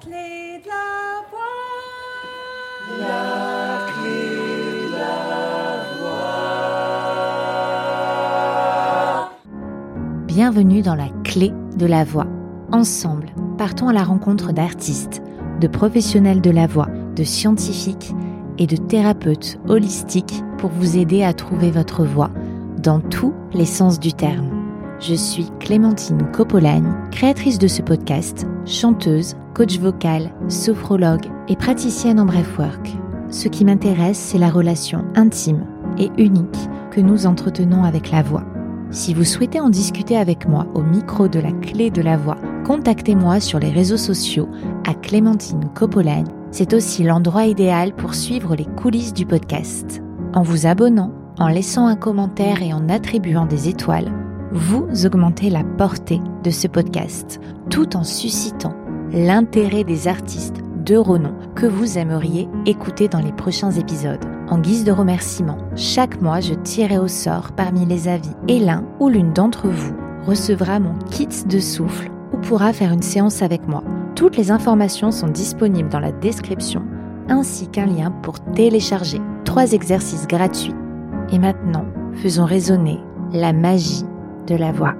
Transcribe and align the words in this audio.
clé 0.00 0.60
de 0.62 0.68
la 0.68 1.22
voix. 1.30 1.40
La 3.00 3.86
clé 3.92 4.20
de 4.86 4.98
la 4.98 5.76
voix. 9.18 9.30
Bienvenue 10.26 10.82
dans 10.82 10.96
la 10.96 11.08
clé 11.22 11.52
de 11.76 11.86
la 11.86 12.04
voix. 12.04 12.26
Ensemble, 12.72 13.28
partons 13.56 13.88
à 13.88 13.92
la 13.92 14.02
rencontre 14.02 14.52
d'artistes, 14.52 15.22
de 15.60 15.68
professionnels 15.68 16.40
de 16.40 16.50
la 16.50 16.66
voix, 16.66 16.88
de 17.14 17.22
scientifiques 17.22 18.12
et 18.58 18.66
de 18.66 18.76
thérapeutes 18.76 19.58
holistiques 19.68 20.42
pour 20.58 20.70
vous 20.70 20.96
aider 20.96 21.22
à 21.22 21.34
trouver 21.34 21.70
votre 21.70 22.04
voix 22.04 22.30
dans 22.78 23.00
tous 23.00 23.32
les 23.52 23.66
sens 23.66 24.00
du 24.00 24.12
terme. 24.12 24.50
Je 25.00 25.14
suis 25.14 25.50
Clémentine 25.60 26.30
Copolagne, 26.32 26.92
créatrice 27.10 27.58
de 27.58 27.68
ce 27.68 27.82
podcast, 27.82 28.46
chanteuse, 28.64 29.36
coach 29.54 29.78
vocal, 29.78 30.30
sophrologue 30.48 31.26
et 31.48 31.56
praticienne 31.56 32.20
en 32.20 32.26
breathwork. 32.26 32.96
Ce 33.30 33.48
qui 33.48 33.64
m'intéresse, 33.64 34.18
c'est 34.18 34.38
la 34.38 34.50
relation 34.50 35.04
intime 35.14 35.64
et 35.98 36.10
unique 36.18 36.68
que 36.90 37.00
nous 37.00 37.26
entretenons 37.26 37.84
avec 37.84 38.10
la 38.10 38.22
voix. 38.22 38.44
Si 38.90 39.14
vous 39.14 39.24
souhaitez 39.24 39.60
en 39.60 39.70
discuter 39.70 40.16
avec 40.16 40.46
moi 40.46 40.66
au 40.74 40.82
micro 40.82 41.28
de 41.28 41.40
la 41.40 41.52
clé 41.52 41.90
de 41.90 42.02
la 42.02 42.16
voix, 42.16 42.36
contactez-moi 42.64 43.40
sur 43.40 43.58
les 43.58 43.70
réseaux 43.70 43.96
sociaux 43.96 44.48
à 44.86 44.94
Clémentine 44.94 45.68
Copolagne. 45.74 46.28
C'est 46.50 46.74
aussi 46.74 47.02
l'endroit 47.02 47.46
idéal 47.46 47.94
pour 47.94 48.14
suivre 48.14 48.54
les 48.54 48.66
coulisses 48.66 49.14
du 49.14 49.26
podcast. 49.26 50.02
En 50.32 50.42
vous 50.42 50.66
abonnant, 50.66 51.12
en 51.38 51.48
laissant 51.48 51.86
un 51.86 51.96
commentaire 51.96 52.62
et 52.62 52.72
en 52.72 52.88
attribuant 52.88 53.46
des 53.46 53.68
étoiles, 53.68 54.12
vous 54.52 54.86
augmentez 55.04 55.50
la 55.50 55.64
portée 55.64 56.20
de 56.44 56.50
ce 56.50 56.68
podcast 56.68 57.40
tout 57.70 57.96
en 57.96 58.04
suscitant 58.04 58.76
l'intérêt 59.12 59.84
des 59.84 60.08
artistes 60.08 60.62
de 60.84 60.96
renom 60.96 61.32
que 61.54 61.66
vous 61.66 61.98
aimeriez 61.98 62.48
écouter 62.66 63.08
dans 63.08 63.20
les 63.20 63.32
prochains 63.32 63.70
épisodes. 63.70 64.24
En 64.48 64.58
guise 64.58 64.84
de 64.84 64.92
remerciement, 64.92 65.58
chaque 65.76 66.20
mois 66.20 66.40
je 66.40 66.54
tirerai 66.54 66.98
au 66.98 67.08
sort 67.08 67.52
parmi 67.52 67.86
les 67.86 68.08
avis 68.08 68.34
et 68.48 68.58
l'un 68.58 68.84
ou 69.00 69.08
l'une 69.08 69.32
d'entre 69.32 69.68
vous 69.68 69.94
recevra 70.26 70.78
mon 70.78 70.94
kit 71.10 71.28
de 71.46 71.58
souffle 71.58 72.10
ou 72.32 72.36
pourra 72.38 72.72
faire 72.72 72.92
une 72.92 73.02
séance 73.02 73.42
avec 73.42 73.66
moi. 73.66 73.82
Toutes 74.14 74.36
les 74.36 74.50
informations 74.50 75.10
sont 75.10 75.28
disponibles 75.28 75.88
dans 75.88 76.00
la 76.00 76.12
description 76.12 76.82
ainsi 77.28 77.68
qu'un 77.68 77.86
lien 77.86 78.10
pour 78.10 78.40
télécharger 78.52 79.20
trois 79.44 79.72
exercices 79.72 80.26
gratuits. 80.26 80.74
Et 81.32 81.38
maintenant, 81.38 81.86
faisons 82.14 82.44
résonner 82.44 83.00
la 83.32 83.52
magie 83.52 84.04
de 84.46 84.56
la 84.56 84.72
voix. 84.72 84.94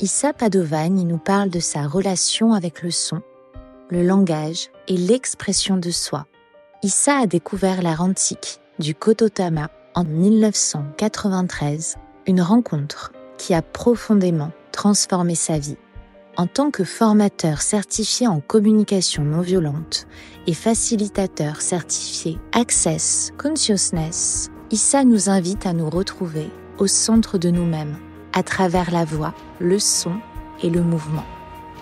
Issa 0.00 0.32
Padovani 0.32 1.04
nous 1.04 1.18
parle 1.18 1.50
de 1.50 1.58
sa 1.58 1.88
relation 1.88 2.52
avec 2.52 2.82
le 2.82 2.92
son, 2.92 3.20
le 3.90 4.04
langage 4.04 4.70
et 4.86 4.96
l'expression 4.96 5.76
de 5.76 5.90
soi. 5.90 6.28
Issa 6.84 7.16
a 7.16 7.26
découvert 7.26 7.82
l'art 7.82 8.00
antique 8.00 8.60
du 8.78 8.94
Kototama 8.94 9.70
en 9.96 10.04
1993, 10.04 11.96
une 12.28 12.40
rencontre 12.40 13.10
qui 13.38 13.54
a 13.54 13.62
profondément 13.62 14.52
transformé 14.70 15.34
sa 15.34 15.58
vie. 15.58 15.78
En 16.36 16.46
tant 16.46 16.70
que 16.70 16.84
formateur 16.84 17.60
certifié 17.60 18.28
en 18.28 18.38
communication 18.38 19.24
non 19.24 19.40
violente 19.40 20.06
et 20.46 20.54
facilitateur 20.54 21.60
certifié 21.60 22.38
Access 22.52 23.32
Consciousness, 23.36 24.52
Issa 24.70 25.02
nous 25.02 25.28
invite 25.28 25.66
à 25.66 25.72
nous 25.72 25.90
retrouver 25.90 26.48
au 26.78 26.86
centre 26.86 27.36
de 27.36 27.50
nous-mêmes, 27.50 27.96
à 28.32 28.42
travers 28.42 28.90
la 28.90 29.04
voix, 29.04 29.34
le 29.58 29.78
son 29.78 30.12
et 30.62 30.70
le 30.70 30.82
mouvement. 30.82 31.24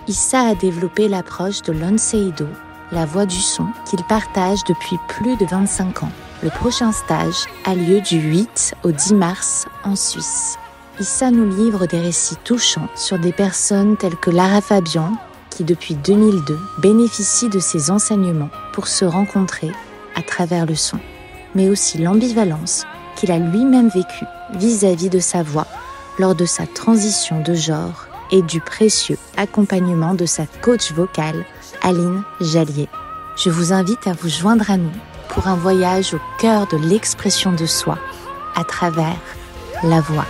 Issa 0.07 0.41
a 0.41 0.55
développé 0.55 1.07
l'approche 1.07 1.61
de 1.63 1.73
l'Onseido, 1.73 2.47
la 2.91 3.05
voix 3.05 3.25
du 3.25 3.39
son, 3.39 3.67
qu'il 3.85 4.03
partage 4.03 4.63
depuis 4.63 4.97
plus 5.09 5.35
de 5.35 5.45
25 5.45 6.03
ans. 6.03 6.11
Le 6.43 6.49
prochain 6.49 6.91
stage 6.91 7.45
a 7.65 7.75
lieu 7.75 7.99
du 7.99 8.19
8 8.19 8.75
au 8.83 8.91
10 8.91 9.13
mars 9.15 9.65
en 9.83 9.95
Suisse. 9.95 10.57
Issa 10.99 11.29
nous 11.29 11.49
livre 11.49 11.87
des 11.87 11.99
récits 11.99 12.37
touchants 12.43 12.87
sur 12.95 13.19
des 13.19 13.31
personnes 13.31 13.97
telles 13.97 14.15
que 14.15 14.31
Lara 14.31 14.61
Fabian, 14.61 15.13
qui 15.49 15.63
depuis 15.63 15.95
2002 15.95 16.57
bénéficie 16.79 17.49
de 17.49 17.59
ses 17.59 17.91
enseignements 17.91 18.49
pour 18.73 18.87
se 18.87 19.05
rencontrer 19.05 19.71
à 20.15 20.21
travers 20.21 20.65
le 20.65 20.75
son, 20.75 20.99
mais 21.53 21.69
aussi 21.69 21.97
l'ambivalence 21.97 22.85
qu'il 23.15 23.31
a 23.31 23.39
lui-même 23.39 23.89
vécue 23.89 24.25
vis-à-vis 24.53 25.09
de 25.09 25.19
sa 25.19 25.43
voix 25.43 25.67
lors 26.19 26.35
de 26.35 26.45
sa 26.45 26.65
transition 26.65 27.41
de 27.41 27.53
genre 27.53 28.07
et 28.31 28.41
du 28.41 28.59
précieux 28.59 29.17
accompagnement 29.37 30.13
de 30.13 30.25
sa 30.25 30.45
coach 30.61 30.91
vocale, 30.91 31.45
Aline 31.81 32.23
Jallier. 32.41 32.89
Je 33.35 33.49
vous 33.49 33.71
invite 33.73 34.07
à 34.07 34.13
vous 34.13 34.29
joindre 34.29 34.69
à 34.69 34.77
nous 34.77 34.91
pour 35.29 35.47
un 35.47 35.55
voyage 35.55 36.13
au 36.13 36.19
cœur 36.39 36.67
de 36.67 36.77
l'expression 36.77 37.51
de 37.51 37.65
soi 37.65 37.97
à 38.55 38.63
travers 38.63 39.17
la 39.83 40.01
voix. 40.01 40.25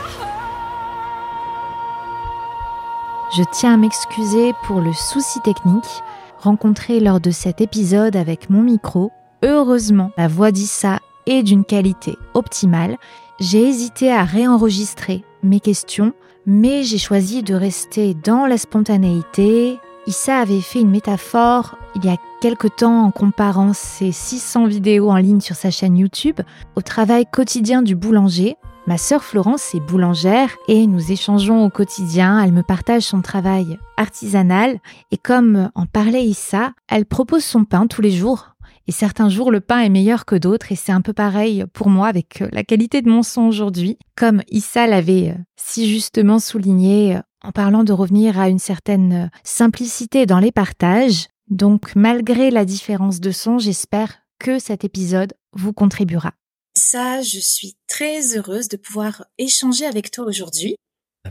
Je 3.36 3.44
tiens 3.52 3.74
à 3.74 3.78
m'excuser 3.78 4.54
pour 4.64 4.80
le 4.82 4.94
souci 4.94 5.40
technique 5.42 6.04
rencontré 6.40 7.00
lors 7.00 7.20
de 7.20 7.32
cet 7.32 7.62
épisode 7.62 8.16
avec 8.16 8.50
mon 8.50 8.62
micro. 8.62 9.12
Heureusement, 9.44 10.12
la 10.18 10.28
voix 10.28 10.52
d'Issa 10.52 11.00
est 11.26 11.44
d'une 11.44 11.66
qualité 11.66 12.18
optimale. 12.34 12.98
J'ai 13.40 13.68
hésité 13.68 14.12
à 14.12 14.24
réenregistrer 14.24 15.24
mes 15.44 15.60
questions, 15.60 16.14
mais 16.46 16.84
j'ai 16.84 16.98
choisi 16.98 17.44
de 17.44 17.54
rester 17.54 18.14
dans 18.14 18.46
la 18.46 18.58
spontanéité. 18.58 19.78
Issa 20.08 20.40
avait 20.40 20.62
fait 20.62 20.82
une 20.82 20.90
métaphore 20.90 21.78
il 21.96 22.06
y 22.06 22.10
a 22.10 22.18
quelque 22.42 22.68
temps 22.68 23.04
en 23.04 23.12
comparant 23.12 23.74
ses 23.74 24.12
600 24.12 24.68
vidéos 24.68 25.10
en 25.10 25.18
ligne 25.18 25.42
sur 25.42 25.56
sa 25.56 25.72
chaîne 25.72 25.98
YouTube 25.98 26.40
au 26.76 26.82
travail 26.82 27.26
quotidien 27.26 27.82
du 27.82 27.96
boulanger. 27.96 28.56
Ma 28.86 28.98
sœur 28.98 29.24
Florence 29.24 29.76
est 29.76 29.80
boulangère 29.80 30.56
et 30.68 30.88
nous 30.88 31.12
échangeons 31.12 31.66
au 31.66 31.70
quotidien. 31.70 32.42
Elle 32.42 32.54
me 32.54 32.64
partage 32.64 33.04
son 33.04 33.22
travail 33.22 33.78
artisanal 33.98 34.80
et 35.12 35.18
comme 35.18 35.72
en 35.76 35.86
parlait 35.86 36.24
Issa, 36.24 36.72
elle 36.88 37.06
propose 37.06 37.44
son 37.44 37.66
pain 37.66 37.88
tous 37.88 38.02
les 38.02 38.12
jours. 38.12 38.50
Et 38.88 38.94
certains 38.94 39.28
jours, 39.28 39.52
le 39.52 39.60
pain 39.60 39.82
est 39.82 39.90
meilleur 39.90 40.26
que 40.26 40.36
d'autres 40.36 40.72
et 40.72 40.76
c'est 40.76 40.94
un 40.94 41.02
peu 41.02 41.12
pareil 41.12 41.66
pour 41.74 41.90
moi 41.90 42.08
avec 42.08 42.42
la 42.52 42.64
qualité 42.64 43.02
de 43.02 43.10
mon 43.10 43.22
son 43.22 43.42
aujourd'hui. 43.42 43.98
Comme 44.16 44.42
Issa 44.50 44.88
l'avait 44.88 45.36
si 45.58 45.90
justement 45.90 46.40
souligné 46.40 47.20
en 47.44 47.52
parlant 47.52 47.84
de 47.84 47.92
revenir 47.92 48.40
à 48.40 48.48
une 48.48 48.60
certaine 48.60 49.30
simplicité 49.44 50.26
dans 50.26 50.40
les 50.40 50.54
partages. 50.54 51.28
Donc 51.50 51.96
malgré 51.96 52.50
la 52.50 52.64
différence 52.64 53.20
de 53.20 53.32
son, 53.32 53.60
j'espère 53.60 54.20
que 54.40 54.58
cet 54.58 54.86
épisode 54.86 55.34
vous 55.52 55.74
contribuera. 55.74 56.32
Ça, 56.78 57.22
je 57.22 57.40
suis 57.40 57.76
très 57.88 58.38
heureuse 58.38 58.70
de 58.70 58.78
pouvoir 58.78 59.26
échanger 59.38 59.86
avec 59.86 60.12
toi 60.12 60.26
aujourd'hui. 60.26 60.76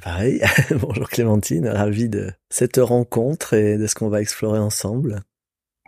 Pareil, 0.03 0.43
bonjour 0.73 1.09
Clémentine, 1.09 1.69
ravi 1.69 2.11
de 2.11 2.33
cette 2.51 2.77
rencontre 2.77 3.55
et 3.55 3.79
de 3.79 3.87
ce 3.87 3.95
qu'on 3.95 4.11
va 4.11 4.21
explorer 4.21 4.59
ensemble. 4.59 5.23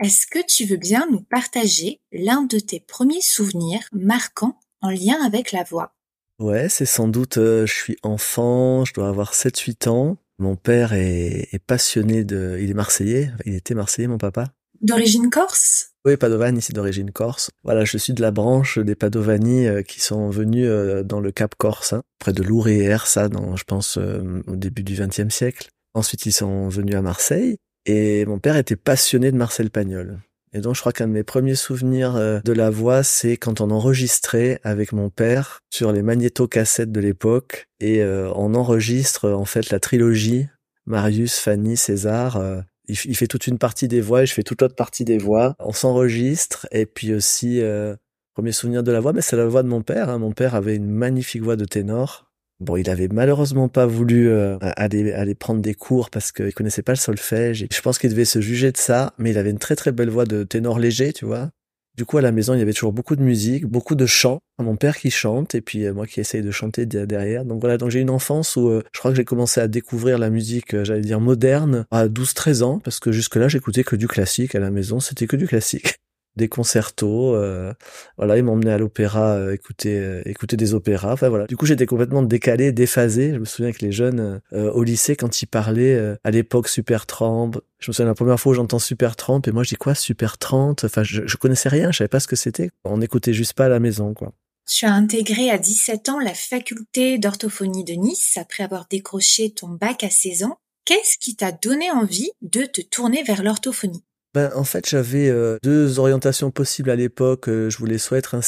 Est-ce 0.01 0.29
que 0.29 0.39
tu 0.47 0.65
veux 0.65 0.77
bien 0.77 1.09
nous 1.11 1.23
partager 1.23 2.01
l'un 2.13 2.43
de 2.43 2.61
tes 2.61 2.79
premiers 2.79 3.21
souvenirs 3.21 3.81
marquants 3.93 4.61
en 4.81 4.91
lien 4.91 5.17
avec 5.27 5.51
la 5.51 5.65
voix? 5.65 5.93
Ouais, 6.39 6.69
c'est 6.69 6.87
sans 6.87 7.09
doute, 7.09 7.39
euh, 7.39 7.67
je 7.67 7.75
suis 7.75 7.97
enfant, 8.05 8.85
je 8.85 8.95
dois 8.95 9.09
avoir 9.09 9.35
7-8 9.35 9.89
ans. 9.89 10.17
Mon 10.39 10.55
père 10.55 10.93
est, 10.93 11.49
est, 11.51 11.59
passionné 11.59 12.23
de... 12.23 12.59
Il 12.61 12.71
est 12.71 12.75
marseillais, 12.75 13.33
il 13.45 13.55
était 13.55 13.75
marseillais 13.75 14.07
mon 14.07 14.19
papa. 14.19 14.53
D'origine 14.81 15.31
corse? 15.31 15.91
Oui, 16.05 16.17
Padovani, 16.17 16.63
c'est 16.63 16.75
d'origine 16.75 17.11
corse. 17.11 17.51
Voilà, 17.65 17.85
je 17.85 17.99
suis 17.99 18.13
de 18.13 18.23
la 18.23 18.31
branche 18.31 18.79
des 18.79 18.95
Padovani 18.95 19.67
euh, 19.67 19.83
qui 19.83 20.01
sont 20.01 20.31
venus 20.31 20.69
euh, 20.69 21.03
dans 21.03 21.19
le 21.19 21.33
Cap 21.33 21.57
Corse, 21.57 21.93
hein, 21.93 22.05
près 22.21 22.33
de 22.33 22.45
Louré-Air, 22.45 23.09
ça, 23.09 23.29
dans, 23.29 23.57
je 23.57 23.65
pense, 23.65 23.97
au 23.97 24.55
début 24.55 24.85
du 24.85 24.95
XXe 24.95 25.35
siècle. 25.35 25.71
Ensuite, 25.95 26.25
ils 26.27 26.33
sont 26.33 26.69
venus 26.69 26.95
à 26.95 27.03
Marseille. 27.03 27.59
Et 27.89 28.25
mon 28.27 28.39
père 28.39 28.57
était 28.57 28.77
passionné 28.77 29.33
de 29.33 29.37
Marcel 29.37 29.71
Pagnol. 29.71 30.21
Et 30.53 30.61
donc, 30.61 30.77
je 30.77 30.81
crois 30.81 30.93
qu'un 30.93 31.09
de 31.09 31.13
mes 31.13 31.25
premiers 31.25 31.57
souvenirs 31.57 32.15
de 32.15 32.53
la 32.53 32.71
voix, 32.71 33.03
c'est 33.03 33.37
quand 33.37 33.61
on 33.61 33.71
enregistrait 33.71 34.61
avec 34.63 34.93
mon 34.93 35.11
père 35.11 35.61
sur 35.71 35.93
les 35.93 36.03
magnétocassettes 36.03 36.93
de 36.93 37.01
l'époque. 37.01 37.67
Et 37.81 38.03
euh, 38.03 38.31
on 38.35 38.55
enregistre, 38.55 39.31
en 39.31 39.45
fait, 39.45 39.71
la 39.71 39.81
trilogie 39.81 40.47
Marius, 40.89 41.39
Fanny, 41.39 41.77
César. 41.77 42.37
Euh, 42.37 42.61
il, 42.89 42.97
fait 42.97 43.27
toute 43.27 43.47
une 43.47 43.59
partie 43.59 43.87
des 43.87 44.01
voix 44.01 44.23
et 44.23 44.27
je 44.27 44.33
fais 44.33 44.43
toute 44.43 44.63
l'autre 44.63 44.75
partie 44.75 45.05
des 45.05 45.19
voix. 45.19 45.55
On 45.59 45.73
s'enregistre. 45.73 46.67
Et 46.73 46.87
puis 46.87 47.13
aussi, 47.13 47.61
euh, 47.61 47.95
premier 48.33 48.53
souvenir 48.53 48.83
de 48.83 48.91
la 48.91 49.01
voix, 49.01 49.13
mais 49.13 49.21
c'est 49.21 49.37
la 49.37 49.47
voix 49.47 49.63
de 49.63 49.69
mon 49.69 49.83
père. 49.83 50.09
Hein. 50.09 50.19
Mon 50.19 50.33
père 50.33 50.55
avait 50.55 50.75
une 50.75 50.89
magnifique 50.89 51.43
voix 51.43 51.57
de 51.57 51.67
ténor. 51.67 52.28
Bon, 52.61 52.77
il 52.77 52.91
avait 52.91 53.07
malheureusement 53.07 53.69
pas 53.69 53.87
voulu 53.87 54.29
euh, 54.29 54.59
aller, 54.61 55.35
prendre 55.35 55.61
des 55.61 55.75
cours 55.75 56.11
parce 56.11 56.33
qu'il 56.33 56.53
connaissait 56.53 56.83
pas 56.83 56.93
le 56.93 56.99
solfège. 56.99 57.63
Et 57.63 57.69
je 57.73 57.81
pense 57.81 57.99
qu'il 57.99 58.11
devait 58.11 58.25
se 58.25 58.41
juger 58.41 58.73
de 58.73 58.77
ça, 58.77 59.15
mais 59.17 59.31
il 59.31 59.39
avait 59.39 59.51
une 59.51 59.59
très 59.59 59.77
très 59.77 59.93
belle 59.93 60.11
voix 60.11 60.25
de 60.25 60.43
ténor 60.43 60.81
léger, 60.81 61.13
tu 61.13 61.25
vois. 61.25 61.51
Du 61.97 62.05
coup, 62.05 62.19
à 62.19 62.23
la 62.23 62.33
maison, 62.33 62.55
il 62.55 62.59
y 62.59 62.63
avait 62.63 62.73
toujours 62.73 62.93
beaucoup 62.93 63.17
de 63.17 63.23
musique, 63.23 63.67
beaucoup 63.67 63.95
de 63.95 64.07
chants. 64.07 64.39
Mon 64.61 64.77
père 64.77 64.97
qui 64.97 65.11
chante 65.11 65.55
et 65.55 65.61
puis 65.61 65.89
moi 65.91 66.07
qui 66.07 66.21
essaye 66.21 66.43
de 66.43 66.51
chanter 66.51 66.87
derrière. 66.87 67.45
Donc 67.45 67.61
voilà, 67.61 67.77
donc 67.77 67.91
j'ai 67.91 68.01
une 68.01 68.11
enfance 68.11 68.57
où 68.57 68.71
je 68.93 68.99
crois 68.99 69.13
que 69.13 69.17
j'ai 69.17 69.25
commencé 69.25 69.61
à 69.61 69.69
découvrir 69.69 70.19
la 70.19 70.31
musique, 70.31 70.81
j'allais 70.85 71.01
dire 71.01 71.21
moderne, 71.21 71.87
à 71.91 72.07
12-13 72.07 72.63
ans, 72.63 72.79
parce 72.81 73.01
que 73.01 73.11
jusque-là, 73.11 73.49
j'écoutais 73.49 73.83
que 73.83 73.97
du 73.97 74.07
classique 74.07 74.55
à 74.55 74.61
la 74.61 74.71
maison, 74.71 75.01
c'était 75.01 75.27
que 75.27 75.37
du 75.37 75.47
classique 75.47 75.99
des 76.39 76.49
concertos. 76.49 77.35
Euh, 77.35 77.75
voilà, 78.17 78.39
ils 78.39 78.43
m'emmenaient 78.45 78.73
à 78.73 78.79
l'opéra 78.79 79.35
euh, 79.35 79.53
écouter 79.53 79.99
euh, 79.99 80.23
écouter 80.25 80.57
des 80.57 80.73
opéras. 80.73 81.13
Enfin 81.13 81.29
voilà. 81.29 81.47
Du 81.47 81.57
coup, 81.59 81.67
j'étais 81.67 81.85
complètement 81.85 82.23
décalé, 82.23 82.73
déphasé. 82.73 83.35
Je 83.35 83.39
me 83.39 83.45
souviens 83.45 83.73
que 83.73 83.85
les 83.85 83.93
jeunes 83.93 84.41
au 84.53 84.83
lycée, 84.83 85.17
quand 85.17 85.43
ils 85.43 85.47
parlaient 85.47 86.17
à 86.25 86.31
l'époque 86.31 86.69
Supertramp, 86.69 87.51
je 87.79 87.91
me 87.91 87.93
souviens 87.93 88.07
la 88.07 88.15
première 88.15 88.41
fois 88.41 88.53
où 88.53 88.55
j'entends 88.55 88.79
Supertramp 88.79 89.43
et 89.47 89.53
moi 89.53 89.63
je 89.63 89.71
dis 89.71 89.77
quoi 89.77 89.95
Supertramp 89.95 90.77
Enfin, 90.85 91.03
je, 91.03 91.27
je 91.27 91.37
connaissais 91.37 91.69
rien, 91.69 91.91
je 91.91 91.99
savais 91.99 92.09
pas 92.09 92.21
ce 92.21 92.29
que 92.29 92.37
c'était. 92.37 92.71
On 92.85 92.99
n'écoutait 92.99 93.35
juste 93.35 93.53
pas 93.53 93.67
à 93.67 93.69
la 93.69 93.81
maison, 93.81 94.15
quoi. 94.15 94.33
Tu 94.67 94.85
as 94.85 94.93
intégré 94.93 95.51
à 95.51 95.59
17 95.59 96.11
ans 96.11 96.19
la 96.21 96.35
faculté 96.35 97.19
d'orthophonie 97.19 97.85
de 97.85 97.95
Nice 97.95 98.37
après 98.37 98.63
avoir 98.63 98.87
décroché 98.89 99.51
ton 99.51 99.69
bac 99.69 100.05
à 100.05 100.11
16 100.11 100.45
ans. 100.45 100.59
Qu'est-ce 100.85 101.19
qui 101.19 101.37
t'a 101.37 101.53
donné 101.53 101.91
envie 101.91 102.31
de 102.43 102.65
te 102.65 102.81
tourner 102.81 103.23
vers 103.23 103.43
l'orthophonie? 103.43 104.05
Ben, 104.35 104.51
en 104.55 104.65
fait, 104.65 104.89
j'avais 104.89 105.29
euh, 105.29 105.57
deux 105.63 105.99
orientations 105.99 106.51
possibles 106.51 106.91
à 106.91 106.97
l'époque. 106.97 107.49
Euh, 107.49 107.71
je 107.71 107.79
voulais 107.79 107.99
soit 107.99 108.19
être 108.19 108.35
un 108.35 108.41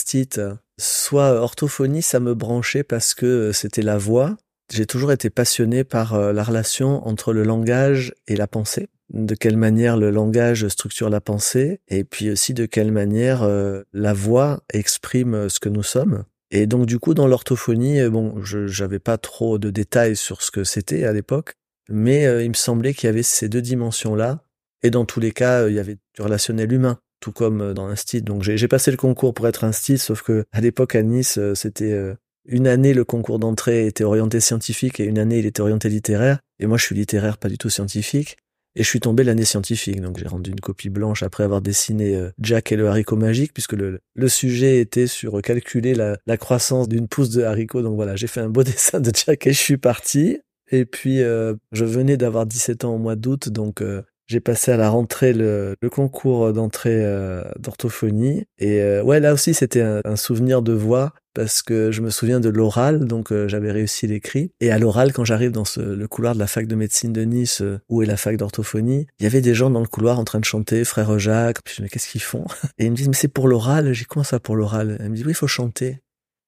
soit 0.78 1.32
orthophonie, 1.32 2.02
ça 2.02 2.20
me 2.20 2.34
branchait 2.34 2.82
parce 2.82 3.14
que 3.14 3.26
euh, 3.26 3.52
c'était 3.52 3.82
la 3.82 3.98
voix. 3.98 4.36
J'ai 4.72 4.86
toujours 4.86 5.12
été 5.12 5.30
passionné 5.30 5.82
par 5.82 6.16
la 6.32 6.44
relation 6.44 7.04
entre 7.04 7.32
le 7.32 7.42
langage 7.42 8.14
et 8.28 8.36
la 8.36 8.46
pensée. 8.46 8.88
De 9.12 9.34
quelle 9.34 9.56
manière 9.56 9.96
le 9.96 10.10
langage 10.10 10.68
structure 10.68 11.10
la 11.10 11.20
pensée 11.20 11.80
et 11.88 12.04
puis 12.04 12.30
aussi 12.30 12.54
de 12.54 12.66
quelle 12.66 12.92
manière 12.92 13.44
la 13.92 14.12
voix 14.12 14.60
exprime 14.72 15.48
ce 15.48 15.58
que 15.58 15.68
nous 15.68 15.82
sommes. 15.82 16.22
Et 16.52 16.68
donc 16.68 16.86
du 16.86 17.00
coup 17.00 17.14
dans 17.14 17.26
l'orthophonie, 17.26 18.08
bon, 18.08 18.40
je 18.44 18.68
j'avais 18.68 19.00
pas 19.00 19.18
trop 19.18 19.58
de 19.58 19.70
détails 19.70 20.14
sur 20.14 20.40
ce 20.40 20.52
que 20.52 20.62
c'était 20.62 21.02
à 21.02 21.12
l'époque, 21.12 21.54
mais 21.88 22.44
il 22.44 22.50
me 22.50 22.54
semblait 22.54 22.94
qu'il 22.94 23.08
y 23.08 23.10
avait 23.10 23.24
ces 23.24 23.48
deux 23.48 23.62
dimensions 23.62 24.14
là 24.14 24.44
et 24.82 24.90
dans 24.90 25.04
tous 25.04 25.20
les 25.20 25.32
cas, 25.32 25.68
il 25.68 25.74
y 25.74 25.78
avait 25.78 25.98
du 26.14 26.22
relationnel 26.22 26.72
humain, 26.72 26.98
tout 27.20 27.32
comme 27.32 27.60
euh, 27.60 27.74
dans 27.74 27.94
style. 27.96 28.24
Donc 28.24 28.42
j'ai 28.42 28.68
passé 28.68 28.90
le 28.90 28.96
concours 28.96 29.34
pour 29.34 29.46
être 29.46 29.72
style, 29.72 29.98
sauf 29.98 30.22
que 30.22 30.44
à 30.52 30.60
l'époque 30.60 30.94
à 30.94 31.02
Nice, 31.02 31.38
euh, 31.38 31.54
c'était 31.54 31.92
euh, 31.92 32.14
une 32.46 32.66
année 32.66 32.94
le 32.94 33.04
concours 33.04 33.38
d'entrée 33.38 33.86
était 33.86 34.04
orienté 34.04 34.40
scientifique 34.40 34.98
et 35.00 35.04
une 35.04 35.18
année 35.18 35.38
il 35.38 35.46
était 35.46 35.60
orienté 35.60 35.88
littéraire. 35.88 36.40
Et 36.58 36.66
moi 36.66 36.78
je 36.78 36.84
suis 36.84 36.94
littéraire, 36.94 37.38
pas 37.38 37.48
du 37.48 37.58
tout 37.58 37.70
scientifique. 37.70 38.36
Et 38.76 38.84
je 38.84 38.88
suis 38.88 39.00
tombé 39.00 39.24
l'année 39.24 39.44
scientifique, 39.44 40.00
donc 40.00 40.16
j'ai 40.18 40.28
rendu 40.28 40.50
une 40.50 40.60
copie 40.60 40.90
blanche 40.90 41.24
après 41.24 41.42
avoir 41.42 41.60
dessiné 41.60 42.16
Jack 42.38 42.70
et 42.70 42.76
le 42.76 42.86
haricot 42.86 43.16
magique, 43.16 43.52
puisque 43.52 43.72
le, 43.72 43.98
le 44.14 44.28
sujet 44.28 44.78
était 44.78 45.08
sur 45.08 45.42
calculer 45.42 45.92
la, 45.92 46.18
la 46.24 46.36
croissance 46.36 46.88
d'une 46.88 47.08
pousse 47.08 47.30
de 47.30 47.42
haricot. 47.42 47.82
Donc 47.82 47.96
voilà, 47.96 48.14
j'ai 48.14 48.28
fait 48.28 48.38
un 48.40 48.48
beau 48.48 48.62
dessin 48.62 49.00
de 49.00 49.10
Jack 49.12 49.48
et 49.48 49.52
je 49.52 49.58
suis 49.58 49.76
parti. 49.76 50.38
Et 50.70 50.84
puis 50.84 51.18
je 51.18 51.84
venais 51.84 52.16
d'avoir 52.16 52.46
17 52.46 52.84
ans 52.84 52.94
au 52.94 52.98
mois 52.98 53.16
d'août, 53.16 53.48
donc 53.48 53.82
j'ai 54.30 54.38
passé 54.38 54.70
à 54.70 54.76
la 54.76 54.88
rentrée 54.88 55.32
le, 55.32 55.74
concours 55.90 56.52
d'entrée 56.52 57.04
euh, 57.04 57.42
d'orthophonie. 57.58 58.44
Et 58.58 58.80
euh, 58.80 59.02
ouais 59.02 59.18
là 59.18 59.32
aussi 59.32 59.54
c'était 59.54 59.80
un, 59.82 60.16
souvenir 60.16 60.62
de 60.62 60.72
voix 60.72 61.12
parce 61.34 61.62
que 61.62 61.90
je 61.90 62.00
me 62.00 62.10
souviens 62.10 62.38
de 62.38 62.48
l'oral 62.48 63.06
donc 63.06 63.32
euh, 63.32 63.48
j'avais 63.48 63.72
réussi 63.72 64.06
l'écrit. 64.06 64.52
Et 64.60 64.70
à 64.70 64.78
l'oral 64.78 65.12
quand 65.12 65.24
j'arrive 65.24 65.50
dans 65.50 65.64
le 65.76 66.06
couloir 66.06 66.34
de 66.34 66.38
la 66.38 66.46
fac 66.46 66.68
de 66.68 66.76
médecine 66.76 67.12
de 67.12 67.22
Nice 67.22 67.60
où 67.88 68.02
est 68.02 68.06
la 68.06 68.16
fac 68.16 68.36
d'orthophonie 68.36 69.08
il 69.18 69.24
y 69.24 69.26
avait 69.26 69.40
des 69.40 69.54
gens 69.54 69.68
dans 69.68 69.80
le 69.80 69.86
couloir 69.86 70.20
en 70.20 70.24
train 70.24 70.38
de 70.38 70.44
chanter 70.44 70.84
frère 70.84 71.18
Jacques. 71.18 71.62
Puis 71.64 71.74
je 71.76 71.82
me 71.82 71.86
dis 71.86 71.88
mais 71.88 71.88
qu'est-ce 71.88 72.08
qu'ils 72.08 72.22
font? 72.22 72.44
Et 72.78 72.86
ils 72.86 72.90
me 72.92 72.96
disent 72.96 73.08
mais 73.08 73.14
c'est 73.14 73.28
pour 73.28 73.48
l'oral. 73.48 73.92
J'ai 73.92 74.04
comment 74.04 74.22
ça 74.22 74.38
pour 74.38 74.54
l'oral? 74.54 74.96
Elle 75.00 75.10
me 75.10 75.16
dit 75.16 75.24
oui 75.24 75.32
il 75.32 75.34
faut 75.34 75.48
chanter 75.48 75.98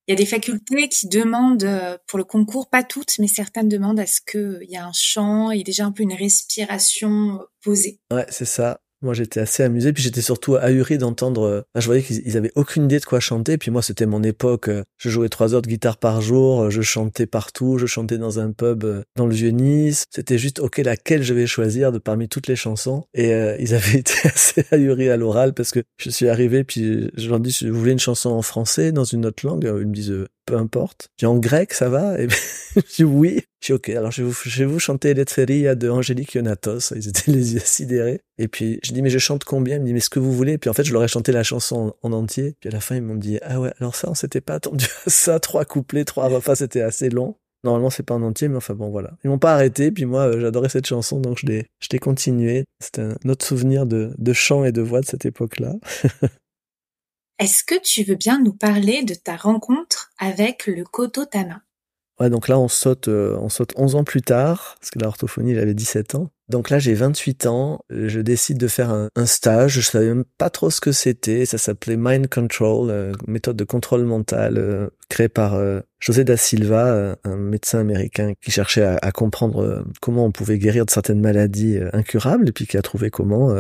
il 0.07 0.13
y 0.13 0.15
a 0.15 0.17
des 0.17 0.27
facultés 0.27 0.89
qui 0.89 1.09
demandent, 1.09 1.65
euh, 1.65 1.97
pour 2.07 2.19
le 2.19 2.25
concours, 2.25 2.69
pas 2.69 2.83
toutes, 2.83 3.19
mais 3.19 3.29
certaines 3.29 3.69
demandent 3.69 4.01
à 4.01 4.07
ce 4.07 4.21
qu'il 4.21 4.69
y 4.69 4.75
ait 4.75 4.79
un 4.79 4.93
chant 4.93 5.51
et 5.51 5.63
déjà 5.63 5.87
un 5.87 5.93
peu 5.93 6.03
une 6.03 6.15
respiration 6.15 7.41
posée. 7.63 8.01
Ouais, 8.13 8.27
c'est 8.29 8.45
ça. 8.45 8.82
Moi, 9.03 9.15
j'étais 9.15 9.41
assez 9.41 9.63
amusé, 9.65 9.93
puis 9.93 10.03
j'étais 10.03 10.23
surtout 10.23 10.57
ahuri 10.57 10.97
d'entendre. 10.97 11.43
Euh, 11.43 11.63
je 11.75 11.87
voyais 11.87 12.03
qu'ils 12.03 12.37
avaient 12.37 12.53
aucune 12.55 12.85
idée 12.85 13.01
de 13.01 13.05
quoi 13.05 13.19
chanter. 13.21 13.59
Puis 13.59 13.71
moi, 13.71 13.83
c'était 13.83 14.07
mon 14.07 14.23
époque. 14.23 14.69
Euh, 14.69 14.85
je 14.97 15.11
jouais 15.11 15.29
trois 15.29 15.55
heures 15.55 15.63
de 15.63 15.69
guitare 15.69 15.97
par 15.97 16.21
jour. 16.21 16.63
Euh, 16.63 16.71
je 16.71 16.83
chantais 16.83 17.27
partout. 17.27 17.79
Je 17.79 17.87
chantais 17.87 18.19
dans 18.19 18.39
un 18.39 18.53
pub 18.53 18.85
dans 19.17 19.27
le 19.27 19.35
vieux 19.35 19.51
Nice. 19.51 20.05
C'était 20.11 20.39
juste 20.39 20.61
ok, 20.61 20.79
laquelle 20.79 21.23
je 21.23 21.35
vais 21.35 21.47
choisir 21.47 21.91
de 21.91 21.99
parmi 21.99 22.29
toutes 22.29 22.47
les 22.47 22.57
chansons? 22.57 23.05
Et 23.15 23.31
ils 23.59 23.75
avaient 23.75 23.99
été 23.99 24.15
assez 24.25 24.65
ahuris 24.71 25.09
à 25.09 25.17
l'oral 25.17 25.53
parce 25.53 25.73
que 25.73 25.81
je 25.99 26.11
suis 26.11 26.29
arrivé, 26.29 26.65
puis 26.65 27.11
je 27.15 27.29
leur 27.29 27.41
dis, 27.41 27.57
vous 27.69 27.79
voulez 27.79 27.93
une 27.93 27.99
chanson 27.99 28.31
en 28.31 28.43
français, 28.43 28.93
dans 28.93 29.05
une 29.05 29.27
autre 29.27 29.47
langue 29.47 29.65
Ils 29.65 29.87
me 29.87 29.95
disent 29.95 30.15
peu 30.47 30.57
importe. 30.57 31.09
J'ai 31.19 31.27
en 31.27 31.39
grec, 31.39 31.73
ça 31.73 31.89
va 31.89 32.21
Et 32.21 32.29
je 32.77 32.97
dis 32.97 33.05
oui. 33.05 33.43
Je 33.61 33.67
dis 33.67 33.73
ok, 33.73 33.89
alors 33.91 34.11
je 34.11 34.23
vais 34.23 34.29
vous, 34.29 34.37
je 34.45 34.59
vais 34.59 34.71
vous 34.71 34.79
chanter 34.79 35.15
Letzeria 35.15 35.75
de 35.75 35.89
Angélique 35.89 36.35
Ionatos. 36.35 36.93
Ils 36.97 37.09
étaient 37.09 37.31
les 37.31 37.55
yeux 37.55 37.63
sidérés. 37.65 38.21
Et 38.39 38.49
puis 38.49 38.81
je 38.83 38.93
dis 38.93 39.03
mais 39.03 39.11
je 39.11 39.19
chante 39.19 39.45
combien? 39.45 39.77
Il 39.77 39.83
me 39.83 39.87
dit 39.87 39.93
mais 39.93 40.01
ce 40.01 40.11
que 40.11 40.19
vous 40.19 40.33
voulez. 40.33 40.53
Et 40.53 40.59
puis 40.59 40.71
en 40.71 40.73
fait 40.73 40.85
je 40.85 40.93
leur 40.93 41.05
ai 41.05 41.09
chanté 41.09 41.33
la 41.33 41.43
chanson 41.43 41.95
en, 42.03 42.13
entier. 42.13 42.57
Puis 42.61 42.69
à 42.69 42.73
la 42.73 42.81
fin 42.81 42.97
ils 42.97 43.03
m'ont 43.03 43.15
dit 43.15 43.39
ah 43.43 43.61
ouais 43.61 43.73
alors 43.79 43.95
ça 43.95 44.09
on 44.11 44.15
s'était 44.15 44.41
pas 44.41 44.55
attendu 44.55 44.87
à 45.07 45.11
ça. 45.11 45.41
Trois 45.41 45.65
couplets, 45.65 46.05
trois 46.05 46.29
refrains, 46.29 46.55
c'était 46.55 46.83
assez 46.83 47.09
long. 47.09 47.37
Normalement 47.65 47.91
c'est 47.91 48.03
pas 48.03 48.15
en 48.15 48.23
entier 48.23 48.49
mais 48.49 48.57
enfin 48.57 48.75
bon 48.75 48.91
voilà. 48.91 49.13
Ils 49.25 49.31
m'ont 49.31 49.39
pas 49.39 49.55
arrêté. 49.55 49.93
Puis 49.93 50.07
moi 50.07 50.23
euh, 50.27 50.41
j'adorais 50.41 50.69
cette 50.69 50.87
chanson 50.87 51.21
donc 51.21 51.39
je 51.39 51.47
l'ai 51.47 51.67
je 51.81 51.89
l'ai 51.93 51.99
continué. 51.99 52.65
C'était 52.81 53.03
un 53.03 53.29
autre 53.29 53.47
souvenir 53.47 53.87
de, 53.87 54.13
de 54.19 54.33
chant 54.33 54.65
et 54.65 54.73
de 54.73 54.83
voix 54.83 55.01
de 55.01 55.07
cette 55.07 55.25
époque-là. 55.25 55.75
Est-ce 57.43 57.65
que 57.65 57.75
tu 57.75 58.05
veux 58.05 58.15
bien 58.15 58.39
nous 58.39 58.53
parler 58.53 59.03
de 59.03 59.15
ta 59.15 59.35
rencontre 59.35 60.13
avec 60.17 60.69
le 60.69 60.85
Kototama 60.85 61.61
Donc 62.31 62.49
là 62.49 62.59
on 62.59 62.69
saute, 62.69 63.09
euh, 63.09 63.37
on 63.41 63.49
saute 63.49 63.73
11 63.77 63.97
ans 63.97 64.05
plus 64.05 64.23
tard, 64.23 64.77
parce 64.81 64.91
que 64.91 64.99
la 64.99 65.09
orthophonie, 65.09 65.53
il 65.53 65.59
avait 65.59 65.75
17 65.75 66.15
ans. 66.15 66.31
Donc 66.53 66.69
là, 66.69 66.79
j'ai 66.79 66.93
28 66.93 67.47
ans, 67.47 67.81
je 67.89 68.21
décide 68.21 68.59
de 68.59 68.69
faire 68.69 68.91
un, 68.91 69.27
stage, 69.27 69.73
je 69.73 69.81
savais 69.81 70.09
même 70.09 70.25
pas 70.37 70.51
trop 70.51 70.69
ce 70.69 70.83
que 70.83 70.93
c'était, 70.93 71.47
ça 71.47 71.57
s'appelait 71.57 71.97
Mind 71.97 72.29
Control, 72.29 72.91
euh, 72.91 73.13
méthode 73.27 73.57
de 73.57 73.65
contrôle 73.65 74.05
mental 74.05 74.59
euh, 74.59 74.89
créée 75.09 75.31
par 75.31 75.55
euh, 75.55 75.81
José 75.99 76.25
da 76.25 76.37
Silva, 76.37 77.17
un 77.25 77.37
médecin 77.37 77.79
américain 77.79 78.35
qui 78.43 78.51
cherchait 78.51 78.83
à, 78.83 78.99
à 79.01 79.13
comprendre 79.13 79.83
comment 80.03 80.27
on 80.27 80.31
pouvait 80.31 80.59
guérir 80.59 80.85
de 80.85 80.91
certaines 80.91 81.21
maladies 81.21 81.79
incurables 81.95 82.49
et 82.49 82.53
puis 82.53 82.67
qui 82.67 82.77
a 82.77 82.83
trouvé 82.83 83.09
comment 83.09 83.55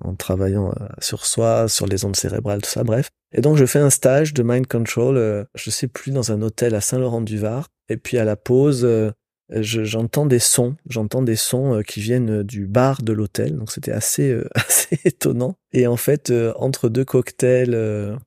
en 0.00 0.14
travaillant 0.14 0.72
sur 1.00 1.26
soi, 1.26 1.68
sur 1.68 1.86
les 1.86 2.04
ondes 2.04 2.16
cérébrales, 2.16 2.62
tout 2.62 2.70
ça, 2.70 2.84
bref. 2.84 3.10
Et 3.32 3.40
donc 3.40 3.56
je 3.56 3.66
fais 3.66 3.78
un 3.78 3.90
stage 3.90 4.34
de 4.34 4.42
Mind 4.42 4.66
Control, 4.66 5.46
je 5.54 5.70
sais 5.70 5.88
plus, 5.88 6.10
dans 6.12 6.32
un 6.32 6.42
hôtel 6.42 6.74
à 6.74 6.80
Saint-Laurent-du-Var. 6.80 7.68
Et 7.88 7.96
puis 7.96 8.18
à 8.18 8.24
la 8.24 8.36
pause, 8.36 8.86
j'entends 9.60 10.26
des 10.26 10.38
sons, 10.38 10.76
j'entends 10.88 11.22
des 11.22 11.36
sons 11.36 11.74
euh, 11.74 11.82
qui 11.82 12.00
viennent 12.00 12.40
euh, 12.40 12.44
du 12.44 12.66
bar 12.66 13.02
de 13.02 13.12
l'hôtel, 13.12 13.56
donc 13.56 13.70
c'était 13.70 13.92
assez 13.92 14.30
euh, 14.30 14.48
assez 14.54 14.98
étonnant. 15.04 15.56
Et 15.72 15.86
en 15.86 15.96
fait, 15.96 16.32
entre 16.56 16.88
deux 16.88 17.04
cocktails, 17.04 18.18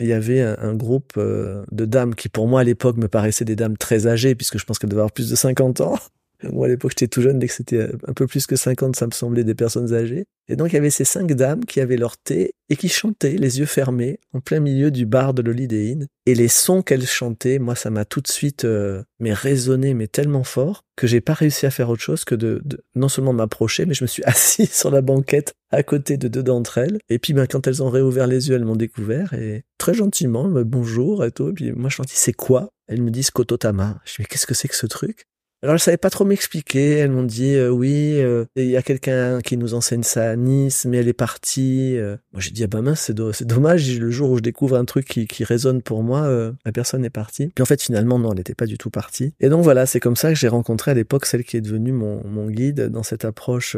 il 0.00 0.06
y 0.06 0.12
avait 0.12 0.40
un, 0.40 0.74
groupe 0.74 1.18
de 1.18 1.84
dames 1.84 2.14
qui, 2.14 2.28
pour 2.28 2.46
moi 2.46 2.60
à 2.60 2.64
l'époque, 2.64 2.96
me 2.96 3.08
paraissaient 3.08 3.44
des 3.44 3.56
dames 3.56 3.76
très 3.76 4.06
âgées, 4.06 4.34
puisque 4.34 4.58
je 4.58 4.64
pense 4.64 4.78
qu'elles 4.78 4.90
devaient 4.90 5.00
avoir 5.00 5.12
plus 5.12 5.30
de 5.30 5.36
50 5.36 5.80
ans. 5.80 5.96
Moi, 6.42 6.66
à 6.66 6.68
l'époque, 6.68 6.92
j'étais 6.92 7.08
tout 7.08 7.22
jeune. 7.22 7.38
Dès 7.38 7.48
que 7.48 7.52
c'était 7.52 7.88
un 8.06 8.12
peu 8.12 8.26
plus 8.26 8.46
que 8.46 8.56
50, 8.56 8.96
ça 8.96 9.06
me 9.06 9.12
semblait 9.12 9.44
des 9.44 9.54
personnes 9.54 9.92
âgées. 9.92 10.24
Et 10.48 10.56
donc, 10.56 10.72
il 10.72 10.74
y 10.74 10.78
avait 10.78 10.90
ces 10.90 11.04
cinq 11.04 11.32
dames 11.32 11.64
qui 11.64 11.80
avaient 11.80 11.96
leur 11.96 12.16
thé 12.16 12.52
et 12.70 12.76
qui 12.76 12.88
chantaient, 12.88 13.36
les 13.36 13.58
yeux 13.58 13.66
fermés, 13.66 14.18
en 14.32 14.40
plein 14.40 14.60
milieu 14.60 14.90
du 14.90 15.04
bar 15.04 15.34
de 15.34 15.42
l'Holiday. 15.42 15.98
Et 16.26 16.34
les 16.34 16.48
sons 16.48 16.82
qu'elles 16.82 17.06
chantaient, 17.06 17.58
moi, 17.58 17.74
ça 17.74 17.90
m'a 17.90 18.04
tout 18.04 18.20
de 18.20 18.28
suite, 18.28 18.64
euh, 18.64 19.02
mais 19.18 19.32
résonné, 19.32 19.94
mais 19.94 20.06
tellement 20.06 20.44
fort, 20.44 20.84
que 20.96 21.06
j'ai 21.06 21.20
pas 21.20 21.34
réussi 21.34 21.66
à 21.66 21.70
faire 21.70 21.90
autre 21.90 22.02
chose 22.02 22.24
que 22.24 22.34
de, 22.34 22.62
non 22.94 23.08
seulement 23.08 23.32
m'approcher, 23.32 23.84
mais 23.84 23.94
je 23.94 24.04
me 24.04 24.08
suis 24.08 24.22
assis 24.26 24.66
sur 24.66 24.90
la 24.90 25.02
banquette 25.02 25.54
à 25.70 25.82
côté 25.82 26.16
de 26.16 26.28
deux 26.28 26.42
d'entre 26.42 26.78
elles. 26.78 26.98
Et 27.08 27.18
puis, 27.18 27.32
ben, 27.32 27.46
quand 27.46 27.66
elles 27.66 27.82
ont 27.82 27.90
réouvert 27.90 28.26
les 28.26 28.48
yeux, 28.48 28.54
elles 28.54 28.64
m'ont 28.64 28.76
découvert 28.76 29.34
et 29.34 29.64
très 29.76 29.94
gentiment, 29.94 30.48
bonjour 30.64 31.24
et 31.24 31.30
tout. 31.30 31.50
Et 31.50 31.52
puis, 31.52 31.72
moi, 31.72 31.90
je 31.90 31.98
leur 31.98 32.06
dis, 32.06 32.14
c'est 32.14 32.32
quoi? 32.32 32.70
Elles 32.86 33.02
me 33.02 33.10
disent 33.10 33.30
Kototama. 33.30 34.00
Je 34.04 34.12
dis, 34.12 34.16
mais 34.20 34.24
qu'est-ce 34.26 34.46
que 34.46 34.54
c'est 34.54 34.68
que 34.68 34.76
ce 34.76 34.86
truc? 34.86 35.26
Alors 35.60 35.76
je 35.76 35.82
savais 35.82 35.96
pas 35.96 36.10
trop 36.10 36.24
m'expliquer. 36.24 36.92
Elles 36.92 37.10
m'ont 37.10 37.24
dit 37.24 37.56
euh, 37.56 37.68
oui, 37.68 38.20
euh, 38.20 38.44
il 38.54 38.70
y 38.70 38.76
a 38.76 38.82
quelqu'un 38.82 39.40
qui 39.40 39.56
nous 39.56 39.74
enseigne 39.74 40.04
ça 40.04 40.30
à 40.30 40.36
Nice, 40.36 40.86
mais 40.88 40.98
elle 40.98 41.08
est 41.08 41.12
partie. 41.12 41.96
Euh. 41.96 42.16
Moi 42.32 42.40
j'ai 42.40 42.52
dit 42.52 42.62
ah 42.62 42.68
bah 42.68 42.80
mince 42.80 43.00
c'est, 43.00 43.44
dommage. 43.44 43.98
Le 43.98 44.10
jour 44.10 44.30
où 44.30 44.36
je 44.36 44.42
découvre 44.42 44.76
un 44.76 44.84
truc 44.84 45.08
qui, 45.08 45.26
qui 45.26 45.42
résonne 45.42 45.82
pour 45.82 46.04
moi, 46.04 46.28
la 46.64 46.72
personne 46.72 47.04
est 47.04 47.10
partie. 47.10 47.48
Puis 47.48 47.62
en 47.62 47.66
fait 47.66 47.82
finalement 47.82 48.18
non, 48.18 48.30
elle 48.30 48.38
n'était 48.38 48.54
pas 48.54 48.66
du 48.66 48.78
tout 48.78 48.90
partie. 48.90 49.34
Et 49.40 49.48
donc 49.48 49.64
voilà, 49.64 49.86
c'est 49.86 50.00
comme 50.00 50.16
ça 50.16 50.28
que 50.28 50.38
j'ai 50.38 50.48
rencontré 50.48 50.92
à 50.92 50.94
l'époque 50.94 51.26
celle 51.26 51.42
qui 51.42 51.56
est 51.56 51.60
devenue 51.60 51.92
mon, 51.92 52.24
mon 52.24 52.48
guide 52.48 52.88
dans 52.88 53.02
cette 53.02 53.24
approche 53.24 53.76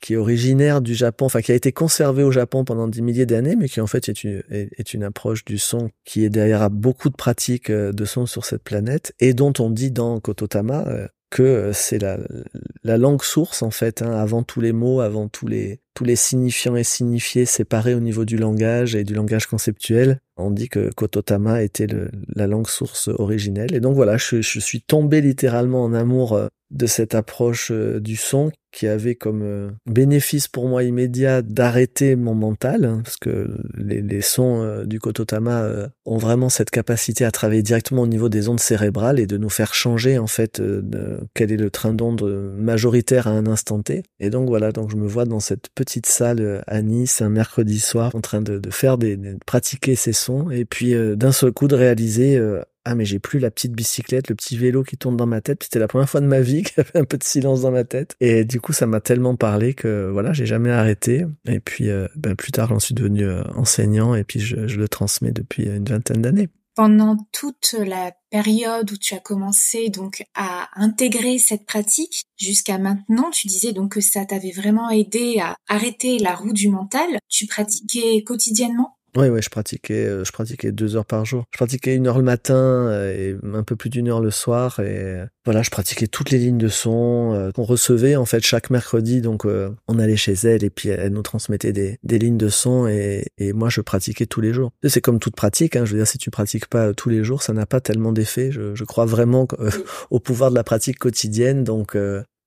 qui 0.00 0.14
est 0.14 0.16
originaire 0.16 0.80
du 0.80 0.94
Japon, 0.94 1.26
enfin 1.26 1.42
qui 1.42 1.52
a 1.52 1.54
été 1.54 1.72
conservée 1.72 2.22
au 2.22 2.32
Japon 2.32 2.64
pendant 2.64 2.88
des 2.88 3.02
milliers 3.02 3.26
d'années, 3.26 3.54
mais 3.54 3.68
qui 3.68 3.80
en 3.80 3.86
fait 3.86 4.08
est 4.08 4.24
une, 4.24 4.42
est, 4.50 4.94
une 4.94 5.04
approche 5.04 5.44
du 5.44 5.58
son 5.58 5.90
qui 6.04 6.24
est 6.24 6.30
derrière 6.30 6.62
à 6.62 6.70
beaucoup 6.70 7.10
de 7.10 7.16
pratiques 7.16 7.70
de 7.70 8.04
son 8.04 8.26
sur 8.26 8.44
cette 8.44 8.64
planète 8.64 9.14
et 9.20 9.34
dont 9.34 9.52
on 9.58 9.70
dit 9.70 9.90
dans 9.90 10.18
Kototama 10.18 10.86
que 11.30 11.42
euh, 11.42 11.72
c'est 11.72 11.98
la, 11.98 12.18
la 12.82 12.98
langue 12.98 13.22
source 13.22 13.62
en 13.62 13.70
fait, 13.70 14.02
hein, 14.02 14.10
avant 14.10 14.42
tous 14.42 14.60
les 14.60 14.72
mots, 14.72 15.00
avant 15.00 15.28
tous 15.28 15.46
les 15.46 15.80
tous 15.94 16.04
les 16.04 16.16
signifiants 16.16 16.76
et 16.76 16.84
signifiés 16.84 17.46
séparés 17.46 17.94
au 17.94 18.00
niveau 18.00 18.24
du 18.24 18.36
langage 18.36 18.94
et 18.94 19.04
du 19.04 19.14
langage 19.14 19.46
conceptuel. 19.46 20.20
On 20.36 20.50
dit 20.50 20.68
que 20.68 20.90
Kototama 20.94 21.62
était 21.62 21.86
le, 21.86 22.10
la 22.34 22.46
langue 22.46 22.68
source 22.68 23.08
originelle. 23.08 23.74
Et 23.74 23.80
donc 23.80 23.94
voilà, 23.94 24.16
je, 24.16 24.40
je 24.40 24.60
suis 24.60 24.80
tombé 24.80 25.20
littéralement 25.20 25.84
en 25.84 25.92
amour 25.92 26.34
euh, 26.34 26.48
de 26.70 26.86
cette 26.86 27.14
approche 27.14 27.70
euh, 27.72 28.00
du 28.00 28.16
son 28.16 28.52
qui 28.72 28.86
avait 28.86 29.16
comme 29.16 29.42
euh, 29.42 29.70
bénéfice 29.86 30.46
pour 30.46 30.68
moi 30.68 30.84
immédiat 30.84 31.42
d'arrêter 31.42 32.14
mon 32.14 32.36
mental, 32.36 32.84
hein, 32.84 33.00
parce 33.02 33.16
que 33.16 33.58
les, 33.76 34.00
les 34.00 34.20
sons 34.20 34.62
euh, 34.62 34.84
du 34.84 35.00
Kototama 35.00 35.68
ont 36.04 36.18
vraiment 36.18 36.48
cette 36.48 36.70
capacité 36.70 37.24
à 37.24 37.32
travailler 37.32 37.62
directement 37.62 38.02
au 38.02 38.06
niveau 38.06 38.28
des 38.28 38.48
ondes 38.48 38.60
cérébrales 38.60 39.18
et 39.18 39.26
de 39.26 39.36
nous 39.36 39.48
faire 39.48 39.74
changer 39.74 40.18
en 40.18 40.28
fait 40.28 40.60
de, 40.60 41.20
quel 41.34 41.50
est 41.50 41.56
le 41.56 41.70
train 41.70 41.92
d'onde 41.92 42.22
majoritaire 42.56 43.26
à 43.26 43.30
un 43.30 43.46
instant 43.46 43.82
T. 43.82 44.04
Et 44.20 44.30
donc 44.30 44.48
voilà, 44.48 44.70
donc 44.70 44.90
je 44.90 44.96
me 44.96 45.08
vois 45.08 45.24
dans 45.24 45.40
cette 45.40 45.68
petite 45.74 46.06
salle 46.06 46.62
à 46.68 46.82
Nice 46.82 47.20
un 47.22 47.28
mercredi 47.28 47.80
soir 47.80 48.14
en 48.14 48.20
train 48.20 48.40
de, 48.40 48.58
de 48.58 48.70
faire 48.70 48.98
des, 48.98 49.16
de 49.16 49.36
pratiquer 49.44 49.96
ces 49.96 50.12
sons 50.12 50.50
et 50.50 50.64
puis 50.64 50.94
d'un 51.16 51.32
seul 51.32 51.52
coup 51.52 51.66
de 51.66 51.74
réaliser 51.74 52.40
ah 52.84 52.94
mais 52.94 53.04
j'ai 53.04 53.18
plus 53.18 53.38
la 53.38 53.50
petite 53.50 53.72
bicyclette, 53.72 54.28
le 54.28 54.34
petit 54.34 54.56
vélo 54.56 54.82
qui 54.82 54.96
tourne 54.96 55.16
dans 55.16 55.26
ma 55.26 55.40
tête. 55.40 55.64
C'était 55.64 55.78
la 55.78 55.88
première 55.88 56.08
fois 56.08 56.20
de 56.20 56.26
ma 56.26 56.40
vie 56.40 56.62
qu'il 56.64 56.78
y 56.78 56.80
avait 56.80 56.98
un 56.98 57.04
peu 57.04 57.18
de 57.18 57.24
silence 57.24 57.62
dans 57.62 57.70
ma 57.70 57.84
tête. 57.84 58.14
Et 58.20 58.44
du 58.44 58.60
coup, 58.60 58.72
ça 58.72 58.86
m'a 58.86 59.00
tellement 59.00 59.36
parlé 59.36 59.74
que 59.74 60.08
voilà, 60.10 60.32
j'ai 60.32 60.46
jamais 60.46 60.70
arrêté. 60.70 61.26
Et 61.46 61.60
puis, 61.60 61.90
euh, 61.90 62.08
ben, 62.16 62.34
plus 62.34 62.52
tard, 62.52 62.68
j'en 62.68 62.78
suis 62.78 62.94
devenu 62.94 63.24
euh, 63.24 63.42
enseignant 63.56 64.14
et 64.14 64.24
puis 64.24 64.40
je, 64.40 64.66
je, 64.66 64.78
le 64.78 64.88
transmets 64.88 65.32
depuis 65.32 65.64
une 65.64 65.84
vingtaine 65.84 66.22
d'années. 66.22 66.48
Pendant 66.74 67.16
toute 67.32 67.74
la 67.78 68.12
période 68.30 68.90
où 68.90 68.96
tu 68.96 69.14
as 69.14 69.18
commencé 69.18 69.90
donc 69.90 70.24
à 70.34 70.68
intégrer 70.80 71.36
cette 71.38 71.66
pratique 71.66 72.24
jusqu'à 72.38 72.78
maintenant, 72.78 73.30
tu 73.30 73.48
disais 73.48 73.72
donc 73.72 73.92
que 73.92 74.00
ça 74.00 74.24
t'avait 74.24 74.52
vraiment 74.52 74.88
aidé 74.88 75.40
à 75.40 75.56
arrêter 75.68 76.18
la 76.18 76.34
roue 76.34 76.52
du 76.54 76.70
mental. 76.70 77.18
Tu 77.28 77.46
pratiquais 77.46 78.22
quotidiennement? 78.24 78.96
Oui, 79.16 79.28
ouais, 79.28 79.42
je 79.42 79.50
pratiquais, 79.50 80.06
euh, 80.06 80.24
je 80.24 80.32
pratiquais 80.32 80.70
deux 80.70 80.96
heures 80.96 81.04
par 81.04 81.24
jour. 81.24 81.44
Je 81.52 81.58
pratiquais 81.58 81.94
une 81.96 82.06
heure 82.06 82.18
le 82.18 82.24
matin 82.24 82.54
euh, 82.54 83.12
et 83.12 83.36
un 83.54 83.62
peu 83.64 83.74
plus 83.74 83.90
d'une 83.90 84.08
heure 84.08 84.20
le 84.20 84.30
soir. 84.30 84.78
Et 84.78 84.98
euh, 84.98 85.26
voilà, 85.44 85.62
je 85.62 85.70
pratiquais 85.70 86.06
toutes 86.06 86.30
les 86.30 86.38
lignes 86.38 86.58
de 86.58 86.68
son 86.68 87.50
qu'on 87.54 87.64
recevait 87.64 88.16
en 88.16 88.24
fait 88.24 88.44
chaque 88.44 88.70
mercredi. 88.70 89.20
Donc, 89.20 89.44
on 89.44 89.98
allait 89.98 90.16
chez 90.16 90.34
elle 90.44 90.62
et 90.62 90.70
puis 90.70 90.90
elle 90.90 91.12
nous 91.12 91.22
transmettait 91.22 91.72
des, 91.72 91.98
des 92.02 92.18
lignes 92.18 92.36
de 92.36 92.48
son 92.48 92.86
et, 92.86 93.26
et 93.38 93.52
moi 93.52 93.68
je 93.68 93.80
pratiquais 93.80 94.26
tous 94.26 94.40
les 94.40 94.52
jours. 94.52 94.70
C'est 94.86 95.00
comme 95.00 95.18
toute 95.18 95.34
pratique. 95.34 95.76
Hein, 95.76 95.84
je 95.84 95.92
veux 95.92 95.98
dire, 95.98 96.06
si 96.06 96.18
tu 96.18 96.30
pratiques 96.30 96.66
pas 96.66 96.92
tous 96.94 97.08
les 97.08 97.24
jours, 97.24 97.42
ça 97.42 97.52
n'a 97.52 97.66
pas 97.66 97.80
tellement 97.80 98.12
d'effet. 98.12 98.52
Je, 98.52 98.74
je, 98.74 98.84
crois 98.84 99.06
vraiment 99.06 99.48
au 100.10 100.20
pouvoir 100.20 100.50
de 100.50 100.54
la 100.54 100.64
pratique 100.64 100.98
quotidienne. 100.98 101.64
Donc, 101.64 101.96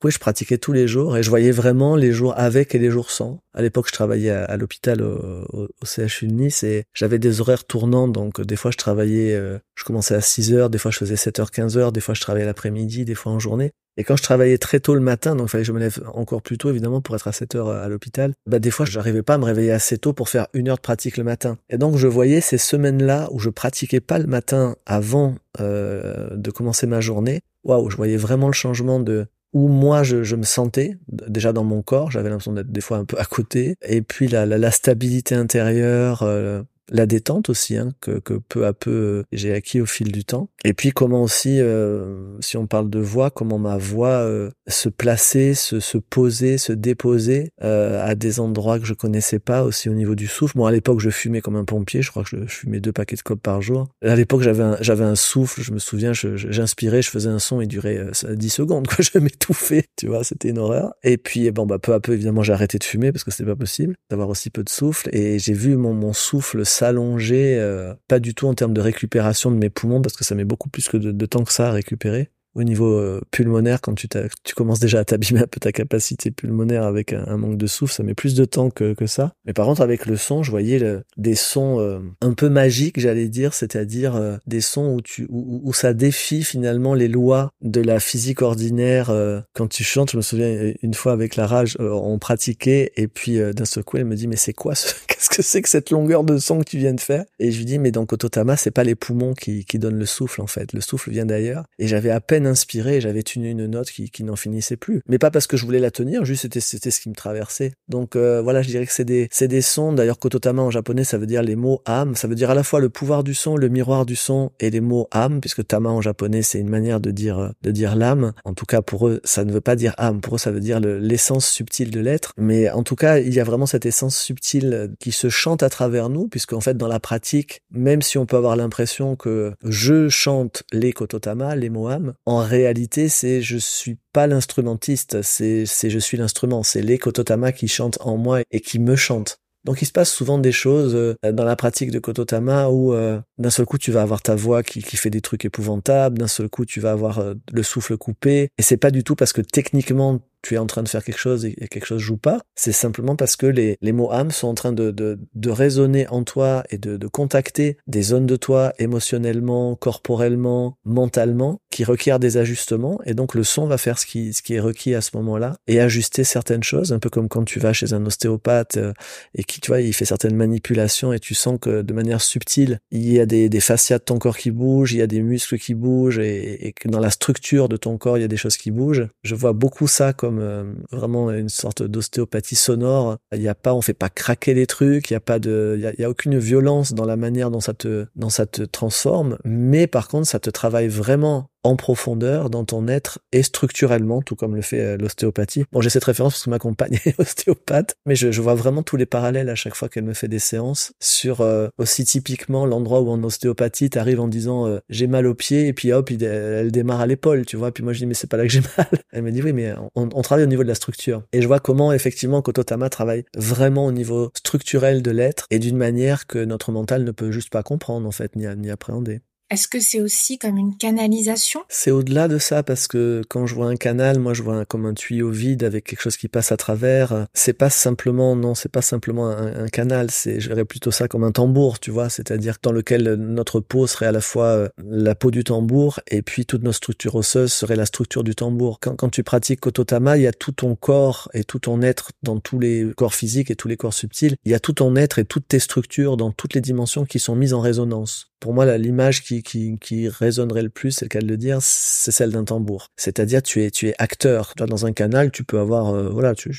oui, 0.03 0.11
je 0.11 0.19
pratiquais 0.19 0.57
tous 0.57 0.73
les 0.73 0.87
jours 0.87 1.17
et 1.17 1.23
je 1.23 1.29
voyais 1.29 1.51
vraiment 1.51 1.95
les 1.95 2.11
jours 2.11 2.33
avec 2.37 2.75
et 2.75 2.79
les 2.79 2.89
jours 2.89 3.09
sans. 3.09 3.39
À 3.53 3.61
l'époque, 3.61 3.87
je 3.87 3.93
travaillais 3.93 4.31
à, 4.31 4.57
l'hôpital 4.57 5.01
au, 5.01 5.67
CHU 5.85 6.27
de 6.27 6.33
Nice 6.33 6.63
et 6.63 6.83
j'avais 6.93 7.19
des 7.19 7.39
horaires 7.39 7.65
tournants. 7.65 8.07
Donc, 8.07 8.41
des 8.41 8.55
fois, 8.55 8.71
je 8.71 8.77
travaillais, 8.77 9.33
euh, 9.33 9.59
je 9.75 9.83
commençais 9.83 10.15
à 10.15 10.21
6 10.21 10.53
heures, 10.53 10.69
des 10.69 10.77
fois, 10.77 10.91
je 10.91 10.97
faisais 10.97 11.15
7 11.15 11.39
heures, 11.39 11.51
15 11.51 11.77
heures, 11.77 11.91
des 11.91 12.01
fois, 12.01 12.13
je 12.13 12.21
travaillais 12.21 12.45
l'après-midi, 12.45 13.05
des 13.05 13.15
fois 13.15 13.31
en 13.31 13.39
journée. 13.39 13.71
Et 13.95 14.03
quand 14.03 14.15
je 14.15 14.23
travaillais 14.23 14.57
très 14.57 14.79
tôt 14.79 14.95
le 14.95 15.01
matin, 15.01 15.35
donc 15.35 15.47
il 15.47 15.51
fallait 15.51 15.63
que 15.63 15.67
je 15.67 15.71
me 15.71 15.79
lève 15.79 16.03
encore 16.15 16.41
plus 16.41 16.57
tôt, 16.57 16.69
évidemment, 16.69 16.99
pour 16.99 17.15
être 17.15 17.27
à 17.27 17.31
7 17.31 17.55
heures 17.55 17.69
à 17.69 17.87
l'hôpital, 17.87 18.33
bah, 18.47 18.59
des 18.59 18.71
fois, 18.71 18.85
je 18.85 18.97
n'arrivais 18.97 19.21
pas 19.21 19.35
à 19.35 19.37
me 19.37 19.45
réveiller 19.45 19.71
assez 19.71 19.97
tôt 19.97 20.13
pour 20.13 20.29
faire 20.29 20.47
une 20.53 20.67
heure 20.67 20.77
de 20.77 20.81
pratique 20.81 21.17
le 21.17 21.23
matin. 21.23 21.57
Et 21.69 21.77
donc, 21.77 21.97
je 21.97 22.07
voyais 22.07 22.41
ces 22.41 22.57
semaines-là 22.57 23.29
où 23.31 23.39
je 23.39 23.49
pratiquais 23.49 24.01
pas 24.01 24.17
le 24.17 24.25
matin 24.25 24.75
avant 24.85 25.35
euh, 25.59 26.35
de 26.35 26.51
commencer 26.51 26.87
ma 26.87 27.01
journée. 27.01 27.41
Waouh, 27.63 27.89
je 27.89 27.95
voyais 27.95 28.17
vraiment 28.17 28.47
le 28.47 28.53
changement 28.53 28.99
de 28.99 29.27
où 29.53 29.67
moi 29.67 30.03
je, 30.03 30.23
je, 30.23 30.35
me 30.35 30.43
sentais 30.43 30.97
déjà 31.07 31.53
dans 31.53 31.63
mon 31.63 31.81
corps, 31.81 32.11
j'avais 32.11 32.29
l'impression 32.29 32.53
d'être 32.53 32.71
des 32.71 32.81
fois 32.81 32.97
un 32.97 33.05
peu 33.05 33.17
à 33.19 33.25
côté, 33.25 33.75
et 33.83 34.01
puis 34.01 34.27
la, 34.27 34.45
la, 34.45 34.57
la 34.57 34.71
stabilité 34.71 35.35
intérieure, 35.35 36.23
euh, 36.23 36.63
la 36.91 37.05
détente 37.05 37.49
aussi, 37.49 37.77
hein, 37.77 37.93
que, 38.01 38.19
peu 38.49 38.65
à 38.65 38.73
peu 38.73 38.91
euh, 38.91 39.23
j'ai 39.31 39.53
acquis 39.53 39.81
au 39.81 39.85
fil 39.85 40.11
du 40.11 40.25
temps. 40.25 40.49
Et 40.65 40.73
puis 40.73 40.91
comment 40.91 41.23
aussi, 41.23 41.59
euh, 41.59 42.37
si 42.39 42.57
on 42.57 42.67
parle 42.67 42.89
de 42.89 42.99
voix, 42.99 43.31
comment 43.31 43.59
ma 43.59 43.77
voix 43.77 44.09
euh, 44.09 44.49
se 44.67 44.89
placer, 44.89 45.53
se, 45.53 45.79
se, 45.79 45.97
poser, 45.97 46.57
se 46.57 46.73
déposer 46.73 47.51
à 47.59 48.15
des 48.15 48.39
endroits 48.39 48.79
que 48.79 48.85
je 48.85 48.93
connaissais 48.93 49.39
pas, 49.39 49.63
aussi 49.63 49.89
au 49.89 49.93
niveau 49.93 50.15
du 50.15 50.27
souffle. 50.27 50.57
Bon, 50.57 50.65
à 50.65 50.71
l'époque, 50.71 50.99
je 50.99 51.09
fumais 51.09 51.41
comme 51.41 51.55
un 51.55 51.63
pompier, 51.63 52.01
je 52.01 52.11
crois 52.11 52.23
que 52.23 52.29
je, 52.29 52.45
fumais 52.45 52.79
deux 52.79 52.91
paquets 52.91 53.15
de 53.15 53.21
clopes 53.21 53.41
par 53.41 53.61
jour. 53.61 53.87
À 54.03 54.15
l'époque, 54.15 54.41
j'avais 54.41 55.03
un, 55.03 55.15
souffle, 55.15 55.61
je 55.61 55.71
me 55.71 55.79
souviens, 55.79 56.11
j'inspirais, 56.13 57.01
je, 57.01 57.09
faisais 57.09 57.29
un 57.29 57.39
son, 57.39 57.61
il 57.61 57.67
durait 57.67 58.07
10 58.29 58.49
secondes, 58.49 58.87
quoi, 58.87 58.97
je 59.13 59.17
m'étouffais, 59.19 59.85
tu 59.95 60.07
vois, 60.07 60.23
c'était 60.23 60.49
une 60.49 60.59
horreur. 60.59 60.93
Et 61.03 61.17
puis, 61.17 61.49
bon, 61.51 61.65
bah, 61.65 61.79
peu 61.79 61.93
à 61.93 61.99
peu, 61.99 62.13
évidemment, 62.13 62.43
j'ai 62.43 62.53
arrêté 62.53 62.77
de 62.77 62.83
fumer 62.83 63.11
parce 63.11 63.23
que 63.23 63.31
c'était 63.31 63.49
pas 63.49 63.55
possible 63.55 63.95
d'avoir 64.09 64.29
aussi 64.29 64.49
peu 64.49 64.63
de 64.63 64.69
souffle, 64.69 65.09
et 65.13 65.39
j'ai 65.39 65.53
vu 65.53 65.75
mon, 65.75 65.93
mon 65.93 66.13
souffle 66.13 66.65
s'allonger, 66.73 67.57
euh, 67.59 67.93
pas 68.07 68.19
du 68.19 68.33
tout 68.35 68.47
en 68.47 68.53
termes 68.53 68.73
de 68.73 68.81
récupération 68.81 69.51
de 69.51 69.57
mes 69.57 69.69
poumons, 69.69 70.01
parce 70.01 70.15
que 70.15 70.23
ça 70.23 70.35
met 70.35 70.45
beaucoup 70.45 70.69
plus 70.69 70.87
que 70.89 70.97
de, 70.97 71.11
de 71.11 71.25
temps 71.25 71.43
que 71.43 71.53
ça 71.53 71.69
à 71.69 71.71
récupérer 71.71 72.31
au 72.55 72.63
niveau 72.63 72.93
euh, 72.93 73.21
pulmonaire, 73.31 73.81
quand 73.81 73.95
tu, 73.95 74.07
tu 74.07 74.55
commences 74.55 74.79
déjà 74.79 74.99
à 74.99 75.05
t'abîmer 75.05 75.41
un 75.41 75.47
peu 75.47 75.59
ta 75.59 75.71
capacité 75.71 76.31
pulmonaire 76.31 76.83
avec 76.83 77.13
un, 77.13 77.37
manque 77.37 77.57
de 77.57 77.67
souffle, 77.67 77.93
ça 77.93 78.03
met 78.03 78.13
plus 78.13 78.35
de 78.35 78.45
temps 78.45 78.69
que, 78.69 78.93
que 78.93 79.07
ça. 79.07 79.33
Mais 79.45 79.53
par 79.53 79.65
contre, 79.65 79.81
avec 79.81 80.05
le 80.05 80.17
son, 80.17 80.43
je 80.43 80.51
voyais 80.51 80.79
le, 80.79 81.03
des 81.17 81.35
sons 81.35 81.79
euh, 81.79 81.99
un 82.21 82.33
peu 82.33 82.49
magiques, 82.49 82.99
j'allais 82.99 83.27
dire, 83.27 83.53
c'est-à-dire 83.53 84.15
euh, 84.15 84.37
des 84.45 84.61
sons 84.61 84.93
où, 84.93 85.01
tu, 85.01 85.25
où, 85.29 85.61
où, 85.63 85.73
ça 85.73 85.93
défie 85.93 86.43
finalement 86.43 86.93
les 86.93 87.07
lois 87.07 87.51
de 87.61 87.81
la 87.81 87.99
physique 87.99 88.41
ordinaire. 88.41 89.11
quand 89.53 89.67
tu 89.67 89.83
chantes, 89.83 90.11
je 90.11 90.17
me 90.17 90.21
souviens 90.21 90.73
une 90.81 90.93
fois 90.93 91.13
avec 91.13 91.35
la 91.35 91.47
rage, 91.47 91.77
on 91.79 92.19
pratiquait 92.19 92.91
et 92.95 93.07
puis 93.07 93.39
d'un 93.53 93.65
seul 93.65 93.83
coup, 93.83 93.97
elle 93.97 94.05
me 94.05 94.15
dit 94.15 94.27
mais 94.27 94.35
c'est 94.35 94.53
quoi 94.53 94.75
ce... 94.75 94.93
Qu'est-ce 95.07 95.29
que 95.29 95.41
c'est 95.41 95.61
que 95.61 95.69
cette 95.69 95.89
longueur 95.89 96.23
de 96.23 96.37
son 96.37 96.59
que 96.59 96.65
tu 96.65 96.77
viens 96.77 96.93
de 96.93 96.99
faire? 96.99 97.25
Et 97.39 97.51
je 97.51 97.57
lui 97.57 97.65
dis 97.65 97.79
mais 97.79 97.91
dans 97.91 98.05
Kototama, 98.05 98.57
c'est 98.57 98.71
pas 98.71 98.83
les 98.83 98.95
poumons 98.95 99.33
qui, 99.33 99.65
qui 99.65 99.79
donnent 99.79 99.97
le 99.97 100.05
souffle 100.05 100.41
en 100.41 100.47
fait. 100.47 100.73
Le 100.73 100.81
souffle 100.81 101.11
vient 101.11 101.25
d'ailleurs. 101.25 101.65
Et 101.79 101.87
j'avais 101.87 102.09
à 102.09 102.19
peine 102.19 102.42
inspiré, 102.45 103.01
j'avais 103.01 103.23
tenu 103.23 103.49
une 103.49 103.67
note 103.67 103.89
qui, 103.89 104.23
n'en 104.23 104.35
finissait 104.35 104.77
plus. 104.77 105.01
Mais 105.07 105.17
pas 105.17 105.31
parce 105.31 105.47
que 105.47 105.57
je 105.57 105.65
voulais 105.65 105.79
la 105.79 105.91
tenir, 105.91 106.23
juste 106.23 106.43
c'était 106.43 106.61
c'était 106.61 106.91
ce 106.91 107.01
qui 107.01 107.09
me 107.09 107.15
traversait. 107.15 107.73
Donc 107.89 108.15
euh, 108.15 108.41
voilà, 108.41 108.61
je 108.61 108.69
dirais 108.69 108.85
que 108.85 108.91
c'est 108.93 109.05
des 109.05 109.27
c'est 109.31 109.47
des 109.47 109.61
sons. 109.61 109.93
D'ailleurs, 109.93 110.19
kototama 110.19 110.61
en 110.61 110.71
japonais, 110.71 111.03
ça 111.03 111.17
veut 111.17 111.25
dire 111.25 111.43
les 111.43 111.55
mots 111.55 111.81
âme. 111.85 112.15
Ça 112.15 112.27
veut 112.27 112.35
dire 112.35 112.49
à 112.49 112.55
la 112.55 112.63
fois 112.63 112.79
le 112.79 112.89
pouvoir 112.89 113.23
du 113.23 113.33
son, 113.33 113.57
le 113.57 113.69
miroir 113.69 114.05
du 114.05 114.15
son 114.15 114.51
et 114.59 114.69
les 114.69 114.81
mots 114.81 115.07
âme, 115.11 115.41
puisque 115.41 115.65
tama 115.67 115.89
en 115.89 116.01
japonais 116.01 116.41
c'est 116.41 116.59
une 116.59 116.69
manière 116.69 116.99
de 116.99 117.11
dire 117.11 117.51
de 117.61 117.71
dire 117.71 117.95
l'âme. 117.95 118.33
En 118.45 118.53
tout 118.53 118.65
cas 118.65 118.81
pour 118.81 119.07
eux, 119.07 119.19
ça 119.23 119.43
ne 119.43 119.51
veut 119.51 119.61
pas 119.61 119.75
dire 119.75 119.93
âme. 119.97 120.21
Pour 120.21 120.35
eux, 120.35 120.39
ça 120.39 120.51
veut 120.51 120.59
dire 120.59 120.79
l'essence 120.79 121.45
subtile 121.45 121.91
de 121.91 121.99
l'être. 121.99 122.33
Mais 122.37 122.69
en 122.69 122.83
tout 122.83 122.95
cas, 122.95 123.19
il 123.19 123.33
y 123.33 123.39
a 123.39 123.43
vraiment 123.43 123.65
cette 123.65 123.85
essence 123.85 124.17
subtile 124.17 124.91
qui 124.99 125.11
se 125.11 125.29
chante 125.29 125.63
à 125.63 125.69
travers 125.69 126.09
nous, 126.09 126.27
puisque 126.27 126.53
en 126.53 126.61
fait 126.61 126.77
dans 126.77 126.87
la 126.87 126.99
pratique, 126.99 127.61
même 127.71 128.01
si 128.01 128.17
on 128.17 128.25
peut 128.25 128.37
avoir 128.37 128.55
l'impression 128.55 129.15
que 129.15 129.53
je 129.63 130.09
chante 130.09 130.63
les 130.71 130.93
kototama, 130.93 131.55
les 131.55 131.69
mots 131.69 131.87
âme, 131.87 132.13
en 132.33 132.43
réalité, 132.43 133.09
c'est 133.09 133.41
je 133.41 133.57
suis 133.57 133.97
pas 134.11 134.27
l'instrumentiste, 134.27 135.21
c'est 135.21 135.65
je 135.65 135.99
suis 135.99 136.17
l'instrument, 136.17 136.63
c'est 136.63 136.81
les 136.81 136.97
Kototama 136.97 137.51
qui 137.51 137.67
chantent 137.67 137.99
en 138.01 138.17
moi 138.17 138.41
et 138.51 138.59
qui 138.59 138.79
me 138.79 138.95
chantent. 138.95 139.39
Donc 139.63 139.81
il 139.81 139.85
se 139.85 139.91
passe 139.91 140.11
souvent 140.11 140.37
des 140.39 140.51
choses 140.51 140.93
euh, 140.93 141.15
dans 141.31 141.45
la 141.45 141.55
pratique 141.55 141.89
de 141.89 141.99
Kototama 141.99 142.69
où 142.69 142.93
euh, 142.93 143.21
d'un 143.37 143.49
seul 143.49 143.65
coup 143.65 143.77
tu 143.77 143.91
vas 143.91 144.01
avoir 144.01 144.21
ta 144.21 144.35
voix 144.35 144.61
qui, 144.61 144.83
qui 144.83 144.97
fait 144.97 145.09
des 145.09 145.21
trucs 145.21 145.45
épouvantables, 145.45 146.17
d'un 146.17 146.27
seul 146.27 146.49
coup 146.49 146.65
tu 146.65 146.81
vas 146.81 146.91
avoir 146.91 147.19
euh, 147.19 147.35
le 147.51 147.63
souffle 147.63 147.97
coupé 147.97 148.49
et 148.57 148.61
c'est 148.61 148.77
pas 148.77 148.91
du 148.91 149.03
tout 149.03 149.15
parce 149.15 149.31
que 149.31 149.41
techniquement 149.41 150.19
tu 150.43 150.55
es 150.55 150.57
en 150.57 150.67
train 150.67 150.83
de 150.83 150.89
faire 150.89 151.03
quelque 151.03 151.17
chose 151.17 151.45
et 151.45 151.53
quelque 151.69 151.85
chose 151.85 152.01
joue 152.01 152.17
pas, 152.17 152.41
c'est 152.55 152.71
simplement 152.73 153.15
parce 153.15 153.35
que 153.35 153.45
les, 153.45 153.77
les 153.81 153.91
mots 153.93 154.11
âme 154.11 154.29
sont 154.29 154.49
en 154.49 154.53
train 154.53 154.73
de, 154.73 154.91
de, 154.91 155.19
de 155.33 155.49
résonner 155.49 156.07
en 156.09 156.23
toi 156.23 156.63
et 156.69 156.77
de, 156.77 156.97
de 156.97 157.07
contacter 157.07 157.77
des 157.87 158.03
zones 158.03 158.25
de 158.25 158.35
toi 158.35 158.73
émotionnellement, 158.77 159.75
corporellement, 159.75 160.77
mentalement, 160.83 161.61
qui 161.71 161.85
requièrent 161.85 162.19
des 162.19 162.37
ajustements. 162.37 162.99
Et 163.05 163.13
donc 163.13 163.33
le 163.33 163.43
son 163.43 163.65
va 163.65 163.77
faire 163.77 163.97
ce 163.97 164.05
qui, 164.05 164.33
ce 164.33 164.41
qui 164.41 164.53
est 164.53 164.59
requis 164.59 164.93
à 164.93 165.01
ce 165.01 165.11
moment-là 165.15 165.55
et 165.67 165.79
ajuster 165.79 166.23
certaines 166.23 166.63
choses, 166.63 166.91
un 166.91 166.99
peu 166.99 167.09
comme 167.09 167.29
quand 167.29 167.45
tu 167.45 167.59
vas 167.59 167.73
chez 167.73 167.93
un 167.93 168.05
ostéopathe 168.05 168.77
euh, 168.77 168.93
et 169.33 169.43
qui, 169.43 169.61
tu 169.61 169.71
vois, 169.71 169.81
il 169.81 169.93
fait 169.93 170.05
certaines 170.05 170.35
manipulations 170.35 171.13
et 171.13 171.19
tu 171.19 171.33
sens 171.33 171.57
que 171.59 171.81
de 171.81 171.93
manière 171.93 172.21
subtile, 172.21 172.79
il 172.91 173.11
y 173.11 173.19
a 173.19 173.25
des, 173.25 173.47
des 173.47 173.59
fascias 173.61 173.99
de 173.99 174.03
ton 174.03 174.19
corps 174.19 174.37
qui 174.37 174.51
bougent, 174.51 174.93
il 174.93 174.97
y 174.99 175.01
a 175.01 175.07
des 175.07 175.21
muscles 175.21 175.57
qui 175.57 175.73
bougent 175.73 176.19
et, 176.19 176.67
et 176.67 176.73
que 176.73 176.89
dans 176.89 176.99
la 176.99 177.11
structure 177.11 177.69
de 177.69 177.77
ton 177.77 177.97
corps, 177.97 178.17
il 178.17 178.21
y 178.21 178.25
a 178.25 178.27
des 178.27 178.37
choses 178.37 178.57
qui 178.57 178.71
bougent. 178.71 179.07
Je 179.23 179.35
vois 179.35 179.53
beaucoup 179.53 179.87
ça 179.87 180.11
comme 180.11 180.32
euh, 180.39 180.73
vraiment 180.91 181.31
une 181.31 181.49
sorte 181.49 181.83
d'ostéopathie 181.83 182.55
sonore. 182.55 183.17
Il 183.33 183.41
y 183.41 183.47
a 183.47 183.55
pas, 183.55 183.73
on 183.73 183.81
fait 183.81 183.93
pas 183.93 184.09
craquer 184.09 184.53
les 184.53 184.67
trucs, 184.67 185.09
il 185.09 185.13
y 185.13 185.15
a 185.15 185.21
pas 185.21 185.39
de, 185.39 185.75
il 185.77 186.01
y 186.01 186.03
a, 186.03 186.09
aucune 186.09 186.37
violence 186.37 186.93
dans 186.93 187.05
la 187.05 187.15
manière 187.15 187.51
dont 187.51 187.59
ça 187.59 187.73
te, 187.73 188.05
dont 188.15 188.29
ça 188.29 188.45
te 188.45 188.61
transforme, 188.61 189.37
mais 189.43 189.87
par 189.87 190.07
contre, 190.07 190.27
ça 190.27 190.39
te 190.39 190.49
travaille 190.49 190.87
vraiment 190.87 191.49
en 191.63 191.75
profondeur 191.75 192.49
dans 192.49 192.65
ton 192.65 192.87
être 192.87 193.19
et 193.31 193.43
structurellement, 193.43 194.21
tout 194.21 194.35
comme 194.35 194.55
le 194.55 194.61
fait 194.61 194.81
euh, 194.81 194.97
l'ostéopathie. 194.97 195.65
Bon, 195.71 195.81
j'ai 195.81 195.89
cette 195.89 196.03
référence 196.03 196.33
parce 196.33 196.43
que 196.43 196.49
ma 196.49 196.59
compagne 196.59 196.99
est 197.05 197.19
ostéopathe, 197.19 197.95
mais 198.05 198.15
je, 198.15 198.31
je, 198.31 198.41
vois 198.41 198.55
vraiment 198.55 198.83
tous 198.83 198.97
les 198.97 199.05
parallèles 199.05 199.49
à 199.49 199.55
chaque 199.55 199.75
fois 199.75 199.89
qu'elle 199.89 200.03
me 200.03 200.13
fait 200.13 200.27
des 200.27 200.39
séances 200.39 200.93
sur 200.99 201.41
euh, 201.41 201.69
aussi 201.77 202.03
typiquement 202.03 202.65
l'endroit 202.65 203.01
où 203.01 203.09
en 203.09 203.23
ostéopathie, 203.23 203.89
t'arrives 203.89 204.19
en 204.19 204.27
disant 204.27 204.67
euh, 204.67 204.79
j'ai 204.89 205.07
mal 205.07 205.25
au 205.25 205.33
pied 205.33 205.67
et 205.67 205.73
puis 205.73 205.93
hop, 205.93 206.11
elle 206.11 206.71
démarre 206.71 207.01
à 207.01 207.07
l'épaule, 207.07 207.45
tu 207.45 207.55
vois. 207.55 207.71
Puis 207.71 207.83
moi 207.83 207.93
je 207.93 207.99
dis 207.99 208.05
mais 208.05 208.13
c'est 208.13 208.27
pas 208.27 208.37
là 208.37 208.43
que 208.43 208.51
j'ai 208.51 208.61
mal. 208.77 208.87
Elle 209.11 209.23
me 209.23 209.31
dit 209.31 209.41
oui 209.41 209.53
mais 209.53 209.73
on, 209.95 210.09
on, 210.13 210.21
travaille 210.21 210.43
au 210.43 210.49
niveau 210.49 210.63
de 210.63 210.67
la 210.67 210.75
structure. 210.75 211.23
Et 211.31 211.41
je 211.41 211.47
vois 211.47 211.59
comment 211.59 211.93
effectivement 211.93 212.41
Kototama 212.41 212.89
travaille 212.89 213.23
vraiment 213.35 213.85
au 213.85 213.91
niveau 213.91 214.31
structurel 214.35 215.01
de 215.01 215.11
l'être 215.11 215.47
et 215.49 215.59
d'une 215.59 215.77
manière 215.77 216.27
que 216.27 216.43
notre 216.43 216.71
mental 216.71 217.03
ne 217.03 217.11
peut 217.11 217.31
juste 217.31 217.49
pas 217.49 217.63
comprendre 217.63 218.07
en 218.07 218.11
fait 218.11 218.35
ni, 218.35 218.45
ni 218.57 218.69
appréhender. 218.69 219.21
Est-ce 219.49 219.67
que 219.67 219.79
c'est 219.79 220.01
aussi 220.01 220.37
comme 220.39 220.57
une 220.57 220.77
canalisation? 220.77 221.61
C'est 221.69 221.91
au-delà 221.91 222.27
de 222.27 222.37
ça 222.37 222.63
parce 222.63 222.87
que 222.87 223.21
quand 223.29 223.45
je 223.45 223.53
vois 223.53 223.67
un 223.67 223.75
canal, 223.75 224.19
moi 224.19 224.33
je 224.33 224.41
vois 224.41 224.55
un, 224.55 224.65
comme 224.65 224.85
un 224.85 224.93
tuyau 224.93 225.29
vide 225.29 225.63
avec 225.63 225.83
quelque 225.85 226.01
chose 226.01 226.17
qui 226.17 226.27
passe 226.27 226.51
à 226.51 226.57
travers. 226.57 227.27
C'est 227.33 227.53
pas 227.53 227.69
simplement 227.69 228.35
non, 228.35 228.55
c'est 228.55 228.71
pas 228.71 228.81
simplement 228.81 229.29
un, 229.29 229.67
canal. 229.67 230.09
C'est 230.09 230.39
je 230.39 230.51
plutôt 230.63 230.91
ça 230.91 231.07
comme 231.07 231.23
un 231.23 231.31
tambour, 231.31 231.79
tu 231.79 231.91
vois, 231.91 232.09
c'est-à-dire 232.09 232.57
dans 232.63 232.71
lequel 232.71 233.13
notre 233.13 233.59
peau 233.59 233.85
serait 233.85 234.05
à 234.07 234.11
la 234.11 234.21
fois 234.21 234.45
euh, 234.45 234.69
la 234.83 235.13
peau 235.13 235.29
du 235.29 235.43
tambour 235.43 235.99
et 236.09 236.21
puis 236.21 236.45
toute 236.45 236.63
notre 236.63 236.77
structure 236.77 237.15
osseuse 237.15 237.51
serait 237.51 237.75
la 237.75 237.85
structure 237.85 238.23
du 238.23 238.33
tambour. 238.33 238.79
Quand, 238.79 238.95
quand 238.95 239.09
tu 239.09 239.23
pratiques 239.23 239.59
Kototama, 239.59 240.17
il 240.17 240.23
y 240.23 240.27
a 240.27 240.33
tout 240.33 240.51
ton 240.51 240.75
corps 240.75 241.29
et 241.33 241.43
tout 241.43 241.59
ton 241.59 241.81
être 241.81 242.11
dans 242.23 242.39
tous 242.39 242.59
les 242.59 242.91
corps 242.95 243.13
physiques 243.13 243.51
et 243.51 243.55
tous 243.55 243.67
les 243.67 243.77
corps 243.77 243.93
subtils. 243.93 244.35
Il 244.45 244.51
y 244.51 244.55
a 244.55 244.59
tout 244.59 244.73
ton 244.73 244.95
être 244.95 245.19
et 245.19 245.25
toutes 245.25 245.47
tes 245.47 245.59
structures 245.59 246.17
dans 246.17 246.31
toutes 246.31 246.53
les 246.53 246.61
dimensions 246.61 247.05
qui 247.05 247.19
sont 247.19 247.35
mises 247.35 247.53
en 247.53 247.61
résonance 247.61 248.32
pour 248.43 248.53
moi, 248.53 248.77
l'image 248.77 249.23
qui, 249.23 250.09
résonnerait 250.09 250.63
le 250.63 250.69
plus, 250.69 250.91
c'est 250.91 251.05
le 251.05 251.09
cas 251.09 251.21
de 251.21 251.27
le 251.27 251.37
dire, 251.37 251.59
c'est 251.61 252.11
celle 252.11 252.31
d'un 252.31 252.43
tambour. 252.43 252.89
C'est-à-dire, 252.97 253.41
tu 253.41 253.63
es, 253.63 253.71
tu 253.71 253.87
es 253.87 253.95
acteur. 253.99 254.53
Toi, 254.55 254.67
dans 254.67 254.85
un 254.85 254.91
canal, 254.91 255.31
tu 255.31 255.45
peux 255.45 255.59
avoir, 255.59 255.95
euh, 255.95 256.09
voilà, 256.09 256.35
tu, 256.35 256.51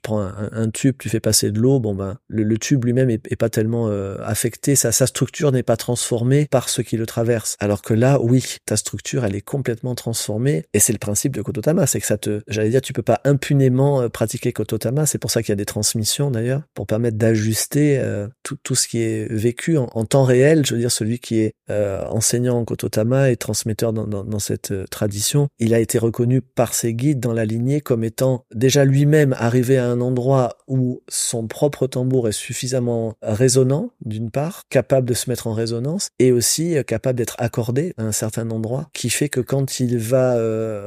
prends 0.00 0.20
un, 0.20 0.70
tube, 0.70 0.94
tu 0.96 1.08
fais 1.08 1.18
passer 1.18 1.50
de 1.50 1.58
l'eau, 1.58 1.80
bon 1.80 1.92
ben, 1.92 2.18
le, 2.28 2.56
tube 2.56 2.84
lui-même 2.84 3.10
est, 3.10 3.20
est, 3.32 3.34
pas 3.34 3.48
tellement 3.48 3.88
euh, 3.88 4.16
affecté, 4.22 4.76
sa, 4.76 4.92
structure 4.92 5.50
n'est 5.50 5.64
pas 5.64 5.76
transformée 5.76 6.46
par 6.48 6.68
ceux 6.68 6.84
qui 6.84 6.96
le 6.96 7.04
traversent. 7.04 7.56
Alors 7.58 7.82
que 7.82 7.94
là, 7.94 8.20
oui, 8.20 8.58
ta 8.64 8.76
structure, 8.76 9.24
elle 9.24 9.34
est 9.34 9.40
complètement 9.40 9.96
transformée, 9.96 10.66
et 10.72 10.78
c'est 10.78 10.92
le 10.92 11.00
principe 11.00 11.34
de 11.34 11.42
Kototama, 11.42 11.88
c'est 11.88 11.98
que 11.98 12.06
ça 12.06 12.16
te, 12.16 12.42
j'allais 12.46 12.70
dire, 12.70 12.80
tu 12.80 12.92
peux 12.92 13.02
pas 13.02 13.20
impunément 13.24 14.02
euh, 14.02 14.08
pratiquer 14.08 14.52
Kototama. 14.52 15.04
C'est 15.04 15.18
pour 15.18 15.32
ça 15.32 15.42
qu'il 15.42 15.48
y 15.48 15.54
a 15.54 15.56
des 15.56 15.64
transmissions 15.64 16.30
d'ailleurs, 16.30 16.62
pour 16.74 16.86
permettre 16.86 17.18
d'ajuster 17.18 18.00
tout, 18.44 18.56
tout 18.62 18.76
ce 18.76 18.86
qui 18.86 19.02
est 19.02 19.26
vécu 19.32 19.78
en, 19.78 19.88
en 19.94 20.04
temps 20.04 20.22
réel. 20.22 20.64
Je 20.64 20.74
veux 20.74 20.80
dire, 20.80 20.92
celui 20.92 21.18
qui 21.24 21.40
est 21.40 21.54
euh, 21.70 22.04
enseignant 22.10 22.58
en 22.58 22.64
Kototama 22.66 23.30
et 23.30 23.38
transmetteur 23.38 23.94
dans, 23.94 24.38
cette 24.38 24.72
euh, 24.72 24.84
tradition, 24.90 25.48
il 25.58 25.72
a 25.72 25.78
été 25.78 25.96
reconnu 25.96 26.42
par 26.42 26.74
ses 26.74 26.92
guides 26.92 27.18
dans 27.18 27.32
la 27.32 27.46
lignée 27.46 27.80
comme 27.80 28.04
étant 28.04 28.44
déjà 28.54 28.84
lui-même 28.84 29.34
arrivé 29.38 29.78
à 29.78 29.86
un 29.86 30.02
endroit 30.02 30.58
où 30.68 31.00
son 31.08 31.46
propre 31.46 31.86
tambour 31.86 32.28
est 32.28 32.32
suffisamment 32.32 33.14
résonnant, 33.22 33.88
d'une 34.04 34.30
part, 34.30 34.64
capable 34.68 35.08
de 35.08 35.14
se 35.14 35.30
mettre 35.30 35.46
en 35.46 35.54
résonance, 35.54 36.10
et 36.18 36.30
aussi 36.30 36.76
euh, 36.76 36.82
capable 36.82 37.16
d'être 37.16 37.36
accordé 37.38 37.94
à 37.96 38.02
un 38.02 38.12
certain 38.12 38.50
endroit, 38.50 38.90
qui 38.92 39.08
fait 39.08 39.30
que 39.30 39.40
quand 39.40 39.80
il 39.80 39.96
va 39.96 40.34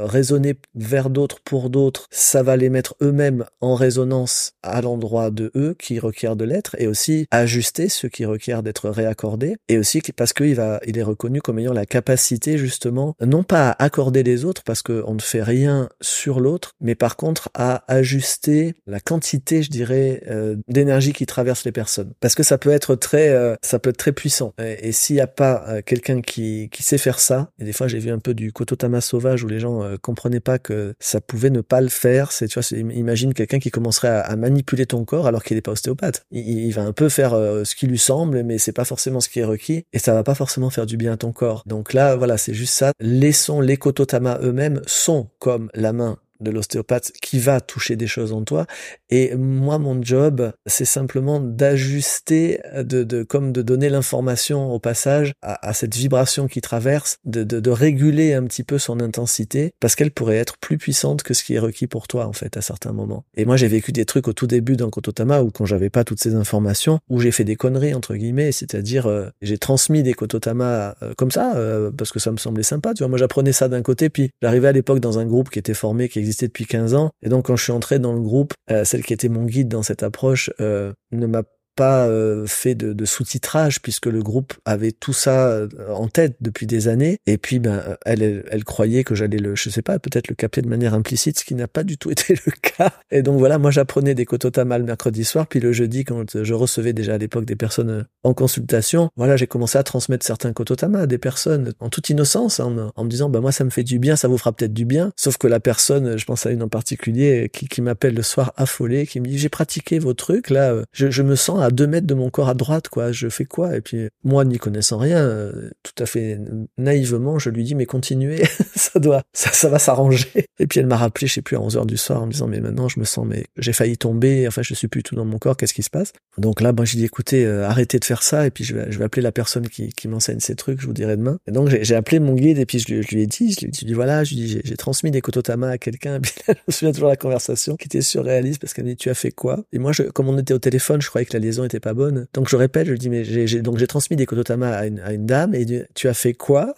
résonner 0.05 0.55
vers 0.75 1.09
d'autres 1.09 1.39
pour 1.43 1.71
d'autres, 1.71 2.05
ça 2.11 2.43
va 2.43 2.57
les 2.57 2.69
mettre 2.69 2.95
eux-mêmes 3.01 3.45
en 3.61 3.73
résonance 3.73 4.51
à 4.61 4.81
l'endroit 4.81 5.31
de 5.31 5.51
eux 5.55 5.75
qui 5.79 5.97
requiert 5.97 6.35
de 6.35 6.45
l'être, 6.45 6.75
et 6.77 6.85
aussi 6.85 7.25
ajuster 7.31 7.89
ceux 7.89 8.09
qui 8.09 8.25
requièrent 8.25 8.61
d'être 8.61 8.89
réaccordés, 8.89 9.55
et 9.67 9.79
aussi 9.79 10.01
parce 10.27 10.33
qu'il 10.33 10.55
va, 10.55 10.81
il 10.85 10.97
est 10.97 11.03
reconnu 11.03 11.41
comme 11.41 11.57
ayant 11.57 11.71
la 11.71 11.85
capacité 11.85 12.57
justement, 12.57 13.15
non 13.25 13.43
pas 13.43 13.69
à 13.69 13.81
accorder 13.85 14.23
les 14.23 14.43
autres 14.43 14.61
parce 14.61 14.81
qu'on 14.81 15.13
ne 15.13 15.21
fait 15.21 15.41
rien 15.41 15.87
sur 16.01 16.41
l'autre, 16.41 16.73
mais 16.81 16.95
par 16.95 17.15
contre 17.15 17.49
à 17.53 17.85
ajuster 17.87 18.75
la 18.87 18.99
quantité, 18.99 19.63
je 19.63 19.69
dirais, 19.69 20.21
euh, 20.27 20.57
d'énergie 20.67 21.13
qui 21.13 21.25
traverse 21.25 21.63
les 21.63 21.71
personnes. 21.71 22.11
Parce 22.19 22.35
que 22.35 22.43
ça 22.43 22.57
peut 22.57 22.71
être 22.71 22.95
très, 22.95 23.29
euh, 23.29 23.55
ça 23.61 23.79
peut 23.79 23.91
être 23.91 23.97
très 23.97 24.11
puissant. 24.11 24.53
Et, 24.59 24.91
s'il 24.91 25.15
n'y 25.15 25.21
a 25.21 25.27
pas 25.27 25.63
euh, 25.69 25.81
quelqu'un 25.81 26.19
qui, 26.19 26.67
qui 26.73 26.83
sait 26.83 26.97
faire 26.97 27.19
ça, 27.19 27.51
et 27.57 27.63
des 27.63 27.71
fois 27.71 27.87
j'ai 27.87 27.99
vu 27.99 28.11
un 28.11 28.19
peu 28.19 28.33
du 28.33 28.51
Kototama 28.51 28.99
sauvage 28.99 29.45
où 29.45 29.47
les 29.47 29.61
gens 29.61 29.81
comprenaient 30.01 30.41
pas 30.41 30.59
que 30.59 30.93
ça 30.99 31.21
pouvait 31.21 31.51
ne 31.51 31.61
pas 31.61 31.79
le 31.79 31.87
faire. 31.87 32.33
C'est, 32.33 32.49
tu 32.49 32.59
vois, 32.59 32.77
imagine 32.77 33.33
quelqu'un 33.33 33.59
qui 33.59 33.71
commencerait 33.71 34.09
à, 34.09 34.35
manipuler 34.35 34.87
ton 34.87 35.05
corps 35.05 35.25
alors 35.25 35.41
qu'il 35.41 35.55
n'est 35.55 35.61
pas 35.61 35.71
ostéopathe. 35.71 36.25
Il, 36.31 36.65
il, 36.65 36.73
va 36.73 36.81
un 36.81 36.91
peu 36.91 37.07
faire 37.07 37.31
ce 37.31 37.75
qui 37.75 37.87
lui 37.87 37.97
semble, 37.97 38.43
mais 38.43 38.57
c'est 38.57 38.73
pas 38.73 38.83
forcément 38.83 39.21
ce 39.21 39.29
qui 39.29 39.39
est 39.39 39.45
requis, 39.45 39.85
et 39.93 39.99
ça 39.99 40.16
va 40.17 40.23
pas 40.23 40.35
forcément 40.35 40.69
faire 40.69 40.85
du 40.85 40.97
bien 40.97 41.13
à 41.13 41.17
ton 41.17 41.31
corps. 41.31 41.63
Donc 41.65 41.93
là, 41.93 42.15
voilà, 42.15 42.37
c'est 42.37 42.53
juste 42.53 42.73
ça. 42.73 42.91
Laissons 42.99 43.61
les 43.61 43.77
kototama 43.77 44.39
eux-mêmes 44.41 44.81
sont 44.85 45.29
comme 45.39 45.69
la 45.73 45.93
main 45.93 46.17
de 46.39 46.51
l'ostéopathe 46.51 47.11
qui 47.21 47.39
va 47.39 47.61
toucher 47.61 47.95
des 47.95 48.07
choses 48.07 48.33
en 48.33 48.43
toi. 48.43 48.65
Et 49.09 49.35
moi, 49.35 49.77
mon 49.77 50.01
job, 50.01 50.51
c'est 50.65 50.85
simplement 50.85 51.39
d'ajuster, 51.39 52.59
de, 52.75 53.03
de, 53.03 53.23
comme 53.23 53.51
de 53.51 53.61
donner 53.61 53.89
l'information 53.89 54.71
au 54.71 54.79
passage 54.79 55.33
à, 55.41 55.67
à, 55.67 55.73
cette 55.73 55.95
vibration 55.95 56.47
qui 56.47 56.61
traverse, 56.61 57.17
de, 57.25 57.43
de, 57.43 57.59
de, 57.59 57.69
réguler 57.69 58.33
un 58.33 58.43
petit 58.43 58.63
peu 58.63 58.77
son 58.77 58.99
intensité, 58.99 59.71
parce 59.79 59.95
qu'elle 59.95 60.11
pourrait 60.11 60.37
être 60.37 60.57
plus 60.57 60.77
puissante 60.77 61.23
que 61.23 61.33
ce 61.33 61.43
qui 61.43 61.55
est 61.55 61.59
requis 61.59 61.87
pour 61.87 62.07
toi, 62.07 62.27
en 62.27 62.33
fait, 62.33 62.57
à 62.57 62.61
certains 62.61 62.93
moments. 62.93 63.25
Et 63.35 63.45
moi, 63.45 63.57
j'ai 63.57 63.67
vécu 63.67 63.91
des 63.91 64.05
trucs 64.05 64.27
au 64.27 64.33
tout 64.33 64.47
début 64.47 64.75
dans 64.75 64.89
Kototama, 64.89 65.41
où 65.41 65.51
quand 65.51 65.65
j'avais 65.65 65.89
pas 65.89 66.03
toutes 66.03 66.21
ces 66.21 66.35
informations, 66.35 66.99
où 67.09 67.19
j'ai 67.19 67.31
fait 67.31 67.43
des 67.43 67.55
conneries, 67.55 67.93
entre 67.93 68.15
guillemets, 68.15 68.51
c'est-à-dire, 68.51 69.07
euh, 69.07 69.29
j'ai 69.41 69.57
transmis 69.57 70.03
des 70.03 70.13
Kototama 70.13 70.95
euh, 71.01 71.13
comme 71.17 71.31
ça, 71.31 71.55
euh, 71.55 71.91
parce 71.91 72.11
que 72.11 72.19
ça 72.19 72.31
me 72.31 72.37
semblait 72.37 72.63
sympa, 72.63 72.93
tu 72.93 73.03
vois. 73.03 73.09
Moi, 73.09 73.17
j'apprenais 73.17 73.53
ça 73.53 73.67
d'un 73.67 73.81
côté, 73.81 74.09
puis 74.09 74.31
j'arrivais 74.41 74.67
à 74.67 74.71
l'époque 74.71 74.99
dans 74.99 75.19
un 75.19 75.25
groupe 75.25 75.49
qui 75.49 75.59
était 75.59 75.73
formé, 75.73 76.09
qui 76.09 76.19
existait 76.27 76.47
depuis 76.47 76.65
15 76.65 76.93
ans. 76.93 77.11
Et 77.21 77.29
donc 77.29 77.45
quand 77.47 77.55
je 77.55 77.63
suis 77.63 77.71
entré 77.71 77.99
dans 77.99 78.13
le 78.13 78.21
groupe, 78.21 78.53
euh, 78.69 78.83
celle 78.83 79.03
qui 79.03 79.13
était 79.13 79.29
mon 79.29 79.45
guide 79.45 79.67
dans 79.67 79.83
cette 79.83 80.03
approche 80.03 80.49
euh, 80.59 80.93
ne 81.11 81.25
m'a 81.25 81.43
pas 81.77 82.07
euh, 82.07 82.47
fait 82.47 82.73
de, 82.75 83.05
sous-titrage 83.05 83.81
puisque 83.81 84.07
le 84.07 84.21
groupe 84.21 84.53
avait 84.65 84.91
tout 84.91 85.13
ça 85.13 85.47
euh, 85.47 85.69
en 85.93 86.07
tête 86.07 86.35
depuis 86.41 86.65
des 86.65 86.87
années. 86.87 87.19
Et 87.27 87.37
puis 87.37 87.59
ben 87.59 87.81
euh, 87.87 87.95
elle 88.03 88.43
elle, 88.51 88.63
croyait 88.63 89.03
que 89.03 89.13
j'allais 89.13 89.37
le 89.37 89.55
je 89.55 89.69
sais 89.69 89.83
pas 89.83 89.99
peut-être 89.99 90.27
le 90.27 90.35
capter 90.35 90.61
de 90.63 90.67
manière 90.67 90.95
implicite 90.95 91.39
ce 91.39 91.45
qui 91.45 91.53
n'a 91.53 91.67
pas 91.67 91.83
du 91.83 91.97
tout 91.97 92.09
été 92.15 92.35
le 92.45 92.51
cas. 92.51 92.91
Et 93.11 93.21
donc 93.21 93.37
voilà 93.37 93.59
moi 93.59 93.69
j'apprenais 93.69 94.15
des 94.15 94.25
kototama 94.25 94.79
le 94.79 94.83
mercredi 94.85 95.23
soir 95.23 95.45
puis 95.45 95.59
le 95.59 95.71
jeudi 95.71 96.03
quand 96.03 96.43
je 96.43 96.53
recevais 96.53 96.93
déjà 96.93 97.13
à 97.13 97.17
l'époque 97.19 97.45
des 97.45 97.55
personnes 97.55 98.05
en 98.23 98.33
consultation 98.33 99.09
voilà 99.15 99.37
j'ai 99.37 99.47
commencé 99.47 99.77
à 99.77 99.83
transmettre 99.83 100.25
certains 100.25 100.53
kototama 100.53 101.01
à 101.01 101.05
des 101.05 101.19
personnes 101.19 101.73
en 101.79 101.89
toute 101.89 102.09
innocence 102.09 102.59
hein, 102.59 102.91
en, 102.95 103.03
me 103.03 103.09
disant 103.09 103.29
ben 103.29 103.39
moi 103.39 103.51
ça 103.51 103.63
me 103.63 103.69
fait 103.69 103.83
du 103.83 103.99
bien 103.99 104.15
ça 104.15 104.27
vous 104.27 104.39
fera 104.39 104.51
peut-être 104.51 104.73
du 104.73 104.85
bien. 104.85 105.11
Sauf 105.15 105.37
que 105.37 105.47
la 105.47 105.59
personne 105.59 106.17
je 106.17 106.25
pense 106.25 106.47
à 106.47 106.49
une 106.49 106.63
en 106.63 106.69
particulier 106.69 107.49
qui, 107.53 107.67
qui 107.67 107.81
m'appelle 107.81 108.15
le 108.15 108.23
soir 108.23 108.51
affolée 108.57 109.05
qui 109.05 109.19
me 109.19 109.27
dit 109.27 109.37
j'ai 109.37 109.49
pratiqué 109.49 109.99
vos 109.99 110.15
trucs 110.15 110.49
là 110.49 110.73
je, 110.91 111.11
je 111.11 111.21
me 111.21 111.35
sens 111.35 111.66
à 111.67 111.71
deux 111.71 111.87
mètres 111.87 112.07
de 112.07 112.13
mon 112.13 112.29
corps 112.29 112.49
à 112.49 112.53
droite, 112.53 112.87
quoi. 112.87 113.11
Je 113.11 113.27
fais 113.27 113.45
quoi? 113.45 113.75
Et 113.75 113.81
puis 113.81 114.09
moi, 114.23 114.45
n'y 114.45 114.57
connaissant 114.57 114.97
rien, 114.97 115.17
euh, 115.17 115.69
tout 115.83 116.01
à 116.01 116.05
fait 116.05 116.39
naïvement, 116.77 117.39
je 117.39 117.49
lui 117.49 117.63
dis 117.63 117.75
mais 117.75 117.85
continuez, 117.85 118.43
ça 118.97 118.99
doit, 118.99 119.23
ça, 119.33 119.69
va 119.69 119.79
s'arranger. 119.79 120.47
Et 120.59 120.67
puis 120.67 120.79
elle 120.79 120.87
m'a 120.87 120.97
rappelé, 120.97 121.27
je 121.27 121.33
sais 121.33 121.41
plus 121.41 121.55
à 121.55 121.61
11 121.61 121.77
heures 121.77 121.85
du 121.85 121.97
soir, 121.97 122.21
en 122.23 122.25
me 122.25 122.31
disant 122.31 122.47
mais 122.47 122.59
maintenant 122.59 122.87
je 122.87 122.99
me 122.99 123.05
sens, 123.05 123.25
mais 123.27 123.45
j'ai 123.57 123.73
failli 123.73 123.97
tomber, 123.97 124.47
enfin 124.47 124.61
je 124.63 124.73
suis 124.73 124.87
plus 124.87 125.03
tout 125.03 125.15
dans 125.15 125.25
mon 125.25 125.37
corps, 125.37 125.55
qu'est-ce 125.55 125.73
qui 125.73 125.83
se 125.83 125.89
passe? 125.89 126.13
Donc 126.37 126.61
là, 126.61 126.73
moi 126.73 126.85
j'ai 126.85 126.97
dit 126.97 127.05
écoutez, 127.05 127.45
euh, 127.45 127.67
arrêtez 127.67 127.99
de 127.99 128.05
faire 128.05 128.23
ça, 128.23 128.47
et 128.47 128.51
puis 128.51 128.63
je 128.63 128.75
vais, 128.75 128.91
je 128.91 128.97
vais 128.97 129.05
appeler 129.05 129.21
la 129.21 129.31
personne 129.31 129.67
qui, 129.69 129.89
qui 129.89 130.07
m'enseigne 130.07 130.39
ces 130.39 130.55
trucs, 130.55 130.81
je 130.81 130.87
vous 130.87 130.93
dirai 130.93 131.15
demain. 131.17 131.37
Et 131.47 131.51
donc 131.51 131.69
j'ai 131.69 131.95
appelé 131.95 132.19
mon 132.19 132.33
guide 132.33 132.57
et 132.57 132.65
puis 132.65 132.79
je 132.79 132.93
lui, 132.93 133.03
je 133.03 133.15
lui 133.15 133.21
ai 133.21 133.27
dit, 133.27 133.51
je 133.53 133.85
lui 133.85 133.91
ai 133.91 133.93
voilà, 133.93 134.23
je 134.23 134.35
lui 134.35 134.61
j'ai 134.63 134.77
transmis 134.77 135.11
des 135.11 135.21
kototama 135.21 135.69
à 135.69 135.77
quelqu'un, 135.77 136.19
puis 136.19 136.33
là, 136.47 136.55
je 136.55 136.61
me 136.67 136.71
souviens 136.71 136.91
toujours 136.91 137.09
de 137.09 137.13
la 137.13 137.17
conversation 137.17 137.75
qui 137.75 137.85
était 137.85 138.01
surréaliste 138.01 138.59
parce 138.59 138.73
qu'elle 138.73 138.85
me 138.85 138.91
dit 138.91 138.95
tu 138.95 139.09
as 139.09 139.15
fait 139.15 139.31
quoi? 139.31 139.63
Et 139.71 139.79
moi, 139.79 139.91
je, 139.91 140.03
comme 140.03 140.29
on 140.29 140.37
était 140.37 140.53
au 140.53 140.59
téléphone, 140.59 141.01
je 141.01 141.07
croyais 141.09 141.25
que 141.25 141.33
la 141.33 141.39
liaison 141.39 141.63
était 141.63 141.79
pas 141.79 141.93
bonne. 141.93 142.27
Donc 142.33 142.49
je 142.49 142.55
répète, 142.55 142.87
je 142.87 142.91
lui 142.91 142.99
dis 142.99 143.09
mais 143.09 143.23
j'ai 143.23 143.61
donc 143.61 143.77
j'ai 143.77 143.87
transmis 143.87 144.17
des 144.17 144.25
kototama 144.25 144.69
à 144.69 144.85
une, 144.87 144.99
à 144.99 145.13
une 145.13 145.25
dame 145.25 145.53
et 145.53 145.65
tu 145.93 146.07
as 146.07 146.13
fait 146.13 146.33
quoi? 146.33 146.73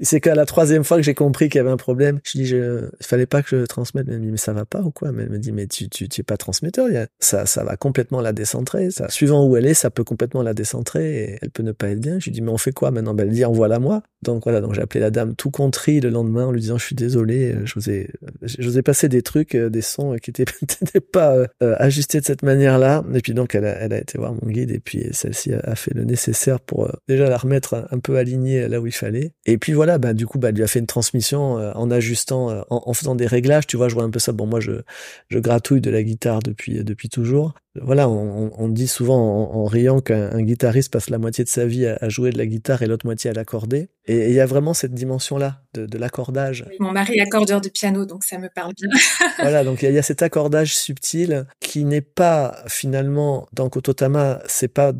C'est 0.00 0.20
qu'à 0.20 0.34
la 0.34 0.46
troisième 0.46 0.84
fois 0.84 0.96
que 0.96 1.02
j'ai 1.02 1.14
compris 1.14 1.48
qu'il 1.48 1.58
y 1.58 1.60
avait 1.60 1.70
un 1.70 1.76
problème, 1.76 2.20
je 2.24 2.38
dis, 2.38 2.46
je, 2.46 2.88
il 3.00 3.06
fallait 3.06 3.26
pas 3.26 3.42
que 3.42 3.48
je 3.48 3.64
transmette. 3.64 4.06
Elle 4.08 4.18
me 4.18 4.24
dit, 4.24 4.30
mais 4.32 4.36
ça 4.36 4.52
va 4.52 4.64
pas 4.64 4.80
ou 4.82 4.90
quoi? 4.90 5.12
Mais 5.12 5.24
elle 5.24 5.30
me 5.30 5.38
dit, 5.38 5.52
mais 5.52 5.66
tu, 5.66 5.88
tu, 5.88 6.08
tu 6.08 6.20
es 6.20 6.24
pas 6.24 6.36
transmetteur. 6.36 6.88
Ça, 7.18 7.46
ça 7.46 7.64
va 7.64 7.76
complètement 7.76 8.20
la 8.20 8.32
décentrer. 8.32 8.88
Suivant 9.08 9.46
où 9.46 9.56
elle 9.56 9.66
est, 9.66 9.74
ça 9.74 9.90
peut 9.90 10.04
complètement 10.04 10.42
la 10.42 10.54
décentrer 10.54 11.16
et 11.16 11.38
elle 11.42 11.50
peut 11.50 11.62
ne 11.62 11.72
pas 11.72 11.88
être 11.88 12.00
bien. 12.00 12.18
Je 12.18 12.26
lui 12.26 12.32
dis, 12.32 12.42
mais 12.42 12.50
on 12.50 12.58
fait 12.58 12.72
quoi 12.72 12.90
maintenant? 12.90 13.14
Ben, 13.14 13.26
elle 13.26 13.34
dit, 13.34 13.44
envoie-la 13.44 13.78
moi. 13.78 14.02
Donc 14.22 14.44
voilà, 14.44 14.60
donc 14.60 14.74
j'ai 14.74 14.82
appelé 14.82 15.00
la 15.00 15.10
dame 15.10 15.34
tout 15.36 15.50
contrit 15.50 16.00
le 16.00 16.10
lendemain 16.10 16.46
en 16.46 16.52
lui 16.52 16.60
disant, 16.60 16.78
je 16.78 16.84
suis 16.84 16.96
désolé, 16.96 17.54
je 17.64 17.74
vous 17.74 17.90
ai, 17.90 18.10
je 18.42 18.68
vous 18.68 18.78
ai 18.78 18.82
passé 18.82 19.08
des 19.08 19.22
trucs, 19.22 19.54
euh, 19.54 19.68
des 19.68 19.82
sons 19.82 20.16
qui 20.20 20.30
étaient 20.30 20.44
peut-être 20.60 21.10
pas 21.10 21.36
euh, 21.36 21.74
ajustés 21.78 22.20
de 22.20 22.24
cette 22.24 22.42
manière-là. 22.42 23.04
Et 23.14 23.20
puis 23.20 23.34
donc, 23.34 23.54
elle 23.54 23.66
a, 23.66 23.78
elle 23.80 23.92
a 23.92 23.98
été 23.98 24.18
voir 24.18 24.32
mon 24.32 24.50
guide 24.50 24.70
et 24.70 24.80
puis 24.80 25.06
celle-ci 25.12 25.52
a 25.52 25.74
fait 25.74 25.94
le 25.94 26.04
nécessaire 26.04 26.60
pour 26.60 26.86
euh, 26.86 26.92
déjà 27.08 27.28
la 27.28 27.36
remettre 27.36 27.86
un, 27.90 27.98
peu 27.98 28.16
alignée 28.16 28.68
là 28.68 28.80
où 28.80 28.86
il 28.86 28.92
fallait. 28.92 29.32
Et 29.46 29.58
puis 29.58 29.65
voilà, 29.72 29.98
bah 29.98 30.12
du 30.12 30.26
coup, 30.26 30.38
bah 30.38 30.50
lui 30.50 30.62
a 30.62 30.66
fait 30.66 30.78
une 30.78 30.86
transmission 30.86 31.58
euh, 31.58 31.72
en 31.74 31.90
ajustant, 31.90 32.50
euh, 32.50 32.62
en, 32.70 32.92
faisant 32.92 33.14
des 33.14 33.26
réglages. 33.26 33.66
Tu 33.66 33.76
vois, 33.76 33.88
je 33.88 33.94
vois 33.94 34.04
un 34.04 34.10
peu 34.10 34.18
ça. 34.18 34.32
Bon, 34.32 34.46
moi, 34.46 34.60
je 34.60 34.82
je 35.28 35.38
gratouille 35.38 35.80
de 35.80 35.90
la 35.90 36.02
guitare 36.02 36.40
depuis 36.40 36.84
depuis 36.84 37.08
toujours. 37.08 37.54
Voilà, 37.82 38.08
on, 38.08 38.52
on 38.56 38.68
dit 38.68 38.88
souvent 38.88 39.18
en, 39.52 39.64
riant 39.66 40.00
qu'un 40.00 40.40
guitariste 40.42 40.92
passe 40.92 41.10
la 41.10 41.18
moitié 41.18 41.44
de 41.44 41.48
sa 41.48 41.66
vie 41.66 41.86
à, 41.86 42.08
jouer 42.08 42.30
de 42.30 42.38
la 42.38 42.46
guitare 42.46 42.82
et 42.82 42.86
l'autre 42.86 43.04
moitié 43.04 43.30
à 43.30 43.32
l'accorder. 43.34 43.90
Et 44.06 44.28
il 44.28 44.34
y 44.34 44.40
a 44.40 44.46
vraiment 44.46 44.72
cette 44.72 44.94
dimension-là 44.94 45.62
de, 45.74 45.84
de 45.84 45.98
l'accordage. 45.98 46.64
Mon 46.80 46.92
mari 46.92 47.18
est 47.18 47.20
accordeur 47.20 47.60
de 47.60 47.68
piano, 47.68 48.06
donc 48.06 48.24
ça 48.24 48.38
me 48.38 48.48
parle 48.48 48.72
bien. 48.74 48.88
voilà, 49.38 49.62
donc 49.62 49.82
il 49.82 49.90
y, 49.90 49.92
y, 49.92 49.98
a 49.98 50.02
cet 50.02 50.22
accordage 50.22 50.74
subtil 50.74 51.46
qui 51.60 51.84
n'est 51.84 52.00
pas 52.00 52.64
finalement 52.66 53.46
dans 53.52 53.68
Kototama, 53.68 54.40
c'est 54.46 54.68
pas 54.68 54.92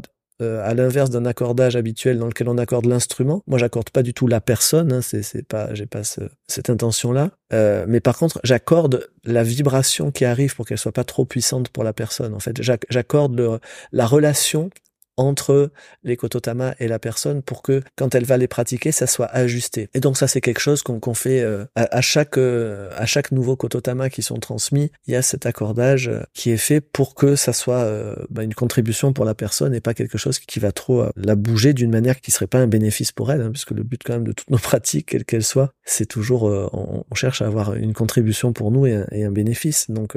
euh, 0.42 0.60
à 0.68 0.74
l'inverse 0.74 1.10
d'un 1.10 1.24
accordage 1.24 1.76
habituel 1.76 2.18
dans 2.18 2.26
lequel 2.26 2.48
on 2.48 2.58
accorde 2.58 2.84
l'instrument. 2.84 3.42
Moi, 3.46 3.58
j'accorde 3.58 3.90
pas 3.90 4.02
du 4.02 4.12
tout 4.12 4.26
la 4.26 4.40
personne. 4.40 4.92
Hein, 4.92 5.00
c'est, 5.00 5.22
c'est 5.22 5.46
pas, 5.46 5.72
j'ai 5.74 5.86
pas 5.86 6.02
cette 6.46 6.70
intention-là. 6.70 7.30
Euh, 7.52 7.86
mais 7.88 8.00
par 8.00 8.18
contre, 8.18 8.40
j'accorde 8.44 9.08
la 9.24 9.42
vibration 9.42 10.10
qui 10.10 10.24
arrive 10.24 10.54
pour 10.54 10.66
qu'elle 10.66 10.78
soit 10.78 10.92
pas 10.92 11.04
trop 11.04 11.24
puissante 11.24 11.70
pour 11.70 11.84
la 11.84 11.92
personne. 11.92 12.34
En 12.34 12.40
fait, 12.40 12.60
j'accorde 12.60 13.60
la 13.92 14.06
relation 14.06 14.70
entre 15.16 15.70
les 16.04 16.16
kototama 16.16 16.74
et 16.78 16.88
la 16.88 16.98
personne 16.98 17.42
pour 17.42 17.62
que 17.62 17.82
quand 17.96 18.14
elle 18.14 18.24
va 18.24 18.36
les 18.36 18.48
pratiquer, 18.48 18.92
ça 18.92 19.06
soit 19.06 19.26
ajusté. 19.26 19.88
Et 19.94 20.00
donc 20.00 20.16
ça 20.16 20.28
c'est 20.28 20.40
quelque 20.40 20.60
chose 20.60 20.82
qu'on 20.82 21.14
fait 21.14 21.40
euh, 21.40 21.64
à, 21.74 22.00
chaque 22.00 22.38
euh, 22.38 22.90
à 22.96 23.06
chaque 23.06 23.32
nouveau 23.32 23.56
kototama 23.56 24.10
qui 24.10 24.22
sont 24.22 24.38
transmis, 24.38 24.90
il 25.06 25.14
y 25.14 25.16
a 25.16 25.22
cet 25.22 25.46
accordage 25.46 26.08
euh, 26.08 26.22
qui 26.34 26.50
est 26.50 26.56
fait 26.56 26.80
pour 26.80 27.14
que 27.14 27.36
ça 27.36 27.52
soit 27.52 27.86
bah, 28.30 28.42
une 28.42 28.54
contribution 28.54 29.12
pour 29.12 29.24
la 29.24 29.34
personne 29.34 29.74
et 29.74 29.80
pas 29.80 29.94
quelque 29.94 30.18
chose 30.18 30.38
qui 30.38 30.60
va 30.60 30.72
trop 30.72 31.06
la 31.16 31.34
bouger 31.34 31.72
d'une 31.72 31.90
manière 31.90 32.20
qui 32.20 32.30
serait 32.30 32.46
pas 32.46 32.58
un 32.58 32.66
bénéfice 32.66 33.12
pour 33.12 33.32
elle, 33.32 33.40
hein, 33.40 33.50
puisque 33.50 33.70
le 33.70 33.82
but 33.82 34.02
quand 34.04 34.14
même 34.14 34.26
de 34.26 34.32
toutes 34.32 34.50
nos 34.50 34.58
pratiques, 34.58 35.06
quelles 35.06 35.24
qu'elles 35.24 35.44
soient, 35.44 35.72
c'est 35.84 36.06
toujours 36.06 36.44
on, 36.44 37.04
cherche 37.14 37.40
à 37.40 37.46
avoir 37.46 37.74
une 37.74 37.94
contribution 37.94 38.52
pour 38.52 38.70
nous 38.70 38.86
et 38.86 38.94
un, 38.94 39.06
et 39.10 39.24
un 39.24 39.30
bénéfice. 39.30 39.90
Donc 39.90 40.16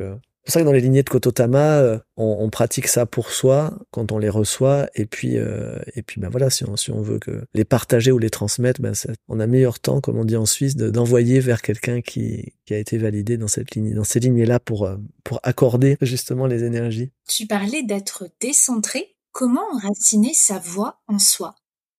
pour 0.49 0.53
ça 0.53 0.61
que 0.61 0.65
dans 0.65 0.71
les 0.71 0.81
lignées 0.81 1.03
de 1.03 1.09
Kototama, 1.09 1.77
euh, 1.77 1.99
on, 2.17 2.49
pratique 2.49 2.87
ça 2.87 3.05
pour 3.05 3.29
soi 3.29 3.77
quand 3.91 4.11
on 4.11 4.17
les 4.17 4.29
reçoit, 4.29 4.89
et 4.95 5.05
puis 5.05 5.37
euh, 5.37 5.77
et 5.93 6.01
puis 6.01 6.19
ben 6.19 6.29
voilà, 6.29 6.49
si 6.49 6.67
on, 6.67 6.75
si 6.75 6.89
on 6.89 7.03
veut 7.03 7.19
que 7.19 7.45
les 7.53 7.65
partager 7.65 8.11
ou 8.11 8.17
les 8.17 8.31
transmettre, 8.31 8.81
ben 8.81 8.93
on 9.27 9.39
a 9.39 9.45
meilleur 9.45 9.79
temps, 9.79 10.01
comme 10.01 10.17
on 10.17 10.25
dit 10.25 10.35
en 10.35 10.47
Suisse, 10.47 10.75
d'envoyer 10.75 11.39
vers 11.39 11.61
quelqu'un 11.61 12.01
qui, 12.01 12.53
qui 12.65 12.73
a 12.73 12.79
été 12.79 12.97
validé 12.97 13.37
dans 13.37 13.47
cette 13.47 13.75
ligne, 13.75 13.93
dans 13.93 14.03
ces 14.03 14.19
lignées-là 14.19 14.59
pour 14.59 14.85
euh, 14.85 14.97
pour 15.23 15.39
accorder 15.43 15.97
justement 16.01 16.47
les 16.47 16.63
énergies. 16.63 17.11
Tu 17.27 17.45
parlais 17.45 17.83
d'être 17.83 18.27
décentré. 18.41 19.15
Comment 19.31 19.61
enraciner 19.71 20.33
sa 20.33 20.57
voix 20.57 20.99
en 21.05 21.19
soi? 21.19 21.53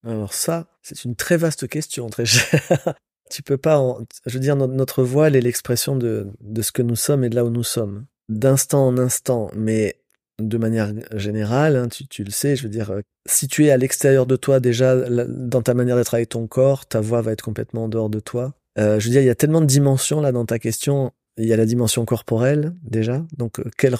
Alors 0.05 0.33
ça, 0.33 0.67
c'est 0.81 1.05
une 1.05 1.15
très 1.15 1.37
vaste 1.37 1.69
question, 1.69 2.09
très 2.09 2.25
chère. 2.25 2.95
tu 3.31 3.43
peux 3.43 3.57
pas, 3.57 3.81
je 4.25 4.33
veux 4.33 4.41
dire, 4.41 4.57
notre 4.57 5.03
voix, 5.03 5.27
elle 5.27 5.37
est 5.37 5.41
l'expression 5.41 5.95
de, 5.95 6.27
de 6.41 6.61
ce 6.61 6.73
que 6.73 6.81
nous 6.81 6.97
sommes 6.97 7.23
et 7.23 7.29
de 7.29 7.35
là 7.35 7.45
où 7.45 7.49
nous 7.49 7.63
sommes 7.63 8.05
d'instant 8.29 8.87
en 8.87 8.97
instant, 8.97 9.49
mais 9.55 10.01
de 10.41 10.57
manière 10.57 10.91
générale, 11.13 11.75
hein, 11.75 11.87
tu, 11.87 12.23
le 12.23 12.31
sais, 12.31 12.55
je 12.55 12.63
veux 12.63 12.69
dire, 12.69 12.91
euh, 12.91 13.01
si 13.27 13.47
tu 13.47 13.65
es 13.65 13.71
à 13.71 13.77
l'extérieur 13.77 14.25
de 14.25 14.35
toi 14.35 14.59
déjà, 14.59 14.95
dans 15.27 15.61
ta 15.61 15.73
manière 15.73 15.95
d'être 15.95 16.13
avec 16.13 16.29
ton 16.29 16.47
corps, 16.47 16.85
ta 16.85 17.01
voix 17.01 17.21
va 17.21 17.31
être 17.31 17.43
complètement 17.43 17.85
en 17.85 17.89
dehors 17.89 18.09
de 18.09 18.19
toi. 18.19 18.53
Euh, 18.79 18.99
je 18.99 19.05
veux 19.05 19.11
dire, 19.11 19.21
il 19.21 19.27
y 19.27 19.29
a 19.29 19.35
tellement 19.35 19.61
de 19.61 19.65
dimensions 19.65 20.21
là 20.21 20.31
dans 20.31 20.45
ta 20.45 20.59
question. 20.59 21.11
Il 21.37 21.45
y 21.45 21.53
a 21.53 21.57
la 21.57 21.65
dimension 21.65 22.05
corporelle 22.05 22.73
déjà, 22.83 23.25
donc 23.37 23.59
euh, 23.59 23.63
quelle 23.77 23.95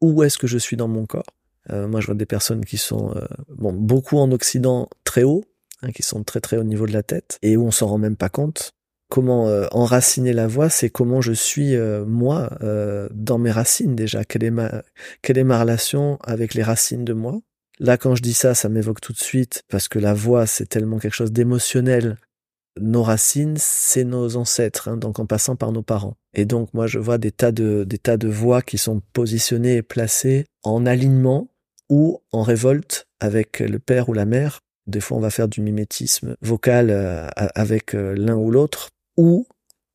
où 0.00 0.22
est-ce 0.22 0.38
que 0.38 0.46
je 0.46 0.58
suis 0.58 0.76
dans 0.76 0.88
mon 0.88 1.06
corps? 1.06 1.24
Moi, 1.68 2.00
je 2.00 2.06
vois 2.06 2.14
des 2.14 2.26
personnes 2.26 2.64
qui 2.64 2.78
sont 2.78 3.12
bon 3.48 3.72
beaucoup 3.72 4.18
en 4.18 4.30
Occident 4.30 4.88
très 5.02 5.24
haut, 5.24 5.42
hein, 5.82 5.90
qui 5.90 6.04
sont 6.04 6.22
très 6.22 6.40
très 6.40 6.58
au 6.58 6.62
niveau 6.62 6.86
de 6.86 6.92
la 6.92 7.02
tête 7.02 7.40
et 7.42 7.56
où 7.56 7.66
on 7.66 7.72
s'en 7.72 7.88
rend 7.88 7.98
même 7.98 8.14
pas 8.14 8.28
compte 8.28 8.70
comment 9.08 9.48
euh, 9.48 9.66
enraciner 9.70 10.32
la 10.32 10.46
voix, 10.46 10.68
c'est 10.68 10.90
comment 10.90 11.20
je 11.20 11.32
suis 11.32 11.74
euh, 11.74 12.04
moi 12.04 12.50
euh, 12.62 13.08
dans 13.12 13.38
mes 13.38 13.50
racines 13.50 13.94
déjà. 13.94 14.24
Quelle 14.24 14.44
est 14.44 14.50
ma 14.50 14.82
quelle 15.22 15.38
est 15.38 15.44
ma 15.44 15.60
relation 15.60 16.18
avec 16.22 16.54
les 16.54 16.62
racines 16.62 17.04
de 17.04 17.12
moi? 17.12 17.40
Là, 17.78 17.98
quand 17.98 18.14
je 18.14 18.22
dis 18.22 18.34
ça, 18.34 18.54
ça 18.54 18.68
m'évoque 18.68 19.00
tout 19.00 19.12
de 19.12 19.18
suite 19.18 19.62
parce 19.68 19.88
que 19.88 19.98
la 19.98 20.14
voix, 20.14 20.46
c'est 20.46 20.66
tellement 20.66 20.98
quelque 20.98 21.14
chose 21.14 21.32
d'émotionnel. 21.32 22.16
Nos 22.80 23.02
racines, 23.02 23.56
c'est 23.58 24.04
nos 24.04 24.36
ancêtres, 24.36 24.88
hein, 24.88 24.96
donc 24.96 25.18
en 25.18 25.26
passant 25.26 25.56
par 25.56 25.72
nos 25.72 25.82
parents. 25.82 26.16
Et 26.34 26.44
donc, 26.44 26.72
moi, 26.74 26.86
je 26.86 26.98
vois 26.98 27.18
des 27.18 27.32
tas 27.32 27.52
de 27.52 27.84
des 27.84 27.98
tas 27.98 28.16
de 28.16 28.28
voix 28.28 28.62
qui 28.62 28.78
sont 28.78 29.02
positionnées 29.12 29.76
et 29.76 29.82
placées 29.82 30.46
en 30.62 30.84
alignement 30.86 31.48
ou 31.88 32.22
en 32.32 32.42
révolte 32.42 33.06
avec 33.20 33.60
le 33.60 33.78
père 33.78 34.08
ou 34.08 34.14
la 34.14 34.26
mère. 34.26 34.60
Des 34.86 35.00
fois, 35.00 35.16
on 35.16 35.20
va 35.20 35.30
faire 35.30 35.48
du 35.48 35.60
mimétisme 35.60 36.36
vocal 36.42 36.90
avec 37.34 37.92
l'un 37.92 38.36
ou 38.36 38.50
l'autre 38.50 38.90
ou 39.16 39.46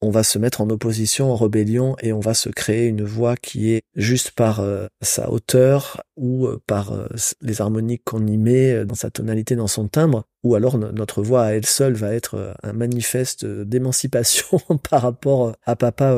on 0.04 0.10
va 0.10 0.24
se 0.24 0.40
mettre 0.40 0.62
en 0.62 0.70
opposition, 0.72 1.32
en 1.32 1.36
rébellion, 1.36 1.96
et 2.02 2.12
on 2.12 2.20
va 2.20 2.34
se 2.34 2.50
créer 2.50 2.88
une 2.88 3.04
voix 3.04 3.36
qui 3.36 3.72
est 3.72 3.84
juste 3.96 4.32
par 4.32 4.60
euh, 4.60 4.88
sa 5.02 5.30
hauteur 5.30 6.02
ou 6.18 6.48
euh, 6.48 6.60
par 6.66 6.92
euh, 6.92 7.08
les 7.42 7.62
harmoniques 7.62 8.04
qu'on 8.04 8.26
y 8.26 8.38
met, 8.38 8.84
dans 8.84 8.96
sa 8.96 9.12
tonalité, 9.12 9.56
dans 9.56 9.68
son 9.68 9.88
timbre, 9.88 10.24
ou 10.44 10.56
alors 10.56 10.80
notre 10.80 11.22
voix 11.22 11.44
à 11.44 11.52
elle 11.52 11.68
seule 11.68 11.94
va 11.94 12.16
être 12.16 12.56
un 12.64 12.74
manifeste 12.74 13.46
d'émancipation 13.46 14.60
par 14.90 15.04
rapport 15.04 15.54
à 15.66 15.76
papa 15.76 16.18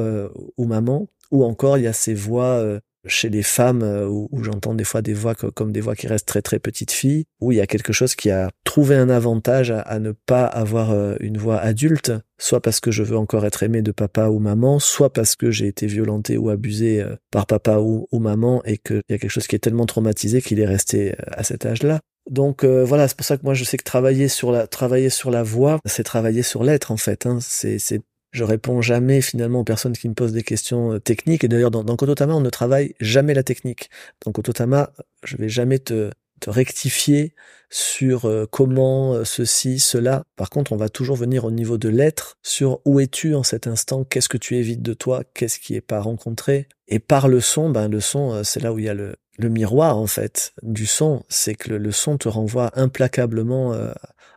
ou 0.57 0.65
maman, 0.65 1.07
ou 1.31 1.43
encore 1.43 1.77
il 1.77 1.83
y 1.83 1.87
a 1.87 1.93
ces 1.93 2.13
voix 2.13 2.63
chez 3.07 3.29
les 3.29 3.43
femmes 3.43 3.83
euh, 3.83 4.07
où, 4.07 4.43
j'entends 4.43 4.73
des 4.73 4.83
fois 4.83 5.01
des 5.01 5.13
voix 5.13 5.35
comme 5.35 5.71
des 5.71 5.81
voix 5.81 5.95
qui 5.95 6.07
restent 6.07 6.27
très 6.27 6.41
très 6.41 6.59
petites 6.59 6.91
filles, 6.91 7.25
où 7.41 7.51
il 7.51 7.57
y 7.57 7.61
a 7.61 7.67
quelque 7.67 7.93
chose 7.93 8.15
qui 8.15 8.29
a 8.31 8.49
trouvé 8.63 8.95
un 8.95 9.09
avantage 9.09 9.71
à, 9.71 9.99
ne 9.99 10.11
pas 10.11 10.45
avoir 10.45 10.91
euh, 10.91 11.15
une 11.19 11.37
voix 11.37 11.59
adulte, 11.59 12.11
soit 12.39 12.61
parce 12.61 12.79
que 12.79 12.91
je 12.91 13.03
veux 13.03 13.17
encore 13.17 13.45
être 13.45 13.63
aimé 13.63 13.81
de 13.81 13.91
papa 13.91 14.27
ou 14.27 14.39
maman, 14.39 14.79
soit 14.79 15.11
parce 15.11 15.35
que 15.35 15.51
j'ai 15.51 15.67
été 15.67 15.87
violenté 15.87 16.37
ou 16.37 16.49
abusé 16.49 17.01
euh, 17.01 17.15
par 17.31 17.45
papa 17.45 17.77
ou, 17.77 18.07
maman 18.13 18.63
et 18.63 18.77
qu'il 18.77 19.01
y 19.09 19.13
a 19.13 19.17
quelque 19.17 19.29
chose 19.29 19.47
qui 19.47 19.55
est 19.55 19.59
tellement 19.59 19.85
traumatisé 19.85 20.41
qu'il 20.41 20.59
est 20.59 20.65
resté 20.65 21.13
à 21.27 21.43
cet 21.43 21.65
âge-là. 21.65 21.99
Donc 22.29 22.63
voilà, 22.63 23.09
c'est 23.09 23.17
pour 23.17 23.25
ça 23.25 23.35
que 23.35 23.43
moi 23.43 23.53
je 23.53 23.65
sais 23.65 23.75
que 23.75 23.83
travailler 23.83 24.29
sur 24.29 24.49
la 24.53 24.65
travailler 24.65 25.09
sur 25.09 25.29
la 25.29 25.43
voix, 25.43 25.79
c'est 25.85 26.03
travailler 26.03 26.41
sur 26.41 26.63
l'être 26.63 26.91
en 26.91 26.97
fait. 26.97 27.25
Hein. 27.25 27.39
C'est 27.41 27.79
c'est 27.79 28.01
je 28.33 28.43
réponds 28.43 28.81
jamais 28.81 29.21
finalement 29.21 29.59
aux 29.59 29.63
personnes 29.63 29.93
qui 29.93 30.09
me 30.09 30.15
posent 30.15 30.33
des 30.33 30.43
questions 30.43 30.93
euh, 30.93 30.99
techniques. 30.99 31.43
Et 31.43 31.47
d'ailleurs, 31.47 31.71
dans, 31.71 31.83
dans 31.83 31.95
Kototama, 31.95 32.33
on 32.33 32.41
ne 32.41 32.49
travaille 32.49 32.95
jamais 32.99 33.33
la 33.33 33.43
technique. 33.43 33.89
Dans 34.25 34.31
Kototama, 34.31 34.91
je 35.23 35.37
vais 35.37 35.49
jamais 35.49 35.79
te, 35.79 36.09
te 36.39 36.49
rectifier 36.49 37.35
sur 37.69 38.25
euh, 38.25 38.45
comment 38.49 39.13
euh, 39.13 39.23
ceci, 39.23 39.79
cela. 39.79 40.23
Par 40.35 40.49
contre, 40.49 40.73
on 40.73 40.77
va 40.77 40.89
toujours 40.89 41.15
venir 41.15 41.45
au 41.45 41.51
niveau 41.51 41.77
de 41.77 41.89
l'être, 41.89 42.37
sur 42.41 42.81
où 42.85 42.99
es-tu 42.99 43.35
en 43.35 43.43
cet 43.43 43.67
instant, 43.67 44.03
qu'est-ce 44.03 44.29
que 44.29 44.37
tu 44.37 44.57
évites 44.57 44.81
de 44.81 44.93
toi, 44.93 45.23
qu'est-ce 45.35 45.59
qui 45.59 45.75
est 45.75 45.81
pas 45.81 46.01
rencontré? 46.01 46.67
Et 46.87 46.99
par 46.99 47.27
le 47.27 47.39
son, 47.39 47.69
ben 47.69 47.87
le 47.87 48.01
son, 48.01 48.43
c'est 48.43 48.61
là 48.61 48.73
où 48.73 48.79
il 48.79 48.85
y 48.85 48.89
a 48.89 48.93
le, 48.93 49.15
le 49.37 49.49
miroir 49.49 49.97
en 49.97 50.07
fait 50.07 50.53
du 50.61 50.85
son, 50.85 51.23
c'est 51.29 51.55
que 51.55 51.73
le, 51.73 51.91
son 51.91 52.17
te 52.17 52.27
renvoie 52.27 52.71
implacablement 52.75 53.73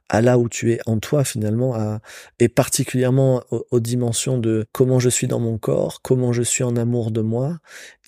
à 0.09 0.21
là 0.21 0.39
où 0.39 0.49
tu 0.49 0.73
es 0.73 0.81
en 0.87 0.99
toi 0.99 1.25
finalement, 1.25 1.75
à, 1.75 2.01
et 2.39 2.49
particulièrement 2.49 3.43
aux, 3.51 3.81
dimensions 3.81 4.39
de 4.39 4.67
comment 4.73 4.99
je 4.99 5.09
suis 5.09 5.27
dans 5.27 5.41
mon 5.41 5.59
corps, 5.59 6.01
comment 6.03 6.33
je 6.33 6.43
suis 6.43 6.65
en 6.65 6.77
amour 6.77 7.11
de 7.11 7.21
moi, 7.21 7.59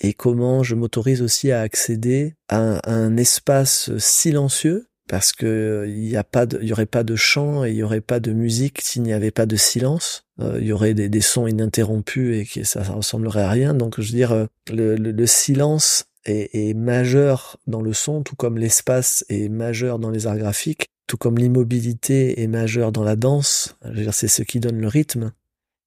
et 0.00 0.12
comment 0.12 0.62
je 0.62 0.74
m'autorise 0.74 1.22
aussi 1.22 1.50
à 1.50 1.60
accéder 1.60 2.34
à 2.48 2.80
un, 2.90 3.16
espace 3.16 3.96
silencieux 3.98 4.86
parce 5.08 5.32
que 5.32 5.86
il 5.88 6.06
y 6.06 6.16
a 6.16 6.22
pas 6.22 6.44
il 6.60 6.68
y 6.68 6.72
aurait 6.72 6.86
pas 6.86 7.02
de 7.02 7.16
chant 7.16 7.64
et 7.64 7.70
il 7.70 7.76
y 7.76 7.82
aurait 7.82 8.02
pas 8.02 8.20
de 8.20 8.32
musique 8.32 8.80
s'il 8.82 9.02
n'y 9.02 9.14
avait 9.14 9.30
pas 9.30 9.46
de 9.46 9.56
silence. 9.56 10.24
Euh, 10.40 10.58
il 10.60 10.66
y 10.66 10.72
aurait 10.72 10.94
des, 10.94 11.20
sons 11.20 11.46
ininterrompus 11.46 12.36
et 12.36 12.44
que 12.44 12.64
ça, 12.64 12.82
ressemblerait 12.82 13.42
à 13.42 13.48
rien. 13.48 13.74
Donc 13.74 14.00
je 14.00 14.12
veux 14.12 14.16
dire, 14.16 14.32
euh, 14.32 14.46
le, 14.70 14.96
le 14.96 15.26
silence 15.26 16.04
est, 16.26 16.54
est, 16.54 16.74
majeur 16.74 17.56
dans 17.66 17.80
le 17.80 17.94
son, 17.94 18.22
tout 18.22 18.36
comme 18.36 18.58
l'espace 18.58 19.24
est 19.30 19.48
majeur 19.48 19.98
dans 19.98 20.10
les 20.10 20.26
arts 20.26 20.38
graphiques 20.38 20.88
tout 21.08 21.16
comme 21.16 21.38
l'immobilité 21.38 22.42
est 22.42 22.46
majeure 22.46 22.92
dans 22.92 23.02
la 23.02 23.16
danse, 23.16 23.76
c'est 24.12 24.28
ce 24.28 24.42
qui 24.42 24.60
donne 24.60 24.78
le 24.78 24.86
rythme, 24.86 25.32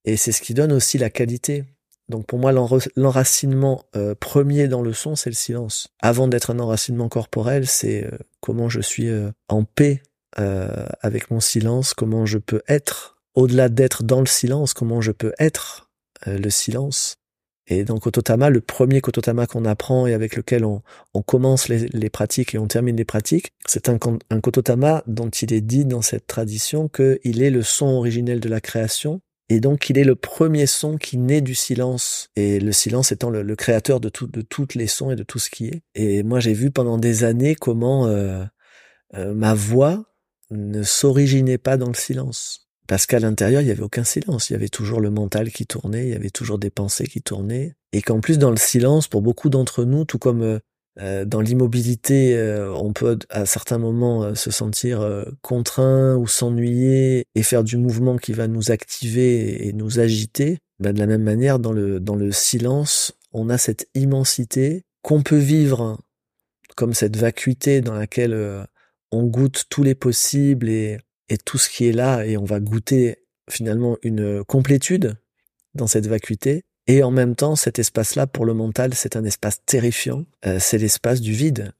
et 0.04 0.18
c'est 0.18 0.34
ce 0.34 0.42
qui 0.42 0.54
donne 0.54 0.74
aussi 0.74 0.98
la 0.98 1.10
qualité. 1.10 1.64
Donc 2.10 2.26
pour 2.26 2.40
moi, 2.40 2.52
l'enracinement 2.52 3.86
euh, 3.96 4.16
premier 4.20 4.68
dans 4.68 4.82
le 4.82 4.94
son, 4.94 5.16
c'est 5.16 5.30
le 5.30 5.36
silence. 5.36 5.88
Avant 6.00 6.28
d'être 6.28 6.50
un 6.50 6.60
enracinement 6.60 7.08
corporel, 7.08 7.68
c'est 7.68 8.04
euh, 8.04 8.18
comment 8.42 8.68
je 8.68 8.82
suis 8.82 9.08
euh, 9.08 9.32
en 9.48 9.64
paix 9.64 10.04
avec 10.34 11.30
mon 11.30 11.42
silence, 11.42 11.94
comment 11.94 12.26
je 12.26 12.38
peux 12.38 12.62
être, 12.70 13.18
au-delà 13.36 13.68
d'être 13.68 14.04
dans 14.04 14.22
le 14.22 14.28
silence, 14.28 14.74
comment 14.74 15.02
je 15.02 15.12
peux 15.12 15.34
être 15.40 15.92
le 16.26 16.50
silence. 16.50 17.18
Et 17.68 17.84
dans 17.84 17.98
Kototama, 17.98 18.50
le 18.50 18.62
premier 18.62 19.02
Kototama 19.02 19.46
qu'on 19.46 19.66
apprend 19.66 20.08
et 20.08 20.14
avec 20.14 20.36
lequel 20.36 20.66
on, 20.66 20.82
commence 21.26 21.68
les, 21.70 22.10
pratiques 22.10 22.56
et 22.56 22.58
on 22.58 22.68
termine 22.68 22.98
les 22.98 23.06
pratiques, 23.06 23.54
c'est 23.66 23.88
un, 23.88 23.98
Kototama 23.98 25.04
dont 25.08 25.30
il 25.30 25.54
est 25.54 25.62
dit 25.62 25.86
dans 25.86 26.02
cette 26.02 26.28
tradition 26.28 26.90
qu'il 26.90 27.42
est 27.42 27.52
le 27.52 27.62
son 27.62 27.88
originel 27.88 28.40
de 28.40 28.50
la 28.50 28.62
création 28.62 29.22
et 29.50 29.60
donc 29.60 29.90
il 29.90 29.98
est 29.98 30.06
le 30.06 30.16
premier 30.16 30.66
son 30.66 30.98
qui 30.98 31.18
naît 31.18 31.42
du 31.42 31.56
silence. 31.56 32.30
Et 32.38 32.60
le 32.62 32.72
silence 32.72 33.12
étant 33.12 33.30
le, 33.30 33.56
créateur 33.56 34.00
de, 34.00 34.08
tout, 34.08 34.28
toutes 34.28 34.76
les 34.76 34.88
sons 34.88 35.12
et 35.12 35.16
de 35.18 35.24
tout 35.24 35.40
ce 35.40 35.50
qui 35.50 35.68
est. 35.68 35.82
Et 35.94 36.24
moi 36.24 36.40
j'ai 36.40 36.54
vu 36.54 36.72
pendant 36.72 36.98
des 36.98 37.26
années 37.26 37.56
comment 37.56 38.08
euh, 38.08 38.46
euh, 39.16 39.34
ma 39.34 39.54
voix 39.54 40.06
ne 40.52 40.84
s'originait 40.84 41.58
pas 41.58 41.78
dans 41.78 41.90
le 41.90 41.96
silence 41.96 42.71
parce 42.92 43.06
qu'à 43.06 43.20
l'intérieur, 43.20 43.62
il 43.62 43.70
y 43.70 43.72
avait 43.72 43.84
aucun 43.84 44.04
silence. 44.04 44.50
Il 44.50 44.54
y 44.54 44.56
avait 44.58 44.68
toujours 44.68 45.00
le 45.00 45.10
mental 45.10 45.50
qui 45.50 45.66
tournait, 45.66 46.08
il 46.08 46.10
y 46.10 46.14
avait 46.14 46.30
toujours 46.30 46.60
des 46.60 46.70
pensées 46.70 47.08
qui 47.08 47.22
tournaient. 47.22 47.74
Et 47.94 48.02
qu'en 48.02 48.20
plus, 48.20 48.38
dans 48.38 48.50
le 48.50 48.58
silence, 48.58 49.08
pour 49.08 49.22
beaucoup 49.22 49.50
d'entre 49.50 49.86
nous, 49.86 50.04
tout 50.04 50.18
comme 50.18 50.42
euh, 50.42 50.60
euh, 51.00 51.24
dans 51.24 51.40
l'immobilité, 51.40 52.36
euh, 52.36 52.70
on 52.74 52.92
peut 52.92 53.18
à 53.30 53.46
certains 53.46 53.78
moments 53.78 54.36
se 54.36 54.52
sentir 54.52 55.08
contraint 55.42 56.18
ou 56.18 56.28
s'ennuyer 56.28 57.28
et 57.34 57.44
faire 57.44 57.64
du 57.64 57.78
mouvement 57.78 58.18
qui 58.18 58.34
va 58.34 58.50
nous 58.50 58.72
activer 58.72 59.66
et 59.66 59.72
nous 59.72 60.02
agiter. 60.02 60.58
Ben, 60.82 60.92
de 60.92 61.00
la 61.00 61.08
même 61.08 61.24
manière, 61.24 61.60
dans 61.60 61.72
le, 61.72 62.02
dans 62.02 62.16
le 62.16 62.34
silence, 62.34 63.14
on 63.32 63.50
a 63.50 63.58
cette 63.58 63.88
immensité 63.96 64.84
qu'on 65.02 65.24
peut 65.24 65.38
vivre 65.38 65.98
comme 66.76 66.94
cette 66.94 67.16
vacuité 67.16 67.80
dans 67.80 67.94
laquelle 67.94 68.68
on 69.12 69.28
goûte 69.28 69.64
tous 69.70 69.84
les 69.84 69.96
possibles 69.96 70.68
et 70.68 70.98
et 71.32 71.38
tout 71.38 71.58
ce 71.58 71.70
qui 71.70 71.88
est 71.88 71.94
là, 71.94 72.26
et 72.26 72.36
on 72.36 72.44
va 72.44 72.60
goûter 72.60 73.20
finalement 73.50 73.98
une 74.04 74.44
complétude 74.44 75.16
dans 75.74 75.88
cette 75.88 76.06
vacuité. 76.06 76.64
Et 76.88 77.04
en 77.04 77.12
même 77.12 77.36
temps, 77.36 77.56
cet 77.56 77.80
espace-là, 77.80 78.28
pour 78.28 78.44
le 78.44 78.54
mental, 78.54 78.94
c'est 78.94 79.16
un 79.16 79.24
espace 79.24 79.64
terrifiant. 79.66 80.26
Euh, 80.46 80.58
c'est 80.60 80.78
l'espace 80.78 81.22
du 81.22 81.32
vide. 81.32 81.72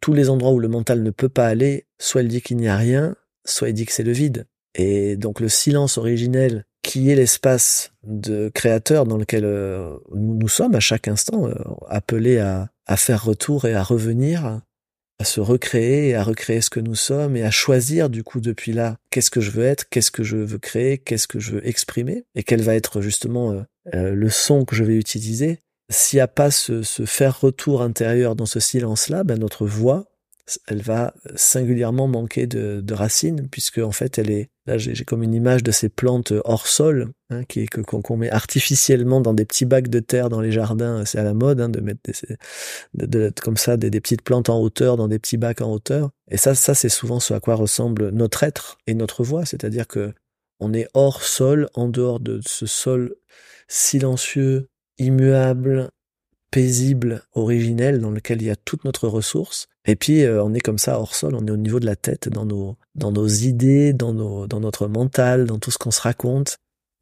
tous 0.00 0.12
les 0.12 0.28
endroits 0.28 0.50
où 0.50 0.58
le 0.58 0.66
mental 0.66 1.04
ne 1.04 1.10
peut 1.10 1.28
pas 1.28 1.46
aller, 1.46 1.86
soit 2.00 2.22
il 2.22 2.28
dit 2.28 2.42
qu'il 2.42 2.56
n'y 2.56 2.66
a 2.66 2.76
rien, 2.76 3.14
soit 3.44 3.68
il 3.68 3.74
dit 3.74 3.86
que 3.86 3.92
c'est 3.92 4.02
le 4.02 4.12
vide. 4.12 4.46
Et 4.74 5.16
donc 5.16 5.38
le 5.38 5.48
silence 5.48 5.96
originel, 5.96 6.64
qui 6.82 7.10
est 7.10 7.14
l'espace 7.14 7.92
de 8.02 8.50
créateur 8.52 9.06
dans 9.06 9.18
lequel 9.18 9.44
euh, 9.44 9.96
nous, 10.14 10.48
sommes 10.48 10.74
à 10.74 10.80
chaque 10.80 11.06
instant, 11.06 11.46
euh, 11.46 11.54
appelés 11.88 12.38
à, 12.38 12.70
à 12.86 12.96
faire 12.96 13.24
retour 13.24 13.66
et 13.66 13.74
à 13.74 13.84
revenir, 13.84 14.60
à 15.18 15.24
se 15.24 15.40
recréer 15.40 16.14
à 16.14 16.22
recréer 16.22 16.60
ce 16.60 16.70
que 16.70 16.80
nous 16.80 16.94
sommes 16.94 17.36
et 17.36 17.44
à 17.44 17.50
choisir 17.50 18.10
du 18.10 18.22
coup 18.22 18.40
depuis 18.40 18.72
là 18.72 18.96
qu'est-ce 19.10 19.30
que 19.30 19.40
je 19.40 19.50
veux 19.50 19.64
être, 19.64 19.88
qu'est-ce 19.88 20.10
que 20.10 20.24
je 20.24 20.36
veux 20.36 20.58
créer, 20.58 20.98
qu'est-ce 20.98 21.28
que 21.28 21.38
je 21.38 21.52
veux 21.52 21.66
exprimer 21.66 22.24
et 22.34 22.42
quel 22.42 22.62
va 22.62 22.74
être 22.74 23.00
justement 23.00 23.52
euh, 23.52 23.62
euh, 23.94 24.14
le 24.14 24.30
son 24.30 24.64
que 24.64 24.74
je 24.74 24.84
vais 24.84 24.96
utiliser. 24.96 25.60
S'il 25.90 26.16
n'y 26.16 26.22
a 26.22 26.28
pas 26.28 26.50
ce, 26.50 26.82
ce, 26.82 27.04
faire 27.04 27.40
retour 27.40 27.82
intérieur 27.82 28.36
dans 28.36 28.46
ce 28.46 28.58
silence-là, 28.58 29.22
ben 29.22 29.38
notre 29.38 29.66
voix 29.66 30.06
elle 30.66 30.82
va 30.82 31.14
singulièrement 31.36 32.06
manquer 32.06 32.46
de, 32.46 32.80
de 32.82 32.94
racines 32.94 33.48
puisque 33.50 33.78
en 33.78 33.92
fait 33.92 34.18
elle 34.18 34.30
est 34.30 34.50
là 34.66 34.76
j'ai 34.76 35.04
comme 35.04 35.22
une 35.22 35.34
image 35.34 35.62
de 35.62 35.70
ces 35.70 35.88
plantes 35.88 36.32
hors 36.44 36.66
sol 36.66 37.12
hein, 37.30 37.44
qui 37.44 37.66
que 37.66 37.80
qu'on 37.80 38.16
met 38.16 38.30
artificiellement 38.30 39.20
dans 39.20 39.32
des 39.32 39.44
petits 39.44 39.64
bacs 39.64 39.88
de 39.88 40.00
terre 40.00 40.28
dans 40.28 40.40
les 40.40 40.52
jardins. 40.52 41.04
C'est 41.04 41.18
à 41.18 41.24
la 41.24 41.34
mode 41.34 41.60
hein, 41.60 41.68
de 41.68 41.80
mettre 41.80 42.00
des, 42.04 43.06
de, 43.06 43.32
comme 43.42 43.56
ça 43.56 43.76
des, 43.76 43.90
des, 43.90 44.00
petites 44.00 44.22
plantes 44.22 44.48
en 44.48 44.60
hauteur 44.60 44.96
dans 44.96 45.08
des 45.08 45.18
petits 45.18 45.38
bacs 45.38 45.60
en 45.60 45.72
hauteur. 45.72 46.10
Et 46.30 46.36
ça 46.36 46.54
ça 46.54 46.74
c'est 46.74 46.88
souvent 46.88 47.20
ce 47.20 47.34
à 47.34 47.40
quoi 47.40 47.54
ressemble 47.54 48.10
notre 48.10 48.42
être 48.42 48.78
et 48.86 48.94
notre 48.94 49.24
voix. 49.24 49.46
C'est-à-dire 49.46 49.86
que 49.86 50.12
on 50.60 50.72
est 50.72 50.88
hors 50.94 51.22
sol 51.22 51.68
en 51.74 51.88
dehors 51.88 52.20
de 52.20 52.40
ce 52.46 52.66
sol 52.66 53.16
silencieux 53.68 54.68
immuable 54.98 55.90
paisible, 56.54 57.22
originel, 57.32 58.00
dans 58.00 58.12
lequel 58.12 58.40
il 58.40 58.46
y 58.46 58.50
a 58.50 58.54
toute 58.54 58.84
notre 58.84 59.08
ressource. 59.08 59.66
Et 59.86 59.96
puis 59.96 60.22
euh, 60.22 60.42
on 60.42 60.54
est 60.54 60.60
comme 60.60 60.78
ça 60.78 60.98
hors 60.98 61.14
sol, 61.14 61.34
on 61.34 61.46
est 61.46 61.50
au 61.50 61.56
niveau 61.56 61.80
de 61.80 61.86
la 61.86 61.96
tête, 61.96 62.28
dans 62.28 62.46
nos 62.46 62.76
dans 62.94 63.12
nos 63.12 63.26
idées, 63.26 63.92
dans 63.92 64.14
nos 64.14 64.46
dans 64.46 64.60
notre 64.60 64.88
mental, 64.88 65.46
dans 65.46 65.58
tout 65.58 65.70
ce 65.70 65.78
qu'on 65.78 65.90
se 65.90 66.00
raconte. 66.00 66.56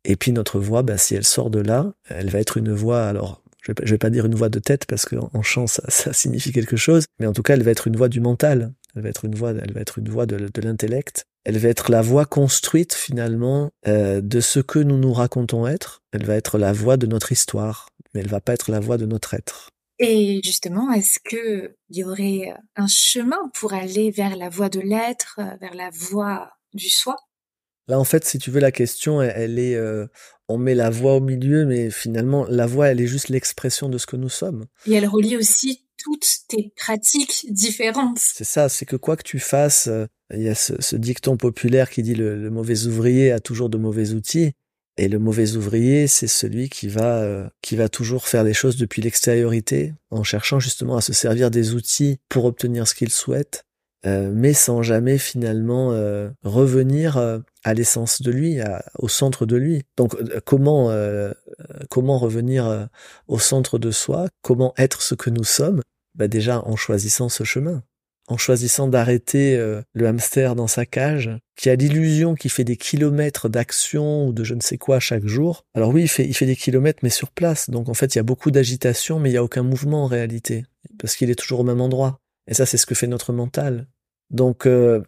Et 0.04 0.16
puis 0.16 0.32
notre 0.32 0.58
voix, 0.58 0.82
bah, 0.82 0.98
si 0.98 1.14
elle 1.14 1.24
sort 1.24 1.50
de 1.50 1.60
là, 1.60 1.92
elle 2.08 2.30
va 2.30 2.40
être 2.40 2.56
une 2.56 2.72
voix. 2.72 3.04
Alors 3.06 3.42
je 3.62 3.72
vais, 3.72 3.84
vais 3.84 3.98
pas 3.98 4.10
dire 4.10 4.26
une 4.26 4.34
voix 4.34 4.48
de 4.48 4.58
tête 4.58 4.86
parce 4.86 5.04
qu'en 5.04 5.42
chant 5.42 5.68
ça, 5.68 5.84
ça 5.88 6.12
signifie 6.12 6.52
quelque 6.52 6.76
chose, 6.76 7.04
mais 7.20 7.26
en 7.26 7.32
tout 7.32 7.42
cas 7.42 7.54
elle 7.54 7.62
va 7.62 7.70
être 7.70 7.86
une 7.86 7.96
voix 7.96 8.08
du 8.08 8.20
mental. 8.20 8.72
Elle 8.94 9.02
va 9.02 9.08
être 9.08 9.24
une 9.24 9.34
voix, 9.34 9.50
elle 9.50 9.72
va 9.72 9.80
être 9.80 9.98
une 9.98 10.08
voix 10.08 10.26
de, 10.26 10.48
de 10.52 10.60
l'intellect. 10.60 11.24
Elle 11.44 11.58
va 11.58 11.68
être 11.68 11.90
la 11.90 12.02
voix 12.02 12.24
construite 12.24 12.94
finalement 12.94 13.70
euh, 13.88 14.20
de 14.20 14.40
ce 14.40 14.60
que 14.60 14.78
nous 14.78 14.98
nous 14.98 15.12
racontons 15.12 15.66
être. 15.66 16.02
Elle 16.12 16.24
va 16.24 16.34
être 16.36 16.58
la 16.58 16.72
voix 16.72 16.96
de 16.96 17.06
notre 17.06 17.32
histoire, 17.32 17.88
mais 18.14 18.20
elle 18.20 18.28
va 18.28 18.40
pas 18.40 18.52
être 18.52 18.70
la 18.70 18.80
voix 18.80 18.98
de 18.98 19.06
notre 19.06 19.34
être. 19.34 19.70
Et 19.98 20.40
justement, 20.44 20.92
est-ce 20.92 21.18
que 21.22 21.76
il 21.90 21.98
y 21.98 22.04
aurait 22.04 22.54
un 22.76 22.86
chemin 22.86 23.50
pour 23.54 23.72
aller 23.72 24.10
vers 24.10 24.36
la 24.36 24.48
voie 24.48 24.68
de 24.68 24.80
l'être, 24.80 25.40
vers 25.60 25.74
la 25.74 25.90
voie 25.90 26.50
du 26.72 26.88
soi? 26.88 27.16
Là, 27.88 27.98
en 27.98 28.04
fait, 28.04 28.24
si 28.24 28.38
tu 28.38 28.50
veux, 28.50 28.60
la 28.60 28.72
question, 28.72 29.20
elle, 29.20 29.58
est, 29.58 29.74
euh, 29.74 30.06
on 30.48 30.56
met 30.56 30.74
la 30.74 30.88
voix 30.88 31.16
au 31.16 31.20
milieu, 31.20 31.66
mais 31.66 31.90
finalement, 31.90 32.46
la 32.48 32.66
voix, 32.66 32.88
elle 32.88 33.00
est 33.00 33.06
juste 33.06 33.28
l'expression 33.28 33.88
de 33.88 33.98
ce 33.98 34.06
que 34.06 34.16
nous 34.16 34.28
sommes. 34.28 34.66
Et 34.86 34.94
elle 34.94 35.06
relie 35.06 35.36
aussi 35.36 35.84
toutes 35.98 36.28
tes 36.48 36.72
pratiques 36.76 37.46
différentes. 37.50 38.18
C'est 38.18 38.44
ça, 38.44 38.68
c'est 38.68 38.86
que 38.86 38.96
quoi 38.96 39.16
que 39.16 39.24
tu 39.24 39.40
fasses, 39.40 39.88
euh, 39.88 40.06
il 40.32 40.42
y 40.42 40.48
a 40.48 40.54
ce, 40.54 40.96
dicton 40.96 41.36
populaire 41.36 41.90
qui 41.90 42.02
dit 42.02 42.14
le 42.14 42.50
mauvais 42.50 42.86
ouvrier 42.86 43.32
a 43.32 43.40
toujours 43.40 43.68
de 43.68 43.78
mauvais 43.78 44.12
outils. 44.12 44.52
Et 44.98 45.08
le 45.08 45.18
mauvais 45.18 45.56
ouvrier, 45.56 46.06
c'est 46.06 46.26
celui 46.26 46.68
qui 46.68 46.88
va 46.88 47.22
euh, 47.22 47.48
qui 47.62 47.76
va 47.76 47.88
toujours 47.88 48.28
faire 48.28 48.44
les 48.44 48.52
choses 48.52 48.76
depuis 48.76 49.00
l'extériorité, 49.00 49.94
en 50.10 50.22
cherchant 50.22 50.60
justement 50.60 50.96
à 50.96 51.00
se 51.00 51.14
servir 51.14 51.50
des 51.50 51.72
outils 51.74 52.18
pour 52.28 52.44
obtenir 52.44 52.86
ce 52.86 52.94
qu'il 52.94 53.10
souhaite, 53.10 53.64
euh, 54.04 54.30
mais 54.34 54.52
sans 54.52 54.82
jamais 54.82 55.16
finalement 55.16 55.92
euh, 55.92 56.28
revenir 56.42 57.16
à 57.64 57.74
l'essence 57.74 58.20
de 58.20 58.30
lui, 58.30 58.58
au 58.98 59.08
centre 59.08 59.46
de 59.46 59.56
lui. 59.56 59.82
Donc 59.96 60.14
comment 60.44 60.90
comment 61.88 62.18
revenir 62.18 62.88
au 63.28 63.38
centre 63.38 63.78
de 63.78 63.90
soi? 63.90 64.28
Comment 64.42 64.74
être 64.76 65.00
ce 65.00 65.14
que 65.14 65.30
nous 65.30 65.44
sommes? 65.44 65.80
Bah 66.14 66.28
déjà 66.28 66.60
en 66.66 66.76
choisissant 66.76 67.30
ce 67.30 67.44
chemin 67.44 67.82
en 68.28 68.36
choisissant 68.36 68.88
d'arrêter 68.88 69.56
euh, 69.56 69.82
le 69.94 70.06
hamster 70.06 70.54
dans 70.54 70.66
sa 70.66 70.86
cage, 70.86 71.30
qui 71.56 71.70
a 71.70 71.74
l'illusion 71.74 72.34
qu'il 72.34 72.50
fait 72.50 72.64
des 72.64 72.76
kilomètres 72.76 73.48
d'action 73.48 74.26
ou 74.26 74.32
de 74.32 74.44
je 74.44 74.54
ne 74.54 74.60
sais 74.60 74.78
quoi 74.78 75.00
chaque 75.00 75.26
jour. 75.26 75.64
Alors 75.74 75.90
oui, 75.90 76.02
il 76.02 76.08
fait, 76.08 76.24
il 76.24 76.34
fait 76.34 76.46
des 76.46 76.56
kilomètres, 76.56 77.00
mais 77.02 77.10
sur 77.10 77.30
place. 77.30 77.70
Donc 77.70 77.88
en 77.88 77.94
fait, 77.94 78.14
il 78.14 78.18
y 78.18 78.20
a 78.20 78.24
beaucoup 78.24 78.50
d'agitation, 78.50 79.18
mais 79.18 79.30
il 79.30 79.34
y 79.34 79.38
a 79.38 79.44
aucun 79.44 79.62
mouvement 79.62 80.04
en 80.04 80.06
réalité, 80.06 80.64
parce 80.98 81.16
qu'il 81.16 81.30
est 81.30 81.34
toujours 81.34 81.60
au 81.60 81.64
même 81.64 81.80
endroit. 81.80 82.18
Et 82.46 82.54
ça, 82.54 82.66
c'est 82.66 82.76
ce 82.76 82.86
que 82.86 82.94
fait 82.94 83.06
notre 83.06 83.32
mental. 83.32 83.86
Donc 84.30 84.66
euh, 84.66 85.02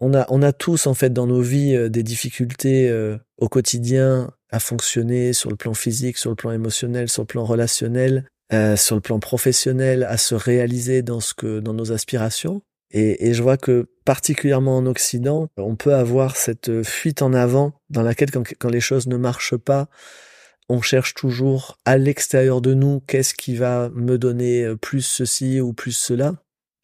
on 0.00 0.14
a, 0.14 0.26
on 0.28 0.42
a 0.42 0.52
tous 0.52 0.86
en 0.86 0.94
fait 0.94 1.10
dans 1.12 1.26
nos 1.26 1.42
vies 1.42 1.74
euh, 1.76 1.88
des 1.88 2.02
difficultés 2.02 2.92
au 3.38 3.48
quotidien 3.48 4.30
à 4.50 4.60
fonctionner 4.60 5.32
sur 5.32 5.50
le 5.50 5.56
plan 5.56 5.74
physique, 5.74 6.16
sur 6.16 6.30
le 6.30 6.36
plan 6.36 6.52
émotionnel, 6.52 7.08
sur 7.08 7.22
le 7.22 7.26
plan 7.26 7.44
relationnel, 7.44 8.26
euh, 8.52 8.76
sur 8.76 8.94
le 8.94 9.00
plan 9.00 9.18
professionnel, 9.18 10.04
à 10.04 10.16
se 10.16 10.34
réaliser 10.34 11.02
dans 11.02 11.20
ce 11.20 11.34
que 11.34 11.60
dans 11.60 11.74
nos 11.74 11.92
aspirations. 11.92 12.62
Et, 12.92 13.28
et, 13.28 13.34
je 13.34 13.42
vois 13.42 13.56
que 13.56 13.88
particulièrement 14.04 14.76
en 14.76 14.86
Occident, 14.86 15.48
on 15.56 15.74
peut 15.74 15.94
avoir 15.94 16.36
cette 16.36 16.84
fuite 16.84 17.20
en 17.20 17.32
avant 17.32 17.72
dans 17.90 18.02
laquelle 18.02 18.30
quand, 18.30 18.44
quand 18.60 18.68
les 18.68 18.80
choses 18.80 19.08
ne 19.08 19.16
marchent 19.16 19.56
pas, 19.56 19.88
on 20.68 20.80
cherche 20.80 21.14
toujours 21.14 21.78
à 21.84 21.98
l'extérieur 21.98 22.60
de 22.60 22.74
nous 22.74 23.00
qu'est-ce 23.00 23.34
qui 23.34 23.56
va 23.56 23.90
me 23.92 24.18
donner 24.18 24.74
plus 24.80 25.02
ceci 25.02 25.60
ou 25.60 25.72
plus 25.72 25.96
cela? 25.96 26.34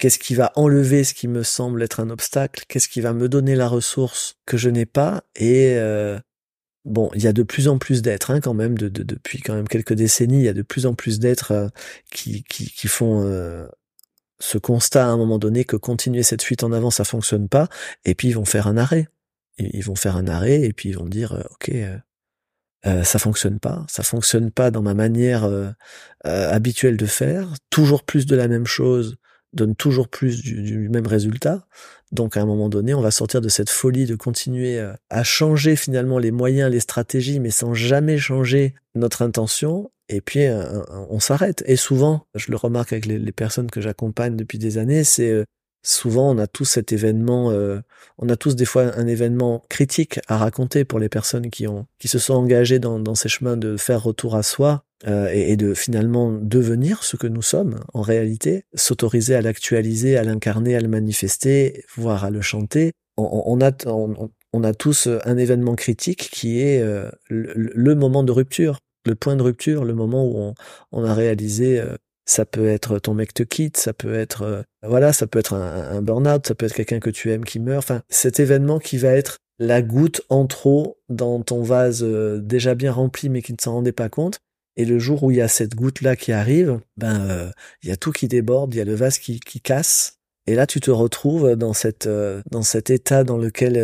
Qu'est-ce 0.02 0.18
qui 0.18 0.34
va 0.34 0.50
enlever 0.56 1.04
ce 1.04 1.14
qui 1.14 1.28
me 1.28 1.44
semble 1.44 1.80
être 1.80 2.00
un 2.00 2.10
obstacle? 2.10 2.64
Qu'est-ce 2.66 2.88
qui 2.88 3.00
va 3.00 3.12
me 3.12 3.28
donner 3.28 3.54
la 3.54 3.68
ressource 3.68 4.34
que 4.46 4.56
je 4.56 4.68
n'ai 4.68 4.84
pas? 4.84 5.22
Et 5.36 5.74
euh, 5.76 6.18
Bon, 6.84 7.10
il 7.14 7.22
y 7.22 7.28
a 7.28 7.32
de 7.32 7.44
plus 7.44 7.68
en 7.68 7.78
plus 7.78 8.02
d'êtres 8.02 8.32
hein, 8.32 8.40
quand 8.40 8.54
même, 8.54 8.76
de, 8.76 8.88
depuis 8.88 9.40
quand 9.40 9.54
même 9.54 9.68
quelques 9.68 9.92
décennies, 9.92 10.38
il 10.38 10.44
y 10.44 10.48
a 10.48 10.52
de 10.52 10.62
plus 10.62 10.86
en 10.86 10.94
plus 10.94 11.20
d'êtres 11.20 11.52
euh, 11.52 11.68
qui, 12.12 12.42
qui, 12.44 12.66
qui, 12.72 12.88
font 12.88 13.22
euh, 13.24 13.66
ce 14.40 14.58
constat 14.58 15.06
à 15.06 15.10
un 15.10 15.16
moment 15.16 15.38
donné 15.38 15.64
que 15.64 15.76
continuer 15.76 16.24
cette 16.24 16.42
fuite 16.42 16.64
en 16.64 16.72
avant, 16.72 16.90
ça 16.90 17.04
fonctionne 17.04 17.48
pas, 17.48 17.68
et 18.04 18.16
puis 18.16 18.28
ils 18.28 18.34
vont 18.34 18.44
faire 18.44 18.66
un 18.66 18.76
arrêt. 18.76 19.08
Ils 19.58 19.84
vont 19.84 19.94
faire 19.94 20.16
un 20.16 20.26
arrêt 20.26 20.62
et 20.62 20.72
puis 20.72 20.88
ils 20.88 20.96
vont 20.96 21.06
dire, 21.06 21.34
euh, 21.34 21.42
ok, 21.52 21.70
euh, 22.86 23.04
ça 23.04 23.20
fonctionne 23.20 23.60
pas, 23.60 23.86
ça 23.88 24.02
fonctionne 24.02 24.50
pas 24.50 24.72
dans 24.72 24.82
ma 24.82 24.94
manière 24.94 25.48
habituelle 26.24 26.96
de 26.96 27.06
faire, 27.06 27.54
toujours 27.70 28.02
plus 28.02 28.26
de 28.26 28.34
la 28.34 28.48
même 28.48 28.66
chose 28.66 29.18
donne 29.52 29.74
toujours 29.74 30.08
plus 30.08 30.42
du, 30.42 30.88
même 30.88 31.06
résultat. 31.06 31.66
Donc 32.10 32.36
à 32.36 32.42
un 32.42 32.46
moment 32.46 32.68
donné, 32.68 32.94
on 32.94 33.00
va 33.00 33.10
sortir 33.10 33.40
de 33.40 33.48
cette 33.48 33.70
folie 33.70 34.06
de 34.06 34.14
continuer 34.14 34.78
euh, 34.78 34.92
à 35.10 35.24
changer 35.24 35.76
finalement 35.76 36.18
les 36.18 36.30
moyens, 36.30 36.70
les 36.70 36.80
stratégies, 36.80 37.40
mais 37.40 37.50
sans 37.50 37.74
jamais 37.74 38.18
changer 38.18 38.74
notre 38.94 39.22
intention. 39.22 39.90
Et 40.08 40.20
puis 40.20 40.44
euh, 40.44 40.82
on 41.08 41.20
s'arrête. 41.20 41.62
Et 41.66 41.76
souvent, 41.76 42.26
je 42.34 42.50
le 42.50 42.56
remarque 42.56 42.92
avec 42.92 43.06
les, 43.06 43.32
personnes 43.32 43.70
que 43.70 43.80
j'accompagne 43.80 44.36
depuis 44.36 44.58
des 44.58 44.78
années, 44.78 45.04
c'est 45.04 45.30
euh, 45.30 45.44
souvent 45.82 46.30
on 46.30 46.38
a 46.38 46.46
tous 46.46 46.64
cet 46.64 46.92
événement, 46.92 47.52
on 48.18 48.28
a 48.28 48.36
tous 48.36 48.54
des 48.54 48.64
fois 48.64 48.96
un 48.96 49.06
événement 49.08 49.64
critique 49.68 50.20
à 50.28 50.36
raconter 50.36 50.84
pour 50.84 51.00
les 51.00 51.08
personnes 51.08 51.50
qui 51.50 51.66
ont 51.66 51.86
qui 51.98 52.06
se 52.06 52.20
sont 52.20 52.34
engagées 52.34 52.78
dans 52.78 53.14
ces 53.16 53.28
chemins 53.28 53.56
de 53.56 53.76
faire 53.76 54.00
retour 54.00 54.36
à 54.36 54.44
soi 54.44 54.84
euh, 55.08 55.28
et, 55.32 55.56
de 55.56 55.74
finalement 55.74 56.30
devenir 56.30 57.02
ce 57.02 57.16
que 57.16 57.26
nous 57.26 57.42
sommes 57.42 57.80
en 57.92 58.02
réalité, 58.02 58.64
s'autoriser 58.74 59.34
à 59.34 59.42
l'actualiser, 59.42 60.16
à 60.16 60.22
l'incarner, 60.22 60.76
à 60.76 60.80
le 60.80 60.86
manifester, 60.86 61.84
voire 61.96 62.24
à 62.24 62.30
le 62.30 62.40
chanter. 62.40 62.92
On, 63.16 63.60
a, 63.60 63.72
tous 64.72 65.08
un 65.24 65.36
événement 65.38 65.74
critique 65.74 66.30
qui 66.30 66.60
est 66.60 66.80
euh, 66.80 67.10
le, 67.28 67.94
moment 67.96 68.22
de 68.22 68.30
rupture, 68.30 68.78
le 69.04 69.16
point 69.16 69.34
de 69.34 69.42
rupture, 69.42 69.84
le 69.84 69.94
moment 69.94 70.24
où 70.24 70.54
on, 70.92 71.04
a 71.04 71.14
réalisé 71.14 71.80
euh, 71.80 71.96
ça 72.24 72.44
peut 72.44 72.68
être 72.68 73.00
ton 73.00 73.14
mec 73.14 73.34
te 73.34 73.42
quitte, 73.42 73.78
ça 73.78 73.92
peut 73.92 74.14
être 74.14 74.64
voilà, 74.86 75.12
ça 75.12 75.26
peut 75.26 75.40
être 75.40 75.54
un, 75.54 76.00
burn-out, 76.00 76.46
ça 76.46 76.54
peut 76.54 76.66
être 76.66 76.74
quelqu'un 76.74 77.00
que 77.00 77.10
tu 77.10 77.32
aimes 77.32 77.44
qui 77.44 77.58
meurt. 77.58 77.78
Enfin, 77.78 78.02
cet 78.08 78.38
événement 78.38 78.78
qui 78.78 78.98
va 78.98 79.10
être 79.10 79.38
la 79.58 79.82
goutte 79.82 80.22
en 80.28 80.46
trop 80.46 80.98
dans 81.08 81.42
ton 81.42 81.62
vase 81.62 82.04
déjà 82.04 82.76
bien 82.76 82.92
rempli 82.92 83.28
mais 83.28 83.42
qui 83.42 83.52
ne 83.52 83.58
s'en 83.60 83.72
rendait 83.72 83.90
pas 83.90 84.08
compte. 84.08 84.38
Et 84.76 84.84
le 84.84 84.98
jour 84.98 85.22
où 85.22 85.30
il 85.30 85.36
y 85.36 85.42
a 85.42 85.48
cette 85.48 85.74
goutte-là 85.74 86.16
qui 86.16 86.32
arrive, 86.32 86.80
ben 86.96 87.28
euh, 87.28 87.50
il 87.82 87.88
y 87.88 87.92
a 87.92 87.96
tout 87.96 88.12
qui 88.12 88.28
déborde, 88.28 88.74
il 88.74 88.78
y 88.78 88.80
a 88.80 88.84
le 88.84 88.94
vase 88.94 89.18
qui, 89.18 89.40
qui 89.40 89.60
casse. 89.60 90.18
Et 90.46 90.54
là, 90.54 90.66
tu 90.66 90.80
te 90.80 90.90
retrouves 90.90 91.54
dans 91.56 91.72
cette 91.72 92.06
euh, 92.06 92.42
dans 92.50 92.62
cet 92.62 92.90
état 92.90 93.22
dans 93.22 93.36
lequel 93.36 93.78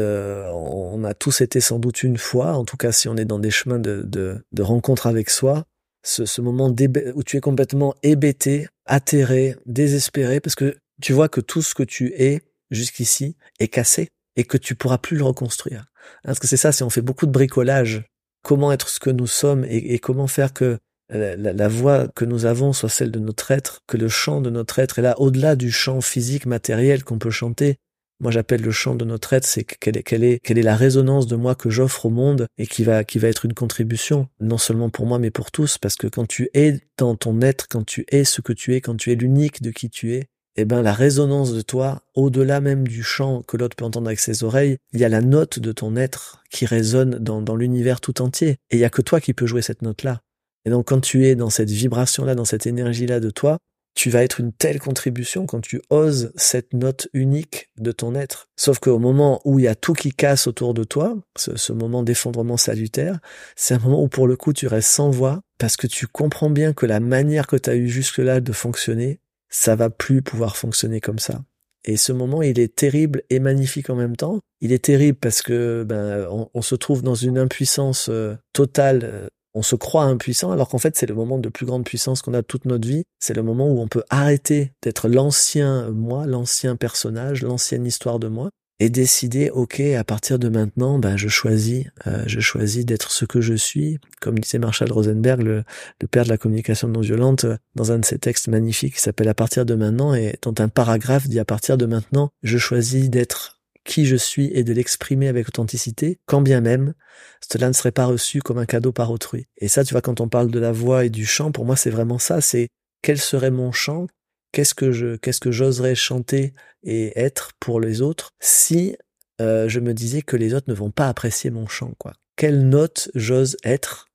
on 0.53 1.05
a 1.05 1.15
tous 1.15 1.41
été 1.41 1.61
sans 1.61 1.79
doute 1.79 2.03
une 2.03 2.19
fois. 2.19 2.55
En 2.55 2.65
tout 2.65 2.77
cas, 2.77 2.93
si 2.93 3.09
on 3.09 3.17
est 3.17 3.25
dans 3.25 3.39
des 3.39 3.51
chemins 3.51 3.79
de 3.79 4.03
de, 4.03 4.45
de 4.51 4.63
rencontre 4.63 5.07
avec 5.07 5.31
soi, 5.31 5.65
ce, 6.03 6.25
ce 6.25 6.41
moment 6.41 6.75
où 7.15 7.23
tu 7.23 7.37
es 7.37 7.41
complètement 7.41 7.95
hébété, 8.03 8.69
atterré, 8.87 9.57
désespéré, 9.67 10.41
parce 10.41 10.55
que 10.55 10.77
tu 11.01 11.13
vois 11.13 11.29
que 11.29 11.41
tout 11.41 11.63
ce 11.63 11.75
que 11.75 11.83
tu 11.83 12.13
es 12.17 12.43
jusqu'ici 12.71 13.37
est 13.61 13.69
cassé 13.69 14.09
et 14.37 14.45
que 14.45 14.57
tu 14.57 14.75
pourras 14.75 14.99
plus 14.99 15.17
le 15.17 15.25
reconstruire. 15.25 15.87
Parce 16.25 16.39
que 16.39 16.47
c'est 16.47 16.57
ça, 16.57 16.73
c'est 16.73 16.85
on 16.85 16.91
fait 16.91 17.03
beaucoup 17.03 17.27
de 17.27 17.33
bricolage. 17.33 18.05
Comment 18.43 18.73
être 18.73 18.89
ce 18.89 19.01
que 19.01 19.11
nous 19.11 19.27
sommes 19.27 19.65
et, 19.69 19.99
comment 19.99 20.27
faire 20.27 20.53
que 20.53 20.79
la, 21.11 21.37
la, 21.37 21.69
voix 21.69 22.09
que 22.09 22.25
nous 22.25 22.45
avons 22.45 22.73
soit 22.73 22.89
celle 22.89 23.11
de 23.11 23.19
notre 23.19 23.51
être, 23.51 23.81
que 23.87 23.97
le 23.97 24.09
chant 24.09 24.41
de 24.41 24.51
notre 24.51 24.79
être 24.79 24.99
est 24.99 25.03
là, 25.03 25.19
au-delà 25.19 25.57
du 25.57 25.71
chant 25.71 26.01
physique, 26.01 26.47
matériel 26.47 27.03
qu'on 27.03 27.19
peut 27.19 27.31
chanter. 27.31 27.79
Moi, 28.21 28.33
j'appelle 28.33 28.63
le 28.63 28.73
chant 28.73 28.97
de 28.97 29.05
notre 29.05 29.33
être, 29.33 29.47
c'est 29.47 29.65
quelle 29.65 29.97
est, 29.97 30.03
quelle 30.03 30.25
est, 30.25 30.41
quelle 30.43 30.59
est 30.59 30.63
la 30.63 30.77
résonance 30.77 31.29
de 31.29 31.37
moi 31.37 31.55
que 31.55 31.71
j'offre 31.71 32.07
au 32.07 32.11
monde 32.11 32.47
et 32.59 32.67
qui 32.67 32.83
va 32.83 33.03
être 33.03 33.45
une 33.45 33.55
contribution, 33.55 34.29
non 34.41 34.59
seulement 34.59 34.91
pour 34.91 35.07
moi, 35.07 35.21
mais 35.21 35.31
pour 35.31 35.53
tous, 35.53 35.79
parce 35.79 35.95
que 35.95 36.09
quand 36.09 36.27
tu 36.27 36.51
es 36.53 36.81
dans 36.97 37.15
ton 37.15 37.41
être, 37.41 37.69
quand 37.69 37.85
tu 37.85 38.05
es 38.09 38.25
ce 38.25 38.41
que 38.41 38.53
tu 38.53 38.75
es, 38.75 38.81
quand 38.81 38.97
tu 38.97 39.13
es 39.13 39.15
l'unique 39.15 39.63
de 39.63 39.71
qui 39.71 39.89
tu 39.89 40.15
es, 40.15 40.27
eh 40.61 40.65
ben 40.65 40.83
la 40.83 40.93
résonance 40.93 41.53
de 41.53 41.61
toi, 41.61 42.03
au-delà 42.17 42.61
même 42.61 42.89
du 42.89 43.05
chant 43.05 43.43
que 43.43 43.57
l'autre 43.57 43.77
peut 43.77 43.85
entendre 43.85 44.09
avec 44.09 44.19
ses 44.19 44.43
oreilles, 44.43 44.77
il 44.93 44.99
y 44.99 45.05
a 45.05 45.09
la 45.09 45.21
note 45.21 45.61
de 45.61 45.71
ton 45.71 45.95
être 45.95 46.43
qui 46.51 46.67
résonne 46.67 47.19
dans, 47.21 47.55
l'univers 47.55 48.01
tout 48.01 48.21
entier. 48.21 48.57
Et 48.71 48.77
il 48.77 48.81
y 48.81 48.85
a 48.85 48.91
que 48.91 49.01
toi 49.01 49.21
qui 49.21 49.35
peux 49.35 49.47
jouer 49.47 49.63
cette 49.63 49.83
note-là. 49.83 50.21
Et 50.65 50.71
donc 50.71 50.89
quand 50.89 51.01
tu 51.01 51.27
es 51.27 51.37
dans 51.37 51.49
cette 51.49 51.71
vibration-là, 51.71 52.35
dans 52.35 52.45
cette 52.45 52.67
énergie-là 52.67 53.21
de 53.21 53.31
toi, 53.31 53.59
tu 53.95 54.11
vas 54.11 54.25
être 54.25 54.41
une 54.41 54.53
telle 54.53 54.81
contribution 54.81 55.47
quand 55.47 55.61
tu 55.61 55.81
oses 55.91 56.33
cette 56.35 56.75
note 56.75 57.07
unique 57.13 57.71
de 57.79 57.93
ton 57.93 58.17
être. 58.17 58.49
Sauf 58.57 58.81
qu'au 58.81 58.99
moment 58.99 59.41
où 59.45 59.61
il 59.61 59.67
y 59.67 59.69
a 59.69 59.77
tout 59.77 59.93
qui 59.93 60.11
casse 60.11 60.49
autour 60.49 60.75
de 60.75 60.83
toi, 60.83 61.17
ce, 61.37 61.73
moment 61.73 62.03
d'effondrement 62.03 62.57
salutaire, 62.57 63.21
c'est 63.55 63.75
un 63.75 63.79
moment 63.79 64.03
où 64.03 64.09
pour 64.09 64.27
le 64.27 64.37
coup 64.37 64.53
tu 64.53 64.67
restes 64.67 64.91
sans 64.91 65.11
voix 65.11 65.41
parce 65.57 65.77
que 65.77 65.87
tu 65.87 66.09
comprends 66.09 66.51
bien 66.51 66.73
que 66.73 66.85
la 66.85 66.99
manière 66.99 67.47
que 67.47 67.57
tu 67.57 67.71
as 67.71 67.77
eu 67.77 67.89
jusque-là 67.89 68.41
de 68.41 68.53
fonctionner, 68.53 69.21
ça 69.49 69.77
va 69.77 69.91
plus 69.91 70.23
pouvoir 70.23 70.57
fonctionner 70.57 71.01
comme 71.01 71.19
ça. 71.19 71.43
Et 71.85 71.97
ce 71.97 72.13
moment, 72.13 72.43
il 72.43 72.59
est 72.59 72.75
terrible 72.75 73.23
et 73.31 73.39
magnifique 73.39 73.89
en 73.89 73.95
même 73.95 74.17
temps. 74.17 74.41
Il 74.61 74.73
est 74.73 74.85
terrible 74.85 75.19
parce 75.19 75.43
que 75.43 75.85
ben 75.85 76.29
on, 76.53 76.63
se 76.63 76.75
trouve 76.75 77.03
dans 77.03 77.15
une 77.15 77.39
impuissance 77.39 78.09
euh, 78.11 78.37
totale. 78.53 79.01
Euh, 79.05 79.29
on 79.55 79.63
se 79.63 79.77
croit 79.77 80.05
impuissant 80.05 80.53
alors 80.53 80.69
qu'en 80.69 80.79
fait 80.79 80.97
c'est 80.97 81.07
le 81.07 81.15
moment 81.15 81.39
de 81.39 81.49
plus 81.49 81.67
grande 81.67 81.85
puissance 81.85 82.21
qu'on 82.21 82.35
a 82.35 82.43
toute 82.43 82.67
notre 82.67 82.87
vie. 82.87 83.05
C'est 83.19 83.35
le 83.35 83.43
moment 83.43 83.69
où 83.69 83.81
on 83.81 83.89
peut 83.89 84.05
arrêter 84.11 84.73
d'être 84.83 85.09
l'ancien 85.09 85.91
moi, 85.91 86.27
l'ancien 86.27 86.77
personnage, 86.77 87.43
l'ancienne 87.43 87.87
histoire 87.87 88.19
de 88.19 88.29
moi 88.29 88.51
et 88.81 88.91
décider, 88.91 89.51
ok, 89.51 89.81
à 89.81 90.05
partir 90.05 90.39
de 90.39 90.49
maintenant, 90.49 90.99
ben, 90.99 91.17
je 91.17 91.29
choisis, 91.29 91.87
euh, 92.07 92.23
je 92.27 92.41
choisis 92.41 92.85
d'être 92.85 93.11
ce 93.11 93.25
que 93.25 93.41
je 93.41 93.55
suis, 93.55 93.99
comme 94.21 94.39
disait 94.39 94.59
Marshall 94.59 94.93
Rosenberg, 94.93 95.43
le, 95.43 95.65
père 96.11 96.25
de 96.25 96.29
la 96.29 96.39
communication 96.39 96.89
non 96.89 97.01
violente, 97.01 97.47
dans 97.75 97.91
un 97.91 97.99
de 97.99 98.05
ses 98.05 98.19
textes 98.19 98.49
magnifiques 98.49 98.95
qui 98.95 99.01
s'appelle 99.01 99.29
À 99.29 99.35
partir 99.35 99.67
de 99.67 99.75
maintenant, 99.75 100.15
et 100.15 100.37
dont 100.43 100.55
un 100.59 100.69
paragraphe 100.69 101.29
dit 101.29 101.41
à 101.41 101.45
partir 101.45 101.77
de 101.77 101.87
maintenant, 101.87 102.31
je 102.43 102.59
choisis 102.59 103.11
d'être 103.11 103.61
qui 103.85 104.05
je 104.07 104.17
suis 104.17 104.51
et 104.53 104.65
de 104.65 104.73
l'exprimer 104.73 105.29
avec 105.29 105.49
authenticité, 105.49 106.21
quand 106.27 106.43
bien 106.43 106.61
même 106.61 106.95
cela 107.41 107.69
ne 107.69 107.73
serait 107.73 107.93
pas 107.93 108.07
reçu 108.07 108.41
comme 108.41 108.59
un 108.59 108.67
cadeau 108.67 108.93
par 108.93 109.11
autrui. 109.11 109.47
Et 109.57 109.69
ça, 109.69 109.83
tu 109.83 109.95
vois, 109.95 110.03
quand 110.03 110.21
on 110.21 110.29
parle 110.29 110.51
de 110.51 110.59
la 110.59 110.73
voix 110.73 111.05
et 111.05 111.11
du 111.11 111.27
chant, 111.27 111.51
pour 111.53 111.65
moi, 111.65 111.75
c'est 111.75 111.91
vraiment 111.91 112.19
ça, 112.19 112.41
c'est 112.41 112.69
quel 113.03 113.19
serait 113.19 113.51
mon 113.51 113.73
chant 113.73 114.07
qu'est-ce 114.53 114.75
que 114.75 114.93
je 114.93 115.17
qu'est-ce 115.17 115.41
que 115.41 115.51
j'oserais 115.51 115.95
chanter 115.95 116.55
et 116.83 117.19
être 117.19 117.53
pour 117.61 117.81
les 117.81 118.03
autres 118.03 118.31
si 118.41 118.97
euh, 119.41 119.69
je 119.69 119.81
me 119.81 119.95
disais 119.95 120.23
que 120.23 120.37
les 120.37 120.55
autres 120.55 120.69
ne 120.69 120.75
vont 120.75 120.91
pas 120.91 121.09
apprécier 121.09 121.51
mon 121.51 121.67
chant 121.67 121.93
quoi. 121.99 122.13
Quelle 122.37 122.69
note 122.69 123.11
j'ose 123.15 123.57
être? 123.65 124.07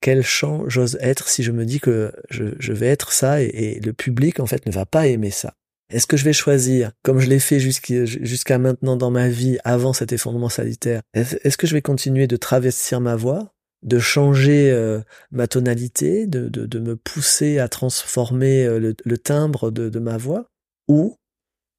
Quel 0.00 0.22
chant 0.22 0.68
j'ose 0.68 0.98
être 1.00 1.28
si 1.28 1.42
je 1.42 1.52
me 1.52 1.64
dis 1.64 1.80
que 1.80 2.12
je, 2.30 2.44
je 2.58 2.72
vais 2.72 2.86
être 2.86 3.12
ça 3.12 3.40
et, 3.40 3.80
le 3.80 3.92
public 3.92 4.40
en 4.40 4.46
fait 4.46 4.66
ne 4.66 4.72
va 4.72 4.84
pas 4.84 5.06
aimer 5.06 5.30
ça? 5.30 5.54
Est-ce 5.88 6.06
que 6.06 6.16
je 6.16 6.24
vais 6.24 6.32
choisir, 6.32 6.90
comme 7.02 7.20
je 7.20 7.28
l'ai 7.28 7.38
fait 7.38 7.60
jusqu'à 7.60 8.58
maintenant 8.58 8.96
dans 8.96 9.12
ma 9.12 9.28
vie 9.28 9.56
avant 9.62 9.92
cet 9.92 10.12
effondrement 10.12 10.48
sanitaire, 10.48 11.00
est-ce 11.14 11.56
que 11.56 11.68
je 11.68 11.74
vais 11.74 11.82
continuer 11.82 12.26
de 12.26 12.36
travestir 12.36 13.00
ma 13.00 13.14
voix 13.14 13.54
de 13.82 13.98
changer 13.98 14.70
euh, 14.70 15.00
ma 15.30 15.46
tonalité, 15.46 16.26
de, 16.26 16.48
de, 16.48 16.66
de, 16.66 16.78
me 16.78 16.96
pousser 16.96 17.58
à 17.58 17.68
transformer 17.68 18.64
euh, 18.64 18.94
le, 19.04 19.18
timbre 19.18 19.70
de, 19.70 19.98
ma 19.98 20.16
voix, 20.16 20.46
ou 20.88 21.16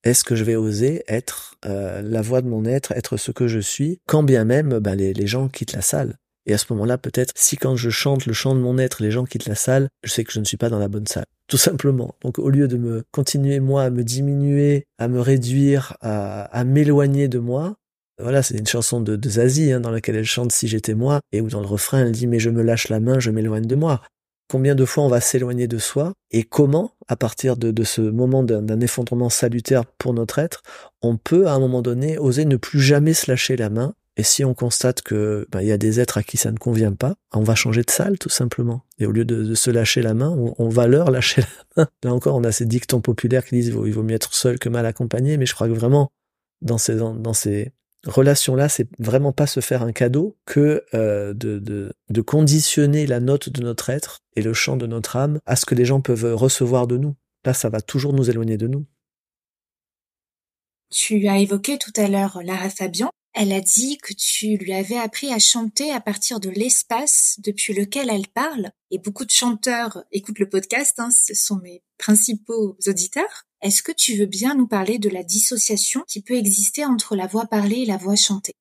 est-ce 0.03 0.23
que 0.23 0.35
je 0.35 0.43
vais 0.43 0.55
oser 0.55 1.03
être 1.07 1.55
euh, 1.65 2.01
la 2.01 2.21
voix 2.21 2.41
de 2.41 2.47
mon 2.47 2.65
être, 2.65 2.91
être 2.93 3.17
ce 3.17 3.31
que 3.31 3.47
je 3.47 3.59
suis, 3.59 3.99
quand 4.07 4.23
bien 4.23 4.45
même 4.45 4.79
ben, 4.79 4.95
les, 4.95 5.13
les 5.13 5.27
gens 5.27 5.49
quittent 5.49 5.73
la 5.73 5.81
salle? 5.81 6.17
Et 6.45 6.53
à 6.53 6.57
ce 6.57 6.71
moment-là, 6.71 6.97
peut-être, 6.97 7.33
si 7.35 7.57
quand 7.57 7.75
je 7.75 7.89
chante 7.89 8.25
le 8.25 8.31
chant 8.31 8.55
de 8.55 8.61
mon 8.61 8.77
être, 8.77 9.03
les 9.03 9.11
gens 9.11 9.25
quittent 9.25 9.47
la 9.47 9.55
salle, 9.55 9.89
je 10.03 10.11
sais 10.11 10.23
que 10.23 10.31
je 10.31 10.39
ne 10.39 10.45
suis 10.45 10.55
pas 10.55 10.69
dans 10.69 10.79
la 10.79 10.87
bonne 10.87 11.07
salle. 11.07 11.25
Tout 11.47 11.57
simplement. 11.57 12.15
Donc 12.21 12.39
au 12.39 12.49
lieu 12.49 12.67
de 12.69 12.77
me 12.77 13.03
continuer, 13.11 13.59
moi, 13.59 13.83
à 13.83 13.89
me 13.89 14.03
diminuer, 14.03 14.85
à 14.97 15.07
me 15.07 15.19
réduire, 15.19 15.97
à 16.01 16.63
m'éloigner 16.63 17.27
de 17.27 17.39
moi, 17.39 17.77
voilà, 18.19 18.41
c'est 18.41 18.57
une 18.57 18.67
chanson 18.67 18.99
de, 18.99 19.15
de 19.15 19.29
Zazie 19.29 19.71
hein, 19.71 19.79
dans 19.79 19.91
laquelle 19.91 20.15
elle 20.15 20.25
chante 20.25 20.51
Si 20.51 20.67
j'étais 20.67 20.95
moi, 20.95 21.19
et 21.31 21.41
où 21.41 21.49
dans 21.49 21.61
le 21.61 21.67
refrain 21.67 21.99
elle 21.99 22.11
dit 22.11 22.27
Mais 22.27 22.39
je 22.39 22.49
me 22.49 22.63
lâche 22.63 22.89
la 22.89 22.99
main, 22.99 23.19
je 23.19 23.31
m'éloigne 23.31 23.67
de 23.67 23.75
moi. 23.75 24.01
Combien 24.49 24.75
de 24.75 24.85
fois 24.85 25.03
on 25.03 25.09
va 25.09 25.19
s'éloigner 25.19 25.67
de 25.67 25.77
soi 25.77 26.13
et 26.31 26.43
comment, 26.43 26.93
à 27.09 27.17
partir 27.17 27.57
de, 27.57 27.69
de 27.69 27.83
ce 27.83 28.01
moment 28.01 28.43
d'un 28.43 28.79
effondrement 28.79 29.29
salutaire 29.29 29.85
pour 29.85 30.13
notre 30.13 30.39
être, 30.39 30.63
on 31.01 31.17
peut 31.17 31.47
à 31.47 31.53
un 31.53 31.59
moment 31.59 31.81
donné 31.81 32.17
oser 32.17 32.45
ne 32.45 32.55
plus 32.55 32.79
jamais 32.79 33.13
se 33.13 33.29
lâcher 33.29 33.57
la 33.57 33.69
main. 33.69 33.93
Et 34.15 34.23
si 34.23 34.45
on 34.45 34.53
constate 34.53 35.01
que 35.01 35.45
ben, 35.51 35.61
il 35.61 35.67
y 35.67 35.71
a 35.71 35.77
des 35.77 35.99
êtres 35.99 36.17
à 36.17 36.23
qui 36.23 36.37
ça 36.37 36.51
ne 36.51 36.57
convient 36.57 36.93
pas, 36.93 37.15
on 37.33 37.43
va 37.43 37.55
changer 37.55 37.83
de 37.83 37.91
salle 37.91 38.17
tout 38.17 38.29
simplement. 38.29 38.81
Et 38.97 39.05
au 39.05 39.11
lieu 39.11 39.25
de, 39.25 39.53
se 39.53 39.69
lâcher 39.69 40.01
la 40.01 40.13
main, 40.13 40.29
on, 40.57 40.69
va 40.69 40.87
leur 40.87 41.11
lâcher 41.11 41.41
la 41.41 41.83
main. 41.83 41.89
Là 42.03 42.13
encore, 42.13 42.35
on 42.35 42.43
a 42.43 42.51
ces 42.51 42.65
dictons 42.65 43.01
populaires 43.01 43.45
qui 43.45 43.55
disent 43.55 43.67
il 43.67 43.93
vaut, 43.93 44.01
mieux 44.01 44.15
être 44.15 44.33
seul 44.33 44.59
que 44.59 44.69
mal 44.69 44.85
accompagné. 44.85 45.37
Mais 45.37 45.45
je 45.45 45.53
crois 45.53 45.67
que 45.67 45.73
vraiment 45.73 46.09
dans 46.61 46.77
ces 46.79 47.73
relation-là, 48.05 48.69
c'est 48.69 48.87
vraiment 48.99 49.33
pas 49.33 49.47
se 49.47 49.59
faire 49.59 49.81
un 49.81 49.91
cadeau 49.91 50.37
que 50.45 50.83
euh, 50.93 51.33
de, 51.33 52.21
conditionner 52.21 53.07
la 53.07 53.19
note 53.19 53.49
de 53.49 53.61
notre 53.61 53.89
être 53.89 54.19
et 54.35 54.41
le 54.41 54.53
chant 54.53 54.77
de 54.77 54.87
notre 54.87 55.15
âme 55.15 55.39
à 55.45 55.55
ce 55.55 55.65
que 55.65 55.75
les 55.75 55.85
gens 55.85 56.01
peuvent 56.01 56.35
recevoir 56.35 56.87
de 56.87 56.97
nous. 56.97 57.15
Là, 57.45 57.53
ça 57.53 57.69
va 57.69 57.81
toujours 57.81 58.13
nous 58.13 58.29
éloigner 58.29 58.57
de 58.57 58.67
nous. 58.67 58.85
Tu 60.89 61.27
as 61.27 61.39
évoqué 61.39 61.77
tout 61.77 61.91
à 61.95 62.07
l'heure 62.07 62.41
Lara 62.43 62.69
Fabian. 62.69 63.09
Elle 63.33 63.51
a 63.51 63.61
dit 63.61 63.97
que 63.97 64.13
tu 64.13 64.57
lui 64.57 64.73
avais 64.73 64.97
appris 64.97 65.31
à 65.31 65.37
chanter 65.37 65.91
à 65.91 66.01
partir 66.01 66.39
de 66.39 66.49
l'espace 66.49 67.35
depuis 67.43 67.73
lequel 67.73 68.09
elle 68.09 68.27
parle. 68.27 68.71
Et 68.89 68.97
beaucoup 68.97 69.25
de 69.25 69.31
chanteurs 69.31 70.03
écoutent 70.11 70.39
le 70.39 70.49
podcast, 70.49 70.99
hein, 70.99 71.09
ce 71.11 71.35
sont 71.35 71.57
mes 71.57 71.83
principaux 71.97 72.77
auditeurs. 72.87 73.46
Est-ce 73.61 73.81
que 73.81 73.91
tu 73.91 74.15
veux 74.15 74.27
bien 74.27 74.53
nous 74.55 74.67
parler 74.67 74.99
de 74.99 75.09
la 75.09 75.23
dissociation 75.23 76.03
qui 76.07 76.21
peut 76.21 76.35
exister 76.35 76.85
entre 76.85 77.15
la 77.15 77.25
voix 77.25 77.47
parlée 77.47 77.77
et 77.77 77.85
la 77.85 77.97
voix 77.97 78.15
chantée? 78.15 78.53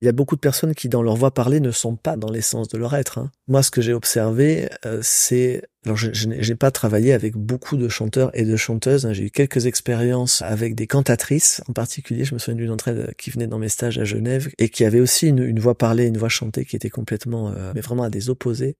Il 0.00 0.04
y 0.04 0.08
a 0.08 0.12
beaucoup 0.12 0.36
de 0.36 0.40
personnes 0.40 0.76
qui, 0.76 0.88
dans 0.88 1.02
leur 1.02 1.16
voix 1.16 1.32
parlée, 1.32 1.58
ne 1.58 1.72
sont 1.72 1.96
pas 1.96 2.16
dans 2.16 2.30
l'essence 2.30 2.68
de 2.68 2.78
leur 2.78 2.94
être. 2.94 3.18
Hein. 3.18 3.32
Moi, 3.48 3.64
ce 3.64 3.72
que 3.72 3.80
j'ai 3.80 3.92
observé, 3.92 4.68
euh, 4.86 5.00
c'est... 5.02 5.62
Alors, 5.84 5.96
je, 5.96 6.28
n'ai 6.28 6.54
pas 6.54 6.70
travaillé 6.70 7.12
avec 7.12 7.36
beaucoup 7.36 7.76
de 7.76 7.88
chanteurs 7.88 8.30
et 8.32 8.44
de 8.44 8.54
chanteuses. 8.54 9.06
Hein. 9.06 9.12
J'ai 9.12 9.24
eu 9.24 9.30
quelques 9.30 9.66
expériences 9.66 10.40
avec 10.42 10.76
des 10.76 10.86
cantatrices. 10.86 11.62
En 11.68 11.72
particulier, 11.72 12.24
je 12.24 12.34
me 12.34 12.38
souviens 12.38 12.58
d'une 12.58 12.68
d'entre 12.68 12.88
elles 12.88 13.12
qui 13.18 13.30
venait 13.30 13.48
dans 13.48 13.58
mes 13.58 13.68
stages 13.68 13.98
à 13.98 14.04
Genève 14.04 14.50
et 14.58 14.68
qui 14.68 14.84
avait 14.84 15.00
aussi 15.00 15.26
une, 15.26 15.58
voix 15.58 15.76
parlée, 15.76 16.06
une 16.06 16.18
voix 16.18 16.28
chantée 16.28 16.64
qui 16.64 16.76
était 16.76 16.90
complètement... 16.90 17.50
Euh, 17.50 17.72
mais 17.74 17.80
vraiment 17.80 18.04
à 18.04 18.10
des 18.10 18.30
opposés. 18.30 18.76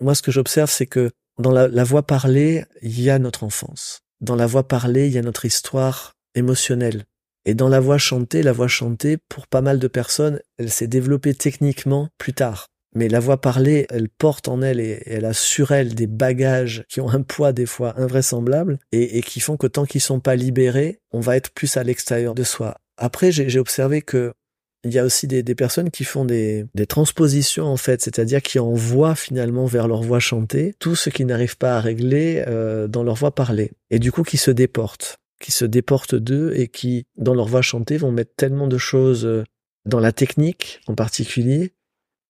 Moi, 0.00 0.14
ce 0.14 0.22
que 0.22 0.30
j'observe, 0.30 0.70
c'est 0.70 0.86
que 0.86 1.10
dans 1.38 1.52
la, 1.52 1.68
la 1.68 1.84
voix 1.84 2.06
parlée, 2.06 2.64
il 2.80 2.98
y 2.98 3.10
a 3.10 3.18
notre 3.18 3.44
enfance. 3.44 4.00
Dans 4.22 4.36
la 4.36 4.46
voix 4.46 4.66
parlée, 4.66 5.08
il 5.08 5.12
y 5.12 5.18
a 5.18 5.22
notre 5.22 5.44
histoire 5.44 6.12
émotionnelle 6.34 7.04
et 7.44 7.54
dans 7.54 7.68
la 7.68 7.80
voix 7.80 7.98
chantée, 7.98 8.42
la 8.42 8.52
voix 8.52 8.68
chantée, 8.68 9.16
pour 9.28 9.48
pas 9.48 9.62
mal 9.62 9.78
de 9.78 9.88
personnes, 9.88 10.40
elle 10.58 10.70
s'est 10.70 10.86
développée 10.86 11.34
techniquement 11.34 12.08
plus 12.18 12.32
tard. 12.32 12.68
Mais 12.94 13.08
la 13.08 13.20
voix 13.20 13.40
parlée, 13.40 13.86
elle 13.90 14.08
porte 14.08 14.48
en 14.48 14.62
elle 14.62 14.78
et 14.78 15.02
elle 15.06 15.24
a 15.24 15.32
sur 15.32 15.72
elle 15.72 15.94
des 15.94 16.06
bagages 16.06 16.84
qui 16.88 17.00
ont 17.00 17.08
un 17.08 17.22
poids 17.22 17.52
des 17.52 17.66
fois 17.66 17.98
invraisemblable 17.98 18.78
et, 18.92 19.22
qui 19.22 19.40
font 19.40 19.56
que 19.56 19.66
tant 19.66 19.86
qu'ils 19.86 20.02
sont 20.02 20.20
pas 20.20 20.36
libérés, 20.36 21.00
on 21.10 21.20
va 21.20 21.36
être 21.36 21.50
plus 21.50 21.76
à 21.76 21.82
l'extérieur 21.82 22.34
de 22.34 22.44
soi. 22.44 22.76
Après, 22.98 23.32
j'ai 23.32 23.58
observé 23.58 24.02
que 24.02 24.34
il 24.84 24.92
y 24.92 24.98
a 24.98 25.04
aussi 25.04 25.26
des, 25.26 25.42
personnes 25.54 25.90
qui 25.90 26.04
font 26.04 26.24
des, 26.24 26.66
transpositions 26.88 27.66
en 27.66 27.76
fait, 27.76 28.02
c'est-à-dire 28.02 28.42
qui 28.42 28.58
envoient 28.58 29.14
finalement 29.14 29.66
vers 29.66 29.86
leur 29.88 30.02
voix 30.02 30.20
chantée 30.20 30.74
tout 30.78 30.96
ce 30.96 31.10
qu'ils 31.10 31.26
n'arrivent 31.26 31.56
pas 31.56 31.76
à 31.76 31.80
régler 31.80 32.44
euh, 32.48 32.88
dans 32.88 33.04
leur 33.04 33.14
voix 33.14 33.34
parlée. 33.34 33.70
Et 33.90 33.98
du 33.98 34.10
coup 34.10 34.22
qui 34.22 34.36
se 34.36 34.50
déportent 34.50 35.18
qui 35.42 35.52
se 35.52 35.64
déportent 35.66 36.14
d'eux 36.14 36.52
et 36.54 36.68
qui, 36.68 37.04
dans 37.16 37.34
leur 37.34 37.48
voix 37.48 37.62
chantée, 37.62 37.98
vont 37.98 38.12
mettre 38.12 38.34
tellement 38.36 38.68
de 38.68 38.78
choses 38.78 39.26
euh, 39.26 39.44
dans 39.84 40.00
la 40.00 40.12
technique 40.12 40.80
en 40.86 40.94
particulier, 40.94 41.74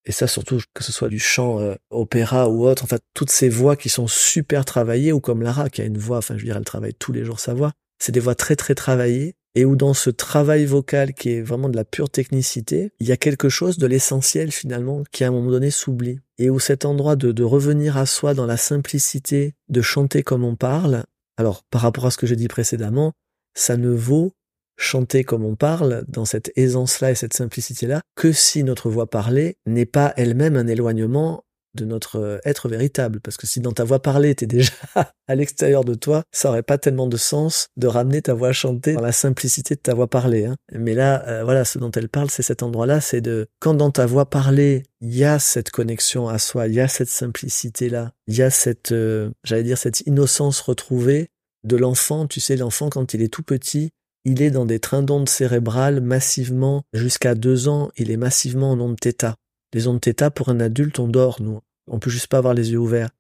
et 0.05 0.13
ça 0.13 0.27
surtout 0.27 0.59
que 0.75 0.83
ce 0.83 0.91
soit 0.91 1.09
du 1.09 1.21
chant 1.21 1.61
euh, 1.61 1.75
opéra 1.91 2.49
ou 2.49 2.67
autre, 2.67 2.83
en 2.83 2.87
fait, 2.87 3.03
toutes 3.15 3.31
ces 3.31 3.49
voix 3.49 3.77
qui 3.77 3.89
sont 3.89 4.09
super 4.09 4.65
travaillées, 4.65 5.13
ou 5.13 5.21
comme 5.21 5.43
Lara 5.43 5.71
qui 5.71 5.83
a 5.83 5.85
une 5.85 5.99
voix, 5.99 6.19
enfin 6.19 6.35
je 6.35 6.41
veux 6.41 6.47
dire, 6.47 6.57
elle 6.57 6.65
travaille 6.65 6.95
tous 6.95 7.13
les 7.13 7.25
jours 7.25 7.39
sa 7.39 7.55
voix, 7.55 7.73
c'est 7.99 8.13
des 8.13 8.21
voix 8.21 8.35
très 8.35 8.57
très 8.57 8.75
travaillées, 8.75 9.37
et 9.55 9.65
où 9.65 9.77
dans 9.77 9.95
ce 9.95 10.11
travail 10.11 10.65
vocal 10.65 11.13
qui 11.13 11.31
est 11.31 11.43
vraiment 11.43 11.69
de 11.69 11.77
la 11.77 11.85
pure 11.85 12.11
technicité, 12.11 12.93
il 13.01 13.07
y 13.07 13.13
a 13.13 13.17
quelque 13.17 13.49
chose 13.49 13.79
de 13.79 13.87
l'essentiel 13.87 14.51
finalement 14.51 15.03
qui 15.13 15.25
à 15.25 15.29
un 15.29 15.31
moment 15.31 15.51
donné 15.51 15.71
s'oublie, 15.71 16.19
et 16.39 16.51
où 16.51 16.59
cet 16.59 16.85
endroit 16.85 17.17
de, 17.17 17.33
de 17.33 17.43
revenir 17.45 17.97
à 17.97 18.07
soi 18.07 18.35
dans 18.35 18.47
la 18.47 18.57
simplicité, 18.57 19.55
de 19.69 19.83
chanter 19.83 20.23
comme 20.23 20.45
on 20.45 20.57
parle, 20.57 21.05
alors 21.37 21.65
par 21.65 21.83
rapport 21.83 22.07
à 22.07 22.11
ce 22.11 22.17
que 22.17 22.27
j'ai 22.27 22.37
dit 22.37 22.49
précédemment, 22.49 23.13
ça 23.55 23.77
ne 23.77 23.91
vaut 23.91 24.33
chanter 24.77 25.23
comme 25.23 25.45
on 25.45 25.55
parle, 25.55 26.05
dans 26.09 26.25
cette 26.25 26.51
aisance-là 26.57 27.11
et 27.11 27.15
cette 27.15 27.35
simplicité-là, 27.35 28.01
que 28.17 28.33
si 28.33 28.65
notre 28.65 28.91
voix 28.91 29.09
parlée 29.09 29.57
n'est 29.67 29.87
pas 29.87 30.13
elle-même 30.17 30.57
un 30.57 30.67
éloignement 30.67 31.45
de 31.75 31.85
notre 31.85 32.19
euh, 32.19 32.39
être 32.45 32.69
véritable. 32.69 33.21
Parce 33.21 33.37
que 33.37 33.47
si 33.47 33.61
dans 33.61 33.73
ta 33.73 33.85
voix 33.85 34.01
parlée, 34.01 34.35
t'es 34.35 34.47
déjà 34.47 34.73
à 35.29 35.35
l'extérieur 35.35 35.85
de 35.85 35.95
toi, 35.95 36.23
ça 36.33 36.51
aurait 36.51 36.63
pas 36.63 36.79
tellement 36.79 37.07
de 37.07 37.17
sens 37.17 37.69
de 37.77 37.87
ramener 37.87 38.23
ta 38.23 38.35
voix 38.35 38.53
chantée 38.53 38.95
dans 38.95 39.01
la 39.01 39.13
simplicité 39.13 39.75
de 39.75 39.81
ta 39.81 39.95
voix 39.95 40.09
parlée. 40.09 40.47
Hein. 40.47 40.57
Mais 40.73 40.95
là, 40.95 41.27
euh, 41.29 41.45
voilà, 41.45 41.65
ce 41.65 41.79
dont 41.79 41.91
elle 41.91 42.09
parle, 42.09 42.31
c'est 42.31 42.43
cet 42.43 42.63
endroit-là, 42.63 43.01
c'est 43.01 43.21
de 43.21 43.47
quand 43.61 43.75
dans 43.75 43.91
ta 43.91 44.07
voix 44.07 44.29
parlée, 44.29 44.83
il 45.01 45.17
y 45.17 45.25
a 45.25 45.39
cette 45.39 45.71
connexion 45.71 46.29
à 46.29 46.39
soi, 46.39 46.69
il 46.69 46.75
y 46.75 46.81
a 46.81 46.89
cette 46.89 47.09
simplicité-là, 47.09 48.13
il 48.27 48.37
y 48.37 48.43
a 48.43 48.51
cette, 48.51 48.93
euh, 48.93 49.31
j'allais 49.45 49.65
dire, 49.65 49.79
cette 49.79 50.01
innocence 50.03 50.61
retrouvée 50.61 51.29
de 51.65 51.77
l'enfant. 51.77 52.27
Tu 52.27 52.41
sais, 52.41 52.57
l'enfant 52.57 52.91
quand 52.91 53.15
il 53.15 53.23
est 53.23 53.33
tout 53.33 53.43
petit, 53.43 53.91
il 54.25 54.41
est 54.43 54.51
dans 54.51 54.67
des 54.67 54.79
trains 54.79 55.03
d'ondes 55.03 55.29
cérébrales 55.29 56.01
massivement, 56.01 56.85
jusqu'à 56.93 57.35
deux 57.35 57.69
ans, 57.69 57.91
il 57.97 58.11
est 58.11 58.17
massivement 58.17 58.71
en 58.71 58.81
ondes 58.81 58.99
θ. 59.01 59.35
Les 59.73 59.87
ondes 59.87 60.01
θ, 60.01 60.31
pour 60.31 60.49
un 60.49 60.61
adulte, 60.61 60.99
on 60.99 61.09
dort, 61.09 61.41
nous. 61.41 61.61
On 61.87 61.99
peut 61.99 62.11
juste 62.11 62.29
pas 62.29 62.39
avoir 62.39 62.55
les 62.55 62.73
yeux 62.73 62.79
ouverts. 62.79 63.11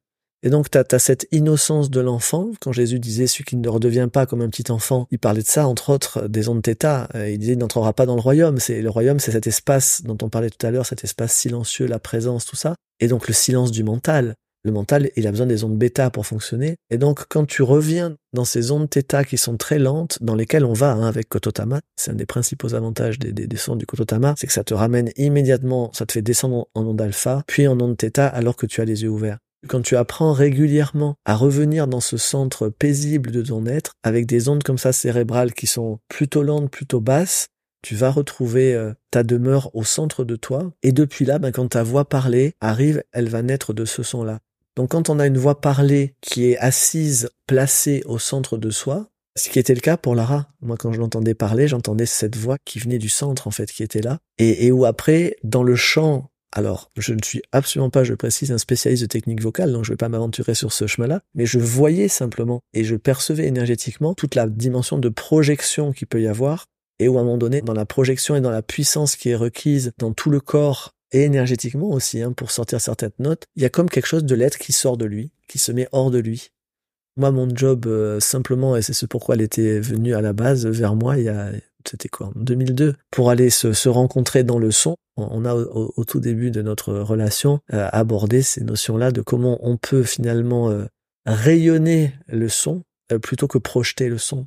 Et 0.44 0.50
donc, 0.50 0.70
tu 0.70 0.78
as, 0.78 0.98
cette 0.98 1.28
innocence 1.30 1.88
de 1.88 2.00
l'enfant. 2.00 2.50
Quand 2.60 2.72
Jésus 2.72 2.98
disait 2.98 3.28
celui 3.28 3.44
qui 3.44 3.56
ne 3.56 3.68
redevient 3.68 4.08
pas 4.12 4.26
comme 4.26 4.42
un 4.42 4.48
petit 4.48 4.72
enfant, 4.72 5.06
il 5.12 5.18
parlait 5.20 5.42
de 5.42 5.46
ça, 5.46 5.68
entre 5.68 5.90
autres, 5.90 6.26
des 6.26 6.48
ondes 6.48 6.62
θ. 6.62 7.06
Euh, 7.14 7.30
il 7.30 7.38
disait 7.38 7.52
il 7.52 7.58
n'entrera 7.58 7.92
pas 7.92 8.06
dans 8.06 8.16
le 8.16 8.20
royaume. 8.20 8.58
C'est 8.58 8.82
Le 8.82 8.90
royaume, 8.90 9.20
c'est 9.20 9.30
cet 9.30 9.46
espace 9.46 10.02
dont 10.02 10.18
on 10.20 10.28
parlait 10.28 10.50
tout 10.50 10.66
à 10.66 10.72
l'heure, 10.72 10.84
cet 10.84 11.04
espace 11.04 11.32
silencieux, 11.32 11.86
la 11.86 12.00
présence, 12.00 12.44
tout 12.44 12.56
ça. 12.56 12.74
Et 12.98 13.06
donc, 13.06 13.28
le 13.28 13.34
silence 13.34 13.70
du 13.70 13.84
mental. 13.84 14.34
Le 14.64 14.70
mental, 14.70 15.10
il 15.16 15.26
a 15.26 15.32
besoin 15.32 15.46
des 15.46 15.64
ondes 15.64 15.76
bêta 15.76 16.08
pour 16.10 16.24
fonctionner. 16.24 16.76
Et 16.88 16.96
donc, 16.96 17.24
quand 17.28 17.46
tu 17.46 17.62
reviens 17.62 18.16
dans 18.32 18.44
ces 18.44 18.70
ondes 18.70 18.88
θ 18.88 19.24
qui 19.24 19.36
sont 19.36 19.56
très 19.56 19.80
lentes, 19.80 20.18
dans 20.20 20.36
lesquelles 20.36 20.64
on 20.64 20.72
va 20.72 20.92
hein, 20.92 21.06
avec 21.06 21.28
Kototama, 21.28 21.80
c'est 21.96 22.12
un 22.12 22.14
des 22.14 22.26
principaux 22.26 22.74
avantages 22.74 23.18
des, 23.18 23.32
des, 23.32 23.48
des 23.48 23.56
sons 23.56 23.74
du 23.74 23.86
Kototama, 23.86 24.34
c'est 24.38 24.46
que 24.46 24.52
ça 24.52 24.62
te 24.62 24.72
ramène 24.72 25.10
immédiatement, 25.16 25.90
ça 25.92 26.06
te 26.06 26.12
fait 26.12 26.22
descendre 26.22 26.68
en 26.74 26.86
onde 26.86 27.00
alpha, 27.00 27.42
puis 27.48 27.66
en 27.66 27.80
onde 27.80 27.96
θ 27.96 28.20
alors 28.20 28.54
que 28.54 28.66
tu 28.66 28.80
as 28.80 28.84
les 28.84 29.02
yeux 29.02 29.08
ouverts. 29.08 29.38
Quand 29.68 29.82
tu 29.82 29.96
apprends 29.96 30.32
régulièrement 30.32 31.16
à 31.24 31.34
revenir 31.34 31.88
dans 31.88 32.00
ce 32.00 32.16
centre 32.16 32.68
paisible 32.68 33.32
de 33.32 33.42
ton 33.42 33.66
être, 33.66 33.94
avec 34.04 34.26
des 34.26 34.48
ondes 34.48 34.62
comme 34.62 34.78
ça 34.78 34.92
cérébrales 34.92 35.54
qui 35.54 35.66
sont 35.66 35.98
plutôt 36.08 36.42
lentes, 36.42 36.70
plutôt 36.70 37.00
basses, 37.00 37.48
tu 37.82 37.96
vas 37.96 38.10
retrouver 38.10 38.74
euh, 38.74 38.92
ta 39.10 39.24
demeure 39.24 39.74
au 39.74 39.82
centre 39.82 40.24
de 40.24 40.36
toi. 40.36 40.72
Et 40.82 40.92
depuis 40.92 41.24
là, 41.24 41.38
ben, 41.38 41.50
quand 41.50 41.68
ta 41.68 41.82
voix 41.82 42.04
parlée 42.04 42.54
arrive, 42.60 43.02
elle 43.12 43.28
va 43.28 43.42
naître 43.42 43.72
de 43.72 43.84
ce 43.84 44.02
son-là. 44.04 44.38
Donc 44.76 44.90
quand 44.90 45.10
on 45.10 45.18
a 45.18 45.26
une 45.26 45.38
voix 45.38 45.60
parlée 45.60 46.14
qui 46.20 46.50
est 46.50 46.58
assise, 46.58 47.30
placée 47.46 48.02
au 48.06 48.18
centre 48.18 48.56
de 48.56 48.70
soi, 48.70 49.08
ce 49.36 49.48
qui 49.48 49.58
était 49.58 49.74
le 49.74 49.80
cas 49.80 49.96
pour 49.96 50.14
Lara. 50.14 50.48
Moi, 50.60 50.76
quand 50.76 50.92
je 50.92 50.98
l'entendais 50.98 51.34
parler, 51.34 51.68
j'entendais 51.68 52.06
cette 52.06 52.36
voix 52.36 52.56
qui 52.64 52.78
venait 52.78 52.98
du 52.98 53.08
centre, 53.08 53.46
en 53.46 53.50
fait, 53.50 53.70
qui 53.70 53.82
était 53.82 54.02
là. 54.02 54.18
Et, 54.38 54.66
et 54.66 54.72
où 54.72 54.84
après, 54.84 55.36
dans 55.42 55.62
le 55.62 55.74
chant, 55.74 56.30
alors, 56.54 56.90
je 56.98 57.14
ne 57.14 57.22
suis 57.24 57.40
absolument 57.50 57.88
pas, 57.88 58.04
je 58.04 58.12
précise, 58.12 58.52
un 58.52 58.58
spécialiste 58.58 59.02
de 59.02 59.08
technique 59.08 59.40
vocale, 59.40 59.72
donc 59.72 59.84
je 59.84 59.90
ne 59.90 59.94
vais 59.94 59.98
pas 59.98 60.10
m'aventurer 60.10 60.54
sur 60.54 60.72
ce 60.72 60.86
chemin-là, 60.86 61.22
mais 61.34 61.46
je 61.46 61.58
voyais 61.58 62.08
simplement 62.08 62.60
et 62.74 62.84
je 62.84 62.94
percevais 62.94 63.46
énergétiquement 63.46 64.12
toute 64.12 64.34
la 64.34 64.46
dimension 64.46 64.98
de 64.98 65.08
projection 65.08 65.92
qu'il 65.92 66.08
peut 66.08 66.20
y 66.20 66.28
avoir, 66.28 66.66
et 66.98 67.08
où 67.08 67.16
à 67.16 67.22
un 67.22 67.24
moment 67.24 67.38
donné, 67.38 67.62
dans 67.62 67.72
la 67.72 67.86
projection 67.86 68.36
et 68.36 68.42
dans 68.42 68.50
la 68.50 68.62
puissance 68.62 69.16
qui 69.16 69.30
est 69.30 69.36
requise 69.36 69.92
dans 69.98 70.12
tout 70.12 70.28
le 70.28 70.40
corps 70.40 70.92
et 71.12 71.22
énergétiquement 71.22 71.90
aussi, 71.90 72.22
hein, 72.22 72.32
pour 72.32 72.50
sortir 72.50 72.80
certaines 72.80 73.12
notes, 73.18 73.44
il 73.56 73.62
y 73.62 73.66
a 73.66 73.68
comme 73.68 73.88
quelque 73.88 74.06
chose 74.06 74.24
de 74.24 74.34
l'être 74.34 74.58
qui 74.58 74.72
sort 74.72 74.96
de 74.96 75.04
lui, 75.04 75.30
qui 75.48 75.58
se 75.58 75.72
met 75.72 75.88
hors 75.92 76.10
de 76.10 76.18
lui. 76.18 76.50
Moi, 77.16 77.30
mon 77.30 77.54
job, 77.54 77.86
euh, 77.86 78.20
simplement, 78.20 78.74
et 78.76 78.82
c'est 78.82 78.94
ce 78.94 79.04
pourquoi 79.04 79.34
elle 79.34 79.42
était 79.42 79.80
venue 79.80 80.14
à 80.14 80.22
la 80.22 80.32
base 80.32 80.66
vers 80.66 80.94
moi 80.94 81.18
il 81.18 81.24
y 81.24 81.28
a, 81.28 81.50
c'était 81.86 82.08
quoi, 82.08 82.28
en 82.28 82.32
2002, 82.36 82.94
pour 83.10 83.28
aller 83.28 83.50
se, 83.50 83.88
rencontrer 83.88 84.44
dans 84.44 84.58
le 84.58 84.70
son. 84.70 84.96
On 85.18 85.44
a 85.44 85.54
au, 85.54 86.04
tout 86.04 86.20
début 86.20 86.50
de 86.50 86.62
notre 86.62 86.94
relation 86.94 87.60
euh, 87.74 87.86
abordé 87.92 88.40
ces 88.40 88.64
notions-là 88.64 89.12
de 89.12 89.20
comment 89.20 89.58
on 89.60 89.76
peut 89.76 90.04
finalement 90.04 90.70
euh, 90.70 90.86
rayonner 91.26 92.14
le 92.28 92.48
son 92.48 92.82
plutôt 93.20 93.46
que 93.46 93.58
projeter 93.58 94.08
le 94.08 94.16
son. 94.16 94.46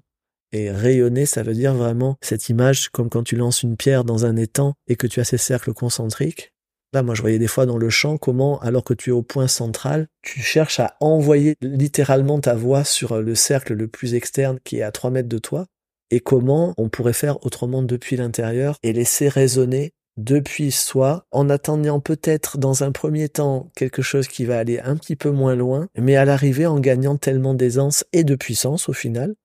Et 0.51 0.71
rayonner, 0.71 1.27
ça 1.27 1.43
veut 1.43 1.53
dire 1.53 1.75
vraiment 1.75 2.17
cette 2.21 2.49
image 2.49 2.89
comme 2.89 3.09
quand 3.09 3.23
tu 3.23 3.35
lances 3.35 3.61
une 3.61 3.77
pierre 3.77 4.05
dans 4.05 4.25
un 4.25 4.37
étang 4.37 4.73
et 4.87 4.95
que 4.95 5.05
tu 5.05 5.19
as 5.19 5.25
ces 5.25 5.37
cercles 5.37 5.73
concentriques 5.73 6.54
Moi, 7.03 7.15
je 7.15 7.21
voyais 7.21 7.39
des 7.39 7.47
fois 7.47 7.65
dans 7.65 7.77
le 7.77 7.89
chant 7.89 8.17
comment, 8.17 8.59
alors 8.59 8.83
que 8.83 8.93
tu 8.93 9.09
es 9.09 9.13
au 9.13 9.21
point 9.21 9.47
central, 9.47 10.07
tu 10.21 10.39
cherches 10.39 10.79
à 10.79 10.95
envoyer 10.99 11.55
littéralement 11.61 12.39
ta 12.39 12.55
voix 12.55 12.83
sur 12.83 13.21
le 13.21 13.35
cercle 13.35 13.73
le 13.73 13.87
plus 13.87 14.13
externe 14.13 14.59
qui 14.63 14.77
est 14.77 14.83
à 14.83 14.91
3 14.91 15.11
mètres 15.11 15.29
de 15.29 15.37
toi, 15.37 15.65
et 16.11 16.19
comment 16.19 16.73
on 16.77 16.89
pourrait 16.89 17.13
faire 17.13 17.43
autrement 17.45 17.81
depuis 17.81 18.15
l'intérieur 18.15 18.77
et 18.83 18.93
laisser 18.93 19.27
résonner 19.27 19.91
depuis 20.17 20.71
soi, 20.71 21.25
en 21.31 21.49
attendant 21.49 21.99
peut-être 21.99 22.57
dans 22.57 22.83
un 22.83 22.91
premier 22.91 23.27
temps 23.27 23.69
quelque 23.75 24.01
chose 24.01 24.29
qui 24.29 24.45
va 24.45 24.57
aller 24.57 24.79
un 24.79 24.95
petit 24.95 25.17
peu 25.17 25.29
moins 25.29 25.55
loin, 25.55 25.87
mais 25.97 26.15
à 26.15 26.23
l'arrivée 26.23 26.65
en 26.65 26.79
gagnant 26.79 27.17
tellement 27.17 27.53
d'aisance 27.53 28.05
et 28.13 28.23
de 28.23 28.35
puissance 28.35 28.87
au 28.87 28.93
final, 28.93 29.35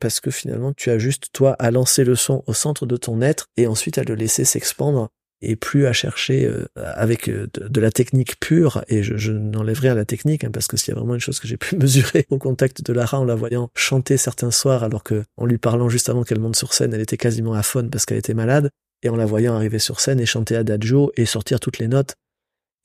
parce 0.00 0.18
que 0.18 0.32
finalement 0.32 0.72
tu 0.72 0.90
as 0.90 0.98
juste 0.98 1.28
toi 1.32 1.54
à 1.60 1.70
lancer 1.70 2.02
le 2.02 2.16
son 2.16 2.42
au 2.46 2.52
centre 2.52 2.84
de 2.84 2.96
ton 2.96 3.22
être 3.22 3.46
et 3.56 3.68
ensuite 3.68 3.98
à 3.98 4.02
le 4.02 4.14
laisser 4.14 4.44
s'expandre 4.44 5.08
et 5.40 5.56
plus 5.56 5.86
à 5.86 5.92
chercher 5.92 6.46
euh, 6.46 6.66
avec 6.76 7.28
euh, 7.28 7.46
de, 7.54 7.80
la 7.80 7.90
technique 7.90 8.40
pure, 8.40 8.84
et 8.88 9.02
je, 9.02 9.16
je 9.16 9.32
n'enlèverai 9.32 9.88
à 9.88 9.94
la 9.94 10.04
technique, 10.04 10.44
hein, 10.44 10.50
parce 10.52 10.66
que 10.66 10.76
s'il 10.76 10.92
y 10.92 10.96
a 10.96 11.00
vraiment 11.00 11.14
une 11.14 11.20
chose 11.20 11.38
que 11.38 11.46
j'ai 11.46 11.56
pu 11.56 11.76
mesurer 11.78 12.26
au 12.30 12.38
contact 12.38 12.82
de 12.82 12.92
Lara 12.92 13.20
en 13.20 13.24
la 13.24 13.34
voyant 13.34 13.70
chanter 13.74 14.16
certains 14.16 14.50
soirs, 14.50 14.82
alors 14.82 15.04
que 15.04 15.24
en 15.36 15.46
lui 15.46 15.58
parlant 15.58 15.88
juste 15.88 16.08
avant 16.08 16.24
qu'elle 16.24 16.40
monte 16.40 16.56
sur 16.56 16.74
scène, 16.74 16.92
elle 16.92 17.00
était 17.00 17.16
quasiment 17.16 17.54
à 17.54 17.62
faune 17.62 17.90
parce 17.90 18.04
qu'elle 18.04 18.18
était 18.18 18.34
malade, 18.34 18.70
et 19.02 19.08
en 19.08 19.16
la 19.16 19.26
voyant 19.26 19.54
arriver 19.54 19.78
sur 19.78 20.00
scène 20.00 20.20
et 20.20 20.26
chanter 20.26 20.56
Adagio 20.56 21.12
et 21.16 21.24
sortir 21.24 21.60
toutes 21.60 21.78
les 21.78 21.88
notes. 21.88 22.14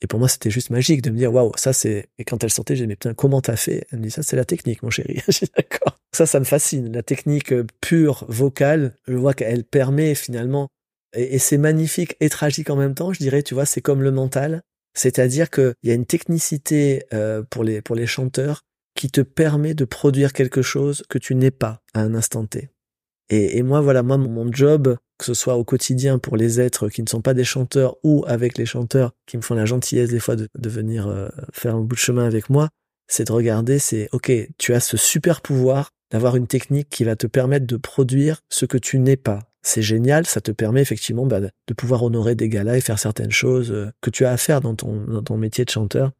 Et 0.00 0.06
pour 0.06 0.18
moi, 0.18 0.28
c'était 0.28 0.50
juste 0.50 0.70
magique 0.70 1.02
de 1.02 1.10
me 1.10 1.16
dire, 1.16 1.32
waouh, 1.32 1.52
ça 1.56 1.72
c'est, 1.72 2.08
et 2.18 2.24
quand 2.24 2.44
elle 2.44 2.50
sortait, 2.50 2.76
j'ai 2.76 2.84
dit, 2.84 2.88
mais 2.88 2.96
putain, 2.96 3.14
comment 3.14 3.40
t'as 3.40 3.56
fait? 3.56 3.86
Elle 3.90 4.00
me 4.00 4.04
dit, 4.04 4.10
ça 4.10 4.22
c'est 4.22 4.36
la 4.36 4.44
technique, 4.44 4.82
mon 4.82 4.90
chéri. 4.90 5.22
j'ai 5.28 5.46
d'accord. 5.56 5.96
Ça, 6.12 6.26
ça 6.26 6.38
me 6.38 6.44
fascine. 6.44 6.92
La 6.92 7.02
technique 7.02 7.52
euh, 7.52 7.64
pure, 7.80 8.24
vocale, 8.28 8.94
je 9.08 9.14
vois 9.14 9.34
qu'elle 9.34 9.64
permet 9.64 10.14
finalement 10.14 10.68
et, 11.14 11.38
c'est 11.38 11.58
magnifique 11.58 12.16
et 12.20 12.28
tragique 12.28 12.70
en 12.70 12.76
même 12.76 12.94
temps, 12.94 13.12
je 13.12 13.18
dirais, 13.18 13.42
tu 13.42 13.54
vois, 13.54 13.66
c'est 13.66 13.80
comme 13.80 14.02
le 14.02 14.10
mental. 14.10 14.62
C'est-à-dire 14.96 15.50
qu'il 15.50 15.74
y 15.82 15.90
a 15.90 15.94
une 15.94 16.06
technicité 16.06 17.04
euh, 17.12 17.42
pour, 17.42 17.64
les, 17.64 17.82
pour 17.82 17.96
les 17.96 18.06
chanteurs 18.06 18.62
qui 18.94 19.10
te 19.10 19.20
permet 19.20 19.74
de 19.74 19.84
produire 19.84 20.32
quelque 20.32 20.62
chose 20.62 21.02
que 21.08 21.18
tu 21.18 21.34
n'es 21.34 21.50
pas 21.50 21.82
à 21.94 22.00
un 22.00 22.14
instant 22.14 22.46
T. 22.46 22.70
Et, 23.30 23.58
et, 23.58 23.62
moi, 23.62 23.80
voilà, 23.80 24.02
moi, 24.02 24.18
mon 24.18 24.52
job, 24.52 24.96
que 25.18 25.24
ce 25.24 25.34
soit 25.34 25.56
au 25.56 25.64
quotidien 25.64 26.18
pour 26.18 26.36
les 26.36 26.60
êtres 26.60 26.88
qui 26.88 27.02
ne 27.02 27.08
sont 27.08 27.22
pas 27.22 27.34
des 27.34 27.44
chanteurs 27.44 27.96
ou 28.04 28.24
avec 28.28 28.56
les 28.58 28.66
chanteurs 28.66 29.12
qui 29.26 29.36
me 29.36 29.42
font 29.42 29.54
la 29.54 29.64
gentillesse 29.64 30.10
des 30.10 30.20
fois 30.20 30.36
de, 30.36 30.48
venir 30.68 31.08
euh, 31.08 31.28
faire 31.52 31.74
un 31.74 31.80
bout 31.80 31.96
de 31.96 32.00
chemin 32.00 32.24
avec 32.24 32.50
moi, 32.50 32.68
c'est 33.08 33.26
de 33.26 33.32
regarder, 33.32 33.78
c'est, 33.78 34.08
ok, 34.12 34.32
tu 34.58 34.74
as 34.74 34.80
ce 34.80 34.96
super 34.96 35.40
pouvoir 35.40 35.90
d'avoir 36.10 36.36
une 36.36 36.46
technique 36.46 36.88
qui 36.90 37.04
va 37.04 37.16
te 37.16 37.26
permettre 37.26 37.66
de 37.66 37.76
produire 37.76 38.40
ce 38.48 38.66
que 38.66 38.78
tu 38.78 38.98
n'es 38.98 39.16
pas 39.16 39.40
c'est 39.64 39.82
génial, 39.82 40.26
ça 40.26 40.40
te 40.40 40.52
permet 40.52 40.82
effectivement 40.82 41.26
bah, 41.26 41.40
de 41.40 41.74
pouvoir 41.74 42.02
honorer 42.02 42.34
des 42.34 42.48
galas 42.48 42.76
et 42.76 42.80
faire 42.80 42.98
certaines 42.98 43.32
choses 43.32 43.72
euh, 43.72 43.90
que 44.00 44.10
tu 44.10 44.24
as 44.24 44.30
à 44.30 44.36
faire 44.36 44.60
dans 44.60 44.74
ton, 44.74 45.04
dans 45.04 45.22
ton 45.22 45.36
métier 45.36 45.64
de 45.64 45.70
chanteur. 45.70 46.12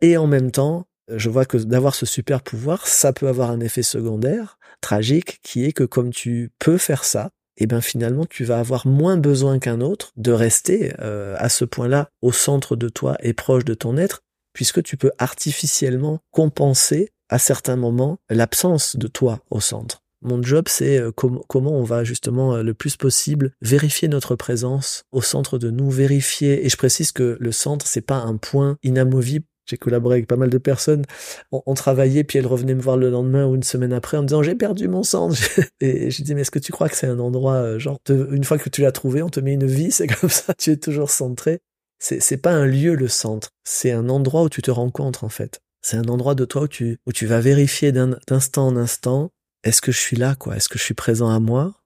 Et 0.00 0.16
en 0.16 0.26
même 0.26 0.50
temps, 0.50 0.86
je 1.08 1.28
vois 1.28 1.44
que 1.44 1.56
d'avoir 1.58 1.94
ce 1.94 2.06
super 2.06 2.40
pouvoir, 2.40 2.86
ça 2.86 3.12
peut 3.12 3.28
avoir 3.28 3.50
un 3.50 3.60
effet 3.60 3.82
secondaire, 3.82 4.58
tragique, 4.80 5.40
qui 5.42 5.64
est 5.64 5.72
que 5.72 5.84
comme 5.84 6.10
tu 6.10 6.52
peux 6.58 6.78
faire 6.78 7.04
ça, 7.04 7.30
et 7.56 7.64
eh 7.64 7.66
ben 7.68 7.80
finalement 7.80 8.26
tu 8.26 8.42
vas 8.42 8.58
avoir 8.58 8.84
moins 8.84 9.16
besoin 9.16 9.60
qu'un 9.60 9.80
autre 9.80 10.10
de 10.16 10.32
rester 10.32 10.92
euh, 10.98 11.36
à 11.38 11.48
ce 11.48 11.64
point-là 11.64 12.08
au 12.20 12.32
centre 12.32 12.74
de 12.74 12.88
toi 12.88 13.16
et 13.20 13.32
proche 13.32 13.64
de 13.64 13.74
ton 13.74 13.96
être, 13.96 14.22
puisque 14.52 14.82
tu 14.82 14.96
peux 14.96 15.12
artificiellement 15.18 16.18
compenser 16.32 17.10
à 17.28 17.38
certains 17.38 17.76
moments 17.76 18.18
l'absence 18.28 18.96
de 18.96 19.06
toi 19.06 19.40
au 19.50 19.60
centre. 19.60 20.03
Mon 20.24 20.42
job, 20.42 20.64
c'est 20.68 20.98
euh, 20.98 21.12
comment 21.12 21.72
on 21.72 21.84
va 21.84 22.02
justement 22.02 22.54
euh, 22.54 22.62
le 22.62 22.72
plus 22.72 22.96
possible 22.96 23.52
vérifier 23.60 24.08
notre 24.08 24.36
présence 24.36 25.04
au 25.12 25.20
centre 25.20 25.58
de 25.58 25.70
nous, 25.70 25.90
vérifier. 25.90 26.64
Et 26.64 26.70
je 26.70 26.76
précise 26.78 27.12
que 27.12 27.36
le 27.38 27.52
centre, 27.52 27.86
c'est 27.86 28.00
pas 28.00 28.16
un 28.16 28.38
point 28.38 28.78
inamovible 28.82 29.44
J'ai 29.66 29.76
collaboré 29.76 30.16
avec 30.16 30.26
pas 30.26 30.36
mal 30.36 30.48
de 30.48 30.56
personnes. 30.56 31.04
On, 31.52 31.74
travaillait, 31.74 32.24
puis 32.24 32.38
elles 32.38 32.46
revenaient 32.46 32.74
me 32.74 32.80
voir 32.80 32.96
le 32.96 33.10
lendemain 33.10 33.46
ou 33.46 33.54
une 33.54 33.62
semaine 33.62 33.92
après 33.92 34.16
en 34.16 34.22
me 34.22 34.28
disant 34.28 34.42
j'ai 34.42 34.54
perdu 34.54 34.88
mon 34.88 35.02
centre. 35.02 35.36
Et 35.82 36.10
je 36.10 36.22
dis 36.22 36.34
mais 36.34 36.40
est-ce 36.40 36.50
que 36.50 36.58
tu 36.58 36.72
crois 36.72 36.88
que 36.88 36.96
c'est 36.96 37.06
un 37.06 37.18
endroit 37.18 37.56
euh, 37.56 37.78
genre 37.78 37.98
une 38.08 38.44
fois 38.44 38.56
que 38.56 38.70
tu 38.70 38.80
l'as 38.80 38.92
trouvé, 38.92 39.22
on 39.22 39.28
te 39.28 39.40
met 39.40 39.52
une 39.52 39.66
vie, 39.66 39.92
c'est 39.92 40.06
comme 40.20 40.30
ça, 40.30 40.54
tu 40.54 40.70
es 40.70 40.76
toujours 40.78 41.10
centré. 41.10 41.60
C'est 41.98 42.36
pas 42.38 42.52
un 42.52 42.66
lieu 42.66 42.94
le 42.94 43.08
centre, 43.08 43.48
c'est 43.64 43.92
un 43.92 44.08
endroit 44.08 44.42
où 44.42 44.48
tu 44.48 44.62
te 44.62 44.70
rencontres 44.70 45.24
en 45.24 45.30
fait. 45.30 45.60
C'est 45.80 45.96
un 45.96 46.08
endroit 46.08 46.34
de 46.34 46.44
toi 46.46 46.62
où 46.62 46.68
tu 46.68 46.98
où 47.06 47.12
tu 47.12 47.26
vas 47.26 47.40
vérifier 47.40 47.92
d'instant 47.92 48.66
en 48.66 48.76
instant 48.76 49.30
est-ce 49.64 49.80
que 49.80 49.90
je 49.90 49.98
suis 49.98 50.16
là 50.16 50.36
quoi, 50.36 50.56
est-ce 50.56 50.68
que 50.68 50.78
je 50.78 50.84
suis 50.84 50.94
présent 50.94 51.30
à 51.30 51.40
moi, 51.40 51.82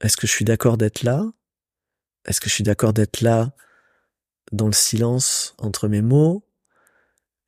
est-ce 0.00 0.16
que 0.16 0.26
je 0.26 0.32
suis 0.32 0.44
d'accord 0.44 0.76
d'être 0.76 1.04
là, 1.04 1.24
est-ce 2.26 2.40
que 2.40 2.48
je 2.48 2.54
suis 2.54 2.64
d'accord 2.64 2.92
d'être 2.92 3.20
là 3.20 3.52
dans 4.52 4.66
le 4.66 4.72
silence 4.72 5.54
entre 5.58 5.88
mes 5.88 6.02
mots? 6.02 6.44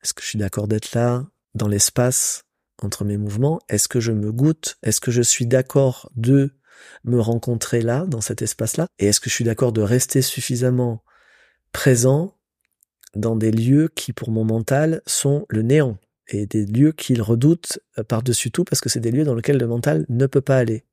Est-ce 0.03 0.13
que 0.13 0.21
je 0.21 0.27
suis 0.27 0.39
d'accord 0.39 0.67
d'être 0.67 0.93
là, 0.93 1.25
dans 1.53 1.67
l'espace, 1.67 2.43
entre 2.81 3.05
mes 3.05 3.17
mouvements? 3.17 3.59
Est-ce 3.69 3.87
que 3.87 3.99
je 3.99 4.11
me 4.11 4.31
goûte? 4.31 4.77
Est-ce 4.83 4.99
que 4.99 5.11
je 5.11 5.21
suis 5.21 5.45
d'accord 5.45 6.09
de 6.15 6.57
me 7.03 7.19
rencontrer 7.19 7.81
là, 7.81 8.05
dans 8.07 8.21
cet 8.21 8.41
espace-là? 8.41 8.87
Et 8.99 9.07
est-ce 9.07 9.19
que 9.19 9.29
je 9.29 9.35
suis 9.35 9.45
d'accord 9.45 9.71
de 9.71 9.81
rester 9.81 10.21
suffisamment 10.21 11.03
présent 11.71 12.37
dans 13.15 13.35
des 13.35 13.51
lieux 13.51 13.89
qui, 13.95 14.11
pour 14.11 14.31
mon 14.31 14.43
mental, 14.43 15.01
sont 15.05 15.45
le 15.49 15.61
néant? 15.61 15.97
Et 16.27 16.45
des 16.45 16.65
lieux 16.65 16.91
qu'il 16.91 17.21
redoute 17.21 17.79
euh, 17.97 18.03
par-dessus 18.03 18.51
tout 18.51 18.63
parce 18.63 18.81
que 18.81 18.89
c'est 18.89 18.99
des 18.99 19.11
lieux 19.11 19.25
dans 19.25 19.35
lesquels 19.35 19.57
le 19.57 19.67
mental 19.67 20.05
ne 20.09 20.25
peut 20.25 20.41
pas 20.41 20.57
aller. 20.57 20.85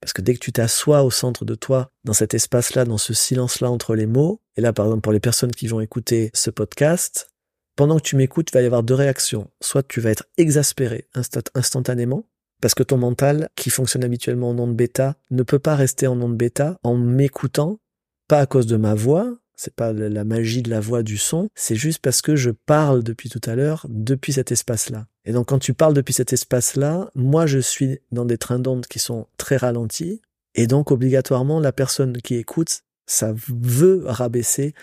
Parce 0.00 0.12
que 0.12 0.22
dès 0.22 0.34
que 0.34 0.38
tu 0.38 0.52
t'assois 0.52 1.02
au 1.02 1.10
centre 1.10 1.44
de 1.44 1.54
toi, 1.54 1.90
dans 2.04 2.12
cet 2.12 2.34
espace-là, 2.34 2.84
dans 2.84 2.98
ce 2.98 3.14
silence-là 3.14 3.70
entre 3.70 3.96
les 3.96 4.06
mots, 4.06 4.40
et 4.56 4.60
là 4.60 4.72
par 4.72 4.86
exemple 4.86 5.02
pour 5.02 5.12
les 5.12 5.20
personnes 5.20 5.50
qui 5.50 5.66
vont 5.66 5.80
écouter 5.80 6.30
ce 6.34 6.50
podcast, 6.50 7.32
pendant 7.74 7.96
que 7.96 8.02
tu 8.02 8.16
m'écoutes, 8.16 8.50
il 8.50 8.54
va 8.54 8.62
y 8.62 8.66
avoir 8.66 8.82
deux 8.82 8.94
réactions. 8.94 9.50
Soit 9.60 9.86
tu 9.86 10.00
vas 10.00 10.10
être 10.10 10.26
exaspéré 10.36 11.08
instantanément, 11.54 12.28
parce 12.60 12.74
que 12.74 12.82
ton 12.82 12.96
mental, 12.96 13.50
qui 13.54 13.70
fonctionne 13.70 14.02
habituellement 14.02 14.50
en 14.50 14.58
onde 14.58 14.74
bêta, 14.74 15.16
ne 15.30 15.44
peut 15.44 15.60
pas 15.60 15.76
rester 15.76 16.08
en 16.08 16.20
onde 16.20 16.36
bêta 16.36 16.78
en 16.82 16.96
m'écoutant, 16.96 17.78
pas 18.26 18.40
à 18.40 18.46
cause 18.46 18.66
de 18.66 18.76
ma 18.76 18.94
voix, 18.94 19.38
c'est 19.58 19.74
pas 19.74 19.92
la 19.92 20.24
magie 20.24 20.62
de 20.62 20.70
la 20.70 20.80
voix 20.80 21.02
du 21.02 21.18
son, 21.18 21.48
c'est 21.54 21.74
juste 21.74 21.98
parce 21.98 22.22
que 22.22 22.36
je 22.36 22.50
parle 22.50 23.02
depuis 23.02 23.28
tout 23.28 23.40
à 23.44 23.56
l'heure, 23.56 23.84
depuis 23.90 24.32
cet 24.32 24.52
espace-là. 24.52 25.06
Et 25.24 25.32
donc 25.32 25.48
quand 25.48 25.58
tu 25.58 25.74
parles 25.74 25.94
depuis 25.94 26.14
cet 26.14 26.32
espace-là, 26.32 27.10
moi 27.14 27.46
je 27.46 27.58
suis 27.58 27.98
dans 28.12 28.24
des 28.24 28.38
trains 28.38 28.60
d'ondes 28.60 28.86
qui 28.86 29.00
sont 29.00 29.26
très 29.36 29.56
ralentis, 29.56 30.22
et 30.54 30.66
donc 30.66 30.90
obligatoirement 30.90 31.60
la 31.60 31.72
personne 31.72 32.16
qui 32.22 32.36
écoute, 32.36 32.80
ça 33.06 33.34
veut 33.48 34.02
rabaisser 34.06 34.74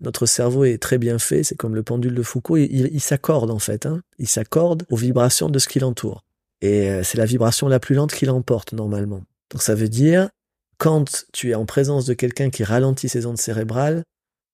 notre 0.00 0.26
cerveau 0.26 0.64
est 0.64 0.78
très 0.78 0.98
bien 0.98 1.18
fait, 1.18 1.42
c'est 1.42 1.56
comme 1.56 1.74
le 1.74 1.82
pendule 1.82 2.14
de 2.14 2.22
Foucault, 2.22 2.56
il, 2.56 3.00
s'accorde 3.00 3.50
en 3.50 3.58
fait, 3.58 3.86
hein. 3.86 4.02
il 4.18 4.28
s'accorde 4.28 4.84
aux 4.90 4.96
vibrations 4.96 5.48
de 5.48 5.58
ce 5.58 5.68
qui 5.68 5.78
l'entoure. 5.78 6.24
Et 6.60 6.90
euh, 6.90 7.02
c'est 7.02 7.18
la 7.18 7.26
vibration 7.26 7.68
la 7.68 7.80
plus 7.80 7.94
lente 7.94 8.12
qui 8.12 8.26
l'emporte 8.26 8.72
normalement. 8.72 9.22
Donc 9.50 9.62
ça 9.62 9.74
veut 9.74 9.88
dire, 9.88 10.30
quand 10.78 11.26
tu 11.32 11.50
es 11.50 11.54
en 11.54 11.66
présence 11.66 12.06
de 12.06 12.14
quelqu'un 12.14 12.50
qui 12.50 12.64
ralentit 12.64 13.08
ses 13.08 13.26
ondes 13.26 13.38
cérébrales, 13.38 14.04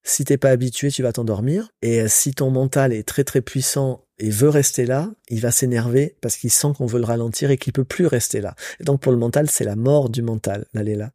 si 0.03 0.25
t'es 0.25 0.39
pas 0.39 0.51
habitué, 0.51 0.91
tu 0.91 1.03
vas 1.03 1.13
t'endormir. 1.13 1.69
Et 1.83 2.01
euh, 2.01 2.09
si 2.09 2.33
ton 2.33 2.51
mental 2.51 2.93
est 2.93 3.07
très 3.07 3.25
très 3.25 3.43
puissant 3.43 4.05
et 4.19 4.31
veut 4.31 4.49
rester 4.49 4.87
là, 4.87 5.11
il 5.29 5.41
va 5.41 5.51
s'énerver 5.51 6.17
parce 6.21 6.37
qu'il 6.37 6.51
sent 6.51 6.69
qu'on 6.77 6.87
veut 6.87 6.99
le 6.99 7.05
ralentir 7.05 7.51
et 7.51 7.59
qu'il 7.59 7.73
peut 7.73 7.85
plus 7.85 8.07
rester 8.07 8.41
là. 8.41 8.55
Et 8.81 8.85
donc 8.85 9.01
pour 9.01 9.13
le 9.13 9.19
mental, 9.19 9.51
c'est 9.51 9.65
la 9.65 9.77
mort 9.77 10.09
du 10.09 10.23
mental 10.23 10.67
d'aller 10.75 10.95
là. 10.95 11.11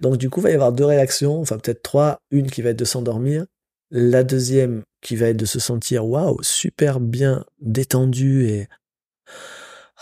Donc 0.00 0.16
du 0.16 0.30
coup, 0.30 0.40
il 0.40 0.44
va 0.44 0.50
y 0.50 0.54
avoir 0.54 0.72
deux 0.72 0.84
réactions, 0.84 1.40
enfin 1.40 1.58
peut-être 1.58 1.82
trois. 1.82 2.18
Une 2.30 2.50
qui 2.50 2.62
va 2.62 2.70
être 2.70 2.78
de 2.78 2.84
s'endormir, 2.84 3.46
la 3.90 4.22
deuxième 4.22 4.82
qui 5.02 5.16
va 5.16 5.28
être 5.28 5.36
de 5.36 5.46
se 5.46 5.60
sentir 5.60 6.06
waouh, 6.06 6.38
super 6.42 7.00
bien 7.00 7.44
détendu 7.60 8.46
et 8.46 8.68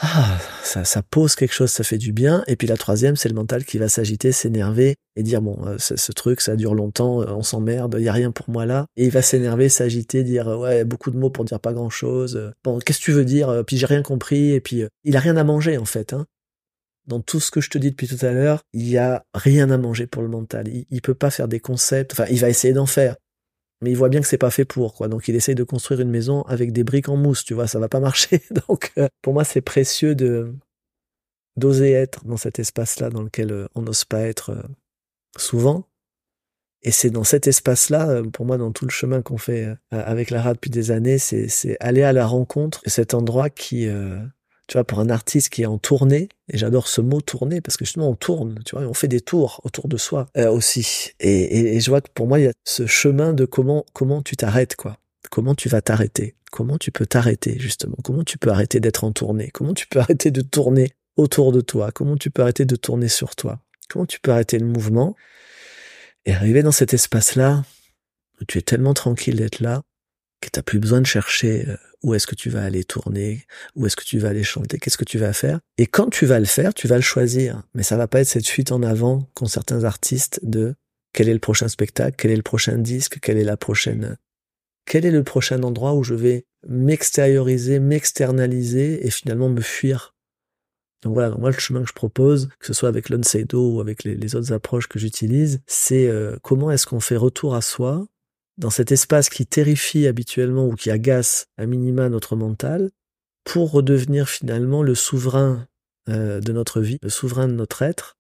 ah, 0.01 0.39
ça, 0.63 0.85
ça 0.85 1.03
pose 1.03 1.35
quelque 1.35 1.55
chose, 1.55 1.71
ça 1.71 1.83
fait 1.83 1.97
du 1.97 2.13
bien. 2.13 2.45
Et 2.47 2.57
puis 2.57 2.69
la 2.69 2.77
troisième, 2.77 3.17
c'est 3.17 3.29
le 3.29 3.35
mental 3.35 3.65
qui 3.65 3.79
va 3.79 3.89
s'agiter, 3.89 4.31
s'énerver 4.31 4.97
et 5.17 5.23
dire 5.23 5.41
bon, 5.41 5.59
euh, 5.67 5.77
ce, 5.79 6.13
truc, 6.13 6.43
ça 6.43 6.55
dure 6.55 6.75
longtemps, 6.75 7.23
euh, 7.23 7.27
on 7.31 7.43
s'emmerde, 7.43 7.97
il 7.99 8.05
y 8.05 8.09
a 8.09 8.13
rien 8.13 8.31
pour 8.31 8.51
moi 8.51 8.67
là. 8.67 8.87
Et 8.97 9.07
il 9.07 9.11
va 9.11 9.23
s'énerver, 9.23 9.69
s'agiter, 9.71 10.23
dire 10.23 10.49
ouais, 10.49 10.85
beaucoup 10.85 11.11
de 11.11 11.17
mots 11.17 11.31
pour 11.31 11.45
dire 11.45 11.61
pas 11.61 11.73
grand 11.73 11.91
chose. 11.91 12.53
Bon, 12.63 12.79
qu'est-ce 12.79 12.99
que 12.99 13.05
tu 13.05 13.13
veux 13.13 13.25
dire 13.25 13.65
Puis 13.67 13.79
j'ai 13.79 13.87
rien 13.87 14.03
compris. 14.03 14.53
Et 14.53 14.61
puis 14.61 14.85
il 15.05 15.17
a 15.17 15.21
rien 15.21 15.37
à 15.37 15.45
manger 15.45 15.79
en 15.79 15.87
fait. 15.87 16.13
Hein 16.13 16.27
dans 17.07 17.21
tout 17.21 17.41
ce 17.41 17.51
que 17.51 17.61
je 17.61 17.71
te 17.71 17.79
dis 17.79 17.91
depuis 17.91 18.09
tout 18.09 18.25
à 18.25 18.33
l'heure, 18.33 18.63
il 18.73 18.89
y 18.89 18.99
a 18.99 19.25
rien 19.35 19.71
à 19.71 19.79
manger 19.79 20.07
pour 20.07 20.23
le 20.23 20.29
mental. 20.29 20.69
Il, 20.69 20.87
il 20.91 21.01
peut 21.01 21.15
pas 21.15 21.31
faire 21.31 21.49
des 21.49 21.61
concepts. 21.61 22.13
Enfin, 22.13 22.27
il 22.31 22.41
va 22.41 22.49
essayer 22.49 22.75
d'en 22.75 22.87
faire, 22.87 23.17
mais 23.81 23.91
il 23.91 23.97
voit 23.97 24.09
bien 24.09 24.21
que 24.21 24.27
c'est 24.27 24.39
pas 24.39 24.51
fait 24.51 24.65
pour 24.65 24.95
quoi. 24.95 25.09
Donc 25.09 25.29
il 25.29 25.35
essaye 25.37 25.55
de 25.55 25.65
construire 25.65 26.01
une 26.01 26.11
maison 26.11 26.43
avec 26.43 26.73
des 26.73 26.85
briques 26.85 27.09
en 27.09 27.17
mousse. 27.17 27.45
Tu 27.45 27.55
vois, 27.55 27.67
ça 27.67 27.79
va 27.79 27.89
pas 27.89 28.01
marcher. 28.01 28.43
Donc 28.69 28.93
euh, 28.99 29.09
pour 29.23 29.35
moi, 29.35 29.45
c'est 29.45 29.61
précieux 29.61 30.15
de 30.15 30.53
d'oser 31.57 31.93
être 31.93 32.25
dans 32.27 32.37
cet 32.37 32.59
espace-là 32.59 33.09
dans 33.09 33.23
lequel 33.23 33.51
euh, 33.53 33.67
on 33.75 33.83
n'ose 33.83 34.05
pas 34.05 34.21
être 34.23 34.51
euh, 34.51 34.63
souvent. 35.39 35.89
Et 36.83 36.91
c'est 36.93 37.11
dans 37.11 37.25
cet 37.25 37.47
espace-là, 37.49 38.23
pour 38.33 38.47
moi, 38.47 38.59
dans 38.59 38.71
tout 38.71 38.85
le 38.85 38.93
chemin 38.93 39.21
qu'on 39.21 39.39
fait 39.39 39.75
avec 39.91 40.31
Lara 40.31 40.55
depuis 40.55 40.71
des 40.71 40.93
années, 40.93 41.19
c'est 41.19 41.77
aller 41.81 42.03
à 42.05 42.13
la 42.13 42.27
rencontre 42.27 42.81
de 42.85 42.91
cet 42.91 43.13
endroit 43.13 43.51
qui 43.51 43.89
tu 44.67 44.77
vois, 44.77 44.85
pour 44.85 44.99
un 44.99 45.11
artiste 45.11 45.51
qui 45.51 45.63
est 45.63 45.67
en 45.67 45.79
tournée, 45.79 46.29
et 46.49 46.59
j'adore 46.59 46.89
ce 46.89 47.01
mot 47.01 47.21
tournée 47.21 47.61
parce 47.61 47.77
que 47.77 47.85
justement 47.85 48.11
on 48.11 48.15
tourne, 48.15 48.61
tu 48.65 48.77
vois, 48.77 48.85
on 48.87 48.95
fait 48.95 49.09
des 49.09 49.21
tours 49.21 49.61
autour 49.65 49.89
de 49.89 49.97
soi 49.97 50.27
euh, 50.37 50.51
aussi. 50.51 51.13
Et, 51.21 51.77
et, 51.77 51.81
je 51.81 51.91
vois 51.91 52.01
que 52.01 52.11
pour 52.13 52.27
moi 52.27 52.41
il 52.41 52.45
y 52.45 52.49
a 52.49 52.53
ce 52.65 52.87
chemin 52.87 53.33
de 53.33 53.45
comment 53.45 53.85
comment 53.93 54.23
tu 54.23 54.37
t'arrêtes 54.37 54.77
quoi, 54.77 54.99
comment 55.31 55.55
tu 55.55 55.69
vas 55.69 55.83
t'arrêter, 55.83 56.35
comment 56.51 56.79
tu 56.79 56.91
peux 56.91 57.07
t'arrêter 57.07 57.59
justement, 57.59 57.97
comment 58.03 58.25
tu 58.25 58.39
peux 58.39 58.51
arrêter 58.51 58.81
d'être 58.81 59.05
en 59.05 59.13
tournée, 59.13 59.51
comment 59.53 59.75
tu 59.75 59.87
peux 59.87 59.99
arrêter 60.01 60.31
de 60.31 60.43
tourner 60.43 60.91
autour 61.17 61.53
de 61.53 61.61
toi, 61.61 61.93
comment 61.93 62.17
tu 62.17 62.31
peux 62.31 62.43
arrêter 62.43 62.65
de 62.65 62.77
tourner 62.77 63.09
sur 63.09 63.37
toi, 63.37 63.61
comment 63.89 64.07
tu 64.07 64.21
peux 64.21 64.33
arrêter 64.33 64.59
le 64.59 64.67
mouvement? 64.67 65.15
Et 66.25 66.35
arriver 66.35 66.65
dans 66.65 66.73
cet 66.73 66.93
espace 66.93 67.37
là 67.37 67.63
où 68.41 68.45
tu 68.45 68.59
es 68.59 68.63
tellement 68.63 68.95
tranquille 68.95 69.37
d'être 69.37 69.61
là 69.61 69.83
que 70.41 70.49
t'as 70.51 70.63
plus 70.63 70.79
besoin 70.79 71.01
de 71.01 71.07
chercher 71.07 71.69
euh, 71.69 71.77
où 72.03 72.15
est-ce 72.15 72.27
que 72.27 72.35
tu 72.35 72.51
vas 72.51 72.63
aller 72.63 72.85
tourner, 72.85 73.47
où 73.75 73.87
est-ce 73.87 73.97
que 73.97 74.05
tu 74.05 74.19
vas 74.19 74.29
aller 74.29 74.45
chanter, 74.45 74.79
qu'est-ce 74.79 74.99
que 74.99 75.05
tu 75.05 75.19
vas 75.19 75.33
faire. 75.33 75.61
Et 75.79 75.87
quand 75.87 76.11
tu 76.11 76.27
vas 76.27 76.39
le 76.39 76.45
faire, 76.45 76.75
tu 76.75 76.87
vas 76.87 76.97
le 76.97 77.03
choisir. 77.03 77.63
Mais 77.75 77.83
ça 77.83 77.97
va 77.97 78.07
pas 78.07 78.21
être 78.21 78.29
cette 78.29 78.47
fuite 78.47 78.73
en 78.73 78.83
avant 78.83 79.29
qu'ont 79.35 79.47
certains 79.47 79.85
artistes 79.85 80.41
de 80.43 80.75
quel 81.13 81.29
est 81.29 81.35
le 81.35 81.41
prochain 81.41 81.69
spectacle, 81.69 82.15
quel 82.19 82.31
est 82.31 82.37
le 82.37 82.43
prochain 82.43 82.79
disque, 82.79 83.19
quelle 83.21 83.39
est 83.39 83.45
la 83.45 83.57
prochaine, 83.57 84.19
quel 84.85 85.05
est 85.05 85.11
le 85.11 85.25
prochain 85.25 85.63
endroit 85.63 85.95
où 85.95 86.05
je 86.05 86.15
vais 86.15 86.45
m'extérioriser, 86.69 87.79
m'externaliser 87.79 89.07
et 89.07 89.11
finalement 89.11 89.49
me 89.49 89.61
fuir. 89.61 90.15
Donc 91.03 91.15
voilà, 91.15 91.35
moi 91.37 91.51
le 91.51 91.59
chemin 91.59 91.83
que 91.83 91.89
je 91.89 91.93
propose, 91.93 92.49
que 92.59 92.67
ce 92.67 92.73
soit 92.73 92.89
avec 92.89 93.11
l'Unseido 93.11 93.75
ou 93.75 93.81
avec 93.81 94.05
les, 94.05 94.35
autres 94.35 94.53
approches 94.53 94.89
que 94.89 94.99
j'utilise, 94.99 95.61
c'est 95.67 96.09
euh, 96.09 96.37
comment 96.43 96.71
est-ce 96.71 96.87
qu'on 96.87 97.01
fait 97.01 97.17
retour 97.17 97.55
à 97.55 97.63
soi 97.63 98.07
dans 98.59 98.71
cet 98.71 98.93
espace 98.93 99.29
qui 99.29 99.47
terrifie 99.47 100.07
habituellement 100.07 100.67
ou 100.67 100.75
qui 100.75 100.91
agace 100.91 101.47
à 101.57 101.67
minima 101.67 102.09
notre 102.09 102.37
mental, 102.37 102.91
pour 103.45 103.71
redevenir 103.71 104.29
finalement 104.29 104.83
le 104.83 104.95
souverain 104.95 105.67
euh, 106.09 106.41
de 106.41 106.53
notre 106.53 106.81
vie, 106.81 106.99
le 107.03 107.11
souverain 107.11 107.49
de 107.49 107.53
notre 107.53 107.83
être, 107.83 108.17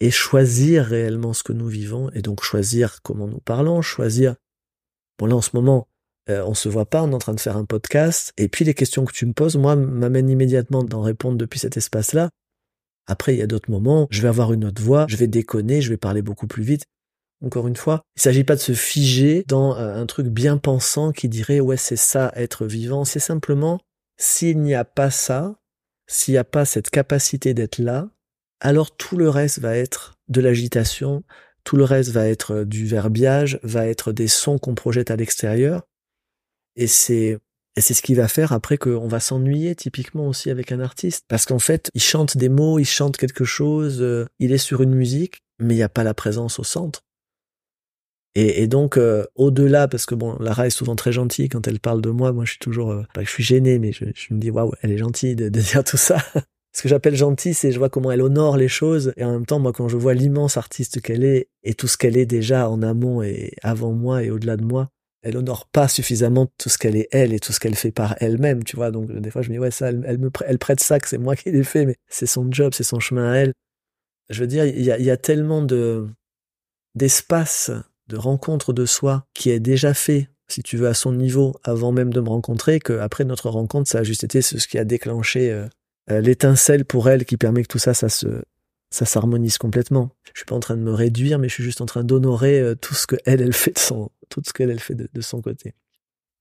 et 0.00 0.10
choisir 0.10 0.84
réellement 0.84 1.32
ce 1.32 1.42
que 1.42 1.52
nous 1.52 1.68
vivons, 1.68 2.10
et 2.10 2.20
donc 2.20 2.42
choisir 2.42 3.00
comment 3.02 3.26
nous 3.26 3.40
parlons, 3.40 3.80
choisir... 3.82 4.36
Bon 5.18 5.26
là 5.26 5.36
en 5.36 5.40
ce 5.40 5.50
moment, 5.54 5.88
euh, 6.28 6.44
on 6.44 6.54
se 6.54 6.68
voit 6.68 6.84
pas, 6.84 7.02
on 7.02 7.12
est 7.12 7.14
en 7.14 7.18
train 7.18 7.34
de 7.34 7.40
faire 7.40 7.56
un 7.56 7.64
podcast, 7.64 8.32
et 8.36 8.48
puis 8.48 8.64
les 8.64 8.74
questions 8.74 9.04
que 9.04 9.12
tu 9.12 9.24
me 9.24 9.32
poses, 9.32 9.56
moi, 9.56 9.76
m'amènent 9.76 10.28
immédiatement 10.28 10.82
d'en 10.82 11.00
répondre 11.00 11.38
depuis 11.38 11.58
cet 11.58 11.76
espace-là. 11.76 12.30
Après, 13.06 13.34
il 13.34 13.38
y 13.38 13.42
a 13.42 13.46
d'autres 13.46 13.70
moments, 13.70 14.08
je 14.10 14.20
vais 14.20 14.28
avoir 14.28 14.52
une 14.52 14.64
autre 14.64 14.82
voix, 14.82 15.06
je 15.08 15.16
vais 15.16 15.28
déconner, 15.28 15.80
je 15.80 15.90
vais 15.90 15.96
parler 15.96 16.22
beaucoup 16.22 16.48
plus 16.48 16.64
vite, 16.64 16.84
encore 17.46 17.68
une 17.68 17.76
fois, 17.76 18.02
il 18.16 18.22
s'agit 18.22 18.44
pas 18.44 18.56
de 18.56 18.60
se 18.60 18.72
figer 18.72 19.44
dans 19.46 19.76
euh, 19.76 19.94
un 19.94 20.06
truc 20.06 20.26
bien 20.26 20.58
pensant 20.58 21.12
qui 21.12 21.28
dirait 21.28 21.60
ouais 21.60 21.76
c'est 21.76 21.96
ça 21.96 22.32
être 22.36 22.66
vivant. 22.66 23.04
C'est 23.04 23.20
simplement 23.20 23.80
s'il 24.18 24.60
n'y 24.60 24.74
a 24.74 24.84
pas 24.84 25.10
ça, 25.10 25.56
s'il 26.06 26.32
n'y 26.32 26.38
a 26.38 26.44
pas 26.44 26.64
cette 26.64 26.90
capacité 26.90 27.54
d'être 27.54 27.78
là, 27.78 28.10
alors 28.60 28.96
tout 28.96 29.16
le 29.16 29.28
reste 29.28 29.60
va 29.60 29.76
être 29.76 30.18
de 30.28 30.40
l'agitation, 30.40 31.22
tout 31.64 31.76
le 31.76 31.84
reste 31.84 32.10
va 32.10 32.28
être 32.28 32.52
euh, 32.52 32.64
du 32.64 32.86
verbiage, 32.86 33.60
va 33.62 33.86
être 33.86 34.12
des 34.12 34.28
sons 34.28 34.58
qu'on 34.58 34.74
projette 34.74 35.10
à 35.10 35.16
l'extérieur. 35.16 35.82
Et 36.76 36.86
c'est 36.86 37.38
et 37.76 37.82
c'est 37.82 37.92
ce 37.92 38.00
qui 38.00 38.14
va 38.14 38.26
faire 38.26 38.52
après 38.52 38.78
qu'on 38.78 39.06
va 39.06 39.20
s'ennuyer 39.20 39.74
typiquement 39.74 40.26
aussi 40.28 40.50
avec 40.50 40.72
un 40.72 40.80
artiste. 40.80 41.24
Parce 41.28 41.44
qu'en 41.44 41.58
fait, 41.58 41.90
il 41.94 42.00
chante 42.00 42.38
des 42.38 42.48
mots, 42.48 42.78
il 42.78 42.86
chante 42.86 43.18
quelque 43.18 43.44
chose, 43.44 44.00
euh, 44.00 44.24
il 44.38 44.52
est 44.52 44.58
sur 44.58 44.80
une 44.80 44.94
musique, 44.94 45.42
mais 45.58 45.74
il 45.74 45.76
n'y 45.76 45.82
a 45.82 45.90
pas 45.90 46.04
la 46.04 46.14
présence 46.14 46.58
au 46.58 46.64
centre. 46.64 47.02
Et, 48.38 48.66
donc, 48.66 48.98
euh, 48.98 49.24
au-delà, 49.34 49.88
parce 49.88 50.04
que 50.04 50.14
bon, 50.14 50.36
Lara 50.40 50.66
est 50.66 50.70
souvent 50.70 50.94
très 50.94 51.10
gentille 51.10 51.48
quand 51.48 51.66
elle 51.66 51.80
parle 51.80 52.02
de 52.02 52.10
moi. 52.10 52.32
Moi, 52.32 52.44
je 52.44 52.50
suis 52.50 52.58
toujours, 52.58 52.90
euh, 52.90 53.02
pas 53.14 53.24
je 53.24 53.30
suis 53.30 53.42
gêné, 53.42 53.78
mais 53.78 53.92
je, 53.92 54.04
me 54.04 54.38
dis, 54.38 54.50
waouh, 54.50 54.72
elle 54.82 54.92
est 54.92 54.98
gentille 54.98 55.34
de, 55.34 55.48
de 55.48 55.60
dire 55.72 55.82
tout 55.82 55.96
ça. 55.96 56.18
Ce 56.74 56.82
que 56.82 56.88
j'appelle 56.90 57.16
gentil, 57.16 57.54
c'est 57.54 57.72
je 57.72 57.78
vois 57.78 57.88
comment 57.88 58.12
elle 58.12 58.20
honore 58.20 58.58
les 58.58 58.68
choses. 58.68 59.14
Et 59.16 59.24
en 59.24 59.32
même 59.32 59.46
temps, 59.46 59.58
moi, 59.58 59.72
quand 59.72 59.88
je 59.88 59.96
vois 59.96 60.12
l'immense 60.12 60.58
artiste 60.58 61.00
qu'elle 61.00 61.24
est 61.24 61.48
et 61.62 61.72
tout 61.72 61.88
ce 61.88 61.96
qu'elle 61.96 62.18
est 62.18 62.26
déjà 62.26 62.68
en 62.68 62.82
amont 62.82 63.22
et 63.22 63.54
avant 63.62 63.92
moi 63.92 64.22
et 64.22 64.30
au-delà 64.30 64.58
de 64.58 64.64
moi, 64.64 64.90
elle 65.22 65.38
honore 65.38 65.66
pas 65.66 65.88
suffisamment 65.88 66.46
tout 66.58 66.68
ce 66.68 66.76
qu'elle 66.76 66.96
est 66.96 67.08
elle 67.12 67.32
et 67.32 67.40
tout 67.40 67.54
ce 67.54 67.60
qu'elle 67.60 67.74
fait 67.74 67.90
par 67.90 68.16
elle-même, 68.20 68.62
tu 68.64 68.76
vois. 68.76 68.90
Donc 68.90 69.10
des 69.10 69.30
fois 69.30 69.40
je 69.40 69.48
me 69.48 69.54
dis 69.54 69.58
ouais 69.58 69.70
ça, 69.70 69.88
elle, 69.88 70.18
me 70.18 70.30
elle 70.46 70.58
prête 70.58 70.80
ça 70.80 71.00
que 71.00 71.08
c'est 71.08 71.16
moi 71.16 71.34
qui 71.34 71.50
l'ai 71.50 71.64
fait, 71.64 71.86
mais 71.86 71.96
c'est 72.08 72.26
son 72.26 72.52
job, 72.52 72.74
c'est 72.74 72.84
son 72.84 73.00
chemin 73.00 73.32
à 73.32 73.36
elle. 73.36 73.54
Je 74.28 74.40
veux 74.40 74.46
dire, 74.46 74.66
il 74.66 74.82
y 74.82 74.90
a, 74.90 74.98
y 74.98 75.10
a 75.10 75.16
tellement 75.16 75.62
de 75.62 76.06
d'espace 76.94 77.70
de 78.08 78.16
rencontre 78.16 78.72
de 78.72 78.86
soi 78.86 79.26
qui 79.34 79.50
est 79.50 79.60
déjà 79.60 79.94
fait, 79.94 80.28
si 80.48 80.62
tu 80.62 80.76
veux, 80.76 80.88
à 80.88 80.94
son 80.94 81.12
niveau 81.12 81.54
avant 81.64 81.92
même 81.92 82.12
de 82.12 82.20
me 82.20 82.28
rencontrer, 82.28 82.78
que 82.78 82.98
après 82.98 83.24
notre 83.24 83.50
rencontre, 83.50 83.90
ça 83.90 83.98
a 83.98 84.02
juste 84.02 84.24
été 84.24 84.42
ce 84.42 84.66
qui 84.68 84.78
a 84.78 84.84
déclenché 84.84 85.50
euh, 85.50 85.66
euh, 86.10 86.20
l'étincelle 86.20 86.84
pour 86.84 87.08
elle 87.08 87.24
qui 87.24 87.36
permet 87.36 87.62
que 87.62 87.68
tout 87.68 87.78
ça, 87.78 87.94
ça 87.94 88.08
se 88.08 88.42
ça 88.90 89.04
s'harmonise 89.04 89.58
complètement. 89.58 90.10
Je 90.32 90.40
suis 90.40 90.46
pas 90.46 90.54
en 90.54 90.60
train 90.60 90.76
de 90.76 90.82
me 90.82 90.92
réduire, 90.92 91.38
mais 91.38 91.48
je 91.48 91.54
suis 91.54 91.64
juste 91.64 91.80
en 91.80 91.86
train 91.86 92.04
d'honorer 92.04 92.60
euh, 92.60 92.74
tout 92.74 92.94
ce 92.94 93.06
que 93.06 93.16
elle, 93.24 93.52
fait 93.52 93.72
de 93.72 93.78
son, 93.78 94.10
tout 94.28 94.42
ce 94.46 94.52
qu'elle, 94.52 94.70
elle 94.70 94.80
fait 94.80 94.94
de, 94.94 95.20
son 95.20 95.42
côté. 95.42 95.74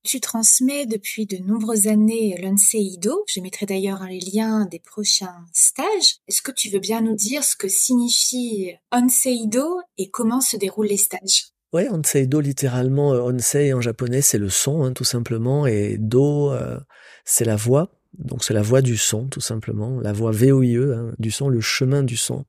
Tu 0.04 0.20
transmets 0.20 0.86
depuis 0.86 1.26
de 1.26 1.38
nombreuses 1.38 1.88
années 1.88 2.40
l'Onseido. 2.42 3.24
Je 3.28 3.40
mettrai 3.42 3.66
d'ailleurs 3.66 4.04
un 4.04 4.12
lien 4.12 4.66
des 4.66 4.80
prochains 4.80 5.46
stages. 5.52 6.18
Est-ce 6.28 6.44
que 6.44 6.52
tu 6.52 6.70
veux 6.70 6.80
bien 6.80 7.02
nous 7.02 7.16
dire 7.16 7.44
ce 7.44 7.56
que 7.56 7.68
signifie 7.68 8.74
Onseido 8.92 9.80
et 9.98 10.12
comment 10.12 10.42
se 10.42 10.58
déroulent 10.58 10.88
les 10.88 10.98
stages? 10.98 11.55
Ouais, 11.76 11.90
Onseido, 11.90 12.40
littéralement, 12.40 13.14
euh, 13.14 13.20
Onsei 13.20 13.74
en 13.74 13.82
japonais, 13.82 14.22
c'est 14.22 14.38
le 14.38 14.48
son, 14.48 14.86
hein, 14.86 14.94
tout 14.94 15.04
simplement, 15.04 15.68
et 15.68 15.98
Do, 15.98 16.54
euh, 16.54 16.80
c'est 17.26 17.44
la 17.44 17.58
voix. 17.58 17.92
Donc 18.18 18.46
c'est 18.46 18.54
la 18.54 18.62
voix 18.62 18.82
du 18.82 18.96
son, 18.96 19.28
tout 19.28 19.42
simplement, 19.42 20.00
la 20.00 20.14
voix 20.14 20.32
VOIE 20.32 20.94
hein, 20.94 21.12
du 21.20 21.32
son, 21.32 21.50
le 21.50 21.60
chemin 21.60 22.02
du 22.04 22.16
son. 22.16 22.46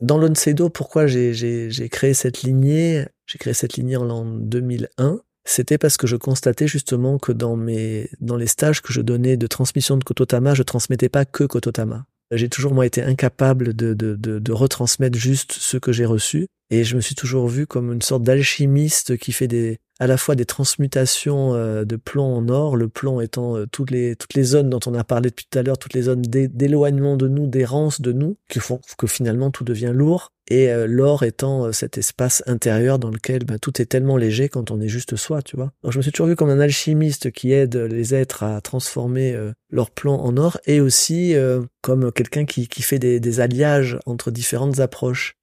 Dans 0.00 0.18
l'Onsedo, 0.18 0.70
pourquoi 0.70 1.06
j'ai 1.06 1.88
créé 1.88 2.14
cette 2.14 2.42
lignée? 2.42 3.06
J'ai 3.26 3.38
créé 3.38 3.54
cette 3.54 3.74
lignée 3.74 3.96
en 3.96 4.02
l'an 4.02 4.24
2001. 4.24 5.20
C'était 5.44 5.78
parce 5.78 5.96
que 5.96 6.08
je 6.08 6.16
constatais 6.16 6.66
justement 6.66 7.18
que 7.18 7.30
dans 7.30 7.54
mes 7.54 8.10
dans 8.20 8.36
les 8.36 8.48
stages 8.48 8.82
que 8.82 8.92
je 8.92 9.02
donnais 9.02 9.36
de 9.36 9.46
transmission 9.46 9.96
de 9.96 10.02
Kototama, 10.02 10.54
je 10.54 10.64
transmettais 10.64 11.08
pas 11.08 11.24
que 11.24 11.44
Kototama. 11.44 12.06
J'ai 12.36 12.48
toujours 12.48 12.74
moi 12.74 12.86
été 12.86 13.02
incapable 13.02 13.74
de, 13.74 13.94
de, 13.94 14.14
de, 14.16 14.38
de 14.38 14.52
retransmettre 14.52 15.18
juste 15.18 15.52
ce 15.52 15.76
que 15.76 15.92
j'ai 15.92 16.04
reçu, 16.04 16.46
et 16.70 16.84
je 16.84 16.96
me 16.96 17.00
suis 17.00 17.14
toujours 17.14 17.48
vu 17.48 17.66
comme 17.66 17.92
une 17.92 18.02
sorte 18.02 18.22
d'alchimiste 18.22 19.16
qui 19.16 19.32
fait 19.32 19.48
des 19.48 19.78
à 20.00 20.06
la 20.08 20.16
fois 20.16 20.34
des 20.34 20.44
transmutations 20.44 21.54
euh, 21.54 21.84
de 21.84 21.96
plomb 21.96 22.36
en 22.36 22.48
or, 22.48 22.76
le 22.76 22.88
plomb 22.88 23.20
étant 23.20 23.56
euh, 23.56 23.66
toutes 23.70 23.90
les 23.90 24.16
toutes 24.16 24.34
les 24.34 24.42
zones 24.42 24.68
dont 24.68 24.80
on 24.86 24.94
a 24.94 25.04
parlé 25.04 25.30
depuis 25.30 25.46
tout 25.48 25.58
à 25.58 25.62
l'heure, 25.62 25.78
toutes 25.78 25.94
les 25.94 26.02
zones 26.02 26.22
d'éloignement 26.22 27.16
de 27.16 27.28
nous, 27.28 27.46
d'errance 27.46 28.00
de 28.00 28.12
nous, 28.12 28.36
qui 28.48 28.58
font 28.58 28.80
que 28.98 29.06
finalement 29.06 29.50
tout 29.50 29.62
devient 29.64 29.92
lourd, 29.94 30.32
et 30.48 30.70
euh, 30.70 30.86
l'or 30.86 31.22
étant 31.22 31.72
cet 31.72 31.98
espace 31.98 32.42
intérieur 32.46 32.98
dans 32.98 33.10
lequel 33.10 33.44
bah, 33.44 33.58
tout 33.58 33.80
est 33.80 33.86
tellement 33.86 34.16
léger 34.16 34.48
quand 34.48 34.70
on 34.70 34.80
est 34.80 34.88
juste 34.88 35.16
soi, 35.16 35.42
tu 35.42 35.56
vois. 35.56 35.72
Donc 35.82 35.92
je 35.92 35.98
me 35.98 36.02
suis 36.02 36.12
toujours 36.12 36.26
vu 36.26 36.36
comme 36.36 36.50
un 36.50 36.60
alchimiste 36.60 37.30
qui 37.30 37.52
aide 37.52 37.76
les 37.76 38.14
êtres 38.14 38.42
à 38.42 38.60
transformer 38.60 39.36
leur 39.70 39.90
plomb 39.90 40.18
en 40.20 40.36
or, 40.36 40.58
et 40.66 40.80
aussi 40.80 41.34
comme 41.80 42.12
quelqu'un 42.12 42.44
qui, 42.44 42.68
qui 42.68 42.82
fait 42.82 42.98
des, 42.98 43.20
des 43.20 43.40
alliages 43.40 43.98
entre 44.06 44.30
différentes 44.30 44.80
approches. 44.80 45.36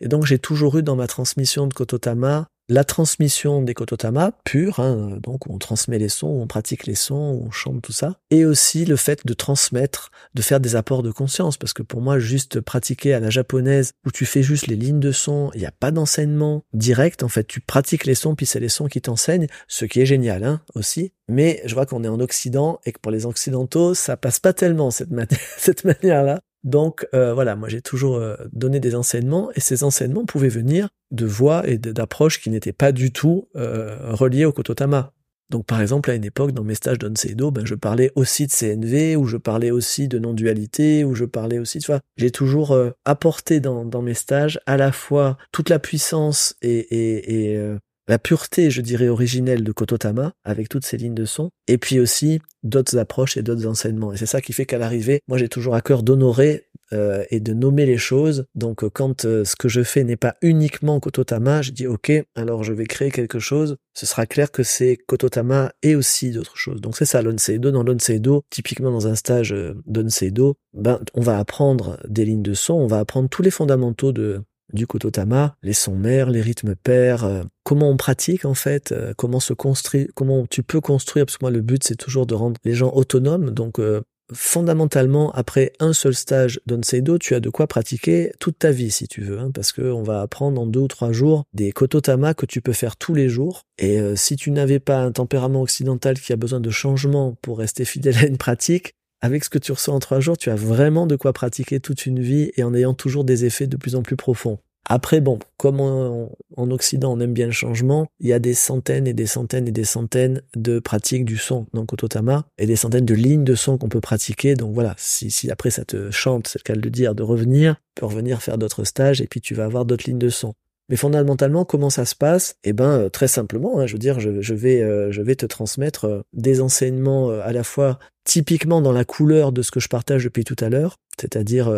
Et 0.00 0.08
donc 0.08 0.26
j'ai 0.26 0.38
toujours 0.38 0.78
eu 0.78 0.82
dans 0.82 0.96
ma 0.96 1.06
transmission 1.06 1.66
de 1.66 1.74
Kototama 1.74 2.48
la 2.68 2.84
transmission 2.84 3.62
des 3.62 3.74
Kototama 3.74 4.32
pure, 4.44 4.80
hein, 4.80 5.18
donc 5.22 5.48
on 5.48 5.58
transmet 5.58 5.98
les 5.98 6.08
sons, 6.08 6.26
on 6.26 6.46
pratique 6.46 6.86
les 6.86 6.94
sons, 6.94 7.42
on 7.46 7.50
chante 7.50 7.82
tout 7.82 7.92
ça, 7.92 8.18
et 8.30 8.44
aussi 8.44 8.84
le 8.84 8.96
fait 8.96 9.24
de 9.26 9.34
transmettre, 9.34 10.10
de 10.34 10.42
faire 10.42 10.60
des 10.60 10.74
apports 10.74 11.02
de 11.02 11.12
conscience, 11.12 11.56
parce 11.56 11.72
que 11.72 11.82
pour 11.82 12.00
moi, 12.00 12.18
juste 12.18 12.60
pratiquer 12.60 13.14
à 13.14 13.20
la 13.20 13.30
japonaise, 13.30 13.92
où 14.04 14.10
tu 14.10 14.26
fais 14.26 14.42
juste 14.42 14.66
les 14.66 14.76
lignes 14.76 15.00
de 15.00 15.12
son, 15.12 15.50
il 15.54 15.60
n'y 15.60 15.66
a 15.66 15.72
pas 15.72 15.90
d'enseignement 15.90 16.64
direct, 16.72 17.22
en 17.22 17.28
fait, 17.28 17.46
tu 17.46 17.60
pratiques 17.60 18.04
les 18.04 18.14
sons, 18.14 18.34
puis 18.34 18.46
c'est 18.46 18.60
les 18.60 18.68
sons 18.68 18.86
qui 18.86 19.00
t'enseignent, 19.00 19.46
ce 19.68 19.84
qui 19.84 20.00
est 20.00 20.06
génial 20.06 20.44
hein, 20.44 20.60
aussi, 20.74 21.12
mais 21.28 21.62
je 21.66 21.74
vois 21.74 21.86
qu'on 21.86 22.04
est 22.04 22.08
en 22.08 22.20
Occident, 22.20 22.80
et 22.84 22.92
que 22.92 22.98
pour 22.98 23.12
les 23.12 23.26
Occidentaux, 23.26 23.94
ça 23.94 24.16
passe 24.16 24.40
pas 24.40 24.52
tellement 24.52 24.90
cette 24.90 25.10
manière-là, 25.84 26.40
donc 26.64 27.06
euh, 27.14 27.32
voilà, 27.32 27.56
moi 27.56 27.68
j'ai 27.68 27.80
toujours 27.80 28.16
euh, 28.16 28.36
donné 28.52 28.80
des 28.80 28.94
enseignements 28.94 29.50
et 29.54 29.60
ces 29.60 29.84
enseignements 29.84 30.24
pouvaient 30.24 30.48
venir 30.48 30.88
de 31.12 31.24
voix 31.24 31.66
et 31.68 31.78
d'approches 31.78 32.40
qui 32.40 32.50
n'étaient 32.50 32.72
pas 32.72 32.92
du 32.92 33.12
tout 33.12 33.48
euh, 33.56 33.96
reliées 34.12 34.44
au 34.44 34.52
Kototama. 34.52 35.12
Donc 35.48 35.64
par 35.64 35.80
exemple 35.80 36.10
à 36.10 36.14
une 36.14 36.24
époque 36.24 36.50
dans 36.50 36.64
mes 36.64 36.74
stages 36.74 36.98
d'Onseido, 36.98 37.52
ben 37.52 37.64
je 37.64 37.76
parlais 37.76 38.10
aussi 38.16 38.48
de 38.48 38.52
CNV 38.52 39.14
ou 39.14 39.26
je 39.26 39.36
parlais 39.36 39.70
aussi 39.70 40.08
de 40.08 40.18
non-dualité 40.18 41.04
ou 41.04 41.14
je 41.14 41.24
parlais 41.24 41.60
aussi, 41.60 41.78
tu 41.78 41.86
vois, 41.86 42.00
j'ai 42.16 42.32
toujours 42.32 42.76
apporté 43.04 43.60
dans, 43.60 44.02
mes 44.02 44.14
stages 44.14 44.58
à 44.66 44.76
la 44.76 44.90
fois 44.90 45.38
toute 45.52 45.68
la 45.68 45.78
puissance 45.78 46.56
et, 46.62 46.78
et, 46.78 47.52
et 47.52 47.76
la 48.08 48.18
pureté, 48.18 48.70
je 48.70 48.80
dirais, 48.80 49.08
originelle 49.08 49.64
de 49.64 49.72
Kototama, 49.72 50.32
avec 50.44 50.68
toutes 50.68 50.84
ces 50.84 50.96
lignes 50.96 51.14
de 51.14 51.24
son, 51.24 51.50
et 51.66 51.78
puis 51.78 51.98
aussi 51.98 52.40
d'autres 52.62 52.98
approches 52.98 53.36
et 53.36 53.42
d'autres 53.42 53.66
enseignements. 53.66 54.12
Et 54.12 54.16
c'est 54.16 54.26
ça 54.26 54.40
qui 54.40 54.52
fait 54.52 54.66
qu'à 54.66 54.78
l'arrivée, 54.78 55.20
moi 55.28 55.38
j'ai 55.38 55.48
toujours 55.48 55.74
à 55.74 55.80
cœur 55.80 56.02
d'honorer 56.02 56.66
euh, 56.92 57.24
et 57.30 57.40
de 57.40 57.52
nommer 57.52 57.84
les 57.86 57.98
choses. 57.98 58.46
Donc 58.54 58.84
euh, 58.84 58.90
quand 58.90 59.24
euh, 59.24 59.44
ce 59.44 59.56
que 59.56 59.68
je 59.68 59.82
fais 59.82 60.04
n'est 60.04 60.16
pas 60.16 60.36
uniquement 60.42 61.00
Kototama, 61.00 61.62
je 61.62 61.72
dis 61.72 61.86
ok, 61.86 62.12
alors 62.36 62.62
je 62.62 62.72
vais 62.72 62.86
créer 62.86 63.10
quelque 63.10 63.38
chose. 63.38 63.76
Ce 63.94 64.06
sera 64.06 64.26
clair 64.26 64.52
que 64.52 64.62
c'est 64.62 64.96
Kototama 64.96 65.72
et 65.82 65.96
aussi 65.96 66.30
d'autres 66.30 66.56
choses. 66.56 66.80
Donc 66.80 66.96
c'est 66.96 67.04
ça 67.04 67.22
l'Onseido. 67.22 67.70
Dans 67.70 67.82
l'Onseido, 67.82 68.44
typiquement 68.50 68.92
dans 68.92 69.08
un 69.08 69.16
stage 69.16 69.54
d'Onseido, 69.86 70.56
ben 70.74 71.00
on 71.14 71.22
va 71.22 71.38
apprendre 71.38 71.98
des 72.08 72.24
lignes 72.24 72.42
de 72.42 72.54
son, 72.54 72.74
on 72.74 72.86
va 72.86 73.00
apprendre 73.00 73.28
tous 73.28 73.42
les 73.42 73.50
fondamentaux 73.50 74.12
de 74.12 74.42
du 74.72 74.86
Kototama, 74.86 75.56
les 75.62 75.72
sons 75.72 75.96
mères, 75.96 76.30
les 76.30 76.40
rythmes 76.40 76.74
pairs, 76.74 77.24
euh, 77.24 77.42
comment 77.64 77.90
on 77.90 77.96
pratique 77.96 78.44
en 78.44 78.54
fait, 78.54 78.92
euh, 78.92 79.12
comment 79.16 79.40
se 79.40 79.52
construit, 79.52 80.08
comment 80.14 80.46
tu 80.46 80.62
peux 80.62 80.80
construire, 80.80 81.26
parce 81.26 81.38
que 81.38 81.44
moi 81.44 81.50
le 81.50 81.60
but 81.60 81.84
c'est 81.84 81.96
toujours 81.96 82.26
de 82.26 82.34
rendre 82.34 82.56
les 82.64 82.74
gens 82.74 82.92
autonomes, 82.92 83.50
donc 83.50 83.78
euh, 83.78 84.02
fondamentalement 84.34 85.30
après 85.32 85.72
un 85.78 85.92
seul 85.92 86.14
stage 86.14 86.60
d'Onseido, 86.66 87.16
tu 87.18 87.34
as 87.34 87.40
de 87.40 87.48
quoi 87.48 87.68
pratiquer 87.68 88.32
toute 88.40 88.58
ta 88.58 88.72
vie 88.72 88.90
si 88.90 89.06
tu 89.06 89.20
veux, 89.20 89.38
hein, 89.38 89.50
parce 89.54 89.72
qu'on 89.72 90.02
va 90.02 90.20
apprendre 90.20 90.60
en 90.60 90.66
deux 90.66 90.80
ou 90.80 90.88
trois 90.88 91.12
jours 91.12 91.44
des 91.52 91.70
Kototama 91.70 92.34
que 92.34 92.46
tu 92.46 92.60
peux 92.60 92.72
faire 92.72 92.96
tous 92.96 93.14
les 93.14 93.28
jours, 93.28 93.62
et 93.78 94.00
si 94.16 94.34
tu 94.34 94.50
n'avais 94.50 94.80
pas 94.80 94.98
un 94.98 95.12
tempérament 95.12 95.62
occidental 95.62 96.18
qui 96.18 96.32
a 96.32 96.36
besoin 96.36 96.60
de 96.60 96.70
changement 96.70 97.36
pour 97.40 97.58
rester 97.58 97.84
fidèle 97.84 98.16
à 98.20 98.26
une 98.26 98.38
pratique, 98.38 98.94
avec 99.26 99.44
ce 99.44 99.50
que 99.50 99.58
tu 99.58 99.72
reçois 99.72 99.92
en 99.92 99.98
trois 99.98 100.20
jours, 100.20 100.38
tu 100.38 100.50
as 100.50 100.54
vraiment 100.54 101.06
de 101.06 101.16
quoi 101.16 101.32
pratiquer 101.32 101.80
toute 101.80 102.06
une 102.06 102.20
vie 102.20 102.52
et 102.56 102.62
en 102.62 102.72
ayant 102.74 102.94
toujours 102.94 103.24
des 103.24 103.44
effets 103.44 103.66
de 103.66 103.76
plus 103.76 103.96
en 103.96 104.02
plus 104.02 104.14
profonds. 104.16 104.58
Après, 104.88 105.20
bon, 105.20 105.40
comme 105.56 105.80
en, 105.80 106.30
Occident 106.56 107.12
on 107.12 107.18
aime 107.18 107.32
bien 107.32 107.46
le 107.46 107.52
changement, 107.52 108.06
il 108.20 108.28
y 108.28 108.32
a 108.32 108.38
des 108.38 108.54
centaines 108.54 109.08
et 109.08 109.14
des 109.14 109.26
centaines 109.26 109.66
et 109.66 109.72
des 109.72 109.84
centaines 109.84 110.42
de 110.54 110.78
pratiques 110.78 111.24
du 111.24 111.38
son 111.38 111.66
dans 111.74 111.84
Kototama 111.86 112.46
et 112.56 112.66
des 112.66 112.76
centaines 112.76 113.04
de 113.04 113.14
lignes 113.14 113.42
de 113.42 113.56
son 113.56 113.78
qu'on 113.78 113.88
peut 113.88 114.00
pratiquer. 114.00 114.54
Donc 114.54 114.72
voilà, 114.72 114.94
si, 114.96 115.32
si 115.32 115.50
après 115.50 115.70
ça 115.70 115.84
te 115.84 116.12
chante, 116.12 116.46
c'est 116.46 116.60
le 116.60 116.62
cas 116.62 116.74
de 116.74 116.82
le 116.82 116.90
dire, 116.90 117.16
de 117.16 117.24
revenir, 117.24 117.74
tu 117.96 118.00
peux 118.00 118.06
revenir 118.06 118.42
faire 118.42 118.58
d'autres 118.58 118.84
stages 118.84 119.20
et 119.20 119.26
puis 119.26 119.40
tu 119.40 119.54
vas 119.54 119.64
avoir 119.64 119.86
d'autres 119.86 120.04
lignes 120.06 120.20
de 120.20 120.28
son. 120.28 120.54
Mais 120.88 120.96
fondamentalement, 120.96 121.64
comment 121.64 121.90
ça 121.90 122.04
se 122.04 122.14
passe? 122.14 122.56
Eh 122.62 122.72
ben, 122.72 122.90
euh, 122.90 123.08
très 123.08 123.26
simplement. 123.28 123.80
Hein, 123.80 123.86
je 123.86 123.94
veux 123.94 123.98
dire, 123.98 124.20
je, 124.20 124.54
vais, 124.54 124.82
euh, 124.82 125.10
je 125.10 125.20
vais 125.20 125.34
te 125.34 125.46
transmettre 125.46 126.04
euh, 126.04 126.22
des 126.32 126.60
enseignements 126.60 127.30
à 127.30 127.52
la 127.52 127.64
fois 127.64 127.98
typiquement 128.24 128.80
dans 128.80 128.92
la 128.92 129.04
couleur 129.04 129.52
de 129.52 129.62
ce 129.62 129.70
que 129.70 129.80
je 129.80 129.88
partage 129.88 130.24
depuis 130.24 130.44
tout 130.44 130.56
à 130.60 130.68
l'heure, 130.68 130.98
c'est-à-dire 131.20 131.72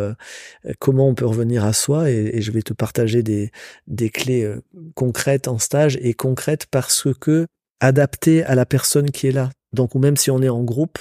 comment 0.79 1.07
on 1.07 1.15
peut 1.15 1.27
revenir 1.27 1.63
à 1.63 1.75
soi, 1.75 2.11
et, 2.11 2.41
je 2.41 2.51
vais 2.53 2.63
te 2.63 2.73
partager 2.73 3.23
des, 3.23 3.51
clés 4.09 4.51
concrètes 4.95 5.47
en 5.47 5.59
stage 5.59 5.99
et 6.01 6.15
concrètes 6.15 6.65
parce 6.71 7.09
que 7.21 7.47
adaptées 7.81 8.45
à 8.45 8.55
la 8.55 8.65
personne 8.65 9.11
qui 9.11 9.27
est 9.27 9.33
là. 9.33 9.51
Donc, 9.75 9.95
ou 9.95 9.99
même 9.99 10.17
si 10.17 10.31
on 10.31 10.41
est 10.41 10.49
en 10.49 10.65
groupe, 10.65 10.99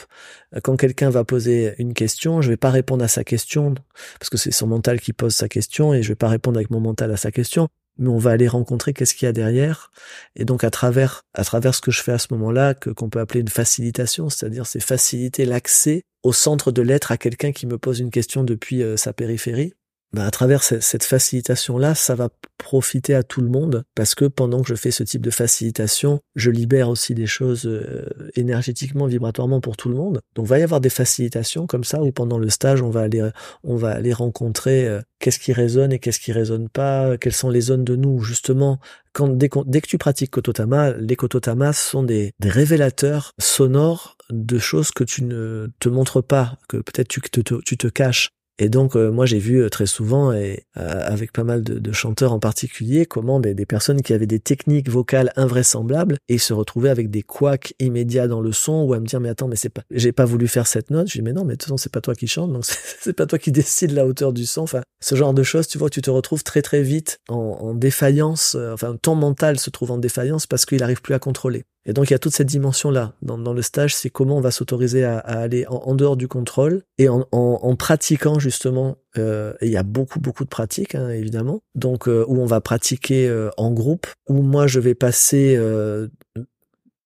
quand 0.64 0.76
quelqu'un 0.76 1.10
va 1.10 1.24
poser 1.24 1.76
une 1.78 1.94
question, 1.94 2.42
je 2.42 2.50
vais 2.50 2.58
pas 2.58 2.70
répondre 2.70 3.06
à 3.06 3.08
sa 3.08 3.24
question 3.24 3.74
parce 4.20 4.30
que 4.30 4.36
c'est 4.36 4.52
son 4.52 4.68
mental 4.68 5.00
qui 5.00 5.14
pose 5.14 5.34
sa 5.34 5.48
question 5.48 5.94
et 5.94 6.04
je 6.04 6.10
vais 6.10 6.16
pas 6.16 6.28
répondre 6.28 6.58
avec 6.58 6.72
mon 6.72 6.82
mental 6.82 7.10
à 7.14 7.18
sa 7.18 7.32
question 7.32 7.70
mais 8.00 8.10
on 8.10 8.18
va 8.18 8.32
aller 8.32 8.48
rencontrer 8.48 8.94
qu'est-ce 8.94 9.16
qu'il 9.16 9.26
y 9.26 9.30
a 9.30 9.34
derrière. 9.34 9.92
Et 10.36 10.46
donc 10.46 10.64
à 10.64 10.70
travers, 10.70 11.24
à 11.34 11.44
travers 11.44 11.76
ce 11.76 11.82
que 11.82 11.92
je 11.92 12.02
fais 12.02 12.12
à 12.12 12.20
ce 12.20 12.28
moment-là, 12.32 12.74
que 12.74 12.90
qu'on 12.90 13.10
peut 13.10 13.20
appeler 13.20 13.42
une 13.42 13.48
facilitation, 13.48 14.30
c'est-à-dire 14.30 14.66
c'est 14.66 14.80
faciliter 14.80 15.46
l'accès 15.46 16.04
au 16.24 16.34
centre 16.34 16.72
de 16.72 16.82
l'être 16.82 17.12
à 17.12 17.18
quelqu'un 17.18 17.52
qui 17.52 17.68
me 17.68 17.78
pose 17.78 18.00
une 18.00 18.12
question 18.12 18.44
depuis 18.44 18.84
euh, 18.84 18.98
sa 18.98 19.14
périphérie. 19.14 19.74
Ben, 20.14 20.24
à 20.24 20.32
travers 20.32 20.64
cette 20.64 21.04
facilitation-là, 21.04 21.94
ça 21.94 22.16
va 22.16 22.30
profiter 22.58 23.14
à 23.14 23.24
tout 23.24 23.42
le 23.42 23.50
monde 23.50 23.84
parce 23.94 24.16
que 24.16 24.24
pendant 24.24 24.62
que 24.62 24.68
je 24.70 24.76
fais 24.76 24.90
ce 24.90 25.04
type 25.04 25.22
de 25.22 25.30
facilitation, 25.30 26.22
je 26.36 26.50
libère 26.50 26.90
aussi 26.90 27.14
des 27.14 27.28
choses 27.28 27.66
euh, 27.66 28.06
énergétiquement, 28.36 29.06
vibratoirement 29.06 29.60
pour 29.60 29.76
tout 29.76 29.90
le 29.90 29.96
monde. 29.96 30.22
Donc, 30.36 30.48
va 30.48 30.60
y 30.60 30.64
avoir 30.64 30.80
des 30.80 30.90
facilitations 30.90 31.68
comme 31.68 31.84
ça 31.84 32.02
où 32.02 32.10
pendant 32.14 32.40
le 32.40 32.50
stage, 32.50 32.82
on 32.82 32.90
va 32.90 33.02
aller, 33.02 33.30
on 33.64 33.76
va 33.76 33.90
aller 33.90 34.14
rencontrer 34.14 34.88
euh, 34.88 35.02
qu'est-ce 35.20 35.40
qui 35.40 35.52
résonne 35.52 35.92
et 35.92 36.00
qu'est-ce 36.00 36.20
qui 36.20 36.32
résonne 36.32 36.70
pas, 36.70 37.18
quelles 37.18 37.34
sont 37.34 37.50
les 37.50 37.62
zones 37.62 37.84
de 37.84 37.98
nous 37.98 38.20
justement. 38.22 38.80
Quand 39.12 39.28
dès, 39.28 39.50
que 39.50 39.88
tu 39.88 39.98
pratiques 39.98 40.32
Kototama, 40.32 40.92
les 40.92 41.16
Kototama 41.16 41.74
sont 41.74 42.04
des, 42.04 42.32
des 42.40 42.50
révélateurs 42.50 43.34
sonores 43.40 44.16
de 44.30 44.58
choses 44.58 44.92
que 44.92 45.04
tu 45.04 45.24
ne 45.24 45.68
te 45.80 45.90
montres 45.90 46.24
pas, 46.24 46.58
que 46.70 46.78
peut-être 46.78 47.08
tu 47.08 47.22
te 47.78 47.88
caches 47.88 48.30
Et 48.60 48.70
donc, 48.70 48.96
euh, 48.96 49.12
moi, 49.12 49.26
j'ai 49.28 49.38
vu 49.38 49.62
euh, 49.62 49.70
très 49.70 49.86
souvent, 49.86 50.34
et 50.34 50.64
euh, 50.78 51.02
avec 51.06 51.32
pas 51.32 51.44
mal 51.44 51.64
de, 51.64 51.78
de, 51.78 51.92
chanteurs 51.92 52.34
en 52.34 52.40
particulier, 52.40 53.06
comment 53.06 53.40
des, 53.40 53.54
des, 53.54 53.68
personnes 53.68 54.02
qui 54.02 54.14
avaient 54.14 54.26
des 54.26 54.40
techniques 54.40 54.90
vocales 54.90 55.32
invraisemblables 55.36 56.18
et 56.28 56.40
se 56.40 56.54
retrouvaient 56.54 56.90
avec 56.90 57.12
des 57.12 57.22
couacs 57.22 57.76
immédiats 57.80 58.28
dans 58.28 58.42
le 58.42 58.52
son, 58.52 58.84
ou 58.84 58.94
à 58.94 59.00
me 59.00 59.06
dire, 59.06 59.20
mais 59.20 59.30
attends, 59.30 59.48
mais 59.48 59.56
c'est 59.56 59.70
pas, 59.70 59.84
j'ai 59.92 60.12
pas 60.12 60.26
voulu 60.26 60.48
faire 60.48 60.66
cette 60.66 60.90
note. 60.90 61.08
Je 61.08 61.14
dis, 61.14 61.22
mais 61.22 61.34
non, 61.34 61.46
mais 61.46 61.54
de 61.54 61.58
toute 61.58 61.66
façon, 61.66 61.78
c'est 61.78 61.92
pas 61.92 62.02
toi 62.02 62.16
qui 62.16 62.28
chante, 62.28 62.52
donc 62.52 62.66
c'est 63.00 63.14
pas 63.14 63.28
toi 63.28 63.38
qui 63.38 63.52
décide 63.52 63.92
la 63.92 64.08
hauteur 64.08 64.34
du 64.34 64.48
son. 64.48 64.62
Enfin, 64.62 64.82
ce 65.02 65.14
genre 65.14 65.36
de 65.36 65.44
choses, 65.44 65.68
tu 65.68 65.78
vois, 65.78 65.92
tu 65.92 66.02
te 66.02 66.10
retrouves 66.10 66.44
très 66.44 66.64
très 66.64 66.82
vite 66.82 67.20
en, 67.30 67.36
en 67.36 67.74
défaillance. 67.76 68.56
enfin, 68.74 68.96
ton 69.00 69.14
mental 69.14 69.60
se 69.60 69.70
trouve 69.70 69.92
en 69.92 70.00
défaillance 70.00 70.48
parce 70.48 70.66
qu'il 70.66 70.82
arrive 70.82 71.02
plus 71.02 71.14
à 71.14 71.20
contrôler. 71.20 71.64
Et 71.88 71.94
donc 71.94 72.10
il 72.10 72.14
y 72.14 72.16
a 72.16 72.20
toute 72.20 72.34
cette 72.34 72.48
dimension-là 72.48 73.14
dans, 73.22 73.54
le 73.54 73.62
stage, 73.62 73.96
c'est 73.96 74.10
comment 74.10 74.38
on 74.38 74.42
va 74.42 74.52
s'autoriser 74.52 75.06
à, 75.06 75.18
aller 75.20 75.66
en, 75.68 75.96
dehors 75.96 76.18
du 76.18 76.28
contrôle 76.28 76.84
et 76.98 77.08
en, 77.10 77.76
pratiquant 77.78 78.40
justement. 78.40 78.98
Euh, 79.18 79.54
et 79.62 79.68
il 79.68 79.72
y 79.72 79.78
a 79.78 79.84
beaucoup 79.84 80.20
beaucoup 80.20 80.44
de 80.44 80.50
pratiques 80.50 80.96
hein, 80.96 81.10
évidemment. 81.10 81.62
Donc 81.76 82.08
euh, 82.08 82.26
où 82.28 82.40
on 82.42 82.46
va 82.46 82.60
pratiquer 82.60 83.28
euh, 83.28 83.50
en 83.58 83.72
groupe, 83.72 84.06
où 84.28 84.42
moi 84.42 84.68
je 84.68 84.80
vais 84.80 84.96
passer 84.96 85.58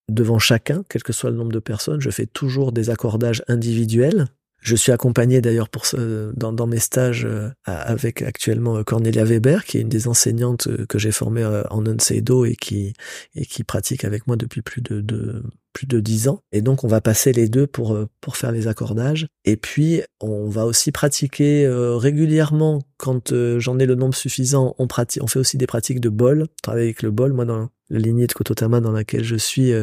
devant 0.09 0.39
chacun, 0.39 0.83
quel 0.89 1.03
que 1.03 1.13
soit 1.13 1.29
le 1.29 1.37
nombre 1.37 1.53
de 1.53 1.59
personnes, 1.59 2.01
je 2.01 2.09
fais 2.09 2.25
toujours 2.25 2.71
des 2.71 2.89
accordages 2.89 3.43
individuels 3.47 4.27
je 4.61 4.75
suis 4.75 4.91
accompagné 4.91 5.41
d'ailleurs 5.41 5.69
pour 5.69 5.87
ce, 5.87 6.31
dans, 6.35 6.53
dans, 6.53 6.67
mes 6.67 6.79
stages 6.79 7.25
euh, 7.25 7.49
avec 7.65 8.21
actuellement 8.21 8.77
euh, 8.77 8.83
Cornelia 8.83 9.25
Weber, 9.25 9.65
qui 9.65 9.77
est 9.77 9.81
une 9.81 9.89
des 9.89 10.07
enseignantes 10.07 10.67
euh, 10.67 10.85
que 10.85 10.99
j'ai 10.99 11.11
formées 11.11 11.43
en 11.69 11.85
Unseido 11.85 12.45
et 12.45 12.55
qui 12.55 12.93
et 13.35 13.45
qui 13.45 13.63
pratique 13.63 14.05
avec 14.05 14.27
moi 14.27 14.35
depuis 14.35 14.61
plus 14.61 14.81
de, 14.81 15.01
de 15.01 15.43
plus 15.73 15.87
de 15.87 15.99
dix 15.99 16.27
ans. 16.27 16.41
Et 16.51 16.61
donc 16.61 16.83
on 16.83 16.87
va 16.87 17.01
passer 17.01 17.31
les 17.33 17.49
deux 17.49 17.65
pour 17.65 17.97
pour 18.21 18.37
faire 18.37 18.51
les 18.51 18.67
accordages. 18.67 19.27
Et 19.45 19.57
puis 19.57 20.03
on 20.19 20.47
va 20.47 20.65
aussi 20.65 20.91
pratiquer 20.91 21.67
régulièrement 21.67 22.81
quand 22.97 23.33
j'en 23.57 23.79
ai 23.79 23.85
le 23.85 23.95
nombre 23.95 24.15
suffisant. 24.15 24.75
On 24.77 24.87
pratique, 24.87 25.23
on 25.23 25.27
fait 25.27 25.39
aussi 25.39 25.57
des 25.57 25.67
pratiques 25.67 26.01
de 26.01 26.09
bol. 26.09 26.47
Travailler 26.61 26.85
avec 26.85 27.01
le 27.01 27.09
bol. 27.11 27.33
Moi 27.33 27.45
dans 27.45 27.69
la 27.89 27.99
lignée 27.99 28.27
de 28.27 28.33
Kototama 28.33 28.79
dans 28.79 28.91
laquelle 28.91 29.23
je 29.23 29.35
suis, 29.37 29.73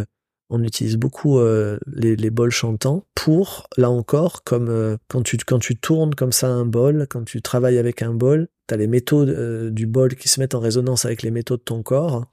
on 0.50 0.62
utilise 0.62 0.96
beaucoup 0.96 1.38
euh, 1.38 1.78
les, 1.86 2.16
les, 2.16 2.30
bols 2.30 2.50
chantants 2.50 3.04
pour, 3.14 3.68
là 3.76 3.90
encore, 3.90 4.42
comme 4.44 4.68
euh, 4.68 4.96
quand, 5.08 5.22
tu, 5.22 5.36
quand 5.36 5.58
tu 5.58 5.76
tournes 5.76 6.14
comme 6.14 6.32
ça 6.32 6.48
un 6.48 6.64
bol, 6.64 7.06
quand 7.08 7.24
tu 7.24 7.42
travailles 7.42 7.78
avec 7.78 8.02
un 8.02 8.14
bol, 8.14 8.48
tu 8.66 8.74
as 8.74 8.76
les 8.76 8.86
métaux 8.86 9.26
euh, 9.26 9.70
du 9.70 9.86
bol 9.86 10.14
qui 10.14 10.28
se 10.28 10.40
mettent 10.40 10.54
en 10.54 10.60
résonance 10.60 11.04
avec 11.04 11.22
les 11.22 11.30
métaux 11.30 11.56
de 11.56 11.62
ton 11.62 11.82
corps. 11.82 12.24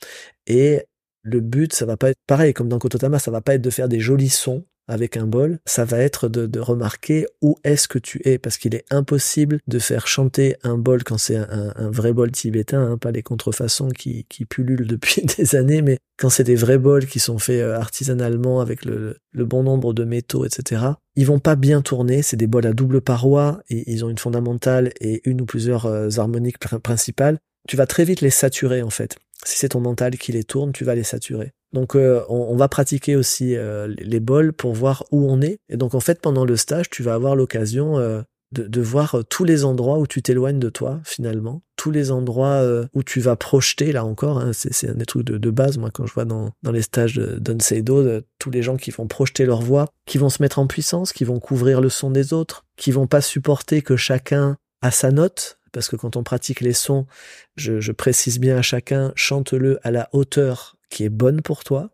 Et 0.48 0.86
le 1.24 1.42
but, 1.42 1.74
ça 1.74 1.86
va 1.86 1.98
pas 1.98 2.12
être 2.12 2.20
pareil, 2.28 2.54
comme 2.54 2.70
dans 2.70 2.80
Kototama, 2.80 3.20
ça 3.20 3.32
va 3.32 3.42
pas 3.42 3.56
être 3.56 3.62
de 3.62 3.70
faire 3.70 3.90
des 3.90 4.00
jolis 4.00 4.30
sons, 4.30 4.64
avec 4.88 5.18
un 5.18 5.26
bol, 5.26 5.60
ça 5.66 5.86
va 5.86 5.98
être 6.00 6.30
de, 6.30 6.46
de 6.46 6.60
remarquer 6.60 7.26
où 7.42 7.56
est-ce 7.64 7.88
que 7.88 8.00
tu 8.00 8.22
es, 8.26 8.38
parce 8.38 8.58
qu'il 8.58 8.76
est 8.76 8.86
impossible 8.92 9.60
de 9.68 9.80
faire 9.80 10.08
chanter 10.08 10.56
un 10.64 10.78
bol 10.78 11.04
quand 11.04 11.18
c'est 11.18 11.38
un, 11.38 11.90
vrai 11.90 12.14
bol 12.14 12.32
tibétain, 12.32 12.92
hein, 12.92 12.98
pas 12.98 13.12
les 13.12 13.24
contrefaçons 13.24 13.90
qui, 13.90 14.26
qui 14.30 14.46
pullulent 14.46 14.88
depuis 14.88 15.24
des 15.38 15.56
années, 15.56 15.82
mais 15.82 15.98
quand 16.18 16.30
c'est 16.30 16.44
des 16.44 16.56
vrais 16.56 16.78
bols 16.78 17.06
qui 17.06 17.20
sont 17.20 17.38
faits 17.38 17.62
euh, 17.62 17.76
artisanalement 17.76 18.62
avec 18.62 18.86
le, 18.86 19.18
le 19.32 19.46
bon 19.46 19.64
nombre 19.64 19.94
de 19.94 20.04
métaux, 20.04 20.46
etc. 20.46 20.84
Ils 21.16 21.26
vont 21.26 21.40
pas 21.40 21.56
bien 21.56 21.82
tourner, 21.82 22.22
c'est 22.22 22.38
des 22.38 22.48
bols 22.48 22.68
à 22.68 22.74
double 22.74 23.02
paroi, 23.02 23.62
et 23.70 23.92
ils 23.92 24.06
ont 24.06 24.10
une 24.10 24.18
fondamentale 24.18 24.92
et 25.02 25.22
une 25.30 25.42
ou 25.42 25.46
plusieurs 25.46 25.86
euh, 25.86 26.10
harmoniques 26.18 26.60
principales. 26.60 27.40
Tu 27.68 27.78
vas 27.78 27.88
très 27.88 28.06
vite 28.06 28.22
les 28.22 28.30
saturer 28.30 28.82
en 28.82 28.90
fait. 28.90 29.18
Si 29.44 29.58
c'est 29.58 29.70
ton 29.70 29.82
mental 29.82 30.18
qui 30.18 30.32
les 30.32 30.44
tourne, 30.44 30.72
tu 30.72 30.84
vas 30.86 30.96
les 30.96 31.04
saturer. 31.04 31.54
Donc 31.76 31.94
euh, 31.94 32.24
on, 32.30 32.56
va 32.56 32.70
pratiquer 32.70 33.18
aussi 33.18 33.54
euh, 33.58 33.94
les 33.98 34.22
bols 34.22 34.54
pour 34.54 34.74
voir 34.74 35.04
où 35.12 35.30
on 35.30 35.42
est. 35.42 35.60
Et 35.68 35.76
donc 35.76 35.94
en 35.94 36.00
fait 36.00 36.22
pendant 36.22 36.46
le 36.46 36.56
stage, 36.56 36.90
tu 36.90 37.04
vas 37.04 37.14
avoir 37.14 37.36
l'occasion 37.36 38.00
euh, 38.00 38.22
de, 38.54 38.82
voir 38.82 39.18
tous 39.30 39.44
les 39.44 39.66
endroits 39.66 40.00
où 40.00 40.08
tu 40.08 40.22
t'éloignes 40.22 40.58
de 40.58 40.70
toi 40.70 41.02
finalement, 41.04 41.64
tous 41.76 41.92
les 41.92 42.12
endroits 42.12 42.64
où 42.94 43.04
tu 43.04 43.20
vas 43.20 43.36
projeter 43.36 43.92
là 43.92 44.06
encore. 44.06 44.38
Hein, 44.38 44.52
c'est 44.54 44.88
un 44.88 44.94
des 44.94 45.06
trucs 45.06 45.26
de, 45.26 45.50
base 45.50 45.78
moi 45.78 45.90
quand 45.92 46.06
je 46.06 46.14
vois 46.14 46.24
dans, 46.24 46.54
les 46.64 46.82
stages 46.82 47.16
d'Unseido, 47.18 48.22
tous 48.40 48.52
les 48.52 48.64
gens 48.64 48.78
qui 48.78 48.92
vont 48.92 49.08
projeter 49.08 49.46
leur 49.46 49.62
voix, 49.62 49.90
qui 50.06 50.18
vont 50.18 50.30
se 50.30 50.42
mettre 50.42 50.60
en 50.60 50.68
puissance, 50.68 51.12
qui 51.12 51.26
vont 51.26 51.42
couvrir 51.42 51.82
le 51.82 51.90
son 51.90 52.10
des 52.10 52.32
autres, 52.32 52.64
qui 52.78 52.92
vont 52.92 53.08
pas 53.08 53.20
supporter 53.20 53.82
que 53.82 53.98
chacun 53.98 54.56
a 54.82 54.92
sa 54.92 55.12
note. 55.12 55.60
Parce 55.74 55.90
que 55.90 55.98
quand 55.98 56.16
on 56.16 56.24
pratique 56.24 56.62
les 56.62 56.72
sons, 56.72 57.06
je 57.58 57.92
précise 57.92 58.40
bien 58.40 58.56
à 58.56 58.62
chacun, 58.62 59.12
chante-le 59.18 59.78
à 59.84 59.92
la 59.92 60.08
hauteur 60.14 60.78
qui 60.90 61.04
est 61.04 61.10
bonne 61.10 61.42
pour 61.42 61.64
toi. 61.64 61.90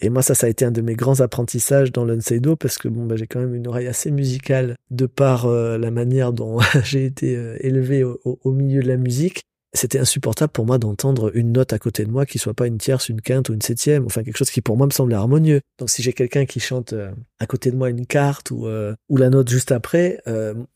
Et 0.00 0.10
moi, 0.10 0.22
ça, 0.22 0.34
ça 0.34 0.46
a 0.46 0.50
été 0.50 0.64
un 0.64 0.70
de 0.70 0.82
mes 0.82 0.94
grands 0.94 1.20
apprentissages 1.20 1.90
dans 1.90 2.04
l'Unseido 2.04 2.54
parce 2.56 2.76
que 2.76 2.88
bon, 2.88 3.06
bah, 3.06 3.16
j'ai 3.16 3.26
quand 3.26 3.40
même 3.40 3.54
une 3.54 3.66
oreille 3.66 3.86
assez 3.86 4.10
musicale 4.10 4.76
de 4.90 5.06
par 5.06 5.46
euh, 5.46 5.78
la 5.78 5.90
manière 5.90 6.32
dont 6.32 6.58
j'ai 6.84 7.06
été 7.06 7.36
euh, 7.36 7.56
élevé 7.60 8.04
au, 8.04 8.52
milieu 8.52 8.82
de 8.82 8.88
la 8.88 8.98
musique. 8.98 9.42
C'était 9.72 9.98
insupportable 9.98 10.52
pour 10.52 10.64
moi 10.64 10.78
d'entendre 10.78 11.30
une 11.34 11.52
note 11.52 11.72
à 11.72 11.78
côté 11.78 12.04
de 12.04 12.10
moi 12.10 12.24
qui 12.24 12.38
soit 12.38 12.54
pas 12.54 12.66
une 12.66 12.78
tierce, 12.78 13.08
une 13.08 13.20
quinte 13.20 13.50
ou 13.50 13.52
une 13.52 13.60
septième, 13.60 14.06
enfin 14.06 14.22
quelque 14.22 14.38
chose 14.38 14.50
qui 14.50 14.62
pour 14.62 14.76
moi 14.76 14.86
me 14.86 14.92
semblait 14.92 15.16
harmonieux. 15.16 15.60
Donc 15.78 15.90
si 15.90 16.02
j'ai 16.02 16.14
quelqu'un 16.14 16.46
qui 16.46 16.60
chante 16.60 16.94
euh, 16.94 17.10
à 17.40 17.46
côté 17.46 17.70
de 17.70 17.76
moi 17.76 17.90
une 17.90 18.06
carte 18.06 18.50
ou, 18.50 18.66
ou 19.08 19.16
la 19.18 19.28
note 19.28 19.50
juste 19.50 19.72
après, 19.72 20.22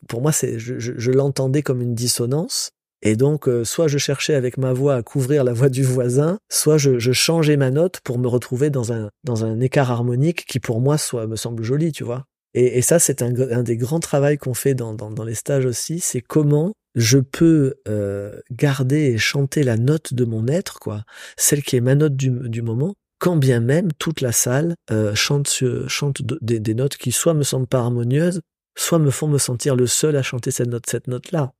pour 0.06 0.20
moi 0.20 0.32
c'est 0.32 0.58
je 0.58 1.10
l'entendais 1.10 1.62
comme 1.62 1.80
une 1.80 1.94
dissonance 1.94 2.72
et 3.02 3.16
donc, 3.16 3.48
euh, 3.48 3.64
soit 3.64 3.88
je 3.88 3.98
cherchais 3.98 4.34
avec 4.34 4.58
ma 4.58 4.72
voix 4.72 4.96
à 4.96 5.02
couvrir 5.02 5.42
la 5.42 5.52
voix 5.52 5.68
du 5.70 5.82
voisin, 5.82 6.38
soit 6.50 6.76
je, 6.76 6.98
je, 6.98 7.12
changeais 7.12 7.56
ma 7.56 7.70
note 7.70 8.00
pour 8.00 8.18
me 8.18 8.28
retrouver 8.28 8.68
dans 8.68 8.92
un, 8.92 9.10
dans 9.24 9.44
un 9.44 9.60
écart 9.60 9.90
harmonique 9.90 10.44
qui 10.46 10.60
pour 10.60 10.80
moi 10.80 10.98
soit, 10.98 11.26
me 11.26 11.36
semble 11.36 11.62
joli, 11.62 11.92
tu 11.92 12.04
vois. 12.04 12.26
Et, 12.52 12.78
et 12.78 12.82
ça, 12.82 12.98
c'est 12.98 13.22
un, 13.22 13.34
un, 13.50 13.62
des 13.62 13.76
grands 13.76 14.00
travaux 14.00 14.36
qu'on 14.38 14.54
fait 14.54 14.74
dans, 14.74 14.92
dans, 14.92 15.10
dans, 15.10 15.24
les 15.24 15.34
stages 15.34 15.64
aussi, 15.64 16.00
c'est 16.00 16.20
comment 16.20 16.74
je 16.94 17.18
peux 17.18 17.76
euh, 17.88 18.38
garder 18.50 19.12
et 19.12 19.18
chanter 19.18 19.62
la 19.62 19.76
note 19.76 20.12
de 20.12 20.24
mon 20.24 20.46
être, 20.48 20.78
quoi, 20.78 21.04
celle 21.36 21.62
qui 21.62 21.76
est 21.76 21.80
ma 21.80 21.94
note 21.94 22.16
du, 22.16 22.30
du 22.30 22.60
moment, 22.60 22.94
quand 23.18 23.36
bien 23.36 23.60
même 23.60 23.92
toute 23.98 24.20
la 24.20 24.32
salle 24.32 24.74
euh, 24.90 25.14
chante, 25.14 25.62
chante 25.86 26.22
des, 26.42 26.58
des 26.58 26.74
notes 26.74 26.96
qui 26.96 27.12
soit 27.12 27.34
me 27.34 27.44
semblent 27.44 27.68
pas 27.68 27.78
harmonieuses, 27.78 28.40
soit 28.76 28.98
me 28.98 29.10
font 29.10 29.28
me 29.28 29.38
sentir 29.38 29.76
le 29.76 29.86
seul 29.86 30.16
à 30.16 30.22
chanter 30.22 30.50
cette 30.50 30.68
note, 30.68 30.86
cette 30.86 31.06
note-là. 31.06 31.52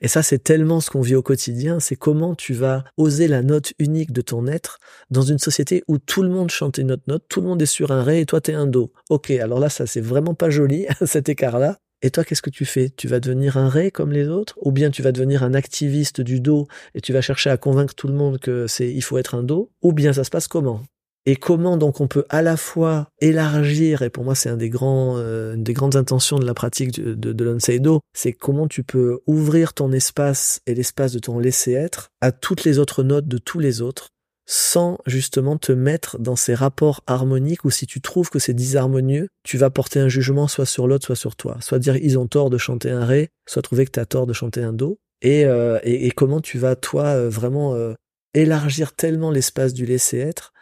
Et 0.00 0.08
ça, 0.08 0.22
c'est 0.22 0.38
tellement 0.38 0.80
ce 0.80 0.90
qu'on 0.90 1.00
vit 1.00 1.16
au 1.16 1.22
quotidien, 1.22 1.80
c'est 1.80 1.96
comment 1.96 2.34
tu 2.34 2.54
vas 2.54 2.84
oser 2.96 3.26
la 3.26 3.42
note 3.42 3.72
unique 3.78 4.12
de 4.12 4.20
ton 4.20 4.46
être 4.46 4.78
dans 5.10 5.22
une 5.22 5.38
société 5.38 5.82
où 5.88 5.98
tout 5.98 6.22
le 6.22 6.28
monde 6.28 6.50
chante 6.50 6.78
une 6.78 6.92
autre 6.92 7.02
note, 7.08 7.24
tout 7.28 7.40
le 7.40 7.48
monde 7.48 7.60
est 7.60 7.66
sur 7.66 7.90
un 7.90 8.02
ré 8.02 8.20
et 8.20 8.26
toi 8.26 8.40
t'es 8.40 8.54
un 8.54 8.66
do. 8.66 8.92
Ok, 9.10 9.30
alors 9.32 9.58
là, 9.58 9.68
ça 9.68 9.86
c'est 9.86 10.00
vraiment 10.00 10.34
pas 10.34 10.50
joli, 10.50 10.86
cet 11.04 11.28
écart-là. 11.28 11.78
Et 12.00 12.10
toi, 12.10 12.22
qu'est-ce 12.22 12.42
que 12.42 12.50
tu 12.50 12.64
fais? 12.64 12.90
Tu 12.90 13.08
vas 13.08 13.18
devenir 13.18 13.56
un 13.56 13.68
ré 13.68 13.90
comme 13.90 14.12
les 14.12 14.28
autres? 14.28 14.56
Ou 14.62 14.70
bien 14.70 14.90
tu 14.90 15.02
vas 15.02 15.10
devenir 15.10 15.42
un 15.42 15.52
activiste 15.52 16.20
du 16.20 16.40
do 16.40 16.68
et 16.94 17.00
tu 17.00 17.12
vas 17.12 17.20
chercher 17.20 17.50
à 17.50 17.56
convaincre 17.56 17.94
tout 17.94 18.06
le 18.06 18.14
monde 18.14 18.38
que 18.38 18.68
c'est 18.68 18.88
il 18.88 19.02
faut 19.02 19.18
être 19.18 19.34
un 19.34 19.42
do? 19.42 19.72
Ou 19.82 19.92
bien 19.92 20.12
ça 20.12 20.22
se 20.22 20.30
passe 20.30 20.46
comment? 20.46 20.82
Et 21.28 21.36
comment 21.36 21.76
donc 21.76 22.00
on 22.00 22.08
peut 22.08 22.24
à 22.30 22.40
la 22.40 22.56
fois 22.56 23.10
élargir, 23.20 24.00
et 24.00 24.08
pour 24.08 24.24
moi 24.24 24.34
c'est 24.34 24.48
un 24.48 24.56
des 24.56 24.70
grands, 24.70 25.18
euh, 25.18 25.56
une 25.56 25.62
des 25.62 25.74
grandes 25.74 25.94
intentions 25.94 26.38
de 26.38 26.46
la 26.46 26.54
pratique 26.54 26.90
de, 26.98 27.12
de, 27.12 27.34
de 27.34 27.44
l'Unseido, 27.44 28.00
c'est 28.14 28.32
comment 28.32 28.66
tu 28.66 28.82
peux 28.82 29.20
ouvrir 29.26 29.74
ton 29.74 29.92
espace 29.92 30.62
et 30.66 30.74
l'espace 30.74 31.12
de 31.12 31.18
ton 31.18 31.38
laisser-être 31.38 32.08
à 32.22 32.32
toutes 32.32 32.64
les 32.64 32.78
autres 32.78 33.02
notes 33.02 33.28
de 33.28 33.36
tous 33.36 33.58
les 33.58 33.82
autres, 33.82 34.08
sans 34.46 34.96
justement 35.04 35.58
te 35.58 35.70
mettre 35.70 36.18
dans 36.18 36.34
ces 36.34 36.54
rapports 36.54 37.02
harmoniques 37.06 37.66
où 37.66 37.70
si 37.70 37.86
tu 37.86 38.00
trouves 38.00 38.30
que 38.30 38.38
c'est 38.38 38.54
disharmonieux, 38.54 39.28
tu 39.44 39.58
vas 39.58 39.68
porter 39.68 40.00
un 40.00 40.08
jugement 40.08 40.48
soit 40.48 40.64
sur 40.64 40.88
l'autre, 40.88 41.04
soit 41.04 41.14
sur 41.14 41.36
toi. 41.36 41.58
Soit 41.60 41.78
dire 41.78 41.98
ils 41.98 42.18
ont 42.18 42.26
tort 42.26 42.48
de 42.48 42.56
chanter 42.56 42.90
un 42.90 43.04
ré, 43.04 43.28
soit 43.46 43.60
trouver 43.60 43.84
que 43.84 43.90
tu 43.90 44.00
as 44.00 44.06
tort 44.06 44.26
de 44.26 44.32
chanter 44.32 44.62
un 44.62 44.72
do. 44.72 44.98
Et, 45.20 45.44
euh, 45.44 45.78
et, 45.82 46.06
et, 46.06 46.10
comment 46.10 46.40
tu 46.40 46.56
vas, 46.56 46.74
toi, 46.74 47.04
euh, 47.04 47.28
vraiment 47.28 47.74
euh, 47.74 47.92
élargir 48.32 48.94
tellement 48.94 49.30
l'espace 49.30 49.74
du 49.74 49.84
laisser-être 49.84 50.54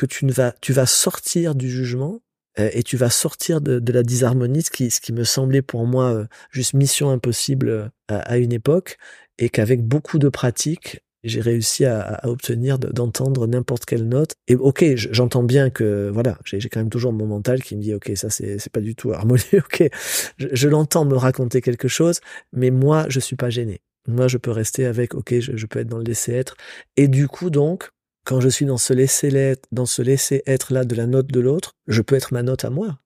que 0.00 0.06
tu 0.06 0.24
ne 0.24 0.32
vas, 0.32 0.54
tu 0.62 0.72
vas 0.72 0.86
sortir 0.86 1.54
du 1.54 1.68
jugement 1.68 2.22
euh, 2.58 2.70
et 2.72 2.82
tu 2.82 2.96
vas 2.96 3.10
sortir 3.10 3.60
de, 3.60 3.78
de, 3.78 3.92
la 3.92 4.02
disharmonie, 4.02 4.62
ce 4.62 4.70
qui, 4.70 4.90
ce 4.90 4.98
qui 4.98 5.12
me 5.12 5.24
semblait 5.24 5.60
pour 5.60 5.86
moi 5.86 6.14
euh, 6.14 6.24
juste 6.50 6.72
mission 6.72 7.10
impossible 7.10 7.68
euh, 7.68 7.88
à, 8.08 8.38
une 8.38 8.54
époque, 8.54 8.96
et 9.36 9.50
qu'avec 9.50 9.82
beaucoup 9.82 10.18
de 10.18 10.30
pratique, 10.30 11.00
j'ai 11.22 11.42
réussi 11.42 11.84
à, 11.84 12.18
obtenir 12.26 12.78
d'entendre 12.78 13.46
n'importe 13.46 13.84
quelle 13.84 14.08
note. 14.08 14.32
Et 14.48 14.56
ok, 14.56 14.82
j'entends 14.96 15.42
bien 15.42 15.68
que 15.68 16.08
voilà, 16.10 16.38
j'ai 16.44 16.66
quand 16.70 16.80
même 16.80 16.88
toujours 16.88 17.12
mon 17.12 17.26
mental 17.26 17.62
qui 17.62 17.76
me 17.76 17.82
dit 17.82 17.92
ok, 17.92 18.12
ça 18.14 18.30
c'est 18.30 18.72
pas 18.72 18.80
du 18.80 18.94
tout 18.94 19.12
harmonieux. 19.12 19.42
Ok, 19.52 19.84
je, 20.38 20.48
je 20.50 20.68
l'entends 20.68 21.04
me 21.04 21.14
raconter 21.14 21.60
quelque 21.60 21.88
chose, 21.88 22.20
mais 22.54 22.70
moi 22.70 23.04
je 23.10 23.20
suis 23.20 23.36
pas 23.36 23.50
gêné. 23.50 23.82
Moi 24.08 24.28
je 24.28 24.38
peux 24.38 24.50
rester 24.50 24.86
avec 24.86 25.14
ok, 25.14 25.40
je, 25.40 25.58
je 25.58 25.66
peux 25.66 25.80
être 25.80 25.88
dans 25.88 25.98
le 25.98 26.04
laisser 26.04 26.32
être. 26.32 26.56
Et 26.96 27.06
du 27.06 27.28
coup 27.28 27.50
donc, 27.50 27.90
quand 28.24 28.40
je 28.40 28.48
suis 28.48 28.66
dans 28.66 28.78
ce 28.78 28.92
laisser 28.92 29.28
être, 29.28 29.66
dans 29.72 29.86
ce 29.86 30.02
laisser 30.02 30.42
être 30.46 30.72
là 30.72 30.84
de 30.84 30.94
la 30.94 31.06
note 31.06 31.28
de 31.28 31.40
l'autre, 31.40 31.72
je 31.86 32.02
peux 32.02 32.16
être 32.16 32.32
ma 32.32 32.42
note 32.42 32.64
à 32.64 32.70
moi. 32.70 32.98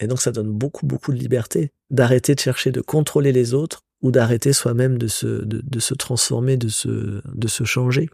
Et 0.00 0.06
donc 0.06 0.20
ça 0.20 0.32
donne 0.32 0.50
beaucoup 0.50 0.86
beaucoup 0.86 1.12
de 1.12 1.18
liberté 1.18 1.72
d'arrêter 1.90 2.34
de 2.34 2.40
chercher 2.40 2.70
de 2.70 2.80
contrôler 2.80 3.32
les 3.32 3.52
autres 3.52 3.82
ou 4.02 4.10
d'arrêter 4.10 4.52
soi-même 4.52 4.96
de 4.96 5.08
se 5.08 5.26
de, 5.26 5.80
se 5.80 5.94
transformer, 5.94 6.56
de 6.56 6.68
se 6.68 7.20
de 7.26 7.48
se 7.48 7.64
changer. 7.64 8.08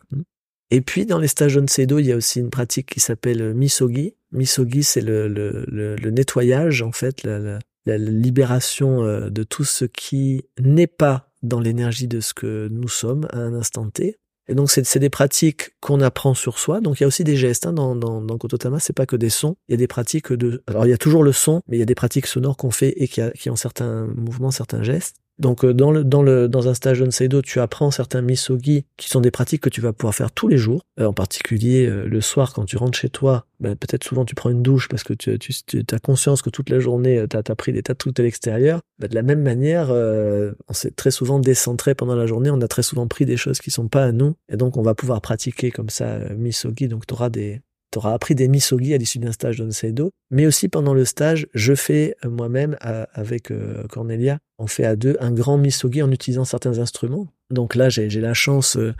Et 0.71 0.81
puis 0.81 1.07
dans 1.07 1.21
les 1.21 1.29
stages 1.29 1.57
Onsedo, 1.57 1.99
il 1.99 2.07
y 2.07 2.13
a 2.13 2.17
aussi 2.17 2.41
une 2.41 2.51
pratique 2.51 2.87
qui 2.87 3.01
s'appelle 3.01 3.55
misogi. 3.55 4.15
Misogi, 4.33 4.83
c'est 4.83 5.01
le, 5.01 5.29
le, 5.29 6.11
nettoyage 6.11 6.83
en 6.83 6.91
fait, 6.91 7.23
la, 7.23 7.39
la, 7.39 7.59
la 7.87 7.99
libération 7.99 9.05
euh, 9.05 9.31
de 9.31 9.45
tout 9.45 9.65
ce 9.65 9.85
qui 9.85 10.45
n'est 10.59 10.89
pas 10.89 11.31
dans 11.43 11.61
l'énergie 11.61 12.09
de 12.09 12.21
ce 12.21 12.35
que 12.35 12.69
nous 12.71 12.89
sommes 12.89 13.29
à 13.31 13.39
un 13.39 13.55
instant 13.55 13.89
T. 13.89 14.19
Et 14.49 14.55
donc 14.55 14.71
c'est 14.71 14.99
des 14.99 15.11
pratiques 15.11 15.71
qu'on 15.81 16.01
apprend 16.01 16.35
sur 16.35 16.59
soi. 16.59 16.81
Donc 16.81 17.01
il 17.01 17.03
y 17.03 17.05
a 17.05 17.07
aussi 17.07 17.25
des 17.25 17.37
gestes 17.37 17.67
hein, 17.67 17.73
dans, 17.73 17.97
dans, 17.97 18.21
dans 18.21 18.39
Kototama, 18.39 18.79
c'est 18.79 18.93
pas 18.93 19.07
que 19.07 19.17
des 19.17 19.31
sons. 19.31 19.57
Il 19.69 19.73
y 19.73 19.75
a 19.75 19.79
des 19.79 19.89
pratiques 19.89 20.33
de. 20.33 20.63
Alors 20.67 20.87
il 20.87 20.91
y 20.91 20.93
a 20.95 20.99
toujours 20.99 21.25
le 21.25 21.33
son, 21.33 21.63
mais 21.69 21.77
il 21.77 21.81
y 21.81 21.83
a 21.83 21.87
des 21.87 21.95
pratiques 21.95 22.27
sonores 22.27 22.57
qu'on 22.57 22.71
fait 22.71 22.95
et 22.97 23.09
qui, 23.09 23.21
a, 23.21 23.31
qui 23.31 23.51
ont 23.51 23.57
certains 23.57 24.07
mouvements, 24.15 24.51
certains 24.51 24.83
gestes. 24.83 25.17
Donc 25.39 25.65
euh, 25.65 25.75
dans 25.75 25.91
le 25.91 26.03
dans 26.05 26.23
le 26.23 26.49
dans 26.49 26.69
un 26.69 26.75
stage 26.75 27.05
Seido, 27.11 27.43
tu 27.43 27.61
apprends 27.61 27.91
certains 27.91 28.23
misogi 28.23 28.87
qui 28.97 29.09
sont 29.09 29.21
des 29.21 29.31
pratiques 29.31 29.61
que 29.61 29.69
tu 29.69 29.81
vas 29.81 29.93
pouvoir 29.93 30.15
faire 30.15 30.31
tous 30.31 30.49
les 30.49 30.57
jours. 30.57 30.83
Euh, 30.99 31.07
en 31.07 31.13
particulier 31.13 31.87
euh, 31.87 32.07
le 32.07 32.21
soir 32.21 32.55
quand 32.55 32.65
tu 32.65 32.77
rentres 32.77 32.99
chez 32.99 33.11
toi, 33.11 33.47
ben, 33.61 33.77
peut-être 33.77 34.05
souvent 34.05 34.25
tu 34.25 34.35
prends 34.35 34.51
une 34.51 34.63
douche 34.63 34.89
parce 34.89 35.05
que 35.05 35.13
tu, 35.13 35.39
tu, 35.39 35.53
tu 35.53 35.85
as 35.95 35.99
conscience 35.99 36.41
que 36.41 36.51
toute 36.51 36.71
la 36.71 36.79
journée 36.79 37.25
tu 37.29 37.37
as, 37.37 37.57
pris 37.57 37.73
des 37.73 37.83
tas 37.83 37.93
de 37.93 37.99
trucs 37.99 38.19
à 38.19 38.23
l'extérieur. 38.23 38.81
Ben, 38.99 39.09
de 39.09 39.15
la 39.15 39.23
même 39.23 39.43
manière, 39.43 39.91
on 39.91 40.73
s'est 40.73 40.91
très 40.91 41.11
souvent 41.11 41.39
décentré 41.39 41.95
pendant 41.95 42.17
la 42.17 42.27
journée, 42.27 42.51
on 42.51 42.61
a 42.61 42.69
très 42.69 42.83
souvent 42.83 43.07
pris 43.07 43.27
des 43.27 43.37
choses 43.37 43.61
qui 43.61 43.71
sont 43.71 43.89
pas 43.89 44.05
à 44.05 44.13
nous 44.13 44.35
et 44.51 44.57
donc 44.57 44.77
on 44.77 44.83
va 44.83 44.95
pouvoir 44.95 45.21
pratiquer 45.21 45.71
comme 45.71 45.91
ça 45.91 46.19
misogi. 46.35 46.89
Donc 46.89 47.07
tu 47.07 47.15
auras 47.15 47.29
des 47.29 47.61
tu 48.01 48.07
appris 48.07 48.35
des 48.35 48.49
misogi 48.49 48.95
à 48.95 48.99
l'issue 48.99 49.19
d'un 49.19 49.33
stage 49.33 49.59
d'Onseido, 49.59 50.11
mais 50.31 50.47
aussi 50.47 50.69
pendant 50.69 50.95
le 50.95 51.05
stage, 51.05 51.47
je 51.55 51.75
fais 51.75 52.17
euh, 52.25 52.31
moi-même 52.31 52.77
avec 52.81 53.51
euh, 53.51 53.85
Cornelia, 53.89 54.39
on 54.59 54.67
fait 54.67 54.85
à 54.85 54.97
deux 54.97 55.17
un 55.21 55.33
grand 55.33 55.59
misogi 55.59 56.03
en 56.03 56.11
utilisant 56.11 56.45
certains 56.45 56.79
instruments. 56.79 57.29
Donc 57.51 57.77
là, 57.77 57.89
j'ai 57.89 58.09
la 58.09 58.35
chance 58.35 58.77
euh, 58.77 58.93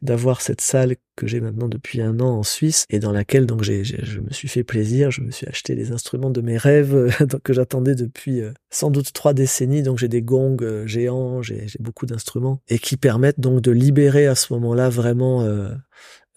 d'avoir 0.00 0.40
cette 0.40 0.62
salle 0.62 0.96
que 1.16 1.26
j'ai 1.26 1.40
maintenant 1.40 1.68
depuis 1.68 2.00
un 2.00 2.18
an 2.20 2.38
en 2.38 2.42
Suisse 2.42 2.86
et 2.88 2.98
dans 2.98 3.12
laquelle 3.12 3.44
donc 3.44 3.62
j'ai 3.62 3.84
je 3.84 4.20
me 4.20 4.30
suis 4.30 4.48
fait 4.48 4.64
plaisir, 4.64 5.10
je 5.10 5.20
me 5.20 5.30
suis 5.30 5.46
acheté 5.46 5.74
les 5.74 5.92
instruments 5.92 6.30
de 6.30 6.40
mes 6.40 6.56
rêves 6.56 7.14
que 7.44 7.52
j'attendais 7.52 7.94
depuis 7.94 8.40
sans 8.70 8.90
doute 8.90 9.12
trois 9.12 9.34
décennies. 9.34 9.82
Donc 9.82 9.98
j'ai 9.98 10.08
des 10.08 10.22
gongs 10.22 10.56
géants, 10.86 11.42
j'ai 11.42 11.66
beaucoup 11.78 12.06
d'instruments 12.06 12.62
et 12.68 12.78
qui 12.78 12.96
permettent 12.96 13.40
donc 13.40 13.60
de 13.60 13.70
libérer 13.70 14.26
à 14.26 14.34
ce 14.34 14.54
moment-là 14.54 14.88
vraiment 14.88 15.46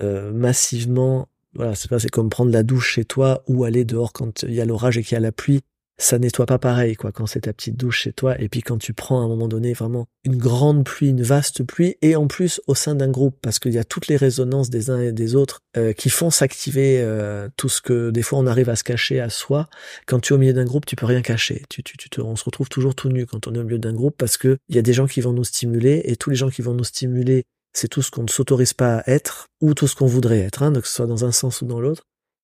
massivement 0.02 1.30
voilà, 1.56 1.76
c'est 1.76 1.90
pas, 1.90 2.00
c'est 2.00 2.10
comme 2.10 2.30
prendre 2.30 2.52
la 2.52 2.64
douche 2.64 2.94
chez 2.94 3.06
toi 3.06 3.44
ou 3.48 3.64
aller 3.64 3.86
dehors 3.86 4.14
quand 4.14 4.44
il 4.44 4.54
y 4.54 4.62
a 4.62 4.66
l'orage 4.66 4.98
et 4.98 5.04
qu'il 5.04 5.16
y 5.16 5.18
a 5.18 5.22
la 5.22 5.32
pluie. 5.32 5.62
Ça 6.00 6.18
nettoie 6.18 6.48
pas 6.48 6.58
pareil, 6.58 6.96
quoi, 6.96 7.12
quand 7.12 7.28
c'est 7.28 7.42
ta 7.42 7.54
petite 7.54 7.78
douche 7.78 8.02
chez 8.02 8.14
toi. 8.14 8.40
Et 8.42 8.50
puis 8.50 8.62
quand 8.62 8.80
tu 8.80 8.94
prends 8.94 9.22
à 9.22 9.26
un 9.26 9.28
moment 9.28 9.48
donné 9.48 9.74
vraiment 9.74 10.08
une 10.24 10.38
grande 10.38 10.86
pluie, 10.86 11.10
une 11.10 11.22
vaste 11.22 11.64
pluie, 11.64 11.98
et 12.02 12.16
en 12.16 12.26
plus 12.26 12.60
au 12.66 12.74
sein 12.74 12.96
d'un 12.96 13.12
groupe, 13.12 13.38
parce 13.44 13.60
qu'il 13.60 13.74
y 13.74 13.78
a 13.78 13.84
toutes 13.84 14.08
les 14.08 14.16
résonances 14.16 14.72
des 14.72 14.90
uns 14.90 15.00
et 15.00 15.12
des 15.12 15.36
autres 15.36 15.60
euh, 15.78 15.94
qui 15.94 16.10
font 16.10 16.32
s'activer 16.32 17.00
euh, 17.00 17.48
tout 17.58 17.70
ce 17.70 17.80
que 17.80 18.10
des 18.10 18.24
fois 18.24 18.40
on 18.40 18.48
arrive 18.48 18.70
à 18.70 18.76
se 18.76 18.84
cacher 18.84 19.20
à 19.20 19.30
soi. 19.30 19.70
Quand 20.08 20.20
tu 20.20 20.34
es 20.34 20.36
au 20.36 20.40
milieu 20.40 20.54
d'un 20.54 20.66
groupe, 20.66 20.88
tu 20.88 20.96
peux 20.96 21.06
rien 21.06 21.22
cacher. 21.22 21.62
Tu, 21.70 21.84
tu, 21.84 21.96
tu 21.96 22.10
te, 22.10 22.22
on 22.22 22.36
se 22.36 22.44
retrouve 22.44 22.70
toujours 22.70 22.96
tout 22.96 23.10
nu 23.10 23.28
quand 23.28 23.48
on 23.48 23.54
est 23.54 23.60
au 23.60 23.64
milieu 23.64 23.80
d'un 23.80 23.94
groupe 23.94 24.16
parce 24.18 24.38
que 24.38 24.58
il 24.70 24.76
y 24.76 24.80
a 24.80 24.82
des 24.84 24.94
gens 24.94 25.06
qui 25.06 25.22
vont 25.22 25.34
nous 25.34 25.44
stimuler 25.44 26.02
et 26.06 26.16
tous 26.16 26.32
les 26.32 26.36
gens 26.36 26.50
qui 26.50 26.64
vont 26.64 26.74
nous 26.74 26.84
stimuler 26.84 27.44
c'est 27.74 27.88
tout 27.88 28.02
ce 28.02 28.12
qu'on 28.12 28.24
ne 28.24 28.30
s'autorise 28.30 28.74
pas 28.74 28.98
à 28.98 29.10
être 29.10 29.48
ou 29.62 29.74
tout 29.74 29.88
ce 29.88 29.96
qu'on 29.96 30.06
voudrait 30.06 30.40
être, 30.40 30.64
hein, 30.64 30.72
que 30.74 30.88
ce 30.88 30.94
soit 30.94 31.08
dans 31.08 31.26
un 31.26 31.32
sens 31.32 31.62
ou 31.62 31.66
dans 31.66 31.80
l'autre. 31.80 32.04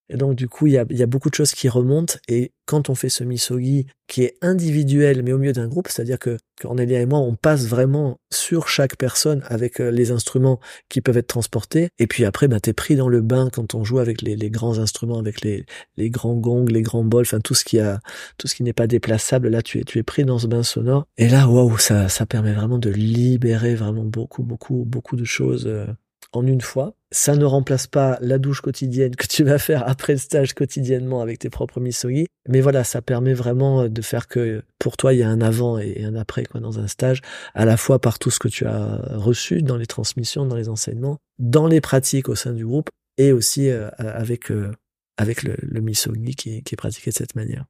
Et 0.10 0.18
donc 0.18 0.36
du 0.36 0.48
coup, 0.48 0.68
il 0.68 0.74
y 0.74 0.78
a, 0.78 0.86
y 0.90 1.04
a, 1.04 1.06
beaucoup 1.06 1.30
de 1.30 1.36
choses 1.36 1.52
qui 1.52 1.70
remontent. 1.70 2.16
Et 2.28 2.52
quand 2.66 2.90
on 2.90 2.96
fait 2.96 3.10
ce 3.10 3.24
misogi 3.24 3.88
qui 4.08 4.24
est 4.24 4.38
individuel 4.42 5.22
mais 5.24 5.32
au 5.32 5.38
milieu 5.38 5.54
d'un 5.54 5.68
groupe, 5.68 5.88
c'est-à-dire 5.88 6.18
que 6.18 6.38
Cornelia 6.60 7.00
et 7.00 7.06
moi, 7.06 7.20
on 7.20 7.36
passe 7.36 7.68
vraiment 7.68 8.20
sur 8.32 8.68
chaque 8.68 8.98
personne 8.98 9.44
avec 9.46 9.80
euh, 9.80 9.92
les 9.92 10.12
instruments 10.12 10.60
qui 10.90 11.02
peuvent 11.02 11.18
être 11.18 11.28
transportés. 11.28 11.90
Et 12.00 12.08
puis 12.08 12.26
après, 12.26 12.48
bah, 12.48 12.60
t'es 12.60 12.74
pris 12.74 12.96
dans 12.96 13.08
le 13.08 13.22
bain 13.22 13.50
quand 13.52 13.76
on 13.76 13.84
joue 13.84 14.00
avec 14.00 14.22
les, 14.22 14.36
les 14.36 14.50
grands 14.50 14.80
instruments, 14.80 15.20
avec 15.20 15.42
les, 15.42 15.66
les 15.96 16.10
grands 16.10 16.36
gongs, 16.36 16.66
les 16.66 16.82
grands 16.82 17.04
bols, 17.04 17.26
enfin 17.26 17.40
tout 17.40 17.54
ce 17.54 17.64
qui 17.64 17.80
a, 17.80 18.00
tout 18.38 18.48
ce 18.48 18.56
qui 18.56 18.64
n'est 18.64 18.74
pas 18.74 18.88
déplaçable. 18.88 19.50
Là, 19.50 19.62
tu 19.62 19.80
es, 19.80 19.84
tu 19.84 20.00
es 20.00 20.04
pris 20.04 20.26
dans 20.26 20.40
ce 20.40 20.48
bain 20.48 20.64
sonore. 20.64 21.06
Et 21.18 21.30
là, 21.30 21.48
waouh, 21.48 21.78
ça, 21.78 22.10
ça 22.10 22.26
permet 22.26 22.54
vraiment 22.54 22.80
de 22.80 22.90
libérer 22.90 23.76
vraiment 23.76 24.06
beaucoup, 24.06 24.44
beaucoup, 24.44 24.86
beaucoup 24.86 25.16
de 25.16 25.26
choses 25.26 25.66
euh, 25.68 25.86
en 26.32 26.46
une 26.46 26.62
fois. 26.62 26.94
Ça 27.12 27.36
ne 27.36 27.46
remplace 27.46 27.88
pas 27.88 28.18
la 28.22 28.38
douche 28.38 28.62
quotidienne 28.62 29.16
que 29.16 29.26
tu 29.26 29.44
vas 29.44 29.58
faire 29.58 29.88
après 29.88 30.14
le 30.14 30.20
stage 30.20 30.54
quotidiennement 30.54 31.22
avec 31.22 31.40
tes 31.40 31.50
propres 31.50 31.80
misogi. 31.80 32.28
Mais 32.48 32.62
voilà, 32.62 32.84
ça 32.84 33.02
permet 33.02 33.34
vraiment 33.34 33.82
euh, 33.84 33.90
de 33.90 34.02
faire 34.02 34.28
que 34.28 34.64
pour 34.78 34.96
toi, 34.98 35.14
il 35.14 35.20
y 35.20 35.24
a 35.24 35.30
un 35.30 35.42
avant 35.42 35.80
et 35.80 36.04
un 36.04 36.16
après 36.16 36.46
quoi 36.46 36.62
dans 36.62 36.80
un 36.80 36.88
stage, 36.88 37.22
à 37.56 37.66
la 37.66 37.78
fois 37.78 38.00
par 38.00 38.20
tout 38.20 38.30
ce 38.30 38.40
que 38.40 38.48
tu 38.48 38.66
as 38.66 39.02
reçu 39.16 39.62
dans 39.64 39.78
les 39.78 39.88
transmissions, 39.88 40.46
dans 40.46 40.56
les 40.56 40.70
enseignements, 40.70 41.18
dans 41.40 41.68
les 41.68 41.82
pratiques 41.82 42.30
au 42.30 42.36
sein 42.36 42.54
du 42.54 42.66
groupe 42.66 42.90
et 43.18 43.32
aussi 43.32 43.70
euh, 43.70 43.90
avec, 43.98 44.52
euh, 44.52 44.72
avec 45.18 45.44
le, 45.44 45.56
le 45.62 45.82
misogi 45.82 46.36
qui, 46.36 46.64
qui 46.64 46.76
est 46.76 46.78
pratiqué 46.78 47.10
de 47.10 47.16
cette 47.16 47.36
manière. 47.36 47.66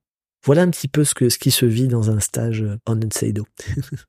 Voilà 0.45 0.61
un 0.61 0.69
petit 0.69 0.87
peu 0.87 1.03
ce, 1.03 1.13
que, 1.13 1.29
ce 1.29 1.37
qui 1.37 1.51
se 1.51 1.65
vit 1.65 1.87
dans 1.87 2.11
un 2.11 2.19
stage 2.19 2.65
en 2.85 3.01
Enseido. 3.01 3.45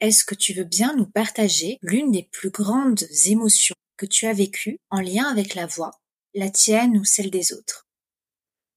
Est-ce 0.00 0.24
que 0.26 0.34
tu 0.34 0.52
veux 0.52 0.64
bien 0.64 0.94
nous 0.94 1.06
partager 1.06 1.78
l'une 1.80 2.10
des 2.12 2.28
plus 2.30 2.50
grandes 2.50 3.02
émotions 3.26 3.74
que 3.96 4.04
tu 4.04 4.26
as 4.26 4.34
vécues 4.34 4.78
en 4.90 5.00
lien 5.00 5.24
avec 5.24 5.54
la 5.54 5.66
voix, 5.66 5.92
la 6.34 6.50
tienne 6.50 6.98
ou 6.98 7.04
celle 7.04 7.30
des 7.30 7.54
autres? 7.54 7.86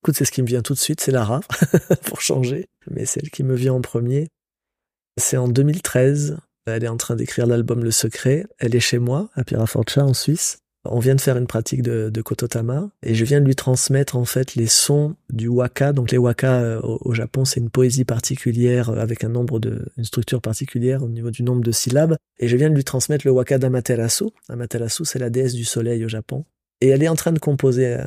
Écoute, 0.02 0.14
c'est 0.16 0.24
ce 0.24 0.32
qui 0.32 0.40
me 0.40 0.46
vient 0.46 0.62
tout 0.62 0.72
de 0.72 0.78
suite, 0.78 1.00
c'est 1.02 1.12
Lara, 1.12 1.40
pour 2.06 2.22
changer, 2.22 2.68
mais 2.90 3.04
celle 3.04 3.30
qui 3.30 3.42
me 3.42 3.54
vient 3.54 3.74
en 3.74 3.82
premier. 3.82 4.28
C'est 5.18 5.36
en 5.36 5.48
2013, 5.48 6.38
elle 6.64 6.84
est 6.84 6.88
en 6.88 6.96
train 6.96 7.16
d'écrire 7.16 7.46
l'album 7.46 7.84
Le 7.84 7.90
Secret, 7.90 8.46
elle 8.58 8.74
est 8.74 8.80
chez 8.80 8.98
moi, 8.98 9.28
à 9.34 9.44
Piraforcha, 9.44 10.02
en 10.02 10.14
Suisse. 10.14 10.56
On 10.84 10.98
vient 10.98 11.14
de 11.14 11.20
faire 11.20 11.36
une 11.36 11.46
pratique 11.46 11.82
de, 11.82 12.22
Kototama 12.22 12.90
et 13.02 13.14
je 13.14 13.24
viens 13.24 13.40
de 13.40 13.46
lui 13.46 13.54
transmettre 13.54 14.16
en 14.16 14.24
fait 14.24 14.54
les 14.54 14.66
sons 14.66 15.14
du 15.28 15.46
waka. 15.46 15.92
Donc 15.92 16.10
les 16.10 16.18
waka 16.18 16.60
euh, 16.60 16.80
au, 16.82 17.12
Japon, 17.12 17.44
c'est 17.44 17.60
une 17.60 17.68
poésie 17.68 18.04
particulière 18.04 18.88
euh, 18.88 18.98
avec 18.98 19.22
un 19.24 19.28
nombre 19.28 19.60
de, 19.60 19.86
une 19.98 20.04
structure 20.04 20.40
particulière 20.40 21.02
au 21.02 21.08
niveau 21.08 21.30
du 21.30 21.42
nombre 21.42 21.62
de 21.62 21.70
syllabes. 21.70 22.16
Et 22.38 22.48
je 22.48 22.56
viens 22.56 22.70
de 22.70 22.74
lui 22.74 22.84
transmettre 22.84 23.26
le 23.26 23.32
waka 23.32 23.58
d'Amaterasu. 23.58 24.24
Amaterasu, 24.48 25.04
c'est 25.04 25.18
la 25.18 25.28
déesse 25.28 25.52
du 25.54 25.64
soleil 25.64 26.02
au 26.04 26.08
Japon. 26.08 26.46
Et 26.80 26.88
elle 26.88 27.02
est 27.02 27.08
en 27.08 27.16
train 27.16 27.32
de 27.32 27.38
composer, 27.38 27.98
euh, 27.98 28.04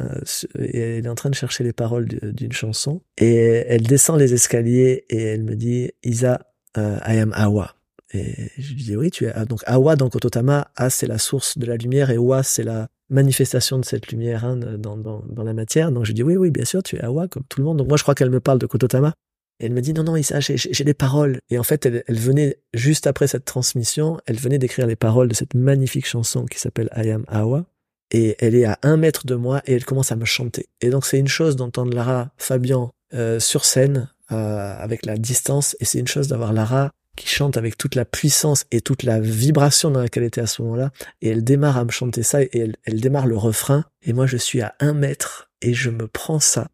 et 0.58 0.80
elle 0.80 1.06
est 1.06 1.10
en 1.10 1.14
train 1.14 1.30
de 1.30 1.36
chercher 1.36 1.64
les 1.64 1.74
paroles 1.74 2.08
d'une 2.08 2.54
chanson. 2.54 3.02
Et 3.20 3.66
elle 3.68 3.84
descend 3.84 4.20
les 4.20 4.34
escaliers 4.34 5.06
et 5.12 5.22
elle 5.22 5.44
me 5.44 5.56
dit, 5.56 5.92
Isa, 6.04 6.48
I 6.76 7.20
am 7.20 7.34
Awa. 7.36 7.76
Et 8.14 8.52
je 8.58 8.74
lui 8.74 8.84
dis 8.84 8.96
oui, 8.96 9.10
tu 9.10 9.26
es 9.26 9.46
donc 9.46 9.62
Awa 9.66 9.96
dans 9.96 10.10
Kototama, 10.10 10.68
A 10.76 10.90
c'est 10.90 11.08
la 11.08 11.18
source 11.18 11.58
de 11.58 11.66
la 11.66 11.78
lumière 11.78 12.12
et 12.12 12.18
Wa 12.18 12.44
c'est 12.44 12.64
la 12.64 12.88
manifestation 13.10 13.80
de 13.80 13.86
cette 13.86 14.08
lumière 14.12 14.46
hein, 14.46 14.56
dans, 14.56 15.44
la 15.44 15.54
matière. 15.54 15.92
Donc 15.92 16.06
je 16.06 16.10
lui 16.10 16.16
dis 16.16 16.24
oui, 16.24 16.36
oui, 16.36 16.52
bien 16.52 16.66
sûr, 16.66 16.84
tu 16.84 16.96
es 16.96 17.04
Awa 17.04 17.28
comme 17.28 17.44
tout 17.50 17.60
le 17.60 17.66
monde. 17.66 17.78
Donc 17.78 17.88
moi 17.88 17.98
je 17.98 18.04
crois 18.04 18.16
qu'elle 18.16 18.30
me 18.30 18.40
parle 18.40 18.60
de 18.60 18.66
Kototama. 18.66 19.14
Et 19.60 19.68
elle 19.68 19.74
me 19.74 19.82
dit 19.82 19.94
non, 19.94 20.04
non, 20.04 20.16
Issa, 20.16 20.40
j'ai 20.40 20.84
des 20.84 20.94
paroles. 20.94 21.40
Et 21.50 21.60
en 21.60 21.64
fait, 21.64 21.86
elle, 21.86 22.04
elle, 22.08 22.18
venait, 22.18 22.58
juste 22.74 23.06
après 23.06 23.28
cette 23.28 23.46
transmission, 23.46 24.20
elle 24.26 24.38
venait 24.38 24.58
d'écrire 24.58 24.88
les 24.88 24.96
paroles 24.96 25.28
de 25.28 25.36
cette 25.36 25.54
magnifique 25.54 26.08
chanson 26.08 26.46
qui 26.46 26.60
s'appelle 26.60 26.90
I 26.96 27.12
am 27.12 27.24
Awa. 27.28 27.66
Et 28.12 28.36
elle 28.40 28.56
est 28.56 28.66
à 28.66 28.78
un 28.84 28.98
mètre 28.98 29.26
de 29.26 29.36
moi 29.36 29.62
et 29.66 29.74
elle 29.74 29.86
commence 29.86 30.12
à 30.12 30.16
me 30.16 30.26
chanter. 30.26 30.68
Et 30.82 30.90
donc 30.90 31.06
c'est 31.06 31.20
une 31.20 31.28
chose 31.28 31.56
d'entendre 31.56 31.94
Lara 31.94 32.32
Fabian 32.38 32.94
euh, 33.14 33.40
sur 33.40 33.66
scène 33.66 34.10
euh, 34.32 34.76
avec 34.78 35.06
la 35.06 35.18
distance 35.18 35.76
et 35.80 35.86
c'est 35.86 36.00
une 36.00 36.08
chose 36.08 36.28
d'avoir 36.28 36.54
Lara 36.54 36.92
qui 37.16 37.28
chante 37.28 37.58
avec 37.58 37.78
toute 37.78 37.96
la 37.96 38.06
puissance 38.06 38.66
et 38.72 38.82
toute 38.82 39.04
la 39.04 39.20
vibration 39.20 39.92
dans 39.92 40.02
laquelle 40.02 40.24
elle 40.24 40.28
était 40.28 40.42
à 40.42 40.48
ce 40.48 40.62
moment-là. 40.64 40.92
Et 41.22 41.30
elle 41.30 41.44
démarre 41.44 41.78
à 41.78 41.86
me 41.86 41.92
chanter 41.92 42.24
ça 42.24 42.42
et 42.42 42.50
elle, 42.54 42.76
elle 42.86 43.00
démarre 43.00 43.28
le 43.28 43.38
refrain. 43.38 43.86
Et 44.02 44.14
moi, 44.14 44.26
je 44.26 44.38
suis 44.38 44.62
à 44.62 44.76
un 44.80 44.94
mètre 44.94 45.50
et 45.62 45.74
je 45.74 45.90
me 45.90 46.08
prends 46.08 46.40
ça 46.40 46.68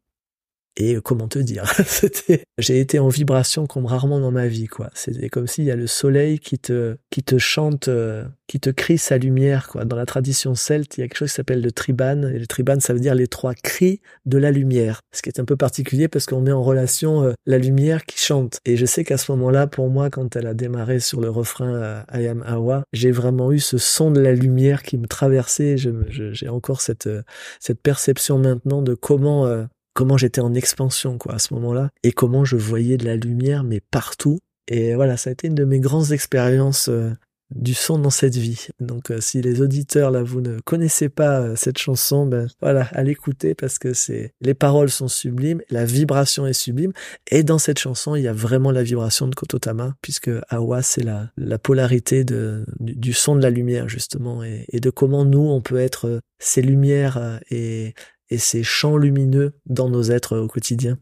et 0.80 0.96
euh, 0.96 1.02
comment 1.02 1.28
te 1.28 1.38
dire 1.38 1.66
C'était, 1.86 2.44
j'ai 2.58 2.80
été 2.80 2.98
en 3.00 3.10
vibration 3.10 3.68
comme 3.68 3.86
rarement 3.86 4.20
dans 4.20 4.32
ma 4.32 4.48
vie, 4.48 4.68
quoi. 4.68 4.90
C'était 4.94 5.30
comme 5.30 5.46
s'il 5.46 5.66
y 5.66 5.72
a 5.72 5.76
le 5.76 5.88
soleil 5.88 6.40
qui 6.40 6.58
te, 6.58 6.98
qui 7.12 7.22
te 7.22 7.38
chante, 7.38 7.90
euh, 7.90 8.24
qui 8.48 8.60
te 8.60 8.70
crie 8.70 8.98
sa 8.98 9.18
lumière, 9.18 9.68
quoi. 9.68 9.86
Dans 9.86 9.98
la 9.98 10.06
tradition 10.06 10.56
celte, 10.56 10.98
il 10.98 11.02
y 11.02 11.04
a 11.04 11.08
quelque 11.08 11.18
chose 11.18 11.30
qui 11.30 11.36
s'appelle 11.36 11.62
le 11.62 11.72
triban, 11.72 12.24
et 12.24 12.40
le 12.40 12.48
triban, 12.48 12.80
ça 12.80 12.94
veut 12.94 13.00
dire 13.00 13.14
les 13.14 13.28
trois 13.28 13.54
cris 13.54 14.02
de 14.26 14.38
la 14.38 14.52
lumière. 14.52 15.02
Ce 15.14 15.22
qui 15.22 15.30
est 15.30 15.40
un 15.40 15.46
peu 15.46 15.58
particulier 15.58 16.08
parce 16.08 16.26
qu'on 16.26 16.42
met 16.42 16.54
en 16.54 16.64
relation 16.64 17.26
euh, 17.26 17.34
la 17.46 17.58
lumière 17.58 18.06
qui 18.06 18.18
chante. 18.18 18.60
Et 18.66 18.78
je 18.78 18.86
sais 18.86 19.04
qu'à 19.04 19.18
ce 19.18 19.32
moment-là, 19.34 19.68
pour 19.68 19.90
moi, 19.90 20.10
quand 20.10 20.36
elle 20.38 20.48
a 20.48 20.54
démarré 20.54 21.02
sur 21.02 21.20
le 21.20 21.30
refrain 21.30 22.04
I 22.14 22.28
am 22.28 22.44
Awa, 22.48 22.84
j'ai 22.94 23.12
vraiment 23.12 23.52
eu 23.52 23.60
ce 23.60 23.78
son 23.78 24.12
de 24.12 24.22
la 24.22 24.34
lumière 24.34 24.84
qui 24.84 24.98
me 24.98 25.08
traversait. 25.08 25.76
j'ai 25.78 26.50
encore 26.50 26.82
cette, 26.82 27.10
cette 27.60 27.82
perception 27.82 28.38
maintenant 28.38 28.82
de 28.82 28.94
comment 28.94 29.68
comment 30.00 30.16
j'étais 30.16 30.40
en 30.40 30.54
expansion 30.54 31.18
quoi 31.18 31.34
à 31.34 31.40
ce 31.40 31.54
moment-là 31.56 31.90
et 32.04 32.14
comment 32.14 32.46
je 32.46 32.56
voyais 32.56 32.96
de 32.96 33.04
la 33.04 33.18
lumière 33.18 33.66
mais 33.66 33.82
partout 33.82 34.40
et 34.70 34.96
voilà 34.96 35.18
ça 35.18 35.30
a 35.30 35.34
été 35.34 35.48
une 35.48 35.56
de 35.56 35.66
mes 35.66 35.82
grandes 35.82 36.14
expériences 36.14 36.88
euh, 36.88 37.12
du 37.54 37.74
son 37.74 38.00
dans 38.00 38.10
cette 38.10 38.38
vie. 38.38 38.68
Donc 38.80 39.12
euh, 39.12 39.20
si 39.20 39.42
les 39.42 39.60
auditeurs 39.60 40.10
là 40.10 40.24
vous 40.24 40.40
ne 40.40 40.60
connaissez 40.62 41.10
pas 41.10 41.42
euh, 41.42 41.56
cette 41.58 41.80
chanson, 41.80 42.26
ben 42.26 42.48
voilà, 42.62 42.84
à 42.94 43.04
l'écouter 43.04 43.56
parce 43.56 43.78
que 43.78 43.92
c'est 43.92 44.32
les 44.40 44.54
paroles 44.54 44.90
sont 44.90 45.10
sublimes, 45.10 45.62
la 45.70 45.84
vibration 45.84 46.48
est 46.48 46.54
sublime 46.54 46.94
et 47.30 47.44
dans 47.44 47.60
cette 47.60 47.80
chanson, 47.80 48.16
il 48.16 48.24
y 48.24 48.30
a 48.30 48.34
vraiment 48.34 48.72
la 48.72 48.84
vibration 48.84 49.28
de 49.28 49.36
Kototama 49.36 49.96
puisque 50.02 50.32
Awa 50.48 50.82
c'est 50.82 51.04
la 51.04 51.30
la 51.36 51.60
polarité 51.60 52.24
de 52.24 52.64
du, 52.80 53.12
son 53.12 53.36
de 53.36 53.42
la 53.42 53.50
lumière 53.50 53.90
justement 53.90 54.46
et, 54.46 54.64
et 54.70 54.80
de 54.80 54.92
comment 54.92 55.26
nous 55.26 55.50
on 55.50 55.60
peut 55.60 55.80
être 55.80 56.22
ces 56.40 56.62
lumières 56.62 57.42
et 57.52 57.96
et 58.30 58.38
ces 58.38 58.64
champs 58.64 58.98
lumineux 58.98 59.54
dans 59.66 59.90
nos 59.90 60.04
êtres 60.04 60.38
au 60.38 60.48
quotidien. 60.48 60.98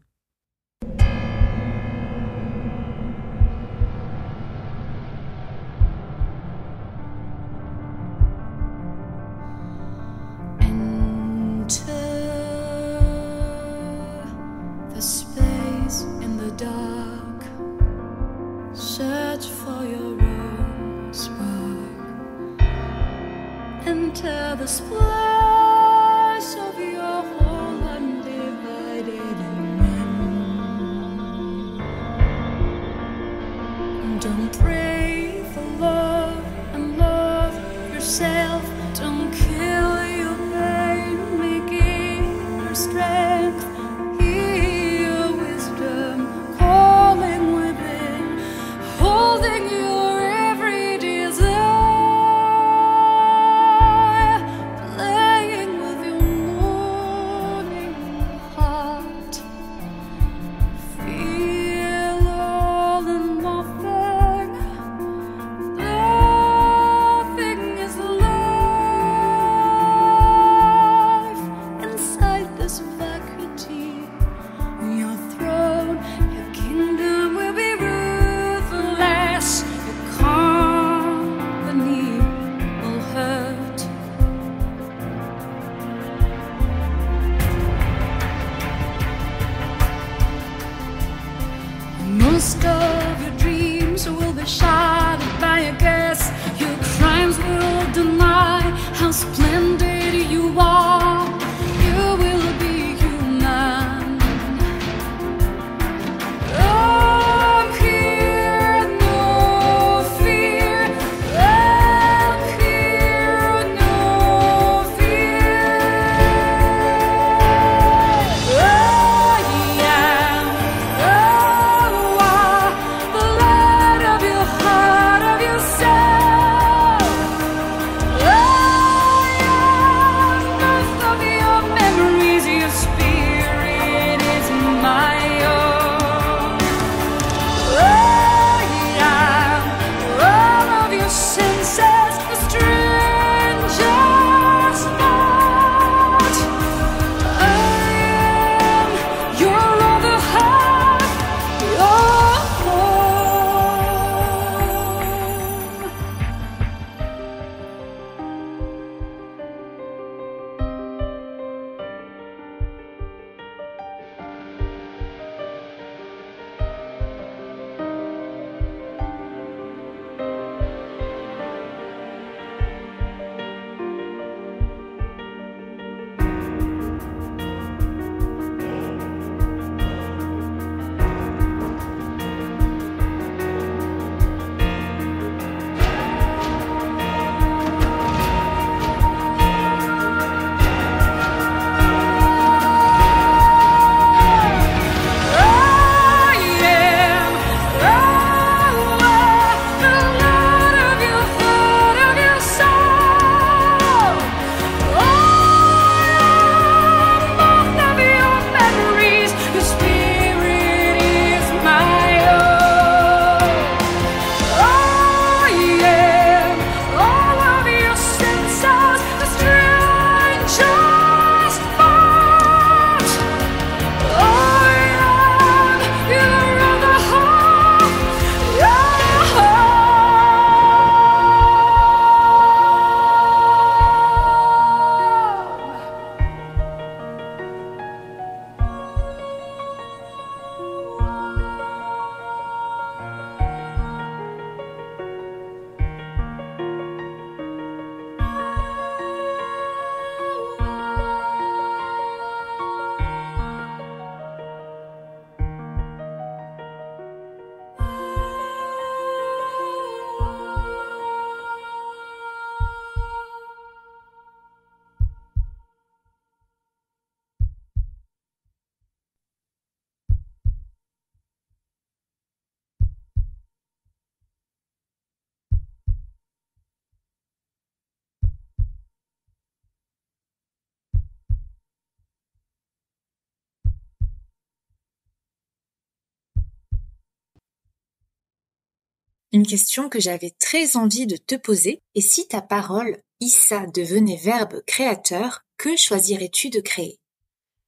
Question 289.46 289.88
que 289.88 290.00
j'avais 290.00 290.32
très 290.38 290.76
envie 290.76 291.06
de 291.06 291.16
te 291.16 291.34
poser. 291.34 291.80
Est 291.94 292.00
si 292.00 292.26
ta 292.28 292.40
parole, 292.40 292.96
Issa, 293.20 293.66
devenait 293.66 294.16
verbe 294.16 294.62
créateur, 294.66 295.44
que 295.56 295.76
choisirais-tu 295.76 296.50
de 296.50 296.60
créer? 296.60 296.98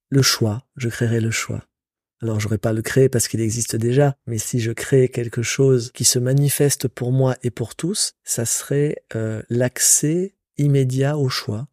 Le 0.09 0.21
choix, 0.21 0.63
je 0.75 0.89
créerais 0.89 1.21
le 1.21 1.31
choix. 1.31 1.63
Alors 2.21 2.39
j'aurais 2.39 2.57
pas 2.57 2.73
le 2.73 2.81
créer 2.81 3.09
parce 3.09 3.27
qu'il 3.27 3.41
existe 3.41 3.75
déjà, 3.75 4.15
mais 4.27 4.37
si 4.37 4.59
je 4.59 4.71
crée 4.71 5.09
quelque 5.09 5.41
chose 5.41 5.91
qui 5.93 6.03
se 6.03 6.19
manifeste 6.19 6.87
pour 6.87 7.11
moi 7.11 7.35
et 7.41 7.49
pour 7.49 7.75
tous, 7.75 8.13
ça 8.23 8.45
serait 8.45 9.03
euh, 9.15 9.41
l'accès 9.49 10.35
immédiat 10.57 11.17
au 11.17 11.29
choix 11.29 11.67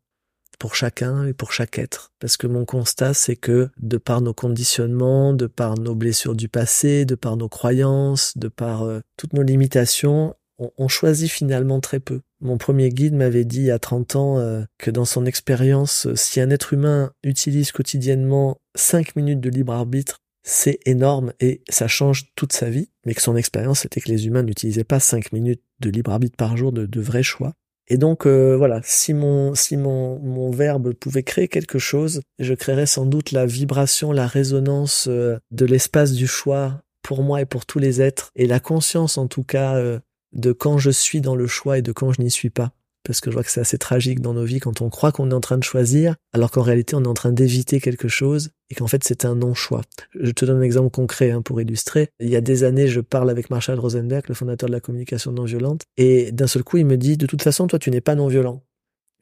pour 0.59 0.75
chacun 0.75 1.25
et 1.25 1.33
pour 1.33 1.53
chaque 1.53 1.79
être. 1.79 2.13
Parce 2.19 2.37
que 2.37 2.47
mon 2.47 2.65
constat, 2.65 3.15
c'est 3.15 3.37
que 3.37 3.69
de 3.79 3.97
par 3.97 4.21
nos 4.21 4.35
conditionnements, 4.35 5.33
de 5.33 5.47
par 5.47 5.79
nos 5.79 5.95
blessures 5.95 6.35
du 6.35 6.49
passé, 6.49 7.05
de 7.05 7.15
par 7.15 7.37
nos 7.37 7.49
croyances, 7.49 8.37
de 8.37 8.49
par 8.49 8.83
euh, 8.83 9.01
toutes 9.17 9.33
nos 9.33 9.43
limitations, 9.43 10.35
on, 10.77 10.89
choisit 10.89 11.31
finalement 11.31 11.81
très 11.81 12.01
peu. 12.01 12.21
Mon 12.41 12.59
premier 12.59 12.89
guide 12.89 13.15
m'avait 13.15 13.45
dit 13.45 13.71
a 13.71 13.79
30 13.79 14.17
ans 14.17 14.39
euh, 14.39 14.65
que 14.77 14.91
dans 14.91 15.05
son 15.05 15.25
expérience, 15.25 16.13
si 16.15 16.41
un 16.41 16.51
être 16.51 16.73
humain 16.73 17.13
utilise 17.23 17.71
quotidiennement 17.71 18.61
5 18.75 19.15
minutes 19.17 19.41
de 19.41 19.51
libre 19.51 19.73
arbitre, 19.73 20.21
c'est 20.43 20.81
énorme 20.87 21.33
et 21.41 21.63
ça 21.69 21.89
change 21.89 22.33
toute 22.35 22.53
sa 22.53 22.71
vie, 22.71 22.91
mais 23.05 23.15
que 23.15 23.23
son 23.23 23.37
expérience 23.37 23.85
était 23.85 24.01
que 24.01 24.09
les 24.09 24.27
humains 24.27 24.43
n'utilisaient 24.43 24.83
pas 24.83 25.01
5 25.01 25.33
minutes 25.33 25.63
de 25.81 25.91
libre 25.91 26.11
arbitre 26.11 26.37
par 26.37 26.57
jour 26.57 26.73
de, 26.73 26.87
de 26.87 27.01
vrais 27.01 27.23
choix. 27.23 27.55
Et 27.89 27.97
donc 27.97 28.27
euh, 28.27 28.57
voilà, 28.57 28.81
si 28.85 29.15
mon 29.15 29.55
si 29.55 29.77
mon, 29.77 30.19
mon 30.19 30.51
verbe 30.51 30.93
pouvait 30.93 31.23
créer 31.23 31.49
quelque 31.49 31.79
chose, 31.79 32.21
je 32.39 32.55
créerais 32.55 32.87
sans 32.87 33.07
doute 33.07 33.33
la 33.33 33.47
vibration, 33.47 34.13
la 34.13 34.27
résonance 34.27 35.07
euh, 35.09 35.39
de 35.51 35.65
l'espace 35.65 36.13
du 36.13 36.27
choix 36.27 36.83
pour 37.03 37.23
moi 37.23 37.41
et 37.41 37.47
pour 37.47 37.65
tous 37.65 37.79
les 37.79 38.03
êtres, 38.03 38.31
et 38.37 38.47
la 38.47 38.61
conscience 38.61 39.17
en 39.17 39.27
tout 39.27 39.43
cas 39.43 39.77
euh, 39.77 39.99
de 40.33 40.53
quand 40.53 40.77
je 40.77 40.91
suis 40.91 41.23
dans 41.23 41.37
le 41.37 41.47
choix 41.47 41.79
et 41.79 41.83
de 41.83 41.93
quand 41.93 42.13
je 42.13 42.21
n'y 42.21 42.31
suis 42.31 42.51
pas 42.51 42.73
parce 43.09 43.23
que 43.23 43.31
je 43.31 43.35
vois 43.35 43.43
que 43.43 43.51
c'est 43.51 43.63
assez 43.63 43.79
tragique 43.79 44.21
dans 44.21 44.35
nos 44.35 44.45
vies 44.45 44.61
quand 44.61 44.83
on 44.83 44.91
croit 44.91 45.13
qu'on 45.13 45.31
est 45.31 45.35
en 45.35 45.41
train 45.41 45.57
de 45.57 45.65
choisir, 45.65 46.15
alors 46.35 46.51
qu'en 46.51 46.61
réalité 46.61 46.95
on 46.95 47.03
est 47.03 47.09
en 47.09 47.15
train 47.15 47.33
d'éviter 47.33 47.81
quelque 47.81 48.07
chose 48.07 48.51
et 48.69 48.75
qu'en 48.75 48.87
fait 48.87 49.03
c'est 49.03 49.25
un 49.25 49.35
non-choix. 49.35 49.81
Je 50.21 50.31
te 50.31 50.45
donne 50.45 50.59
un 50.59 50.63
exemple 50.63 50.91
concret 50.91 51.31
hein, 51.31 51.41
pour 51.41 51.59
illustrer. 51.59 52.11
Il 52.21 52.29
y 52.29 52.37
a 52.37 52.43
des 52.43 52.65
années, 52.65 52.87
je 52.87 53.01
parle 53.01 53.31
avec 53.31 53.49
Marshall 53.49 53.79
Rosenberg, 53.79 54.25
le 54.29 54.35
fondateur 54.35 54.69
de 54.69 54.75
la 54.75 54.81
communication 54.81 55.33
non 55.33 55.45
violente, 55.45 55.85
et 55.97 56.33
d'un 56.33 56.47
seul 56.47 56.65
coup 56.65 56.77
il 56.77 56.85
me 56.85 56.99
dit 56.99 57.17
de 57.17 57.25
toute 57.25 57.43
façon 57.43 57.67
toi 57.67 57.79
tu 57.79 57.91
n'es 57.91 58.03
pas 58.03 58.15
non 58.15 58.29
violent. 58.29 58.63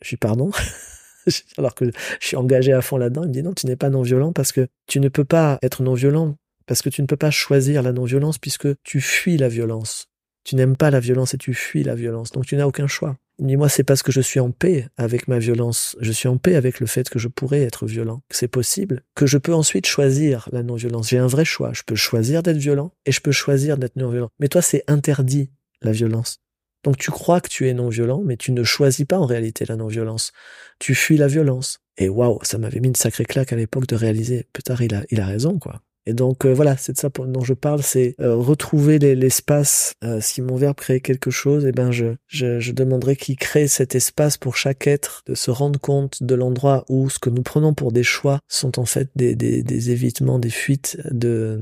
Je 0.03 0.09
suis 0.09 0.17
pardon? 0.17 0.51
alors 1.57 1.77
que 1.77 1.85
je 2.21 2.27
suis 2.27 2.37
engagé 2.37 2.73
à 2.73 2.83
fond 2.83 2.97
là-dedans, 2.97 3.23
il 3.23 3.29
me 3.29 3.33
dit 3.33 3.43
non, 3.45 3.55
tu 3.55 3.67
n'es 3.67 3.77
pas 3.77 3.89
non 3.89 4.03
violent 4.03 4.33
parce 4.33 4.51
que 4.51 4.67
tu 4.89 4.99
ne 4.99 5.09
peux 5.09 5.25
pas 5.25 5.61
être 5.63 5.85
non 5.85 5.95
violent 5.95 6.37
parce 6.67 6.83
que 6.83 6.89
tu 6.89 7.01
ne 7.03 7.07
peux 7.07 7.17
pas 7.17 7.31
choisir 7.31 7.83
la 7.83 7.93
non-violence 7.93 8.39
puisque 8.39 8.69
tu 8.83 9.01
fuis 9.01 9.37
la 9.37 9.49
violence. 9.49 10.09
Tu 10.45 10.57
n'aimes 10.57 10.77
pas 10.77 10.91
la 10.91 11.01
violence 11.01 11.35
et 11.35 11.39
tu 11.39 11.55
fuis 11.55 11.85
la 11.85 11.95
violence, 11.95 12.33
donc 12.33 12.47
tu 12.47 12.57
n'as 12.57 12.67
aucun 12.67 12.87
choix. 12.87 13.17
Ni 13.39 13.57
moi, 13.57 13.69
c'est 13.69 13.85
parce 13.85 14.03
que 14.03 14.13
je 14.13 14.23
suis 14.23 14.41
en 14.41 14.51
paix 14.51 14.89
avec 14.97 15.29
ma 15.29 15.39
violence, 15.39 15.95
je 16.01 16.11
suis 16.11 16.27
en 16.27 16.39
paix 16.39 16.55
avec 16.55 16.81
le 16.81 16.87
fait 16.87 17.11
que 17.11 17.19
je 17.19 17.29
pourrais 17.29 17.63
être 17.63 17.87
violent, 17.87 18.23
c'est 18.31 18.49
possible, 18.49 19.03
que 19.15 19.27
je 19.27 19.37
peux 19.37 19.53
ensuite 19.53 19.87
choisir 19.87 20.49
la 20.53 20.63
non-violence. 20.63 21.11
J'ai 21.11 21.19
un 21.19 21.27
vrai 21.27 21.45
choix. 21.45 21.73
Je 21.75 21.83
peux 21.83 21.97
choisir 21.97 22.43
d'être 22.43 22.57
violent 22.57 22.93
et 23.05 23.13
je 23.13 23.21
peux 23.21 23.33
choisir 23.33 23.77
d'être 23.77 23.97
non-violent. 23.97 24.31
Mais 24.39 24.49
toi, 24.49 24.63
c'est 24.63 24.85
interdit, 24.89 25.51
la 25.83 25.93
violence. 25.93 26.39
Donc 26.83 26.97
tu 26.97 27.11
crois 27.11 27.41
que 27.41 27.49
tu 27.49 27.69
es 27.69 27.75
non-violent, 27.75 28.23
mais 28.25 28.37
tu 28.37 28.53
ne 28.53 28.63
choisis 28.63 29.05
pas 29.05 29.19
en 29.19 29.27
réalité 29.27 29.67
la 29.67 29.77
non-violence. 29.77 30.33
Tu 30.79 30.95
fuis 30.95 31.19
la 31.19 31.27
violence. 31.27 31.81
Et 31.99 32.09
waouh, 32.09 32.39
ça 32.43 32.59
m'avait 32.59 32.81
mis 32.81 32.89
une 32.89 32.95
sacrée 32.95 33.25
claque 33.25 33.53
à 33.53 33.57
l'époque 33.57 33.87
de 33.87 33.97
réaliser, 33.97 34.47
peut-être 34.53 34.81
il 34.83 34.95
a, 34.95 35.03
il 35.11 35.21
a 35.21 35.27
raison, 35.27 35.59
quoi. 35.59 35.83
Et 36.07 36.15
donc 36.15 36.47
euh, 36.47 36.55
voilà, 36.55 36.77
c'est 36.77 36.93
de 36.93 36.99
ça 36.99 37.09
dont 37.09 37.45
je 37.45 37.55
parle, 37.55 37.83
c'est 37.83 38.15
euh, 38.21 38.35
retrouver 38.37 38.99
l'espace. 38.99 39.95
Euh, 40.05 40.21
si 40.21 40.41
mon 40.41 40.57
verbe 40.57 40.77
crée 40.77 41.01
quelque 41.01 41.31
chose, 41.31 41.67
eh 41.67 41.73
ben 41.73 41.91
je, 41.91 42.15
je, 42.29 42.61
je 42.61 42.73
demanderai 42.73 43.17
qu'il 43.17 43.37
crée 43.37 43.67
cet 43.67 43.95
espace 43.95 44.37
pour 44.37 44.57
chaque 44.57 44.87
être, 44.87 45.23
de 45.27 45.35
se 45.35 45.51
rendre 45.51 45.81
compte 45.81 46.23
de 46.23 46.35
l'endroit 46.35 46.85
où 46.89 47.11
ce 47.11 47.19
que 47.19 47.31
nous 47.31 47.43
prenons 47.43 47.75
pour 47.75 47.91
des 47.91 48.05
choix 48.05 48.41
sont 48.49 48.79
en 48.79 48.85
fait 48.85 49.11
des, 49.17 49.35
des, 49.35 49.63
des 49.63 49.91
évitements, 49.91 50.39
des 50.39 50.51
fuites 50.51 50.99
de 51.11 51.61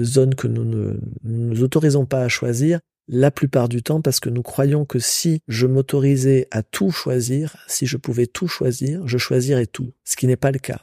zones 0.00 0.34
que 0.34 0.46
nous 0.46 0.64
ne 0.64 1.00
nous 1.24 1.62
autorisons 1.62 2.06
pas 2.06 2.22
à 2.22 2.28
choisir 2.28 2.78
la 3.08 3.30
plupart 3.30 3.68
du 3.68 3.82
temps 3.82 4.00
parce 4.00 4.20
que 4.20 4.30
nous 4.30 4.42
croyons 4.42 4.84
que 4.84 4.98
si 4.98 5.40
je 5.48 5.66
m'autorisais 5.66 6.46
à 6.50 6.62
tout 6.62 6.90
choisir, 6.90 7.56
si 7.66 7.86
je 7.86 7.96
pouvais 7.96 8.26
tout 8.26 8.48
choisir, 8.48 9.06
je 9.06 9.18
choisirais 9.18 9.66
tout, 9.66 9.92
ce 10.04 10.16
qui 10.16 10.26
n'est 10.26 10.36
pas 10.36 10.52
le 10.52 10.58
cas. 10.58 10.80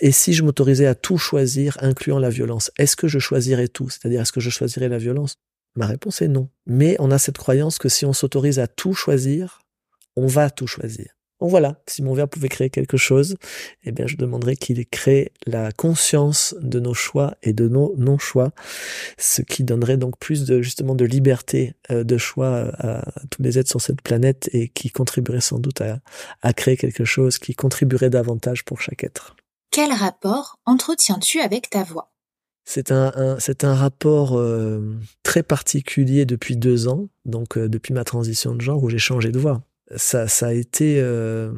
Et 0.00 0.12
si 0.12 0.32
je 0.32 0.42
m'autorisais 0.42 0.86
à 0.86 0.94
tout 0.94 1.18
choisir, 1.18 1.78
incluant 1.80 2.18
la 2.18 2.30
violence, 2.30 2.70
est-ce 2.78 2.96
que 2.96 3.08
je 3.08 3.18
choisirais 3.18 3.68
tout? 3.68 3.88
C'est-à-dire, 3.88 4.20
est-ce 4.20 4.32
que 4.32 4.40
je 4.40 4.50
choisirais 4.50 4.88
la 4.88 4.98
violence? 4.98 5.36
Ma 5.76 5.86
réponse 5.86 6.20
est 6.20 6.28
non. 6.28 6.48
Mais 6.66 6.96
on 6.98 7.10
a 7.10 7.18
cette 7.18 7.38
croyance 7.38 7.78
que 7.78 7.88
si 7.88 8.04
on 8.04 8.12
s'autorise 8.12 8.58
à 8.58 8.66
tout 8.66 8.92
choisir, 8.92 9.62
on 10.16 10.26
va 10.26 10.50
tout 10.50 10.66
choisir. 10.66 11.14
Donc 11.40 11.48
voilà, 11.48 11.80
si 11.86 12.02
mon 12.02 12.12
verbe 12.12 12.28
pouvait 12.28 12.50
créer 12.50 12.68
quelque 12.68 12.98
chose, 12.98 13.36
eh 13.84 13.92
bien 13.92 14.06
je 14.06 14.16
demanderais 14.16 14.56
qu'il 14.56 14.84
crée 14.86 15.32
la 15.46 15.72
conscience 15.72 16.54
de 16.60 16.78
nos 16.80 16.92
choix 16.92 17.34
et 17.42 17.54
de 17.54 17.66
nos 17.66 17.94
non-choix, 17.96 18.52
ce 19.16 19.40
qui 19.40 19.64
donnerait 19.64 19.96
donc 19.96 20.18
plus 20.18 20.44
de 20.44 20.60
justement 20.60 20.94
de 20.94 21.06
liberté 21.06 21.74
euh, 21.90 22.04
de 22.04 22.18
choix 22.18 22.70
à, 22.78 23.10
tous 23.30 23.42
les 23.42 23.58
êtres 23.58 23.70
sur 23.70 23.80
cette 23.80 24.02
planète 24.02 24.50
et 24.52 24.68
qui 24.68 24.90
contribuerait 24.90 25.40
sans 25.40 25.58
doute 25.58 25.80
à, 25.80 26.00
à 26.42 26.52
créer 26.52 26.76
quelque 26.76 27.06
chose 27.06 27.38
qui 27.38 27.54
contribuerait 27.54 28.10
davantage 28.10 28.62
pour 28.66 28.82
chaque 28.82 29.02
être. 29.02 29.34
Quel 29.72 29.92
rapport 29.92 30.58
entretiens-tu 30.66 31.38
avec 31.38 31.70
ta 31.70 31.84
voix? 31.84 32.12
C'est 32.64 32.90
un, 32.90 33.36
c'est 33.38 33.62
un 33.62 33.74
rapport 33.74 34.36
euh, 34.36 34.96
très 35.22 35.44
particulier 35.44 36.24
depuis 36.24 36.56
deux 36.56 36.88
ans, 36.88 37.08
donc 37.24 37.56
euh, 37.56 37.68
depuis 37.68 37.94
ma 37.94 38.02
transition 38.02 38.54
de 38.54 38.60
genre 38.60 38.82
où 38.82 38.90
j'ai 38.90 38.98
changé 38.98 39.30
de 39.30 39.38
voix. 39.38 39.62
Ça, 39.94 40.26
ça 40.26 40.48
a 40.48 40.52
été, 40.52 41.00
euh, 41.00 41.52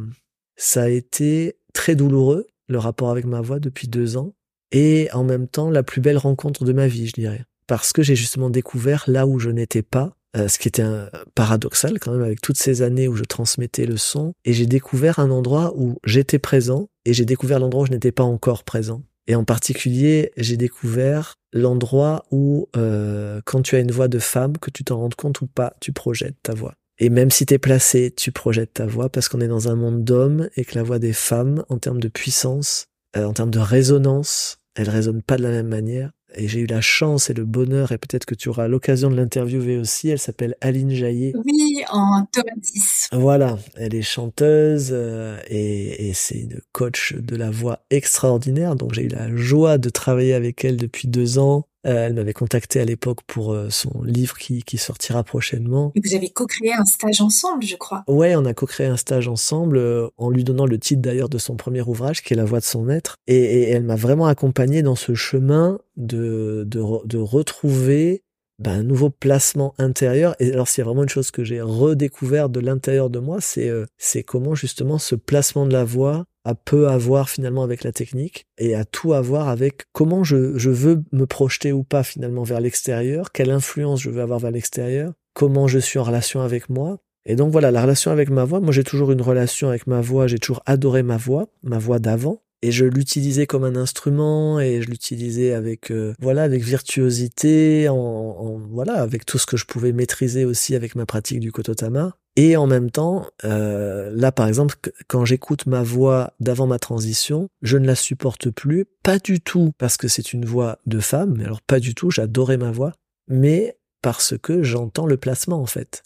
ça 0.57 0.83
a 0.83 0.89
été 0.89 1.57
très 1.73 1.97
douloureux 1.97 2.47
le 2.69 2.79
rapport 2.79 3.11
avec 3.11 3.25
ma 3.25 3.41
voix 3.41 3.61
depuis 3.61 3.89
deux 3.89 4.19
ans, 4.19 4.35
et 4.73 5.09
en 5.15 5.25
même 5.25 5.49
temps 5.49 5.71
la 5.71 5.83
plus 5.83 6.03
belle 6.03 6.19
rencontre 6.19 6.65
de 6.65 6.73
ma 6.75 6.89
vie, 6.89 7.07
je 7.07 7.15
dirais, 7.15 7.45
parce 7.67 7.95
que 7.95 8.03
j'ai 8.03 8.17
justement 8.17 8.51
découvert 8.51 9.05
là 9.07 9.27
où 9.27 9.39
je 9.39 9.51
n'étais 9.51 9.83
pas, 9.83 10.17
ce 10.35 10.59
qui 10.59 10.69
était 10.69 10.83
un, 10.83 11.11
paradoxal 11.35 11.99
quand 11.99 12.13
même 12.13 12.23
avec 12.23 12.41
toutes 12.41 12.57
ces 12.57 12.81
années 12.81 13.09
où 13.09 13.17
je 13.17 13.25
transmettais 13.25 13.85
le 13.85 13.99
son, 13.99 14.33
et 14.45 14.53
j'ai 14.53 14.67
découvert 14.67 15.19
un 15.19 15.31
endroit 15.31 15.75
où 15.77 15.99
j'étais 16.05 16.39
présent 16.39 16.89
et 17.05 17.13
j'ai 17.13 17.25
découvert 17.25 17.59
l'endroit 17.59 17.83
où 17.83 17.87
je 17.87 17.93
n'étais 17.93 18.13
pas 18.13 18.23
encore 18.23 18.65
présent. 18.65 19.03
Et 19.27 19.35
en 19.35 19.45
particulier, 19.45 20.33
j'ai 20.37 20.57
découvert 20.57 21.35
l'endroit 21.53 22.25
où, 22.31 22.69
euh, 22.77 23.41
quand 23.45 23.63
tu 23.63 23.77
as 23.77 23.81
une 23.81 23.93
voix 23.93 24.09
de 24.09 24.19
femme, 24.19 24.59
que 24.59 24.71
tu 24.71 24.85
t'en 24.85 24.99
rendes 24.99 25.15
compte 25.15 25.41
ou 25.41 25.47
pas, 25.47 25.75
tu 25.81 25.93
projettes 25.93 26.37
ta 26.43 26.55
voix. 26.55 26.75
Et 26.99 27.09
même 27.09 27.31
si 27.31 27.47
tu 27.47 27.55
es 27.55 27.59
placé, 27.59 28.13
tu 28.17 28.33
projettes 28.33 28.75
ta 28.75 28.87
voix 28.87 29.09
parce 29.09 29.29
qu'on 29.29 29.41
est 29.41 29.49
dans 29.49 29.69
un 29.69 29.77
monde 29.77 30.05
d'hommes 30.05 30.49
et 30.57 30.65
que 30.65 30.75
la 30.75 30.83
voix 30.83 30.99
des 30.99 31.13
femmes, 31.13 31.65
en 31.69 31.79
termes 31.79 32.01
de 32.01 32.09
puissance, 32.09 32.87
euh, 33.17 33.25
en 33.25 33.33
termes 33.33 33.51
de 33.51 33.59
résonance, 33.59 34.59
elle 34.75 34.91
résonne 34.91 35.23
pas 35.23 35.37
de 35.37 35.43
la 35.43 35.51
même 35.51 35.69
manière 35.69 36.11
et 36.35 36.49
j'ai 36.49 36.61
eu 36.61 36.67
la 36.67 36.81
chance 36.81 37.31
et 37.31 37.35
le 37.35 37.45
bonheur, 37.45 37.93
et 37.93 37.99
peut-être 37.99 38.25
que 38.25 38.35
tu 38.35 38.49
auras 38.49 38.69
l'occasion 38.69 39.11
de 39.11 39.17
l'interviewer 39.17 39.77
aussi. 39.77 40.09
Elle 40.09 40.19
s'appelle 40.19 40.57
Aline 40.61 40.91
Jaillet. 40.91 41.33
Oui, 41.45 41.83
en 41.91 42.27
Tomatis. 42.33 43.09
Voilà, 43.13 43.59
elle 43.77 43.95
est 43.95 44.03
chanteuse 44.03 44.91
euh, 44.93 45.39
et, 45.49 46.09
et 46.09 46.13
c'est 46.15 46.39
une 46.39 46.61
coach 46.73 47.15
de 47.15 47.37
la 47.37 47.51
voix 47.51 47.85
extraordinaire. 47.91 48.77
Donc 48.77 48.95
j'ai 48.95 49.05
eu 49.05 49.09
la 49.09 49.35
joie 49.37 49.79
de 49.79 49.89
travailler 49.89 50.35
avec 50.35 50.65
elle 50.65 50.77
depuis 50.77 51.09
deux 51.09 51.39
ans. 51.39 51.67
Euh, 51.85 52.07
elle 52.07 52.15
m'avait 52.15 52.33
contacté 52.33 52.81
à 52.81 52.85
l'époque 52.85 53.21
pour 53.27 53.53
euh, 53.53 53.69
son 53.71 54.03
livre 54.03 54.37
qui, 54.39 54.63
qui, 54.63 54.79
sortira 54.79 55.25
prochainement. 55.25 55.93
Et 55.97 56.01
vous 56.05 56.15
avez 56.15 56.31
co-créé 56.31 56.73
un 56.73 56.85
stage 56.85 57.21
ensemble, 57.21 57.65
je 57.65 57.75
crois. 57.75 58.05
Ouais, 58.07 58.37
on 58.37 58.45
a 58.45 58.55
co-créé 58.55 58.87
un 58.87 58.97
stage 58.97 59.27
ensemble 59.27 59.79
euh, 59.79 60.09
en 60.17 60.31
lui 60.31 60.45
donnant 60.45 60.67
le 60.67 60.79
titre 60.79 61.03
d'ailleurs 61.03 61.29
de 61.29 61.39
son 61.39 61.57
premier 61.57 61.83
ouvrage, 61.83 62.23
qui 62.23 62.35
est 62.35 62.37
La 62.37 62.45
voix 62.45 62.61
de 62.61 62.65
son 62.65 62.89
être. 62.89 63.17
Et, 63.27 63.37
et 63.37 63.71
elle 63.71 63.83
m'a 63.83 63.97
vraiment 63.97 64.27
accompagné 64.27 64.83
dans 64.83 64.95
ce 64.95 65.15
chemin 65.15 65.81
de, 65.97 66.65
de, 66.67 66.83
de 67.05 67.19
retrouver 67.19 68.23
ben, 68.61 68.79
un 68.79 68.83
nouveau 68.85 69.11
placement 69.11 69.75
intérieur. 69.79 70.37
Et 70.39 70.53
alors, 70.53 70.69
s'il 70.69 70.83
y 70.83 70.85
a 70.85 70.85
vraiment 70.85 71.03
une 71.03 71.09
chose 71.09 71.33
que 71.33 71.43
j'ai 71.43 71.61
redécouvert 71.61 72.49
de 72.49 72.61
l'intérieur 72.61 73.11
de 73.11 73.19
moi, 73.19 73.41
c'est 73.41 73.71
c'est 73.99 74.23
comment 74.23 74.55
justement 74.55 74.99
ce 74.99 75.17
placement 75.17 75.67
de 75.67 75.73
la 75.73 75.85
voix 75.85 76.27
à 76.45 76.55
peu 76.55 76.89
avoir 76.89 77.29
finalement 77.29 77.63
avec 77.63 77.85
la 77.85 77.93
technique 77.93 78.47
et 78.59 78.75
à 78.75 78.85
tout 78.85 79.13
avoir 79.13 79.49
avec 79.49 79.85
comment 79.93 80.25
je, 80.25 80.57
je 80.59 80.71
veux 80.71 81.03
me 81.13 81.27
projeter 81.27 81.73
ou 81.73 81.85
pas 81.85 82.03
finalement 82.03 82.43
vers 82.43 82.61
l'extérieur, 82.61 83.33
quelle 83.33 83.51
influence 83.51 84.03
je 84.03 84.11
veux 84.11 84.23
avoir 84.23 84.39
vers 84.39 84.51
l'extérieur, 84.51 85.13
comment 85.35 85.69
je 85.69 85.79
suis 85.79 85.99
en 85.99 86.05
relation 86.05 86.41
avec 86.41 86.69
moi. 86.69 86.99
Et 87.25 87.37
donc 87.37 87.53
voilà, 87.53 87.71
la 87.71 87.83
relation 87.83 88.11
avec 88.11 88.31
ma 88.31 88.45
voix, 88.45 88.61
moi 88.61 88.73
j'ai 88.73 88.85
toujours 88.85 89.13
une 89.13 89.23
relation 89.23 89.69
avec 89.69 89.87
ma 89.87 90.01
voix, 90.01 90.27
j'ai 90.27 90.39
toujours 90.39 90.63
adoré 90.67 91.05
ma 91.05 91.17
voix, 91.17 91.49
ma 91.63 91.79
voix 91.79 92.01
d'avant, 92.01 92.43
et 92.63 92.71
je 92.71 92.85
l'utilisais 92.85 93.47
comme 93.47 93.65
un 93.65 93.77
instrument 93.77 94.61
et 94.61 94.83
je 94.83 94.89
l'utilisais 94.89 95.53
avec 95.53 95.91
euh, 95.91 96.15
voilà 96.21 96.45
avec 96.45 96.63
virtuosité 96.63 97.89
en, 97.89 97.97
en, 97.97 98.59
voilà 98.71 98.95
avec 98.95 99.27
tout 99.27 99.39
ce 99.39 99.47
que 99.47 99.57
je 99.57 99.67
pouvais 99.67 99.93
maîtriser 99.93 100.45
aussi 100.45 100.75
avec 100.75 100.95
ma 100.95 101.05
pratique 101.05 101.41
du 101.41 101.53
kototama 101.53 102.17
et 102.37 102.57
en 102.57 102.67
même 102.67 102.91
temps, 102.91 103.27
euh, 103.45 104.11
là 104.15 104.33
par 104.33 104.49
exemple, 104.49 104.77
quand 105.07 105.25
j'écoute 105.25 105.67
ma 105.67 105.83
voix 105.83 106.33
d'avant 106.41 106.67
ma 106.67 106.79
transition, 106.79 107.49
je 107.61 107.77
ne 107.77 107.87
la 107.87 107.95
supporte 107.95 108.51
plus, 108.51 108.87
pas 109.03 109.19
du 109.19 109.41
tout 109.41 109.73
parce 109.77 109.97
que 109.99 110.09
c'est 110.09 110.33
une 110.33 110.47
voix 110.47 110.79
de 110.87 111.01
femme, 111.01 111.35
mais 111.37 111.45
alors 111.45 111.61
pas 111.61 111.79
du 111.79 111.95
tout, 111.95 112.11
j'adorais 112.11 112.57
ma 112.57 112.71
voix, 112.71 112.93
mais 113.29 113.77
parce 114.01 114.35
que 114.39 114.63
j'entends 114.63 115.07
le 115.07 115.19
placement 115.19 115.61
en 115.61 115.67
fait. 115.67 116.03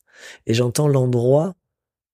Et 0.46 0.54
j'entends 0.54 0.88
l'endroit 0.88 1.54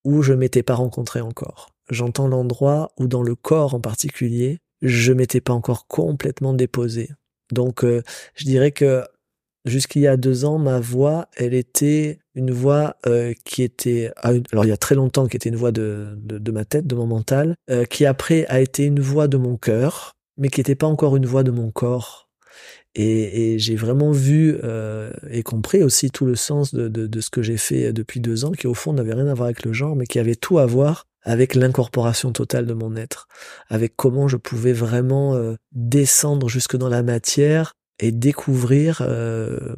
où 0.04 0.22
je 0.22 0.34
m'étais 0.34 0.62
pas 0.62 0.74
rencontré 0.74 1.20
encore. 1.20 1.70
J'entends 1.90 2.28
l'endroit 2.28 2.92
où 2.98 3.06
dans 3.06 3.22
le 3.22 3.34
corps 3.34 3.74
en 3.74 3.80
particulier, 3.80 4.58
je 4.82 5.12
m'étais 5.12 5.40
pas 5.40 5.52
encore 5.52 5.86
complètement 5.86 6.52
déposé. 6.52 7.10
Donc 7.50 7.84
euh, 7.84 8.02
je 8.34 8.44
dirais 8.44 8.72
que 8.72 9.04
jusqu'il 9.64 10.02
y 10.02 10.06
a 10.06 10.16
deux 10.16 10.44
ans, 10.44 10.58
ma 10.58 10.80
voix, 10.80 11.28
elle 11.36 11.54
était 11.54 12.18
une 12.34 12.50
voix 12.50 12.96
euh, 13.06 13.34
qui 13.44 13.62
était, 13.62 14.12
alors 14.16 14.64
il 14.64 14.68
y 14.68 14.72
a 14.72 14.76
très 14.76 14.94
longtemps, 14.94 15.26
qui 15.26 15.36
était 15.36 15.48
une 15.48 15.56
voix 15.56 15.72
de, 15.72 16.14
de, 16.16 16.52
ma 16.52 16.64
tête, 16.64 16.86
de 16.86 16.94
mon 16.94 17.06
mental, 17.06 17.56
euh, 17.70 17.84
qui 17.84 18.06
après 18.06 18.46
a 18.46 18.60
été 18.60 18.84
une 18.84 19.00
voix 19.00 19.28
de 19.28 19.36
mon 19.36 19.56
cœur, 19.56 20.12
mais 20.38 20.48
qui 20.48 20.60
n'était 20.60 20.74
pas 20.74 20.86
encore 20.86 21.16
une 21.16 21.26
voix 21.26 21.42
de 21.42 21.50
mon 21.50 21.70
corps. 21.70 22.30
Et, 22.94 23.58
j'ai 23.58 23.76
vraiment 23.76 24.12
vu 24.12 24.56
euh, 24.62 25.10
et 25.30 25.42
compris 25.42 25.82
aussi 25.82 26.10
tout 26.10 26.26
le 26.26 26.36
sens 26.36 26.74
de, 26.74 26.88
de, 26.88 27.06
de 27.06 27.20
ce 27.20 27.30
que 27.30 27.42
j'ai 27.42 27.56
fait 27.56 27.92
depuis 27.92 28.20
deux 28.20 28.44
ans, 28.44 28.52
qui 28.52 28.66
au 28.66 28.74
fond 28.74 28.92
n'avait 28.92 29.14
rien 29.14 29.28
à 29.28 29.34
voir 29.34 29.46
avec 29.46 29.64
le 29.64 29.72
genre, 29.72 29.96
mais 29.96 30.06
qui 30.06 30.18
avait 30.18 30.34
tout 30.34 30.58
à 30.58 30.66
voir 30.66 31.06
avec 31.22 31.54
l'incorporation 31.54 32.32
totale 32.32 32.66
de 32.66 32.74
mon 32.74 32.96
être, 32.96 33.28
avec 33.68 33.94
comment 33.96 34.28
je 34.28 34.36
pouvais 34.36 34.72
vraiment 34.72 35.34
euh, 35.34 35.54
descendre 35.72 36.48
jusque 36.48 36.76
dans 36.76 36.88
la 36.88 37.02
matière 37.02 37.72
et 37.98 38.10
découvrir 38.10 39.02
euh, 39.02 39.76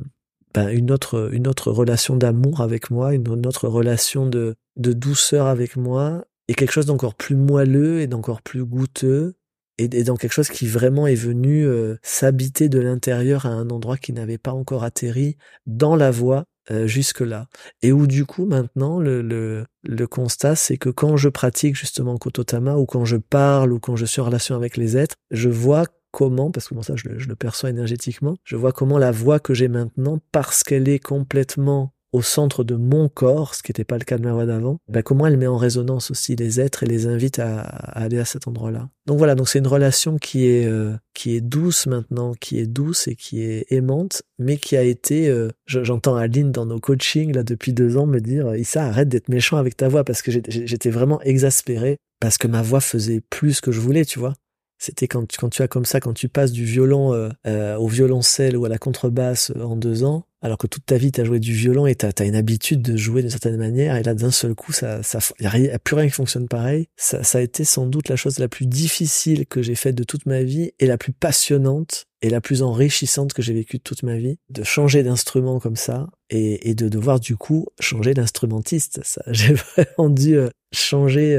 ben, 0.55 0.69
une 0.69 0.91
autre 0.91 1.31
une 1.33 1.49
autre 1.49 1.71
relation 1.71 2.17
d'amour 2.17 2.61
avec 2.61 2.91
moi, 2.91 3.15
une 3.15 3.47
autre 3.47 3.69
relation 3.69 4.27
de 4.27 4.55
de 4.77 4.93
douceur 4.93 5.47
avec 5.47 5.77
moi 5.77 6.25
et 6.49 6.55
quelque 6.55 6.73
chose 6.73 6.87
d'encore 6.87 7.15
plus 7.15 7.37
moelleux 7.37 8.01
et 8.01 8.07
d'encore 8.07 8.43
plus 8.43 8.65
goûteux 8.65 9.35
et, 9.79 9.89
dans 10.05 10.17
quelque 10.17 10.33
chose 10.33 10.49
qui 10.49 10.67
vraiment 10.67 11.07
est 11.07 11.15
venu 11.15 11.67
euh, 11.67 11.97
s'habiter 12.03 12.69
de 12.69 12.79
l'intérieur 12.79 13.47
à 13.47 13.51
un 13.51 13.71
endroit 13.71 13.97
qui 13.97 14.13
n'avait 14.13 14.39
pas 14.39 14.53
encore 14.53 14.85
atterri 14.85 15.37
dans 15.67 15.97
la 15.97 16.11
voie 16.11 16.45
euh, 16.71 16.87
jusque-là. 16.87 17.49
Et 17.83 17.93
où 17.93 18.07
du 18.07 18.25
coup 18.25 18.47
maintenant 18.47 19.01
le, 19.01 19.21
le, 19.21 19.65
le 19.83 20.07
constat 20.07 20.55
c'est 20.55 20.77
que 20.77 20.91
quand 20.91 21.17
je 21.17 21.29
pratique 21.29 21.77
justement 21.77 22.17
Kototama 22.17 22.77
ou 22.77 22.87
quand 22.87 23.05
je 23.05 23.17
parle 23.17 23.73
ou 23.73 23.81
quand 23.81 23.97
je 23.97 24.05
suis 24.07 24.21
en 24.21 24.27
relation 24.27 24.55
avec 24.55 24.77
les 24.77 24.97
êtres, 24.97 25.17
je 25.31 25.49
vois 25.49 25.87
comment, 26.15 26.53
parce 26.53 26.69
que 26.69 26.75
bon 26.75 26.83
ça 26.83 26.95
je 26.95 27.09
le, 27.09 27.35
perçois 27.35 27.71
énergétiquement, 27.71 28.37
je 28.45 28.55
vois 28.55 28.73
comment 28.73 28.99
la 28.99 29.11
voix 29.11 29.41
que 29.41 29.53
j'ai 29.53 29.67
maintenant, 29.67 30.21
parce 30.31 30.63
qu'elle 30.63 30.89
est 30.89 31.01
complètement 31.01 31.93
au 32.13 32.23
centre 32.23 32.63
de 32.63 32.77
mon 32.77 33.09
corps, 33.09 33.57
ce 33.57 33.65
qui 33.65 33.73
n'était 33.73 33.83
pas 33.83 33.99
le 33.99 34.05
cas 34.05 34.17
de 34.17 34.23
ma 34.23 34.33
voix 34.33 34.47
d'avant, 34.47 34.79
ben 34.89 35.03
comment 35.03 35.27
elle 35.27 35.37
met 35.37 35.49
en 35.49 35.57
résonance 35.57 36.13
aussi 36.13 36.37
les 36.37 36.61
êtres 36.61 36.85
et 36.85 36.87
les 36.87 37.09
invite 37.09 37.41
à, 37.41 37.63
aller 37.63 38.21
à 38.21 38.25
cet 38.25 38.47
endroit-là. 38.47 38.89
Donc 39.07 39.19
voilà, 39.19 39.35
donc 39.35 39.49
c'est 39.49 39.59
une 39.59 39.67
relation 39.67 40.17
qui 40.19 40.47
est 40.47 40.65
euh, 40.67 40.93
qui 41.13 41.35
est 41.35 41.41
douce 41.41 41.89
maintenant, 41.89 42.35
qui 42.35 42.61
est 42.61 42.69
douce 42.69 43.09
et 43.09 43.17
qui 43.17 43.43
est 43.43 43.67
aimante, 43.73 44.23
mais 44.39 44.59
qui 44.59 44.77
a 44.77 44.85
été, 44.85 45.29
euh, 45.29 45.49
j'entends 45.67 46.15
Aline 46.15 46.53
dans 46.53 46.67
nos 46.67 46.79
coachings 46.79 47.35
là 47.35 47.43
depuis 47.43 47.73
deux 47.73 47.97
ans 47.97 48.07
me 48.07 48.21
dire, 48.21 48.55
Issa 48.55 48.85
arrête 48.85 49.09
d'être 49.09 49.29
méchant 49.29 49.57
avec 49.57 49.77
ta 49.77 49.89
voix 49.89 50.05
parce 50.05 50.23
que 50.23 50.31
j'étais 50.31 50.91
vraiment 50.91 51.21
exaspéré 51.23 51.97
parce 52.21 52.39
que 52.39 52.47
ma 52.47 52.63
voix 52.63 52.81
faisait 52.81 53.21
plus 53.29 53.61
que 53.61 53.73
je 53.73 53.81
voulais, 53.81 54.05
tu 54.05 54.21
vois. 54.21 54.35
C'était 54.79 55.09
quand 55.09 55.27
tu, 55.27 55.39
quand 55.39 55.49
tu 55.49 55.63
as 55.63 55.69
comme 55.69 55.85
ça, 55.85 56.01
quand 56.01 56.13
tu 56.13 56.29
passes 56.29 56.53
du 56.53 56.65
violon 56.65 57.15
euh, 57.15 57.29
euh, 57.47 57.77
au 57.77 57.89
violoncelle 57.89 58.57
ou 58.57 58.65
à 58.65 58.69
la 58.69 58.79
contrebasse 58.79 59.53
euh, 59.57 59.63
en 59.63 59.77
deux 59.77 60.05
ans, 60.05 60.27
alors 60.43 60.59
que 60.59 60.67
toute 60.67 60.85
ta 60.85 60.97
vie 60.97 61.11
tu 61.11 61.21
as 61.21 61.25
joué 61.25 61.39
du 61.41 61.55
violon 61.55 61.87
et 61.87 61.95
tu 61.95 62.05
as, 62.05 62.25
une 62.25 62.35
habitude 62.35 62.83
de 62.83 62.97
jouer 62.97 63.23
d'une 63.23 63.31
certaine 63.31 63.57
manière, 63.57 63.97
et 63.97 64.03
là 64.03 64.15
d'un 64.15 64.31
seul 64.31 64.55
coup, 64.55 64.73
ça, 64.73 65.03
ça, 65.03 65.21
y 65.41 65.47
a, 65.47 65.79
plus 65.79 65.97
rien 65.97 66.07
qui 66.07 66.13
fonctionne 66.13 66.49
pareil. 66.49 66.89
Ça, 66.97 67.23
a 67.33 67.41
été 67.41 67.65
sans 67.65 67.87
doute 67.87 68.09
la 68.09 68.17
chose 68.17 68.39
la 68.39 68.49
plus 68.49 68.67
difficile 68.67 69.47
que 69.47 69.63
j'ai 69.63 69.75
faite 69.75 69.95
de 69.95 70.05
toute 70.05 70.27
ma 70.27 70.43
vie 70.43 70.73
et 70.81 70.87
la 70.87 70.99
plus 70.99 71.13
passionnante 71.13 72.07
et 72.21 72.29
la 72.29 72.41
plus 72.41 72.63
enrichissante 72.63 73.33
que 73.33 73.43
j'ai 73.43 73.55
vécue 73.55 73.79
de 73.79 73.83
toute 73.83 74.03
ma 74.03 74.17
vie, 74.17 74.39
de 74.51 74.65
changer 74.65 75.03
d'instrument 75.03 75.61
comme 75.61 75.77
ça 75.77 76.09
et, 76.31 76.71
et, 76.71 76.75
de 76.75 76.89
devoir 76.89 77.21
du 77.21 77.37
coup 77.37 77.67
changer 77.81 78.15
d'instrumentiste. 78.15 79.01
J'ai 79.31 79.55
vraiment 79.55 80.09
dû 80.11 80.39
changer 80.73 81.37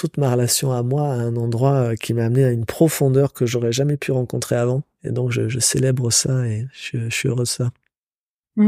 toute 0.00 0.16
ma 0.16 0.32
relation 0.32 0.72
à 0.72 0.82
moi 0.82 1.12
à 1.12 1.16
un 1.16 1.36
endroit 1.36 1.74
euh, 1.74 1.94
qui 1.94 2.14
m'a 2.14 2.24
amené 2.24 2.42
à 2.44 2.50
une 2.50 2.64
profondeur 2.64 3.34
que 3.34 3.44
j'aurais 3.44 3.70
jamais 3.70 3.98
pu 3.98 4.12
rencontrer 4.12 4.56
avant. 4.56 4.82
Et 5.04 5.10
donc 5.10 5.30
je, 5.30 5.58
célèbre 5.58 6.10
ça 6.10 6.46
et 6.46 6.66
je, 6.72 7.10
suis 7.10 7.28
heureux 7.28 7.42
de 7.42 7.48
ça. 7.48 7.70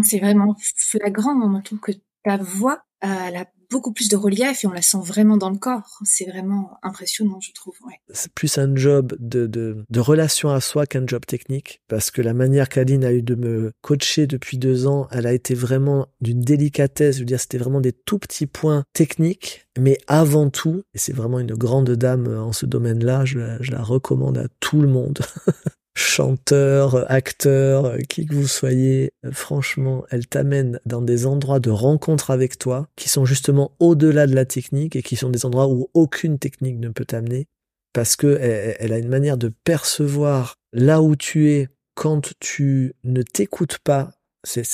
C'est 0.02 0.18
vraiment 0.18 0.54
flagrant, 0.76 1.32
on 1.32 1.62
trouve 1.62 1.80
que 1.80 1.92
ta 2.22 2.36
voix, 2.36 2.84
euh, 3.02 3.30
la 3.30 3.46
beaucoup 3.73 3.93
plus 3.93 4.09
de 4.09 4.16
relief 4.16 4.62
et 4.62 4.66
on 4.66 4.70
la 4.70 4.82
sent 4.82 4.99
vraiment 5.03 5.36
dans 5.36 5.51
le 5.51 5.59
corps. 5.59 5.99
C'est 6.05 6.27
vraiment 6.27 6.78
impressionnant, 6.82 7.40
je 7.40 7.53
trouve. 7.53 7.74
C'est 8.12 8.32
plus 8.32 8.59
un 8.59 8.77
job 8.77 9.16
de, 9.19 9.85
relation 9.97 10.51
à 10.51 10.61
soi 10.61 10.86
qu'un 10.86 11.07
job 11.07 11.24
technique, 11.27 11.81
parce 11.89 12.11
que 12.11 12.23
la 12.23 12.35
manière 12.35 12.69
qu'Aline 12.69 13.05
a 13.05 13.12
eu 13.12 13.23
de 13.23 13.35
me 13.35 13.73
coacher 13.81 14.27
depuis 14.27 14.59
deux 14.59 14.86
ans, 14.86 15.09
elle 15.11 15.27
a 15.27 15.32
été 15.32 15.55
vraiment 15.55 16.07
d'une 16.20 16.40
délicatesse. 16.40 17.16
Je 17.16 17.20
veux 17.20 17.27
dire, 17.27 17.40
c'était 17.40 17.59
vraiment 17.59 17.81
des 17.81 17.93
tout 17.93 18.19
petits 18.19 18.47
points 18.47 18.85
techniques, 18.93 19.66
mais 19.78 19.99
avant 20.07 20.51
tout, 20.51 20.82
et 20.94 20.99
c'est 20.99 21.15
vraiment 21.15 21.40
une 21.40 21.55
grande 21.55 21.90
dame 21.90 22.28
en 22.28 22.53
ce 22.53 22.66
domaine-là, 22.66 23.24
je 23.24 23.39
la 23.39 23.82
recommande 23.82 24.39
à 24.39 24.47
tout 24.61 24.81
le 24.81 24.89
monde. 24.89 25.19
chanteur, 25.94 27.10
acteur, 27.10 27.98
qui 28.09 28.27
que 28.27 28.35
vous 28.35 28.48
soyez, 28.48 29.12
franchement, 29.31 30.05
elle 30.10 30.27
t'amène 30.27 30.81
dans 30.86 31.02
des 31.02 31.27
endroits 31.27 31.60
de 31.60 31.70
rencontre 31.70 32.31
avec 32.31 32.59
toi 32.59 32.89
qui 32.97 33.09
sont 33.09 33.24
justement 33.24 33.73
au-delà 33.78 34.27
de 34.27 34.35
la 34.35 34.44
technique 34.44 34.97
et 34.97 35.02
qui 35.02 35.16
sont 35.16 35.31
des 35.31 35.44
endroits 35.44 35.69
où 35.69 35.90
aucune 35.94 36.39
technique 36.39 36.78
ne 36.78 36.89
peut 36.89 37.05
t'amener 37.05 37.47
parce 37.93 38.16
que 38.16 38.39
elle, 38.40 38.93
a 38.93 38.98
une 38.98 39.09
manière 39.09 39.36
de 39.36 39.48
percevoir 39.48 40.56
là 40.73 41.02
où 41.02 41.16
tu 41.16 41.51
es 41.51 41.69
quand 41.94 42.32
tu 42.40 42.94
ne 43.05 43.23
t'écoutes 43.23 43.78
pas. 43.78 44.12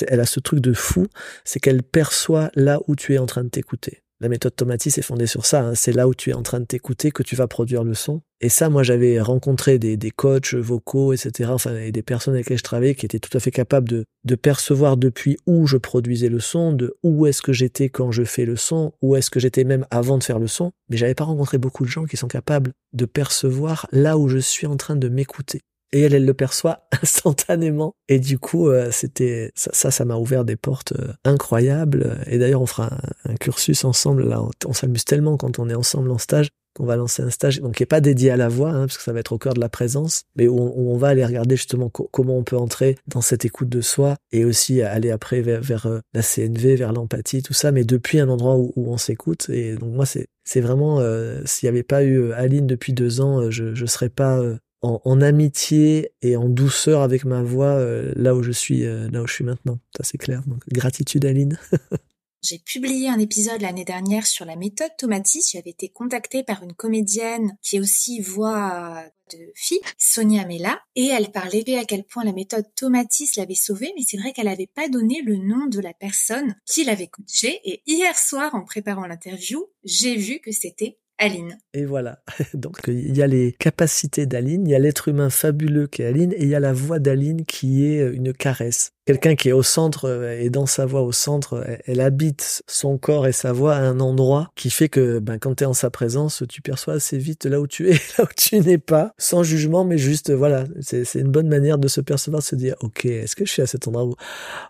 elle 0.06 0.20
a 0.20 0.26
ce 0.26 0.40
truc 0.40 0.60
de 0.60 0.72
fou, 0.72 1.06
c'est 1.44 1.60
qu'elle 1.60 1.82
perçoit 1.82 2.50
là 2.54 2.80
où 2.86 2.94
tu 2.94 3.14
es 3.14 3.18
en 3.18 3.26
train 3.26 3.44
de 3.44 3.48
t'écouter. 3.48 4.02
La 4.20 4.28
méthode 4.28 4.56
Tomatis 4.56 4.98
est 4.98 5.02
fondée 5.02 5.26
sur 5.28 5.46
ça. 5.46 5.60
Hein. 5.60 5.74
C'est 5.76 5.92
là 5.92 6.08
où 6.08 6.14
tu 6.14 6.30
es 6.30 6.32
en 6.32 6.42
train 6.42 6.58
de 6.58 6.64
t'écouter 6.64 7.12
que 7.12 7.22
tu 7.22 7.36
vas 7.36 7.46
produire 7.46 7.84
le 7.84 7.94
son. 7.94 8.20
Et 8.40 8.48
ça, 8.48 8.68
moi, 8.68 8.82
j'avais 8.82 9.20
rencontré 9.20 9.78
des, 9.78 10.10
coachs 10.10 10.54
vocaux, 10.54 11.12
etc. 11.12 11.50
Enfin, 11.52 11.76
et 11.76 11.92
des 11.92 12.02
personnes 12.02 12.34
avec 12.34 12.46
lesquelles 12.46 12.58
je 12.58 12.64
travaillais 12.64 12.94
qui 12.96 13.06
étaient 13.06 13.20
tout 13.20 13.36
à 13.36 13.40
fait 13.40 13.52
capables 13.52 13.88
de, 13.88 14.04
de 14.24 14.34
percevoir 14.34 14.96
depuis 14.96 15.36
où 15.46 15.66
je 15.66 15.76
produisais 15.76 16.28
le 16.28 16.40
son, 16.40 16.72
de 16.72 16.96
où 17.04 17.26
est-ce 17.26 17.42
que 17.42 17.52
j'étais 17.52 17.88
quand 17.88 18.10
je 18.10 18.24
fais 18.24 18.44
le 18.44 18.56
son, 18.56 18.92
où 19.02 19.14
est-ce 19.14 19.30
que 19.30 19.38
j'étais 19.38 19.64
même 19.64 19.86
avant 19.90 20.18
de 20.18 20.24
faire 20.24 20.40
le 20.40 20.48
son. 20.48 20.72
Mais 20.88 20.96
j'avais 20.96 21.14
pas 21.14 21.24
rencontré 21.24 21.58
beaucoup 21.58 21.84
de 21.84 21.90
gens 21.90 22.04
qui 22.04 22.16
sont 22.16 22.28
capables 22.28 22.72
de 22.92 23.04
percevoir 23.04 23.86
là 23.92 24.18
où 24.18 24.28
je 24.28 24.38
suis 24.38 24.66
en 24.66 24.76
train 24.76 24.96
de 24.96 25.08
m'écouter 25.08 25.60
et 25.92 26.02
elle, 26.02 26.14
elle 26.14 26.26
le 26.26 26.34
perçoit 26.34 26.86
instantanément. 27.02 27.94
Et 28.08 28.18
du 28.18 28.38
coup, 28.38 28.68
euh, 28.68 28.88
c'était 28.90 29.52
ça, 29.54 29.90
ça 29.90 30.04
m'a 30.04 30.16
ouvert 30.16 30.44
des 30.44 30.56
portes 30.56 30.92
euh, 30.92 31.12
incroyables. 31.24 32.18
Et 32.26 32.38
d'ailleurs, 32.38 32.62
on 32.62 32.66
fera 32.66 32.98
un, 33.24 33.34
cursus 33.36 33.84
ensemble. 33.84 34.28
Là, 34.28 34.42
on, 34.66 34.72
s'amuse 34.72 35.04
tellement 35.04 35.36
quand 35.36 35.58
on 35.58 35.68
est 35.68 35.74
ensemble 35.74 36.10
en 36.10 36.18
stage 36.18 36.48
qu'on 36.74 36.84
va 36.84 36.96
lancer 36.96 37.22
un 37.22 37.30
stage, 37.30 37.60
donc 37.60 37.74
qui 37.74 37.82
est 37.82 37.86
pas 37.86 38.00
dédié 38.00 38.30
à 38.30 38.36
la 38.36 38.48
voix, 38.48 38.70
hein, 38.70 38.86
parce 38.86 38.98
que 38.98 39.02
ça 39.02 39.12
va 39.12 39.18
être 39.18 39.32
au 39.32 39.38
cœur 39.38 39.54
de 39.54 39.58
la 39.58 39.68
présence, 39.68 40.22
mais 40.36 40.46
où 40.46 40.60
on, 40.60 40.96
va 40.96 41.08
aller 41.08 41.24
regarder 41.24 41.56
justement 41.56 41.88
comment 41.88 42.36
on 42.36 42.44
peut 42.44 42.58
entrer 42.58 42.96
dans 43.08 43.20
cette 43.20 43.44
écoute 43.44 43.68
de 43.68 43.80
soi 43.80 44.14
et 44.30 44.44
aussi 44.44 44.80
aller 44.82 45.10
après 45.10 45.40
vers, 45.40 45.86
euh, 45.86 45.98
la 46.14 46.22
CNV, 46.22 46.76
vers 46.76 46.92
l'empathie, 46.92 47.42
tout 47.42 47.54
ça, 47.54 47.72
mais 47.72 47.82
depuis 47.82 48.20
un 48.20 48.28
endroit 48.28 48.56
où, 48.56 48.72
on 48.76 48.96
s'écoute. 48.96 49.48
Et 49.50 49.74
donc 49.74 49.92
moi, 49.92 50.06
c'est 50.06 50.28
c'est 50.44 50.60
vraiment 50.60 51.02
s'il 51.44 51.66
n'y 51.66 51.68
avait 51.68 51.82
pas 51.82 52.02
eu 52.04 52.32
Aline 52.32 52.66
depuis 52.66 52.94
deux 52.94 53.20
ans, 53.20 53.50
je 53.50 53.74
je 53.74 53.86
serais 53.86 54.08
pas 54.08 54.40
en, 54.82 55.20
amitié 55.20 56.12
et 56.22 56.36
en 56.36 56.48
douceur 56.48 57.02
avec 57.02 57.24
ma 57.24 57.42
voix 57.42 57.66
euh, 57.66 58.12
là 58.16 58.34
où 58.34 58.42
je 58.42 58.52
suis 58.52 58.84
euh, 58.84 59.08
là 59.10 59.22
où 59.22 59.26
je 59.26 59.34
suis 59.34 59.44
maintenant. 59.44 59.78
Ça 59.96 60.04
c'est 60.04 60.18
clair. 60.18 60.42
Donc 60.46 60.62
gratitude 60.68 61.24
Aline. 61.24 61.58
J'ai 62.40 62.60
publié 62.60 63.08
un 63.08 63.18
épisode 63.18 63.60
l'année 63.62 63.84
dernière 63.84 64.24
sur 64.24 64.44
la 64.44 64.54
méthode 64.54 64.92
Tomatis. 64.96 65.50
J'avais 65.52 65.70
été 65.70 65.88
contactée 65.88 66.44
par 66.44 66.62
une 66.62 66.72
comédienne 66.72 67.58
qui 67.62 67.76
est 67.76 67.80
aussi 67.80 68.20
voix 68.20 69.02
de 69.32 69.38
fille, 69.56 69.80
Sonia 69.98 70.46
Mella, 70.46 70.80
et 70.94 71.06
elle 71.06 71.32
parlait 71.32 71.64
à 71.76 71.84
quel 71.84 72.04
point 72.04 72.24
la 72.24 72.32
méthode 72.32 72.64
Tomatis 72.76 73.34
l'avait 73.36 73.56
sauvée, 73.56 73.92
mais 73.96 74.04
c'est 74.06 74.18
vrai 74.18 74.32
qu'elle 74.32 74.46
n'avait 74.46 74.70
pas 74.72 74.88
donné 74.88 75.20
le 75.20 75.36
nom 75.36 75.66
de 75.66 75.80
la 75.80 75.92
personne 75.92 76.54
qui 76.64 76.84
l'avait 76.84 77.08
coachée. 77.08 77.60
Et 77.64 77.82
hier 77.86 78.16
soir, 78.16 78.54
en 78.54 78.64
préparant 78.64 79.06
l'interview, 79.06 79.66
j'ai 79.82 80.14
vu 80.14 80.38
que 80.38 80.52
c'était 80.52 80.96
Aline. 81.18 81.58
Et 81.74 81.84
voilà. 81.84 82.20
Donc 82.54 82.80
il 82.86 83.16
y 83.16 83.22
a 83.22 83.26
les 83.26 83.52
capacités 83.52 84.26
d'Aline, 84.26 84.66
il 84.66 84.70
y 84.70 84.74
a 84.74 84.78
l'être 84.78 85.08
humain 85.08 85.30
fabuleux 85.30 85.86
qu'est 85.86 86.06
Aline, 86.06 86.32
et 86.32 86.42
il 86.42 86.48
y 86.48 86.54
a 86.54 86.60
la 86.60 86.72
voix 86.72 86.98
d'Aline 86.98 87.44
qui 87.44 87.84
est 87.84 88.06
une 88.12 88.32
caresse 88.32 88.92
quelqu'un 89.08 89.36
qui 89.36 89.48
est 89.48 89.52
au 89.52 89.62
centre 89.62 90.04
euh, 90.04 90.38
et 90.38 90.50
dans 90.50 90.66
sa 90.66 90.84
voix 90.84 91.00
au 91.00 91.12
centre, 91.12 91.64
elle, 91.86 92.02
habite 92.02 92.62
son 92.66 92.98
corps 92.98 93.26
et 93.26 93.32
sa 93.32 93.52
voix 93.52 93.74
à 93.74 93.80
un 93.80 94.00
endroit 94.00 94.50
qui 94.54 94.68
fait 94.68 94.90
que 94.90 95.18
ben, 95.18 95.38
quand 95.38 95.54
tu 95.54 95.64
es 95.64 95.66
en 95.66 95.72
sa 95.72 95.88
présence, 95.88 96.42
tu 96.46 96.60
perçois 96.60 96.92
assez 96.92 97.16
vite 97.16 97.46
là 97.46 97.58
où 97.58 97.66
tu 97.66 97.88
es, 97.88 97.94
là 98.18 98.24
où 98.24 98.34
tu 98.36 98.60
n'es 98.60 98.76
pas, 98.76 99.14
sans 99.16 99.42
jugement, 99.42 99.86
mais 99.86 99.96
juste 99.96 100.30
voilà, 100.30 100.64
c'est 100.82 101.14
une 101.14 101.30
bonne 101.30 101.48
manière 101.48 101.78
de 101.78 101.88
se 101.88 102.02
percevoir, 102.02 102.42
de 102.42 102.46
se 102.46 102.54
dire 102.54 102.74
ok, 102.80 103.06
est-ce 103.06 103.34
que 103.34 103.46
je 103.46 103.50
suis 103.50 103.62
à 103.62 103.66
cet 103.66 103.88
endroit 103.88 104.04
où 104.04 104.14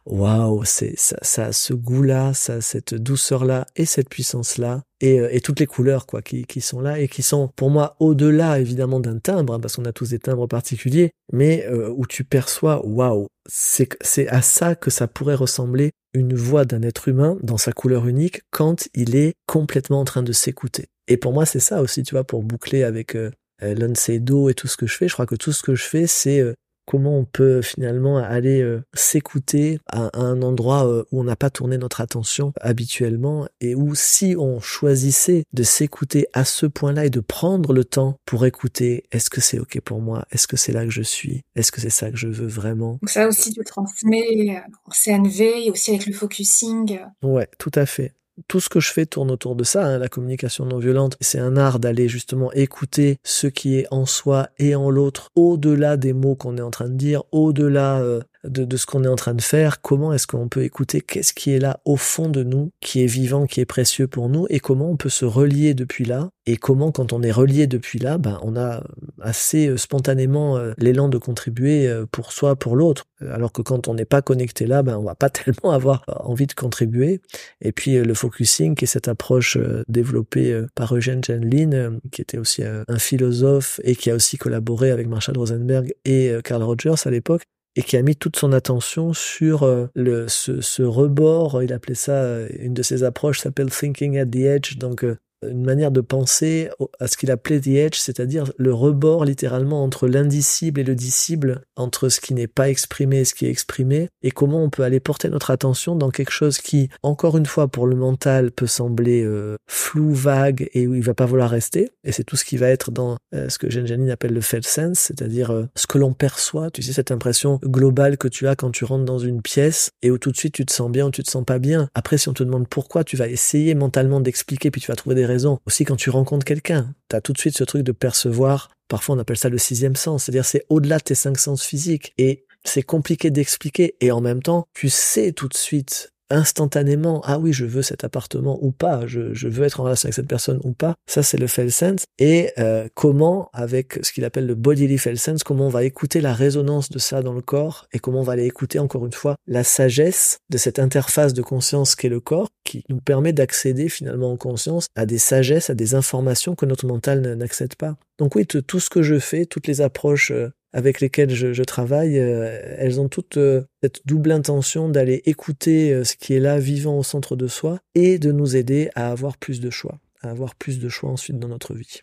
waouh, 0.07 0.63
c'est 0.65 0.95
ça, 0.97 1.17
ça 1.23 1.47
a 1.47 1.53
ce 1.53 1.73
goût-là, 1.73 2.33
ça 2.33 2.61
cette 2.61 2.95
douceur-là 2.95 3.67
et 3.75 3.87
cette 3.87 4.09
puissance-là. 4.09 4.83
Et, 5.01 5.21
euh, 5.21 5.29
et, 5.31 5.41
toutes 5.41 5.61
les 5.61 5.67
couleurs 5.67 6.07
quoi 6.07 6.23
qui, 6.23 6.45
qui 6.45 6.61
sont 6.61 6.81
là 6.81 6.99
et 6.99 7.07
qui 7.07 7.23
sont 7.23 7.49
pour 7.55 7.71
moi 7.71 7.95
au-delà 8.01 8.59
évidemment 8.59 8.99
d'un 8.99 9.21
timbre 9.21 9.55
hein, 9.55 9.61
parce 9.61 9.77
qu'on 9.77 9.85
a 9.85 9.93
tous 9.93 10.11
des 10.11 10.19
timbres 10.19 10.49
particuliers 10.49 11.13
mais 11.33 11.65
euh, 11.69 11.89
où 11.97 12.05
tu 12.05 12.25
perçois 12.25 12.85
waouh 12.85 13.29
c'est 13.49 14.29
à 14.29 14.43
ça 14.43 14.75
que 14.75 14.91
ça 14.91 15.09
pourrait 15.09 15.35
ressembler 15.35 15.91
une 16.15 16.35
voix 16.35 16.65
d'un 16.65 16.83
être 16.83 17.09
humain 17.09 17.37
dans 17.43 17.57
sa 17.57 17.73
couleur 17.73 18.07
unique 18.07 18.43
quand 18.51 18.89
il 18.95 19.17
est 19.17 19.35
complètement 19.47 20.01
en 20.01 20.05
train 20.05 20.23
de 20.23 20.33
s'écouter. 20.33 20.87
Et 21.07 21.17
pour 21.17 21.33
moi, 21.33 21.47
c'est 21.47 21.61
ça 21.61 21.81
aussi, 21.81 22.03
tu 22.03 22.15
vois, 22.15 22.25
pour 22.25 22.43
boucler 22.43 22.83
avec 22.83 23.17
euh, 23.17 23.31
euh 23.63 23.75
et 23.75 24.55
tout 24.55 24.69
ce 24.69 24.77
que 24.77 24.87
je 24.87 24.97
fais. 24.97 25.09
Je 25.09 25.15
crois 25.15 25.27
que 25.27 25.35
tout 25.35 25.53
ce 25.53 25.63
que 25.63 25.75
je 25.75 25.85
fais, 25.85 26.07
c'est 26.07 26.41
euh, 26.41 26.55
comment 26.89 27.19
on 27.19 27.27
peut 27.27 27.61
finalement 27.61 28.17
aller 28.17 28.63
euh, 28.63 28.83
s'écouter 28.95 29.79
à, 29.93 30.09
un 30.19 30.41
endroit 30.41 30.89
euh, 30.89 31.05
où 31.13 31.21
on 31.21 31.25
n'a 31.25 31.37
pas 31.37 31.51
tourné 31.51 31.77
notre 31.77 32.01
attention 32.01 32.55
habituellement 32.63 33.47
et 33.61 33.75
où 33.75 33.95
si 33.95 34.35
on 34.39 34.59
choisissait 34.59 35.45
de 35.53 35.63
s'écouter 35.65 36.29
à 36.33 36.47
ce 36.47 36.65
point-là 36.65 37.05
et 37.05 37.11
de 37.11 37.21
prendre 37.21 37.75
le 37.75 37.85
temps 37.85 38.17
pour 38.25 38.47
écouter, 38.47 39.05
est-ce 39.13 39.29
que 39.29 39.43
c'est 39.43 39.59
ok 39.59 39.83
pour 39.83 40.01
moi? 40.01 40.25
Est-ce 40.31 40.49
que 40.49 40.57
c'est 40.57 40.73
là 40.73 40.85
que 40.85 40.91
je 40.91 41.03
suis? 41.03 41.43
Est-ce 41.57 41.71
que 41.71 41.83
c'est 41.83 41.91
ça 41.91 42.11
que 42.11 42.17
je 42.17 42.29
veux 42.29 42.47
vraiment? 42.47 42.93
Donc 43.03 43.11
ça 43.11 43.29
aussi 43.29 43.53
tu 43.53 43.63
transmets 43.65 44.63
en 44.87 44.91
CNV 44.91 45.67
et 45.67 45.71
aussi 45.71 45.91
avec 45.91 46.07
le 46.07 46.15
focusing. 46.15 47.01
Ouais, 47.23 47.49
tout 47.59 47.73
à 47.75 47.85
fait 47.85 48.15
tout 48.47 48.61
ce 48.61 48.69
que 48.69 48.81
je 48.81 48.93
fais 48.93 49.07
tourne 49.07 49.31
autour 49.31 49.57
de 49.57 49.65
ça, 49.65 49.85
hein, 49.85 49.99
la 49.99 50.09
communication 50.09 50.65
non 50.65 50.79
violente. 50.79 51.17
C'est 51.21 51.39
un 51.39 51.57
art 51.57 51.79
d'aller 51.79 52.09
justement 52.09 52.53
écouter 52.53 53.19
ce 53.25 53.47
qui 53.47 53.79
est 53.79 53.87
en 53.91 54.07
soi 54.07 54.49
et 54.59 54.75
en 54.75 54.91
l'autre, 54.91 55.31
au-delà 55.35 55.97
des 55.97 56.13
mots 56.13 56.35
qu'on 56.35 56.57
est 56.57 56.63
en 56.63 56.71
train 56.71 56.89
de 56.89 56.97
dire, 56.97 57.23
au-delà 57.33 58.01
euh, 58.01 58.21
de, 58.45 58.77
ce 58.77 58.87
qu'on 58.87 59.05
est 59.05 59.09
en 59.09 59.17
train 59.17 59.35
de 59.35 59.43
faire, 59.43 59.81
comment 59.81 60.13
est-ce 60.13 60.27
qu'on 60.27 60.49
peut 60.49 60.63
écouter 60.63 61.01
qu'est-ce 61.01 61.33
qui 61.33 61.53
est 61.53 61.59
là 61.59 61.81
au 61.85 61.97
fond 61.97 62.29
de 62.29 62.43
nous, 62.43 62.71
qui 62.81 63.03
est 63.03 63.07
vivant, 63.07 63.47
qui 63.47 63.61
est 63.61 63.67
précieux 63.67 64.07
pour 64.07 64.29
nous, 64.29 64.47
et 64.49 64.61
comment 64.61 64.91
on 64.91 64.97
peut 64.97 65.09
se 65.09 65.25
relier 65.25 65.75
depuis 65.75 66.05
là, 66.05 66.31
et 66.47 66.57
comment 66.57 66.93
quand 66.93 67.13
on 67.13 67.23
est 67.23 67.31
relié 67.31 67.67
depuis 67.67 67.99
là, 67.99 68.17
ben, 68.17 68.39
on 68.43 68.57
a 68.57 68.83
assez 69.21 69.69
euh, 69.69 69.77
spontanément 69.77 70.57
euh, 70.57 70.73
l'élan 70.79 71.09
de 71.09 71.19
contribuer 71.19 71.87
euh, 71.87 72.07
pour 72.11 72.33
soi, 72.33 72.57
pour 72.57 72.75
l'autre, 72.75 73.07
alors 73.21 73.53
que 73.53 73.61
quand 73.61 73.89
on 73.89 73.95
n'est 73.95 74.05
pas 74.05 74.23
connecté 74.23 74.67
là, 74.67 74.83
ben, 74.83 74.97
on 74.97 75.03
va 75.03 75.15
pas 75.15 75.29
tellement 75.31 75.73
avoir 75.73 76.05
envie 76.07 76.47
de 76.47 76.55
contribuer. 76.55 77.21
Et 77.61 77.73
puis 77.73 77.97
le 77.99 78.15
focusing, 78.15 78.75
qui 78.75 78.85
est 78.85 78.89
cette 78.89 79.09
approche 79.09 79.59
développée 79.89 80.63
par 80.75 80.95
Eugène 80.95 81.23
Genlin, 81.23 81.99
qui 82.13 82.23
était 82.23 82.39
aussi 82.39 82.63
un 82.63 82.99
philosophe 82.99 83.81
et 83.85 83.97
qui 83.97 84.11
a 84.11 84.15
aussi 84.15 84.39
collaboré 84.39 84.91
avec 84.91 85.09
Marshall 85.09 85.37
Rosenberg 85.37 85.93
et 86.05 86.33
Carl 86.45 86.63
Rogers 86.63 86.95
à 87.05 87.11
l'époque, 87.11 87.43
et 87.77 87.83
qui 87.83 87.97
a 87.97 88.03
mis 88.03 88.17
toute 88.17 88.37
son 88.37 88.53
attention 88.53 89.13
sur 89.13 89.63
euh, 89.63 89.87
le, 89.95 90.29
ce, 90.29 90.61
ce 90.61 90.83
rebord, 90.83 91.63
il 91.63 91.73
appelait 91.73 91.95
ça, 91.95 92.13
euh, 92.13 92.49
une 92.59 92.75
de 92.75 92.83
ses 92.83 93.05
approches 93.05 93.41
s'appelle 93.41 93.71
Thinking 93.71 94.19
at 94.19 94.27
the 94.27 94.37
Edge, 94.37 94.79
donc 94.79 95.05
euh, 95.05 95.17
une 95.47 95.65
manière 95.65 95.91
de 95.91 96.01
penser 96.01 96.71
à 97.01 97.07
ce 97.07 97.17
qu'il 97.17 97.31
appelait 97.31 97.61
the 97.61 97.69
edge, 97.69 97.97
c'est-à-dire 97.97 98.53
le 98.57 98.73
rebord 98.73 99.25
littéralement 99.25 99.83
entre 99.83 100.09
l'indicible 100.09 100.81
et 100.81 100.85
le 100.85 100.95
dissible, 100.95 101.63
entre 101.77 102.09
ce 102.09 102.21
qui 102.21 102.35
n'est 102.35 102.47
pas 102.47 102.69
exprimé 102.69 103.21
et 103.21 103.25
ce 103.25 103.35
qui 103.35 103.47
est 103.47 103.51
exprimé, 103.51 104.09
et 104.23 104.31
comment 104.31 104.63
on 104.63 104.71
peut 104.71 104.83
aller 104.83 105.01
porter 105.01 105.29
notre 105.29 105.51
attention 105.51 105.97
dans 105.97 106.11
quelque 106.11 106.31
chose 106.31 106.59
qui, 106.59 106.89
encore 107.03 107.37
une 107.37 107.47
fois, 107.47 107.69
pour 107.69 107.87
le 107.87 107.97
mental, 107.97 108.51
peut 108.51 108.67
sembler 108.67 109.23
euh, 109.23 109.57
flou, 109.69 110.13
vague, 110.13 110.69
et 110.75 110.87
où 110.87 110.95
il 110.95 111.03
va 111.03 111.15
pas 111.15 111.27
vouloir 111.27 111.51
rester. 111.51 111.91
Et 112.05 112.13
c'est 112.13 112.25
tout 112.25 112.37
ce 112.37 112.45
qui 112.45 112.57
va 112.57 112.69
être 112.69 112.91
dans 112.91 113.17
euh, 113.35 113.49
ce 113.49 113.59
que 113.59 113.71
Jeanne 113.71 114.11
appelle 114.11 114.33
le 114.33 114.41
felt 114.41 114.67
sense, 114.67 114.99
c'est-à-dire 114.99 115.51
euh, 115.51 115.67
ce 115.77 115.87
que 115.87 115.99
l'on 115.99 116.13
perçoit, 116.13 116.71
tu 116.71 116.83
sais, 116.83 116.93
cette 116.93 117.11
impression 117.11 117.61
globale 117.65 118.17
que 118.17 118.29
tu 118.29 118.49
as 118.49 118.57
quand 118.57 118.71
tu 118.71 118.85
rentres 118.85 119.05
dans 119.05 119.19
une 119.19 119.43
pièce, 119.43 119.91
et 120.03 120.11
où 120.11 120.19
tout 120.19 120.33
de 120.33 120.37
suite 120.37 120.55
tu 120.55 120.67
te 120.67 120.73
sens 120.73 120.91
bien 120.91 121.07
ou 121.07 121.11
tu 121.11 121.23
te 121.23 121.31
sens 121.31 121.45
pas 121.45 121.59
bien. 121.59 121.89
Après, 121.95 122.19
si 122.19 122.29
on 122.29 122.35
te 122.35 122.43
demande 122.43 122.69
pourquoi, 122.69 123.05
tu 123.05 123.17
vas 123.17 123.29
essayer 123.29 123.75
mentalement 123.75 124.21
d'expliquer, 124.21 124.71
puis 124.71 124.81
tu 124.81 124.89
vas 124.89 124.97
trouver 124.97 125.15
des 125.15 125.27
Aussi, 125.67 125.85
quand 125.85 125.97
tu 125.97 126.11
rencontres 126.11 126.45
quelqu'un, 126.45 126.95
tu 127.09 127.17
as 127.17 127.21
tout 127.21 127.33
de 127.33 127.39
suite 127.39 127.57
ce 127.57 127.65
truc 127.65 127.83
de 127.83 127.93
percevoir. 127.93 128.71
Parfois, 128.89 129.17
on 129.17 129.19
appelle 129.19 129.37
ça 129.37 129.49
le 129.49 129.59
sixième 129.59 129.97
sens. 129.97 130.25
C'est-à-dire, 130.25 130.45
c'est 130.45 130.65
au-delà 130.69 130.99
de 130.99 131.05
tes 131.05 131.15
cinq 131.15 131.39
sens 131.39 131.63
physiques. 131.63 132.15
Et 132.19 132.45
c'est 132.65 132.83
compliqué 132.83 133.31
d'expliquer. 133.31 133.97
Et 134.01 134.11
en 134.11 134.21
même 134.21 134.43
temps, 134.43 134.67
tu 134.75 134.89
sais 134.89 135.33
tout 135.33 135.49
de 135.49 135.57
suite 135.57 136.13
instantanément, 136.31 137.23
ah 137.25 137.39
oui, 137.39 137.53
je 137.53 137.65
veux 137.65 137.83
cet 137.83 138.05
appartement 138.05 138.59
ou 138.63 138.71
pas, 138.71 139.07
je, 139.07 139.33
je 139.35 139.49
veux 139.49 139.65
être 139.65 139.81
en 139.81 139.85
relation 139.85 140.07
avec 140.07 140.15
cette 140.15 140.29
personne 140.29 140.61
ou 140.65 140.73
pas. 140.73 140.95
Ça, 141.07 141.23
c'est 141.23 141.39
le 141.39 141.47
felt 141.47 141.71
sense. 141.71 142.05
Et 142.19 142.51
euh, 142.59 142.89
comment, 142.95 143.51
avec 143.53 143.99
ce 144.03 144.13
qu'il 144.13 144.25
appelle 144.25 144.47
le 144.47 144.55
bodily 144.55 144.99
felt 144.99 145.19
sense, 145.19 145.43
comment 145.43 145.67
on 145.67 145.71
va 145.71 145.85
écouter 145.85 146.21
la 146.21 146.35
résonance 146.35 146.91
de 146.91 146.99
ça 146.99 147.23
dans 147.23 147.33
le 147.33 147.43
corps 147.43 147.87
et 147.93 147.99
comment 147.99 148.21
on 148.21 148.25
va 148.25 148.35
aller 148.35 148.47
écouter, 148.47 148.79
encore 148.79 149.07
une 149.07 149.13
fois, 149.13 149.37
la 149.47 149.65
sagesse 149.65 150.39
de 150.51 150.59
cette 150.59 150.79
interface 150.79 151.35
de 151.35 151.43
conscience 151.43 151.95
qu'est 151.95 152.09
le 152.09 152.21
corps, 152.21 152.49
qui 152.65 152.85
nous 152.89 153.01
permet 153.01 153.33
d'accéder 153.33 153.89
finalement 153.89 154.31
en 154.31 154.37
conscience 154.37 154.89
à 154.95 155.07
des 155.07 155.19
sagesses, 155.19 155.71
à 155.71 155.75
des 155.75 155.95
informations 155.95 156.55
que 156.55 156.67
notre 156.67 156.87
mental 156.87 157.35
n'accède 157.35 157.75
pas. 157.77 157.97
Donc 158.19 158.35
oui, 158.35 158.47
tout 158.47 158.81
ce 158.81 158.91
que 158.91 159.03
je 159.03 159.19
fais, 159.19 159.47
toutes 159.47 159.67
les 159.67 159.81
approches 159.81 160.33
euh, 160.33 160.51
avec 160.73 161.01
lesquelles 161.01 161.35
je, 161.35 161.63
travaille, 161.63 162.19
euh, 162.19 162.77
elles 162.79 163.01
ont 163.01 163.09
toutes 163.09 163.39
euh, 163.39 163.63
cette 163.83 164.07
double 164.07 164.33
intention 164.33 164.89
d'aller 164.89 165.23
écouter 165.25 165.93
euh, 165.93 166.05
ce 166.05 166.17
qui 166.17 166.35
est 166.35 166.41
là, 166.41 166.59
vivant 166.59 166.99
au 166.99 167.03
centre 167.03 167.37
de 167.37 167.49
soi, 167.49 167.81
et 167.95 168.19
de 168.19 168.33
nous 168.33 168.57
aider 168.57 168.91
à 168.95 169.11
avoir 169.11 169.39
plus 169.39 169.61
de 169.61 169.71
choix, 169.71 169.99
à 170.21 170.31
avoir 170.31 170.55
plus 170.55 170.79
de 170.79 170.89
choix 170.89 171.11
ensuite 171.11 171.39
dans 171.39 171.49
notre 171.49 171.75
vie. 171.75 172.01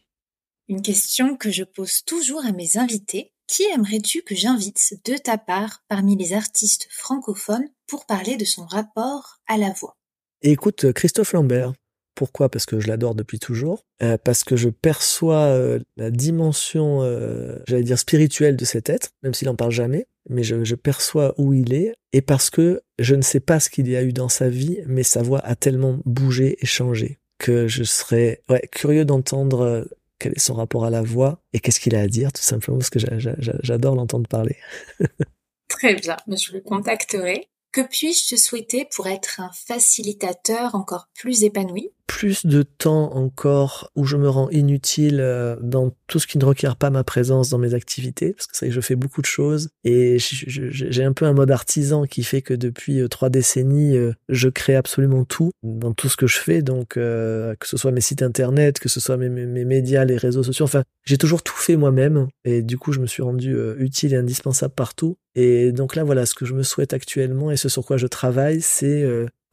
Une 0.68 0.82
question 0.82 1.38
que 1.38 1.52
je 1.52 1.64
pose 1.64 2.04
toujours 2.04 2.44
à 2.46 2.52
mes 2.52 2.78
invités. 2.78 3.32
Qui 3.48 3.64
aimerais-tu 3.66 4.24
que 4.24 4.34
j'invite 4.34 5.00
de 5.06 5.16
ta 5.18 5.38
part 5.38 5.84
parmi 5.88 6.18
les 6.18 6.34
artistes 6.34 6.88
francophones 6.90 7.70
pour 7.86 8.08
parler 8.08 8.38
de 8.38 8.46
son 8.46 8.66
rapport 8.66 9.38
à 9.46 9.58
la 9.58 9.72
voix? 9.72 9.96
Écoute, 10.42 10.92
Christophe 10.94 11.34
Lambert, 11.34 11.74
pourquoi? 12.16 12.50
Parce 12.50 12.66
que 12.66 12.80
je 12.80 12.88
l'adore 12.88 13.14
depuis 13.14 13.40
toujours, 13.40 13.86
euh, 14.02 14.18
parce 14.18 14.44
que 14.44 14.56
je 14.56 14.70
perçois 14.70 15.46
euh, 15.46 15.80
la 15.98 16.10
dimension, 16.10 17.04
euh, 17.04 17.60
j'allais 17.68 17.84
dire 17.84 18.00
spirituelle 18.00 18.56
de 18.56 18.66
cet 18.66 18.90
être, 18.90 19.10
même 19.22 19.34
s'il 19.34 19.48
n'en 19.48 19.56
parle 19.56 19.72
jamais, 19.72 20.08
mais 20.30 20.44
je, 20.44 20.64
je, 20.64 20.76
perçois 20.76 21.36
où 21.38 21.54
il 21.54 21.74
est, 21.74 21.94
et 22.14 22.22
parce 22.22 22.50
que 22.50 22.82
je 22.98 23.16
ne 23.16 23.22
sais 23.22 23.40
pas 23.40 23.60
ce 23.60 23.70
qu'il 23.70 23.88
y 23.90 23.96
a 23.96 24.04
eu 24.04 24.14
dans 24.14 24.30
sa 24.30 24.50
vie, 24.50 24.80
mais 24.88 25.04
sa 25.04 25.22
voix 25.22 25.40
a 25.40 25.56
tellement 25.56 26.00
bougé 26.06 26.58
et 26.62 26.66
changé 26.66 27.20
que 27.38 27.68
je 27.68 27.84
serais 27.84 28.42
ouais, 28.50 28.68
curieux 28.72 29.06
d'entendre 29.06 29.86
quel 30.20 30.32
est 30.34 30.40
son 30.40 30.54
rapport 30.54 30.86
à 30.86 30.90
la 30.90 31.02
voix 31.02 31.42
et 31.54 31.60
qu'est-ce 31.60 31.80
qu'il 31.80 31.96
a 31.96 32.00
à 32.00 32.08
dire, 32.08 32.32
tout 32.32 32.42
simplement 32.42 32.78
parce 32.78 32.90
que 32.90 33.00
j'adore 33.00 33.96
l'entendre 33.96 34.28
parler. 34.28 34.56
Très 35.68 35.96
bien, 35.96 36.16
je 36.28 36.54
le 36.54 36.62
contacterai. 36.62 37.50
Que 37.72 37.82
puis-je 37.82 38.30
te 38.34 38.40
souhaiter 38.40 38.88
pour 38.96 39.08
être 39.08 39.42
un 39.42 39.52
facilitateur 39.52 40.76
encore 40.76 41.10
plus 41.14 41.44
épanoui? 41.44 41.92
Plus 42.08 42.46
de 42.46 42.64
temps 42.64 43.16
encore 43.16 43.92
où 43.96 44.06
je 44.06 44.18
me 44.18 44.30
rends 44.30 44.50
inutile 44.50 45.20
euh, 45.20 45.56
dans 45.62 45.92
tout 46.08 46.20
ce 46.20 46.28
qui 46.28 46.38
ne 46.38 46.46
requiert 46.46 46.76
pas 46.76 46.90
ma 46.90 47.04
présence 47.04 47.50
dans 47.50 47.58
mes 47.58 47.74
activités, 47.74 48.34
parce 48.34 48.48
que 48.48 48.56
ça, 48.56 48.70
je 48.70 48.82
fais 48.82 48.96
beaucoup 48.96 49.22
de 49.22 49.26
choses. 49.26 49.70
Et 49.84 50.18
j'ai 50.20 51.04
un 51.04 51.14
peu 51.14 51.26
un 51.26 51.34
mode 51.34 51.52
artisan 51.52 52.06
qui 52.06 52.24
fait 52.24 52.42
que 52.42 52.54
depuis 52.54 53.00
euh, 53.00 53.08
trois 53.08 53.30
décennies, 53.30 53.98
euh, 53.98 54.14
je 54.30 54.50
crée 54.50 54.76
absolument 54.76 55.26
tout 55.26 55.52
dans 55.64 55.94
tout 55.94 56.10
ce 56.10 56.18
que 56.18 56.28
je 56.28 56.38
fais, 56.38 56.62
donc 56.62 56.90
que 56.96 57.56
ce 57.64 57.78
soit 57.78 57.92
mes 57.92 58.02
sites 58.02 58.22
internet, 58.22 58.80
que 58.80 58.90
ce 58.90 59.00
soit 59.00 59.18
mes, 59.18 59.30
mes, 59.30 59.66
médias, 59.66 60.06
les 60.06 60.18
réseaux 60.18 60.44
sociaux, 60.44 60.66
enfin, 60.66 60.84
j'ai 61.06 61.18
toujours 61.18 61.42
tout 61.44 61.56
fait 61.56 61.76
moi-même. 61.76 62.28
Et 62.44 62.62
du 62.62 62.78
coup, 62.78 62.92
je 62.92 63.00
me 63.00 63.08
suis 63.08 63.24
rendu 63.24 63.56
utile 63.78 64.14
et 64.14 64.18
indispensable 64.18 64.74
partout. 64.74 65.18
Et 65.36 65.72
donc 65.72 65.96
là, 65.96 66.04
voilà, 66.04 66.26
ce 66.26 66.36
que 66.36 66.46
je 66.46 66.54
me 66.54 66.64
souhaite 66.64 66.94
actuellement 66.94 67.52
et 67.52 67.58
ce 67.58 67.70
sur 67.70 67.86
quoi 67.86 67.98
je 67.98 68.08
travaille, 68.08 68.62
c'est 68.62 69.04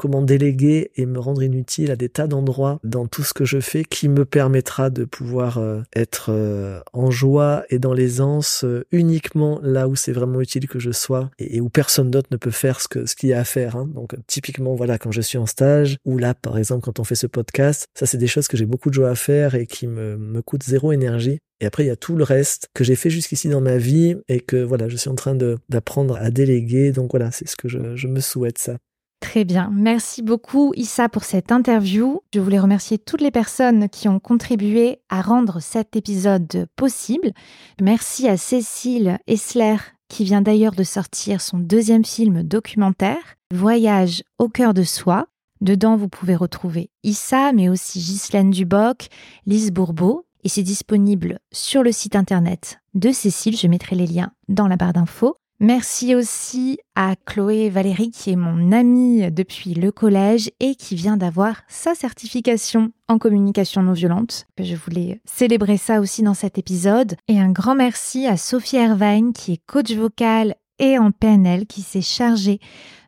comment 0.03 0.21
déléguer 0.21 0.91
et 0.97 1.07
me 1.07 1.21
rendre 1.21 1.45
inutile 1.45 1.93
à 1.93 1.97
des 1.97 2.09
tas 2.09 2.27
d'endroits 2.27 2.81
dans 2.83 3.07
tout 3.07 3.23
ce 3.23 3.33
que 3.33 3.45
je 3.45 3.61
fais 3.61 3.85
qui 3.85 4.09
me 4.09 4.25
permettra 4.25 4.91
de 4.91 5.05
pouvoir 5.05 5.59
euh, 5.59 5.83
être 5.95 6.31
euh, 6.31 6.81
en 6.93 7.13
joie 7.13 7.63
et 7.71 7.79
dans 7.79 7.95
l'aisance 7.95 8.65
euh, 8.65 8.85
uniquement 8.91 9.61
là 9.63 9.87
où 9.87 9.95
c'est 9.95 10.11
vraiment 10.11 10.41
utile 10.41 10.67
que 10.67 10.81
je 10.81 10.91
sois 10.91 11.31
et, 11.39 11.61
où 11.61 11.69
personne 11.69 12.11
d'autre 12.11 12.31
ne 12.33 12.37
peut 12.37 12.51
faire 12.51 12.81
ce 12.81 12.89
qu'il 13.15 13.29
y 13.29 13.33
a 13.33 13.39
à 13.39 13.45
faire. 13.45 13.77
Hein. 13.77 13.89
Donc 13.95 14.17
typiquement 14.27 14.75
voilà 14.75 14.99
quand 14.99 15.13
je 15.13 15.21
suis 15.21 15.39
en 15.39 15.47
stage 15.47 15.99
ou 16.05 16.19
là 16.19 16.35
par 16.35 16.59
exemple 16.59 16.85
quand 16.85 16.99
on 16.99 17.05
fait 17.05 17.15
ce 17.15 17.29
podcast, 17.29 17.87
ça 17.95 18.05
c'est 18.05 18.19
des 18.19 18.27
choses 18.27 18.49
que 18.49 18.57
j'ai 18.57 18.67
beaucoup 18.67 18.89
de 18.89 18.95
joie 18.95 19.11
à 19.11 19.15
faire 19.15 19.55
et 19.55 19.67
qui 19.69 19.87
me, 19.87 20.17
me 20.17 20.43
coûtent 20.43 20.65
zéro 20.65 20.91
énergie. 20.91 21.39
Et 21.61 21.67
après, 21.67 21.85
il 21.85 21.87
y 21.87 21.91
a 21.91 21.97
tout 21.97 22.17
le 22.17 22.25
reste 22.25 22.67
que 22.75 22.83
j'ai 22.83 22.97
fait 22.97 23.09
jusqu'ici 23.09 23.49
dans 23.49 23.61
ma 23.61 23.77
vie 23.77 24.17
et 24.27 24.41
que 24.41 24.57
voilà, 24.57 24.89
je 24.89 24.97
suis 24.97 25.11
en 25.11 25.15
train 25.15 25.37
d'apprendre 25.69 26.17
à 26.17 26.33
déléguer. 26.33 26.91
Donc 26.91 27.13
voilà, 27.13 27.31
c'est 27.31 27.47
ce 27.47 27.55
que 27.55 27.69
je 27.69 28.09
me 28.09 28.19
souhaite 28.19 28.59
ça. 28.59 28.79
Très 29.23 29.45
bien. 29.45 29.71
Merci 29.73 30.21
beaucoup 30.21 30.73
Issa 30.75 31.09
pour 31.09 31.23
cette 31.23 31.53
interview. 31.53 32.21
Je 32.35 32.41
voulais 32.41 32.59
remercier 32.59 32.99
toutes 32.99 33.21
les 33.21 33.31
personnes 33.31 33.89
qui 33.89 34.09
ont 34.09 34.19
contribué 34.19 34.99
à 35.09 35.23
rendre 35.23 35.61
cet 35.61 35.95
épisode 35.97 36.67
possible. 36.77 37.33
Merci 37.81 38.29
à 38.29 38.37
Cécile 38.37 39.19
Essler 39.29 39.77
qui 40.09 40.25
vient 40.25 40.43
d'ailleurs 40.43 40.75
de 40.75 40.83
sortir 40.83 41.41
son 41.41 41.59
deuxième 41.59 42.05
film 42.05 42.43
documentaire, 42.43 43.37
Voyage 43.55 44.23
au 44.39 44.49
cœur 44.49 44.75
de 44.75 44.83
soi. 44.83 45.29
Dedans, 45.63 45.97
vous 45.97 46.09
pouvez 46.09 46.35
retrouver 46.35 46.91
Issa, 47.05 47.53
mais 47.53 47.69
aussi 47.69 48.01
Ghislaine 48.01 48.51
Duboc, 48.51 49.07
Lise 49.47 49.71
Bourbeau, 49.71 50.27
et 50.43 50.49
c'est 50.49 50.65
disponible 50.65 51.39
sur 51.53 51.83
le 51.83 51.93
site 51.93 52.17
internet 52.17 52.81
de 52.95 53.13
Cécile. 53.13 53.57
Je 53.57 53.69
mettrai 53.69 53.95
les 53.95 54.09
liens 54.09 54.33
dans 54.49 54.67
la 54.67 54.77
barre 54.77 54.93
d'infos. 54.93 55.37
Merci 55.63 56.17
aussi 56.17 56.81
à 56.97 57.15
Chloé 57.15 57.71
Valérie 57.71 58.11
qui 58.11 58.31
est 58.31 58.37
mon 58.37 58.73
amie 58.73 59.31
depuis 59.31 59.75
le 59.75 59.93
collège 59.93 60.51
et 60.59 60.75
qui 60.75 60.97
vient 60.97 61.17
d'avoir 61.17 61.63
sa 61.69 61.95
certification 61.95 62.91
en 63.07 63.19
communication 63.19 63.81
non 63.85 63.93
violente. 63.93 64.47
Je 64.59 64.75
voulais 64.75 65.21
célébrer 65.25 65.77
ça 65.77 66.01
aussi 66.01 66.25
dans 66.25 66.35
cet 66.35 66.59
épisode. 66.59 67.15
Et 67.29 67.39
un 67.39 67.53
grand 67.53 67.77
merci 67.77 68.27
à 68.27 68.37
Sophie 68.37 68.75
Hervine 68.75 69.33
qui 69.33 69.53
est 69.53 69.61
coach 69.65 69.93
vocal 69.93 70.57
et 70.81 70.99
en 70.99 71.13
PNL 71.13 71.67
qui 71.67 71.83
s'est 71.83 72.03
chargée 72.03 72.59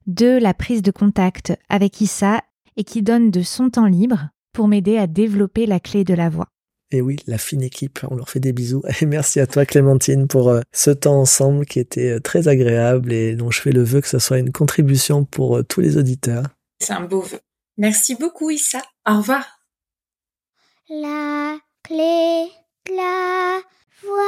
de 0.07 0.39
la 0.39 0.55
prise 0.55 0.83
de 0.83 0.93
contact 0.93 1.59
avec 1.69 2.01
Issa 2.01 2.41
et 2.77 2.85
qui 2.85 3.03
donne 3.03 3.33
de 3.33 3.43
son 3.43 3.69
temps 3.69 3.87
libre 3.87 4.29
pour 4.53 4.69
m'aider 4.69 4.97
à 4.97 5.09
développer 5.09 5.67
la 5.67 5.81
clé 5.81 6.05
de 6.05 6.15
la 6.15 6.29
voix. 6.29 6.54
Et 6.95 7.01
oui, 7.01 7.17
la 7.27 7.39
fine 7.39 7.63
équipe, 7.63 8.01
on 8.09 8.15
leur 8.15 8.31
fait 8.31 8.39
des 8.39 8.53
bisous. 8.53 8.83
Et 9.01 9.07
merci 9.07 9.41
à 9.41 9.49
toi 9.49 9.67
Clémentine 9.67 10.29
pour 10.29 10.49
euh, 10.49 10.61
ce 10.73 10.91
temps 10.91 11.21
ensemble 11.21 11.67
qui 11.67 11.81
était 11.81 12.13
euh, 12.13 12.21
très 12.21 12.47
agréable 12.47 13.13
et 13.13 13.35
dont 13.35 13.51
je 13.51 13.61
fais 13.61 13.73
le 13.73 13.83
vœu 13.83 14.01
que 14.01 14.09
ce 14.09 14.21
soit 14.21 14.39
une 14.39 14.53
contribution 14.53 15.25
pour 15.25 15.65
tous 15.67 15.81
les 15.81 15.97
auditeurs. 15.97 16.45
C'est 16.79 16.93
un 16.93 17.01
beau 17.01 17.21
vœu. 17.21 17.41
Merci 17.79 18.15
beaucoup 18.15 18.51
Issa. 18.51 18.81
Au 19.09 19.17
revoir. 19.17 19.45
La 20.89 21.59
clé 21.83 22.47
la 22.91 23.61
voix. 24.03 24.21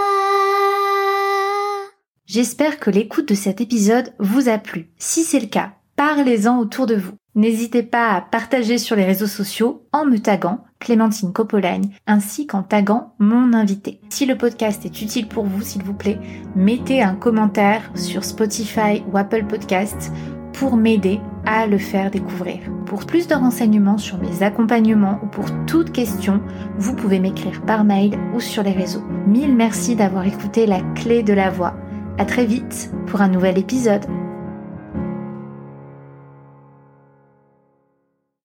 J'espère 2.27 2.81
que 2.81 2.91
l'écoute 2.91 3.29
de 3.29 3.35
cet 3.35 3.61
épisode 3.61 4.13
vous 4.19 4.49
a 4.49 4.59
plu. 4.59 4.91
Si 4.99 5.23
c'est 5.23 5.41
le 5.41 5.47
cas, 5.47 5.75
parlez-en 5.95 6.59
autour 6.59 6.87
de 6.87 6.97
vous. 6.97 7.15
N'hésitez 7.37 7.83
pas 7.83 8.13
à 8.13 8.23
partager 8.23 8.79
sur 8.79 8.97
les 8.97 9.05
réseaux 9.05 9.27
sociaux 9.27 9.83
en 9.93 10.07
me 10.07 10.17
taguant 10.17 10.65
Clémentine 10.79 11.35
Copolagne 11.35 11.91
ainsi 12.07 12.47
qu'en 12.47 12.63
taguant 12.63 13.13
mon 13.19 13.53
invité. 13.53 14.01
Si 14.09 14.25
le 14.25 14.39
podcast 14.39 14.87
est 14.87 15.03
utile 15.03 15.29
pour 15.29 15.45
vous, 15.45 15.61
s'il 15.61 15.83
vous 15.83 15.93
plaît, 15.93 16.19
mettez 16.55 17.03
un 17.03 17.15
commentaire 17.15 17.91
sur 17.95 18.25
Spotify 18.25 19.03
ou 19.13 19.19
Apple 19.19 19.45
Podcast 19.45 20.11
pour 20.55 20.79
m'aider 20.79 21.21
à 21.45 21.67
le 21.67 21.77
faire 21.77 22.11
découvrir. 22.11 22.61
Pour 22.87 23.05
plus 23.05 23.29
de 23.29 23.35
renseignements 23.35 23.99
sur 23.99 24.17
mes 24.17 24.43
accompagnements 24.43 25.21
ou 25.23 25.27
pour 25.27 25.45
toute 25.67 25.93
question, 25.93 26.41
vous 26.79 26.97
pouvez 26.97 27.21
m'écrire 27.21 27.61
par 27.67 27.85
mail 27.85 28.19
ou 28.35 28.41
sur 28.41 28.63
les 28.63 28.73
réseaux. 28.73 29.05
Mille 29.27 29.55
merci 29.55 29.95
d'avoir 29.95 30.27
écouté 30.27 30.65
la 30.65 30.81
clé 30.95 31.23
de 31.23 31.35
la 31.35 31.51
voix. 31.51 31.75
À 32.17 32.25
très 32.25 32.47
vite 32.47 32.91
pour 33.07 33.21
un 33.21 33.29
nouvel 33.29 33.59
épisode. 33.59 34.07